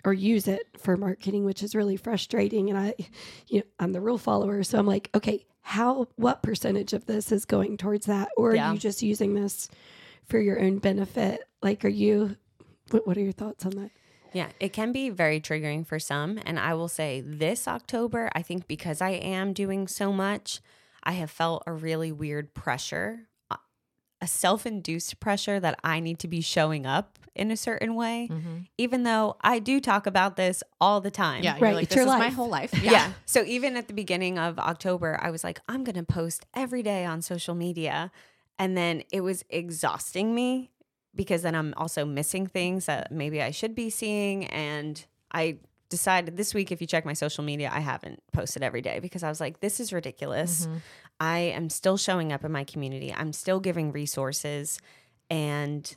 or 0.05 0.13
use 0.13 0.47
it 0.47 0.67
for 0.77 0.97
marketing, 0.97 1.45
which 1.45 1.63
is 1.63 1.73
really 1.75 1.95
frustrating. 1.95 2.69
And 2.69 2.77
I, 2.77 2.93
you 3.47 3.59
know, 3.59 3.65
I'm 3.79 3.93
the 3.93 4.01
rule 4.01 4.17
follower. 4.17 4.63
So 4.63 4.77
I'm 4.77 4.85
like, 4.85 5.09
okay, 5.15 5.45
how, 5.61 6.07
what 6.17 6.43
percentage 6.43 6.91
of 6.93 7.05
this 7.05 7.31
is 7.31 7.45
going 7.45 7.77
towards 7.77 8.05
that? 8.07 8.29
Or 8.35 8.53
Yeah. 8.53 8.69
are 8.69 8.73
you 8.73 8.79
just 8.79 9.01
using 9.01 9.33
this 9.33 9.69
for 10.25 10.39
your 10.39 10.59
own 10.61 10.79
benefit? 10.79 11.47
Like, 11.61 11.85
are 11.85 11.89
you, 11.89 12.35
what, 12.91 13.07
what 13.07 13.17
are 13.17 13.21
your 13.21 13.31
thoughts 13.31 13.65
on 13.65 13.71
that? 13.71 13.91
Yeah, 14.33 14.49
it 14.59 14.73
can 14.73 14.91
be 14.91 15.09
very 15.09 15.39
triggering 15.39 15.85
for 15.85 15.99
some. 15.99 16.39
And 16.45 16.59
I 16.59 16.73
will 16.73 16.87
say 16.87 17.21
this 17.21 17.67
October, 17.67 18.29
I 18.35 18.41
think 18.41 18.67
because 18.67 19.01
I 19.01 19.11
am 19.11 19.53
doing 19.53 19.87
so 19.87 20.11
much, 20.11 20.59
I 21.03 21.13
have 21.13 21.29
felt 21.31 21.63
a 21.67 21.73
really 21.73 22.11
weird 22.11 22.53
pressure, 22.53 23.27
uh, 23.51 23.57
a 24.21 24.27
self 24.27 24.65
induced 24.65 25.19
pressure 25.19 25.59
that 25.59 25.79
I 25.83 25.99
need 25.99 26.19
to 26.19 26.27
be 26.27 26.41
showing 26.41 26.85
up 26.85 27.19
in 27.35 27.49
a 27.49 27.57
certain 27.57 27.95
way, 27.95 28.29
Mm-hmm. 28.31 28.57
even 28.77 29.03
though 29.03 29.37
I 29.41 29.57
do 29.57 29.79
talk 29.79 30.05
about 30.05 30.35
this 30.35 30.61
all 30.79 31.01
the 31.01 31.09
time. 31.09 31.43
Yeah, 31.43 31.53
Right, 31.53 31.61
you're 31.61 31.73
like, 31.73 31.83
it's 31.85 31.95
this 31.95 32.05
your 32.05 32.13
is 32.13 32.19
my 32.19 32.29
whole 32.29 32.47
life. 32.49 32.73
Yeah. 32.83 33.11
So 33.25 33.43
even 33.43 33.75
at 33.75 33.87
the 33.87 33.93
beginning 33.95 34.37
of 34.37 34.59
October, 34.59 35.17
I 35.19 35.31
was 35.31 35.43
like, 35.43 35.59
I'm 35.67 35.83
going 35.83 35.95
to 35.95 36.03
post 36.03 36.45
every 36.53 36.83
day 36.83 37.05
on 37.05 37.23
social 37.23 37.55
media. 37.55 38.11
And 38.59 38.77
then 38.77 39.01
it 39.11 39.21
was 39.21 39.43
exhausting 39.49 40.35
me 40.35 40.69
because 41.15 41.41
then 41.41 41.55
I'm 41.55 41.73
also 41.77 42.05
missing 42.05 42.47
things 42.47 42.85
that 42.85 43.11
maybe 43.11 43.41
I 43.41 43.51
should 43.51 43.75
be 43.75 43.89
seeing. 43.89 44.45
And 44.45 45.05
I 45.31 45.57
decided 45.89 46.37
this 46.37 46.53
week, 46.53 46.71
if 46.71 46.81
you 46.81 46.87
check 46.87 47.05
my 47.05 47.13
social 47.13 47.43
media, 47.43 47.69
I 47.71 47.79
haven't 47.79 48.21
posted 48.31 48.63
every 48.63 48.81
day 48.81 48.99
because 48.99 49.23
I 49.23 49.29
was 49.29 49.39
like, 49.39 49.59
this 49.59 49.79
is 49.79 49.93
ridiculous. 49.93 50.65
Mm-hmm. 50.65 50.77
I 51.19 51.39
am 51.39 51.69
still 51.69 51.97
showing 51.97 52.33
up 52.33 52.43
in 52.43 52.51
my 52.51 52.63
community, 52.63 53.13
I'm 53.13 53.33
still 53.33 53.59
giving 53.59 53.91
resources. 53.91 54.79
And 55.29 55.95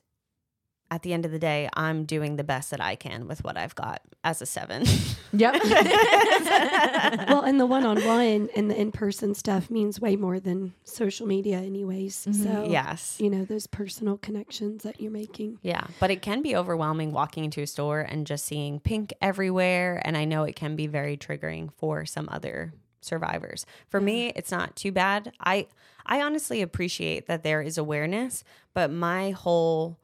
at 0.90 1.02
the 1.02 1.12
end 1.12 1.24
of 1.24 1.32
the 1.32 1.38
day, 1.38 1.68
I'm 1.74 2.04
doing 2.04 2.36
the 2.36 2.44
best 2.44 2.70
that 2.70 2.80
I 2.80 2.94
can 2.94 3.26
with 3.26 3.42
what 3.42 3.56
I've 3.56 3.74
got 3.74 4.02
as 4.22 4.40
a 4.40 4.46
seven. 4.46 4.84
Yep. 5.32 5.54
well, 7.28 7.42
and 7.42 7.58
the 7.58 7.66
one-on-one 7.66 8.48
and 8.54 8.70
the 8.70 8.80
in-person 8.80 9.34
stuff 9.34 9.70
means 9.70 10.00
way 10.00 10.16
more 10.16 10.38
than 10.38 10.72
social 10.84 11.26
media, 11.26 11.58
anyways. 11.58 12.26
Mm-hmm. 12.26 12.42
So 12.44 12.66
yes. 12.70 13.16
you 13.20 13.28
know 13.28 13.44
those 13.44 13.66
personal 13.66 14.16
connections 14.18 14.84
that 14.84 15.00
you're 15.00 15.10
making. 15.10 15.58
Yeah, 15.62 15.86
but 15.98 16.10
it 16.10 16.22
can 16.22 16.42
be 16.42 16.54
overwhelming 16.54 17.12
walking 17.12 17.44
into 17.44 17.60
a 17.60 17.66
store 17.66 18.00
and 18.00 18.26
just 18.26 18.44
seeing 18.44 18.78
pink 18.80 19.12
everywhere. 19.20 20.00
And 20.04 20.16
I 20.16 20.24
know 20.24 20.44
it 20.44 20.56
can 20.56 20.76
be 20.76 20.86
very 20.86 21.16
triggering 21.16 21.70
for 21.76 22.06
some 22.06 22.28
other 22.30 22.72
survivors. 23.00 23.66
For 23.88 24.00
me, 24.00 24.32
it's 24.36 24.50
not 24.50 24.76
too 24.76 24.92
bad. 24.92 25.32
I 25.40 25.66
I 26.06 26.22
honestly 26.22 26.62
appreciate 26.62 27.26
that 27.26 27.42
there 27.42 27.60
is 27.60 27.78
awareness, 27.78 28.44
but 28.74 28.90
my 28.90 29.30
whole 29.30 29.98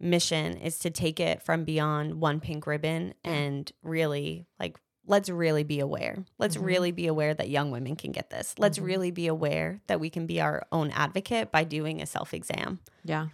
mission 0.00 0.56
is 0.56 0.78
to 0.80 0.90
take 0.90 1.20
it 1.20 1.42
from 1.42 1.64
beyond 1.64 2.20
one 2.20 2.40
pink 2.40 2.66
ribbon 2.66 3.14
and 3.22 3.70
really 3.82 4.46
like 4.58 4.78
let's 5.06 5.28
really 5.28 5.64
be 5.64 5.80
aware. 5.80 6.24
Let's 6.38 6.56
Mhm. 6.56 6.64
really 6.64 6.92
be 6.92 7.06
aware 7.08 7.34
that 7.34 7.48
young 7.48 7.70
women 7.72 7.96
can 7.96 8.12
get 8.12 8.30
this. 8.30 8.54
Let's 8.58 8.78
Mhm. 8.78 8.84
really 8.84 9.10
be 9.10 9.26
aware 9.26 9.80
that 9.88 9.98
we 9.98 10.08
can 10.08 10.26
be 10.26 10.40
our 10.40 10.66
own 10.70 10.90
advocate 10.92 11.50
by 11.50 11.64
doing 11.64 12.00
a 12.00 12.06
self-exam. 12.06 12.78
Yeah. 13.04 13.28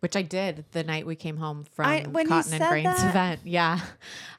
Which 0.00 0.16
I 0.16 0.22
did 0.22 0.64
the 0.72 0.84
night 0.84 1.06
we 1.06 1.16
came 1.16 1.36
home 1.36 1.64
from 1.64 1.86
I- 1.86 2.00
Cotton 2.04 2.52
and 2.54 2.64
Grains 2.68 2.96
that- 2.96 3.10
event. 3.10 3.40
Yeah. 3.44 3.80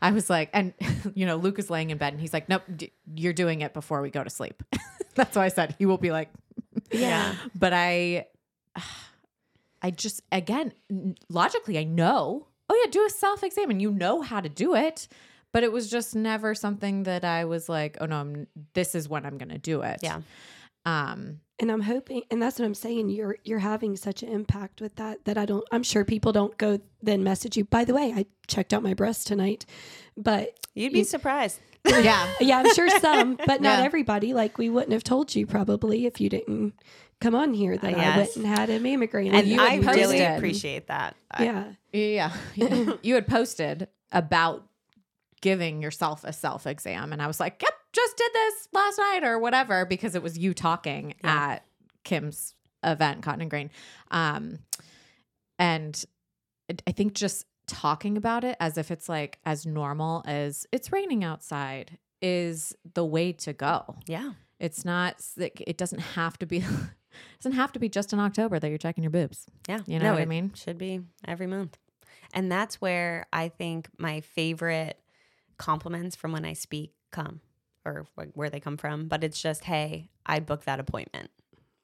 I 0.02 0.12
was 0.12 0.30
like, 0.30 0.50
and 0.54 0.74
you 1.16 1.26
know, 1.28 1.36
Luke 1.36 1.60
is 1.60 1.70
laying 1.70 1.92
in 1.92 1.98
bed 2.00 2.14
and 2.14 2.22
he's 2.22 2.34
like, 2.34 2.50
nope, 2.50 2.64
d- 2.76 2.92
you're 3.14 3.34
doing 3.34 3.62
it 3.62 3.74
before 3.74 4.02
we 4.02 4.10
go 4.10 4.24
to 4.24 4.30
sleep. 4.30 4.64
That's 5.16 5.36
why 5.36 5.46
I 5.46 5.50
said 5.50 5.76
he 5.78 5.86
will 5.86 5.98
be 5.98 6.12
like, 6.12 6.30
Yeah. 6.92 7.36
but 7.54 7.72
I, 7.74 8.28
I 9.82 9.92
just, 9.92 10.22
again, 10.32 10.74
logically, 11.30 11.78
I 11.78 11.84
know, 11.84 12.48
oh 12.70 12.82
yeah, 12.86 12.92
do 12.92 13.06
a 13.06 13.10
self 13.10 13.44
exam 13.44 13.70
and 13.70 13.82
you 13.82 13.92
know 13.92 14.22
how 14.22 14.42
to 14.42 14.50
do 14.50 14.76
it. 14.76 15.08
But 15.52 15.64
it 15.64 15.72
was 15.72 15.90
just 15.90 16.16
never 16.16 16.54
something 16.54 17.04
that 17.04 17.26
I 17.26 17.46
was 17.46 17.68
like, 17.70 17.98
oh 18.00 18.06
no, 18.06 18.18
I'm, 18.18 18.48
this 18.74 18.94
is 18.94 19.10
when 19.10 19.26
I'm 19.26 19.38
going 19.40 19.50
to 19.50 19.58
do 19.58 19.82
it. 19.82 20.00
Yeah. 20.04 20.22
Um, 20.86 21.40
And 21.60 21.72
I'm 21.72 21.82
hoping, 21.82 22.22
and 22.32 22.42
that's 22.42 22.58
what 22.60 22.66
I'm 22.66 22.74
saying. 22.76 23.10
You're 23.10 23.38
you're 23.44 23.60
having 23.60 23.98
such 23.98 24.24
an 24.24 24.30
impact 24.30 24.80
with 24.80 24.96
that 24.96 25.26
that 25.26 25.38
I 25.38 25.46
don't. 25.46 25.66
I'm 25.72 25.84
sure 25.84 26.06
people 26.06 26.32
don't 26.32 26.58
go 26.58 26.80
then 27.02 27.24
message 27.24 27.58
you. 27.58 27.66
By 27.66 27.84
the 27.84 27.94
way, 27.94 28.14
I 28.16 28.28
checked 28.48 28.74
out 28.74 28.82
my 28.84 28.94
breast 28.94 29.28
tonight, 29.28 29.66
but 30.16 30.56
You'd 30.76 30.94
be 30.94 31.00
You- 31.00 31.04
surprised. 31.06 31.60
yeah. 31.86 32.32
yeah, 32.40 32.60
I'm 32.60 32.74
sure 32.74 32.88
some, 33.02 33.36
but 33.46 33.60
not 33.62 33.80
Yeah. 33.80 33.86
everybody. 33.86 34.34
Like 34.34 34.58
we 34.58 34.70
wouldn't 34.70 34.94
have 34.94 35.04
told 35.04 35.36
you 35.36 35.46
probably 35.48 36.06
if 36.06 36.22
you 36.22 36.30
didn't 36.30 36.74
come 37.22 37.36
on 37.36 37.54
here 37.54 37.78
that 37.78 37.94
I 37.94 37.98
Yes. 37.98 38.18
went 38.18 38.36
and 38.38 38.46
had 38.58 38.70
a 38.70 38.80
mammogram. 38.80 39.34
And 39.34 39.48
you 39.48 39.60
I 39.62 39.76
had 39.82 39.96
really 39.96 40.22
appreciate 40.24 40.88
that. 40.88 41.16
I- 41.32 41.44
yeah, 41.44 41.74
Yeah. 41.92 42.36
you 43.04 43.16
had 43.16 43.28
posted 43.28 43.88
about 44.12 44.66
giving 45.42 45.82
yourself 45.82 46.24
a 46.24 46.34
self 46.34 46.66
exam. 46.68 47.12
And 47.14 47.22
I 47.22 47.28
was 47.28 47.40
like, 47.40 47.62
yep, 47.62 47.74
just 47.94 48.18
did 48.18 48.32
this 48.34 48.68
last 48.74 48.98
night 48.98 49.24
or 49.24 49.40
whatever, 49.40 49.86
because 49.86 50.16
it 50.16 50.24
was 50.24 50.38
you 50.38 50.54
talking 50.54 51.14
Yeah. 51.24 51.36
at 51.54 51.66
Kim's 52.04 52.56
event, 52.84 53.22
Cotton 53.24 53.42
and 53.42 53.50
Grain. 53.50 53.70
Um, 54.12 54.60
and 55.58 56.04
I 56.88 56.92
think 56.92 57.14
just 57.14 57.46
talking 57.68 58.18
about 58.18 58.44
it 58.44 58.56
as 58.60 58.78
if 58.78 58.92
it's 58.92 59.08
like 59.10 59.40
as 59.46 59.66
normal 59.66 60.24
as 60.26 60.66
it's 60.72 60.92
raining 60.92 61.24
outside 61.24 61.98
is 62.22 62.74
the 62.96 63.06
way 63.06 63.32
to 63.34 63.54
go. 63.54 63.96
yeah. 64.08 64.32
It's 64.60 64.84
not, 64.84 65.22
like, 65.38 65.64
it 65.66 65.78
doesn't 65.78 66.00
have 66.00 66.38
to 66.40 66.46
be. 66.46 66.64
it 67.20 67.44
Doesn't 67.44 67.58
have 67.58 67.72
to 67.74 67.80
be 67.80 67.90
just 67.90 68.14
in 68.14 68.20
October 68.20 68.60
that 68.60 68.70
you're 68.70 68.78
checking 68.78 69.04
your 69.04 69.12
boobs. 69.12 69.46
Yeah. 69.68 69.80
You 69.86 70.00
know 70.00 70.06
No, 70.06 70.14
what 70.14 70.22
I 70.22 70.26
mean? 70.26 70.52
Should 70.56 70.78
be 70.78 71.02
every 71.28 71.48
month. 71.48 71.78
And 72.34 72.52
that's 72.52 72.80
where 72.80 73.26
I 73.34 73.50
think 73.50 73.90
my 73.98 74.22
favorite 74.22 75.00
compliments 75.58 76.16
from 76.16 76.32
when 76.32 76.46
I 76.46 76.54
speak 76.54 76.94
come 77.12 77.42
or 77.86 78.06
where 78.34 78.50
they 78.50 78.60
come 78.60 78.78
from. 78.78 79.08
But 79.08 79.24
it's 79.24 79.42
just, 79.42 79.64
hey, 79.64 80.10
I 80.26 80.40
booked 80.40 80.66
that 80.66 80.80
appointment. 80.80 81.32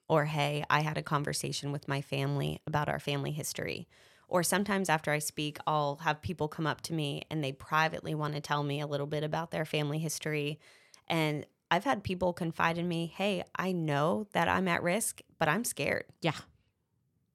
Or, 0.08 0.26
hey, 0.26 0.64
I 0.70 0.82
had 0.82 0.98
a 0.98 1.04
conversation 1.04 1.72
with 1.72 1.88
my 1.88 2.02
family 2.02 2.62
about 2.68 2.90
our 2.90 3.00
family 3.00 3.32
history. 3.32 3.88
Or 4.28 4.44
sometimes 4.44 4.90
after 4.90 5.12
I 5.12 5.20
speak, 5.20 5.58
I'll 5.66 5.98
have 5.98 6.22
people 6.22 6.48
come 6.48 6.68
up 6.68 6.82
to 6.82 6.94
me 6.94 7.24
and 7.32 7.44
they 7.44 7.52
privately 7.52 8.14
want 8.14 8.36
to 8.36 8.42
tell 8.42 8.64
me 8.64 8.82
a 8.82 8.88
little 8.88 9.08
bit 9.08 9.24
about 9.24 9.52
their 9.52 9.66
family 9.66 10.00
history. 10.00 10.60
And 11.08 11.46
I've 11.72 11.84
had 11.84 12.04
people 12.04 12.34
confide 12.34 12.78
in 12.78 12.88
me, 12.88 13.12
hey, 13.16 13.44
I 13.56 13.72
know 13.72 14.28
that 14.34 14.48
I'm 14.48 14.68
at 14.68 14.84
risk, 14.84 15.22
but 15.40 15.48
I'm 15.48 15.64
scared. 15.64 16.06
Yeah. 16.22 16.36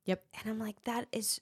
Yep. 0.05 0.25
And 0.41 0.51
I'm 0.51 0.59
like, 0.59 0.83
that 0.85 1.07
is, 1.13 1.41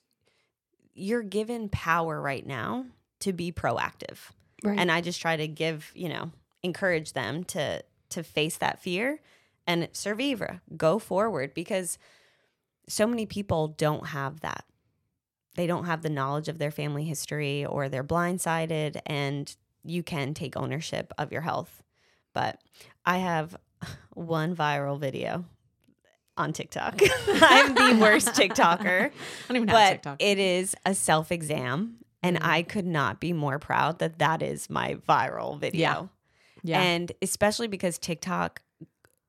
you're 0.93 1.23
given 1.23 1.69
power 1.69 2.19
right 2.21 2.45
now 2.45 2.85
to 3.21 3.33
be 3.33 3.51
proactive. 3.51 4.17
right. 4.63 4.79
And 4.79 4.91
I 4.91 5.01
just 5.01 5.21
try 5.21 5.37
to 5.37 5.47
give, 5.47 5.91
you 5.93 6.09
know, 6.09 6.31
encourage 6.63 7.13
them 7.13 7.43
to 7.45 7.83
to 8.09 8.23
face 8.23 8.57
that 8.57 8.81
fear 8.81 9.21
and 9.67 9.87
survivor, 9.91 10.61
go 10.75 10.97
forward 10.97 11.53
because 11.53 11.99
so 12.87 13.05
many 13.05 13.27
people 13.27 13.67
don't 13.67 14.07
have 14.07 14.39
that. 14.39 14.65
They 15.55 15.67
don't 15.67 15.85
have 15.85 16.01
the 16.01 16.09
knowledge 16.09 16.47
of 16.47 16.57
their 16.57 16.71
family 16.71 17.03
history 17.03 17.65
or 17.65 17.87
they're 17.87 18.03
blindsided 18.03 18.99
and 19.05 19.55
you 19.83 20.01
can 20.01 20.33
take 20.33 20.57
ownership 20.57 21.13
of 21.19 21.31
your 21.31 21.41
health. 21.41 21.83
But 22.33 22.59
I 23.05 23.17
have 23.17 23.55
one 24.13 24.55
viral 24.55 24.99
video 24.99 25.45
on 26.37 26.53
TikTok. 26.53 27.01
I'm 27.27 27.75
the 27.75 27.99
worst 28.01 28.29
TikToker 28.29 29.11
I 29.11 29.11
don't 29.47 29.57
even 29.57 29.67
have 29.67 29.75
but 29.75 29.91
TikTok. 29.91 30.17
it 30.21 30.39
is 30.39 30.75
a 30.85 30.93
self 30.95 31.31
exam. 31.31 31.95
And 32.21 32.37
Mhm. 32.37 32.45
I 32.45 32.63
could 32.63 32.85
not 32.85 33.19
be 33.21 33.31
more 33.33 33.59
proud 33.59 33.99
that 33.99 34.19
that 34.19 34.41
is 34.41 34.69
my 34.69 34.95
viral 35.07 35.57
video. 35.59 36.09
yeah. 36.63 36.81
And 36.81 37.11
especially 37.21 37.67
because 37.67 37.97
TikTok 37.97 38.61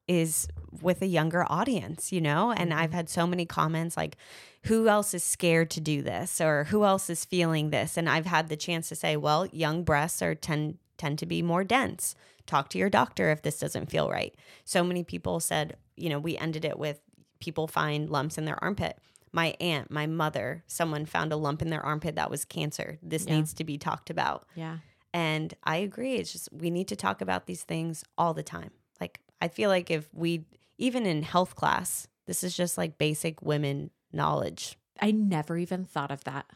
is 0.09 0.49
with 0.83 1.01
a 1.03 1.07
younger 1.07 1.45
audience, 1.49 2.11
you 2.11 2.21
know? 2.21 2.51
And 2.51 2.71
Mm-hmm. 2.71 2.81
I've 2.81 2.93
had 2.93 3.09
so 3.09 3.27
many 3.29 3.47
comments 3.47 3.97
like, 3.97 4.17
who 4.65 4.89
else 4.89 5.15
is 5.15 5.23
scared 5.23 5.71
to 5.71 5.81
do 5.81 6.03
this? 6.03 6.41
Or 6.41 6.65
who 6.65 6.85
else 6.85 7.09
is 7.09 7.25
feeling 7.25 7.71
this? 7.71 7.97
And 7.97 8.09
I've 8.09 8.27
had 8.27 8.49
the 8.49 8.57
chance 8.57 8.89
to 8.89 8.97
say, 8.97 9.17
well, 9.17 9.47
young 9.47 9.85
breasts 9.85 10.21
are 10.21 10.35
tend 10.35 10.79
tend 10.99 11.19
to 11.21 11.27
be 11.27 11.43
more 11.43 11.63
dense. 11.65 12.15
Talk 12.47 12.69
to 12.71 12.79
your 12.79 12.91
doctor 12.91 13.31
if 13.31 13.43
this 13.43 13.59
doesn't 13.59 13.91
feel 13.91 14.11
right. 14.11 14.35
So 14.65 14.83
many 14.85 15.05
people 15.05 15.41
said, 15.41 15.77
you 15.97 16.09
know, 16.09 16.19
we 16.19 16.37
ended 16.37 16.65
it 16.65 16.79
with 16.79 17.01
people 17.41 17.67
find 17.67 18.11
lumps 18.11 18.39
in 18.39 18.45
their 18.45 18.63
armpit. 18.63 18.99
My 19.33 19.55
aunt, 19.61 19.91
my 19.91 20.07
mother, 20.07 20.65
someone 20.67 21.07
found 21.07 21.33
a 21.33 21.37
lump 21.37 21.63
in 21.63 21.71
their 21.71 21.85
armpit 21.85 22.17
that 22.17 22.31
was 22.31 22.45
cancer. 22.45 22.99
This 23.03 23.25
Yeah. 23.27 23.37
needs 23.37 23.55
to 23.55 23.65
be 23.65 23.79
talked 23.79 24.11
about. 24.11 24.47
yeah. 24.55 24.79
And 25.13 25.55
I 25.65 25.79
agree. 25.79 26.15
It's 26.17 26.31
just 26.33 26.49
we 26.53 26.71
need 26.71 26.87
to 26.89 26.97
talk 26.97 27.21
about 27.21 27.47
these 27.47 27.65
things 27.65 28.05
all 28.17 28.33
the 28.33 28.43
time. 28.45 28.71
Like 29.01 29.21
I 29.41 29.49
feel 29.49 29.69
like 29.69 29.91
if 29.91 30.09
we 30.15 30.45
even 30.79 31.05
in 31.05 31.23
health 31.23 31.57
class, 31.57 32.07
this 32.27 32.45
is 32.45 32.57
just 32.57 32.79
like 32.79 32.97
basic 32.97 33.43
women 33.43 33.91
knowledge. 34.13 34.77
I 35.01 35.11
never 35.11 35.57
even 35.59 35.85
thought 35.85 36.11
of 36.13 36.23
that. 36.25 36.47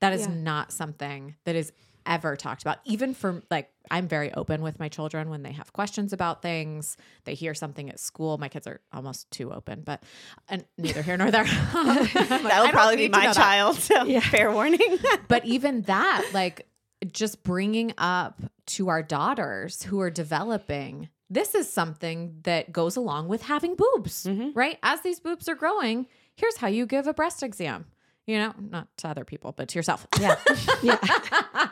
That 0.00 0.12
is 0.14 0.22
Yeah. 0.22 0.34
not 0.34 0.72
something 0.72 1.36
that 1.44 1.54
is 1.54 1.72
ever 2.06 2.36
talked 2.36 2.62
about. 2.62 2.78
Even 2.84 3.14
for 3.14 3.42
like, 3.50 3.70
I'm 3.90 4.08
very 4.08 4.32
open 4.34 4.62
with 4.62 4.78
my 4.78 4.88
children 4.88 5.28
when 5.30 5.42
they 5.42 5.52
have 5.52 5.72
questions 5.72 6.12
about 6.12 6.42
things. 6.42 6.96
They 7.24 7.34
hear 7.34 7.54
something 7.54 7.90
at 7.90 7.98
school. 8.00 8.38
My 8.38 8.48
kids 8.48 8.66
are 8.66 8.80
almost 8.92 9.30
too 9.30 9.52
open, 9.52 9.82
but 9.84 10.02
and 10.48 10.64
neither 10.78 11.02
here 11.02 11.16
nor 11.16 11.30
there. 11.30 11.44
That'll 11.74 12.68
probably 12.70 12.96
be 12.96 13.08
my 13.08 13.32
child. 13.32 13.76
So 13.76 14.20
fair 14.20 14.52
warning. 14.52 14.98
but 15.28 15.44
even 15.44 15.82
that, 15.82 16.28
like, 16.32 16.66
just 17.12 17.42
bringing 17.42 17.92
up 17.98 18.40
to 18.66 18.88
our 18.88 19.02
daughters 19.02 19.82
who 19.82 20.00
are 20.00 20.10
developing 20.10 21.08
this 21.28 21.54
is 21.54 21.72
something 21.72 22.36
that 22.42 22.72
goes 22.72 22.94
along 22.94 23.26
with 23.26 23.42
having 23.42 23.74
boobs, 23.74 24.24
Mm-hmm. 24.24 24.50
right? 24.54 24.78
As 24.82 25.00
these 25.00 25.18
boobs 25.18 25.48
are 25.48 25.54
growing, 25.54 26.06
here's 26.36 26.58
how 26.58 26.68
you 26.68 26.84
give 26.84 27.06
a 27.06 27.14
breast 27.14 27.42
exam. 27.42 27.86
You 28.26 28.38
know, 28.38 28.54
not 28.58 28.88
to 28.98 29.08
other 29.08 29.24
people, 29.24 29.52
but 29.52 29.68
to 29.68 29.78
yourself. 29.78 30.06
Yeah. 30.20 30.36
Yeah. 30.82 30.96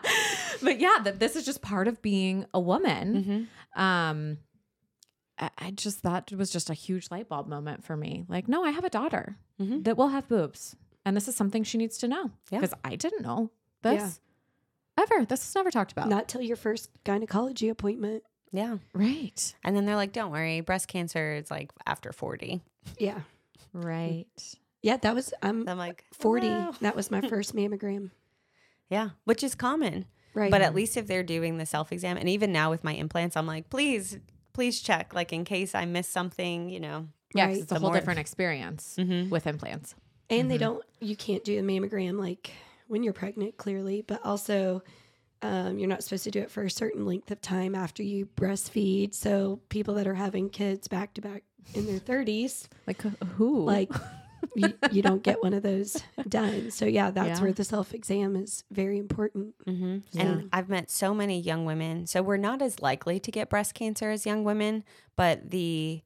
but 0.62 0.80
yeah, 0.80 0.96
that 1.04 1.18
this 1.20 1.36
is 1.36 1.44
just 1.44 1.62
part 1.62 1.86
of 1.88 2.02
being 2.02 2.44
a 2.52 2.60
woman. 2.60 3.48
Mhm. 3.76 3.80
Um, 3.80 4.38
I, 5.38 5.50
I 5.58 5.70
just 5.70 6.02
that 6.02 6.32
was 6.32 6.50
just 6.50 6.68
a 6.70 6.74
huge 6.74 7.10
light 7.10 7.28
bulb 7.28 7.46
moment 7.46 7.84
for 7.84 7.96
me. 7.96 8.24
Like, 8.28 8.48
no, 8.48 8.64
I 8.64 8.70
have 8.70 8.84
a 8.84 8.90
daughter 8.90 9.36
Mhm. 9.60 9.84
that 9.84 9.96
will 9.96 10.08
have 10.08 10.26
boobs, 10.28 10.74
and 11.04 11.16
this 11.16 11.28
is 11.28 11.36
something 11.36 11.62
she 11.64 11.78
needs 11.78 11.98
to 11.98 12.08
know 12.08 12.30
Yeah. 12.50 12.58
because 12.60 12.74
I 12.84 12.96
didn't 12.96 13.22
know 13.22 13.50
this 13.82 14.20
ever. 14.98 15.24
This 15.24 15.40
was 15.40 15.54
never 15.54 15.70
talked 15.70 15.92
about. 15.92 16.08
Not 16.08 16.28
till 16.28 16.42
your 16.42 16.56
first 16.56 16.90
gynecology 17.04 17.68
appointment. 17.68 18.24
Yeah. 18.52 18.78
right, 18.92 19.54
And 19.62 19.76
then 19.76 19.86
they're 19.86 19.94
like, 19.94 20.12
don't 20.12 20.32
worry, 20.32 20.60
breast 20.62 20.88
cancer 20.88 21.34
is 21.34 21.48
like 21.52 21.70
after 21.86 22.12
40. 22.12 22.60
Yeah. 22.98 23.20
right. 23.72 24.26
Yeah, 24.82 24.96
that 24.98 25.14
was 25.14 25.32
I'm 25.42 25.68
I'm 25.68 25.78
like, 25.78 26.04
40. 26.14 26.48
"Wow." 26.48 26.74
That 26.80 26.96
was 26.96 27.10
my 27.10 27.20
first 27.28 27.54
mammogram. 27.54 28.10
Yeah. 28.88 29.10
Which 29.24 29.42
is 29.44 29.54
common. 29.54 30.06
Right. 30.34 30.50
But 30.50 30.62
at 30.62 30.74
least 30.74 30.96
if 30.96 31.06
they're 31.06 31.22
doing 31.22 31.58
the 31.58 31.66
self 31.66 31.92
exam, 31.92 32.16
and 32.16 32.28
even 32.28 32.52
now 32.52 32.70
with 32.70 32.84
my 32.84 32.92
implants, 32.94 33.36
I'm 33.36 33.46
like, 33.46 33.68
please, 33.68 34.18
please 34.52 34.80
check, 34.80 35.12
like 35.14 35.32
in 35.32 35.44
case 35.44 35.74
I 35.74 35.84
miss 35.86 36.08
something, 36.08 36.68
you 36.70 36.80
know. 36.80 37.08
Yeah, 37.34 37.46
'cause 37.46 37.54
Right. 37.54 37.62
it's 37.62 37.72
a 37.72 37.78
whole 37.78 37.90
more- 37.90 37.94
different 37.98 38.20
experience 38.20 38.96
Mhm. 38.98 39.28
with 39.30 39.46
implants. 39.46 39.94
and 40.32 40.48
they 40.50 40.56
Mhm. 40.56 40.60
don't 40.60 40.84
you 41.00 41.16
can't 41.16 41.42
do 41.42 41.56
the 41.60 41.62
mammogram 41.66 42.16
like 42.18 42.52
when 42.86 43.02
you're 43.02 43.12
pregnant 43.12 43.56
clearly 43.56 44.00
but 44.02 44.24
also 44.24 44.80
um, 45.42 45.76
you're 45.78 45.88
not 45.88 46.04
supposed 46.04 46.22
to 46.22 46.30
do 46.30 46.38
it 46.40 46.50
for 46.52 46.62
a 46.62 46.70
certain 46.70 47.04
length 47.04 47.30
of 47.32 47.40
time 47.40 47.74
after 47.74 48.02
you 48.04 48.26
breastfeed 48.36 49.12
so 49.12 49.60
people 49.70 49.94
that 49.94 50.06
are 50.06 50.14
having 50.14 50.48
kids 50.48 50.86
back 50.86 51.14
to 51.14 51.20
back 51.20 51.42
in 51.74 51.84
their 51.86 51.98
30s 51.98 52.68
Like 52.86 53.00
who? 53.02 53.64
like 53.64 53.90
you, 54.56 54.74
you 54.90 55.02
don't 55.02 55.22
get 55.22 55.42
one 55.42 55.52
of 55.54 55.62
those 55.62 56.02
done 56.28 56.70
so 56.70 56.84
yeah 56.84 57.10
that's 57.10 57.38
Yeah. 57.38 57.42
where 57.44 57.52
the 57.52 57.64
self-exam 57.64 58.36
is 58.36 58.64
very 58.70 58.98
important 58.98 59.54
Mm-hmm. 59.66 59.98
Yeah. 60.12 60.22
And 60.22 60.48
I've 60.52 60.68
met 60.68 60.90
so 60.90 61.14
many 61.14 61.40
young 61.40 61.64
women. 61.64 62.06
So 62.06 62.22
we're 62.22 62.36
not 62.36 62.60
as 62.62 62.80
likely 62.80 63.20
to 63.20 63.30
get 63.30 63.48
breast 63.48 63.74
cancer 63.74 64.10
as 64.10 64.26
young 64.26 64.42
women, 64.44 64.84
but 65.16 65.50
the 65.50 66.02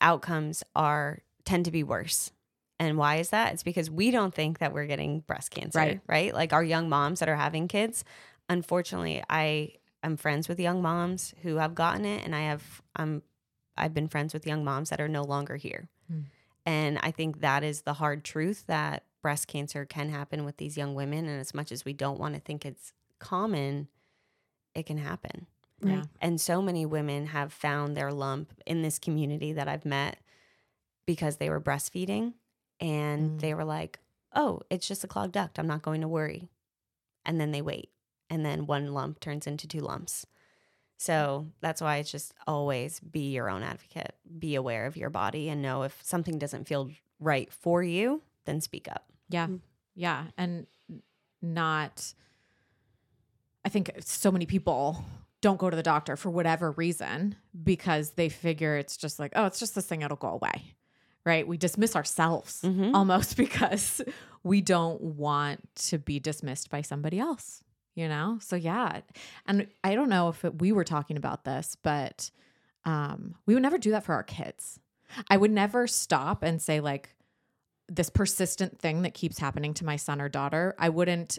outcomes 0.00 0.62
are 0.74 1.20
tend 1.44 1.64
to 1.66 1.70
be 1.70 1.82
worse. 1.82 2.32
And 2.78 2.96
why 2.96 3.16
is 3.16 3.30
that? 3.30 3.52
It's 3.52 3.62
because 3.62 3.90
we 3.90 4.10
don't 4.10 4.34
think 4.34 4.58
that 4.60 4.72
we're 4.72 4.86
getting 4.86 5.20
breast 5.20 5.50
cancer, 5.50 5.78
Right. 5.78 6.00
right? 6.06 6.34
Like 6.34 6.52
our 6.52 6.64
young 6.64 6.88
moms 6.88 7.20
that 7.20 7.28
are 7.28 7.36
having 7.36 7.68
kids. 7.68 8.04
Unfortunately, 8.48 9.22
I 9.28 9.74
am 10.02 10.16
friends 10.16 10.48
with 10.48 10.58
young 10.58 10.80
moms 10.80 11.34
who 11.42 11.56
have 11.56 11.74
gotten 11.74 12.04
it, 12.06 12.24
and 12.24 12.34
I 12.34 12.42
have 12.42 12.80
um 12.96 13.22
I've 13.76 13.94
been 13.94 14.08
friends 14.08 14.32
with 14.34 14.46
young 14.46 14.64
moms 14.64 14.90
that 14.90 15.00
are 15.00 15.08
no 15.08 15.22
longer 15.22 15.56
here. 15.56 15.88
Hmm. 16.10 16.20
And 16.66 16.98
I 17.02 17.10
think 17.10 17.40
that 17.40 17.64
is 17.64 17.82
the 17.82 17.94
hard 17.94 18.24
truth 18.24 18.64
that 18.66 19.04
breast 19.22 19.48
cancer 19.48 19.84
can 19.84 20.08
happen 20.10 20.44
with 20.44 20.56
these 20.58 20.76
young 20.76 20.94
women. 20.94 21.26
And 21.26 21.40
as 21.40 21.54
much 21.54 21.72
as 21.72 21.84
we 21.84 21.92
don't 21.92 22.18
want 22.20 22.34
to 22.34 22.40
think 22.40 22.64
it's 22.64 22.92
common, 23.18 23.88
it 24.74 24.86
can 24.86 24.98
happen. 24.98 25.46
yeah. 25.82 26.02
And 26.20 26.40
so 26.40 26.60
many 26.62 26.84
women 26.86 27.26
have 27.28 27.52
found 27.52 27.96
their 27.96 28.12
lump 28.12 28.52
in 28.66 28.82
this 28.82 28.98
community 28.98 29.52
that 29.54 29.66
I've 29.68 29.84
met 29.86 30.18
because 31.06 31.38
they 31.38 31.48
were 31.50 31.60
breastfeeding 31.60 32.34
and 32.80 33.32
Mm. 33.32 33.40
they 33.40 33.54
were 33.54 33.64
like, 33.64 33.98
oh, 34.34 34.60
it's 34.70 34.86
just 34.86 35.02
a 35.04 35.08
clogged 35.08 35.32
duct. 35.32 35.58
I'm 35.58 35.66
not 35.66 35.82
going 35.82 36.02
to 36.02 36.08
worry. 36.08 36.48
And 37.24 37.40
then 37.40 37.50
they 37.50 37.62
wait. 37.62 37.90
And 38.28 38.44
then 38.44 38.66
one 38.66 38.92
lump 38.94 39.20
turns 39.20 39.46
into 39.46 39.66
two 39.66 39.80
lumps. 39.80 40.24
So 41.00 41.46
that's 41.62 41.80
why 41.80 41.96
it's 41.96 42.10
just 42.12 42.34
always 42.46 43.00
be 43.00 43.30
your 43.30 43.48
own 43.48 43.62
advocate, 43.62 44.14
be 44.38 44.54
aware 44.54 44.84
of 44.84 44.98
your 44.98 45.08
body 45.08 45.48
and 45.48 45.62
know 45.62 45.82
if 45.84 45.98
something 46.02 46.38
doesn't 46.38 46.68
feel 46.68 46.90
right 47.18 47.50
for 47.50 47.82
you, 47.82 48.20
then 48.44 48.60
speak 48.60 48.86
up. 48.86 49.06
Yeah. 49.30 49.46
Mm. 49.46 49.60
Yeah. 49.94 50.24
And 50.36 50.66
not, 51.40 52.12
I 53.64 53.70
think 53.70 53.90
so 54.00 54.30
many 54.30 54.44
people 54.44 55.02
don't 55.40 55.58
go 55.58 55.70
to 55.70 55.76
the 55.76 55.82
doctor 55.82 56.16
for 56.18 56.28
whatever 56.28 56.72
reason 56.72 57.34
because 57.64 58.10
they 58.10 58.28
figure 58.28 58.76
it's 58.76 58.98
just 58.98 59.18
like, 59.18 59.32
oh, 59.36 59.46
it's 59.46 59.58
just 59.58 59.74
this 59.74 59.86
thing, 59.86 60.02
it'll 60.02 60.18
go 60.18 60.28
away. 60.28 60.74
Right. 61.24 61.48
We 61.48 61.56
dismiss 61.56 61.96
ourselves 61.96 62.60
Mhm. 62.62 62.92
almost 62.94 63.36
because 63.38 64.02
we 64.42 64.60
don't 64.60 65.00
want 65.00 65.66
to 65.86 65.96
be 65.96 66.20
dismissed 66.20 66.68
by 66.68 66.82
somebody 66.82 67.18
else, 67.18 67.64
you 67.94 68.08
know? 68.08 68.38
So, 68.40 68.56
yeah. 68.56 69.00
And 69.46 69.66
I 69.84 69.94
don't 69.94 70.08
know 70.08 70.28
if 70.28 70.44
it, 70.44 70.60
we 70.60 70.72
were 70.72 70.84
talking 70.84 71.16
about 71.16 71.44
this, 71.44 71.76
but 71.82 72.30
um, 72.84 73.34
we 73.46 73.54
would 73.54 73.62
never 73.62 73.78
do 73.78 73.90
that 73.92 74.04
for 74.04 74.14
our 74.14 74.22
kids. 74.22 74.78
I 75.28 75.36
would 75.36 75.50
never 75.50 75.86
stop 75.86 76.42
and 76.42 76.60
say, 76.62 76.80
like, 76.80 77.14
this 77.88 78.08
persistent 78.10 78.78
thing 78.78 79.02
that 79.02 79.14
keeps 79.14 79.38
happening 79.38 79.74
to 79.74 79.84
my 79.84 79.96
son 79.96 80.20
or 80.20 80.28
daughter, 80.28 80.74
I 80.78 80.88
wouldn't 80.90 81.38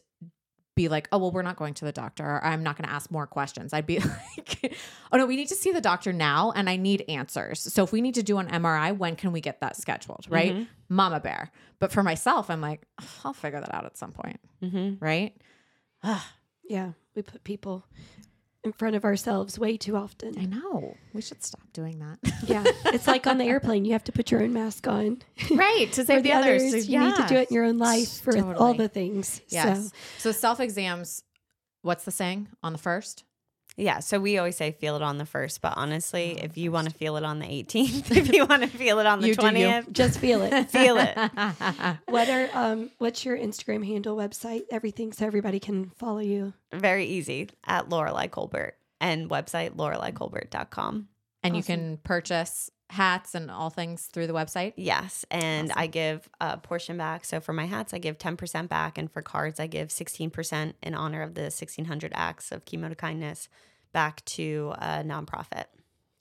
be 0.75 0.87
like, 0.87 1.07
oh, 1.11 1.17
well, 1.17 1.31
we're 1.31 1.41
not 1.41 1.55
going 1.55 1.73
to 1.75 1.85
the 1.85 1.91
doctor. 1.91 2.25
Or 2.25 2.43
I'm 2.43 2.63
not 2.63 2.77
going 2.77 2.87
to 2.87 2.93
ask 2.93 3.09
more 3.11 3.27
questions. 3.27 3.73
I'd 3.73 3.85
be 3.85 3.99
like, 4.37 4.75
oh, 5.11 5.17
no, 5.17 5.25
we 5.25 5.35
need 5.35 5.47
to 5.49 5.55
see 5.55 5.71
the 5.71 5.81
doctor 5.81 6.13
now 6.13 6.51
and 6.51 6.69
I 6.69 6.75
need 6.77 7.03
answers. 7.07 7.61
So 7.61 7.83
if 7.83 7.91
we 7.91 8.01
need 8.01 8.15
to 8.15 8.23
do 8.23 8.37
an 8.37 8.47
MRI, 8.47 8.97
when 8.97 9.15
can 9.15 9.31
we 9.31 9.41
get 9.41 9.61
that 9.61 9.75
scheduled? 9.75 10.25
Right? 10.29 10.53
Mhm. 10.53 10.67
Mama 10.89 11.19
bear. 11.19 11.51
But 11.79 11.91
for 11.91 12.03
myself, 12.03 12.49
I'm 12.49 12.61
like, 12.61 12.83
I'll 13.23 13.33
figure 13.33 13.59
that 13.59 13.73
out 13.73 13.85
at 13.85 13.97
some 13.97 14.11
point. 14.11 14.39
Mm-hmm. 14.63 15.03
Right? 15.03 15.35
Ugh, 16.03 16.21
yeah 16.71 16.91
we 17.15 17.21
put 17.21 17.43
people 17.43 17.83
in 18.63 18.71
front 18.71 18.95
of 18.95 19.03
ourselves 19.03 19.57
way 19.57 19.75
too 19.75 19.95
often. 19.97 20.37
I 20.37 20.45
know. 20.45 20.95
We 21.13 21.21
should 21.21 21.43
stop 21.43 21.61
doing 21.73 21.97
that. 21.99 22.19
yeah 22.47 22.63
it's 22.93 23.07
like 23.07 23.25
on 23.27 23.37
the 23.39 23.45
airplane 23.53 23.85
you 23.85 23.93
have 23.93 24.03
to 24.05 24.11
put 24.11 24.29
your 24.31 24.41
own 24.43 24.53
mask 24.53 24.87
on 24.87 25.21
right. 25.51 25.87
To 25.93 26.05
save 26.09 26.23
the, 26.23 26.33
others. 26.33 26.87
you 26.87 26.99
need 26.99 27.15
to 27.15 27.25
do 27.27 27.35
it 27.35 27.49
in 27.49 27.55
your 27.55 27.65
own 27.65 27.77
life 27.79 28.21
for 28.21 28.37
all 28.55 28.73
the 28.75 28.87
things 28.87 29.41
Yes. 29.49 29.87
so 29.89 29.91
So, 30.19 30.31
self 30.31 30.59
exams, 30.59 31.23
what's 31.81 32.03
the 32.05 32.11
saying 32.11 32.47
on 32.63 32.71
the 32.73 32.79
first? 32.79 33.23
Yeah, 33.77 33.99
so 33.99 34.19
we 34.19 34.37
always 34.37 34.57
say 34.57 34.71
feel 34.73 34.95
it 34.97 35.01
on 35.01 35.17
the 35.17 35.25
first, 35.25 35.61
but 35.61 35.73
honestly, 35.77 36.37
if 36.43 36.57
you 36.57 36.71
want 36.71 36.89
to 36.89 36.93
feel 36.93 37.15
it 37.17 37.23
on 37.23 37.39
the 37.39 37.45
18th, 37.45 38.11
if 38.15 38.31
you 38.33 38.45
want 38.45 38.61
to 38.63 38.67
feel 38.67 38.99
it 38.99 39.05
on 39.05 39.21
the 39.21 39.27
You 39.29 39.35
do 39.35 39.45
you. 39.45 39.51
20th, 39.51 39.91
just 39.91 40.19
feel 40.19 40.41
it 40.43 40.69
feel 40.69 40.97
it. 40.97 41.17
What 42.07 42.29
are 42.29 42.49
um 42.53 42.91
what's 42.97 43.23
your 43.25 43.37
Instagram 43.37 43.85
handle 43.85 44.15
website? 44.17 44.63
Everything 44.71 45.13
so 45.13 45.25
everybody 45.25 45.59
can 45.59 45.89
follow 45.91 46.19
you. 46.19 46.53
Very 46.73 47.05
easy 47.05 47.49
at 47.65 47.89
Lorelei 47.89 48.27
Colbert 48.27 48.75
and 48.99 49.29
website 49.29 49.71
loreleicolbert.com. 49.75 51.07
and 51.43 51.55
you 51.55 51.63
can 51.63 51.97
purchase 52.03 52.69
hats 52.91 53.35
and 53.35 53.49
all 53.49 53.69
things 53.69 54.05
through 54.07 54.27
the 54.27 54.33
website. 54.33 54.73
Yes, 54.75 55.25
and 55.31 55.71
I 55.75 55.87
give 55.87 56.29
a 56.39 56.57
portion 56.57 56.97
back. 56.97 57.25
So 57.25 57.39
for 57.39 57.53
my 57.53 57.65
hats, 57.65 57.93
I 57.93 57.97
give 57.97 58.17
10% 58.17 58.67
back, 58.67 58.97
and 58.97 59.09
for 59.11 59.21
cards, 59.21 59.59
I 59.59 59.67
give 59.67 59.89
16% 59.89 60.73
in 60.83 60.93
honor 60.93 61.21
of 61.21 61.33
the 61.35 61.43
1600 61.43 62.11
acts 62.13 62.51
of 62.51 62.65
chemo 62.65 62.89
to 62.89 62.95
kindness 62.95 63.47
back 63.93 64.23
to 64.25 64.73
a 64.77 65.03
nonprofit. 65.03 65.65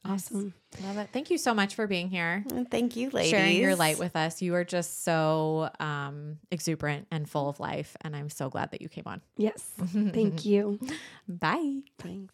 Awesome. 0.05 0.55
Love 0.83 0.97
it. 0.97 1.11
Thank 1.13 1.31
you 1.31 1.37
so 1.37 1.53
much 1.53 1.75
for 1.75 1.87
being 1.87 2.09
here. 2.09 2.45
Thank 2.71 2.97
you, 2.97 3.11
ladies. 3.11 3.31
Sharing 3.31 3.57
your 3.57 3.77
light 3.77 3.99
with 3.99 4.17
us. 4.17 4.41
You 4.41 4.55
are 4.55 4.65
just 4.65 5.05
so 5.05 5.71
um, 5.79 6.39
exuberant 6.51 7.07
and 7.11 7.29
full 7.29 7.51
of 7.51 7.61
life. 7.61 7.97
And 8.01 8.17
I'm 8.17 8.31
so 8.31 8.49
glad 8.49 8.71
that 8.71 8.81
you 8.81 8.89
came 8.89 9.05
on. 9.07 9.21
Yes. 9.37 9.63
Thank 9.77 10.47
you. 10.47 10.81
Bye. 11.29 11.81
Thanks. 11.99 12.33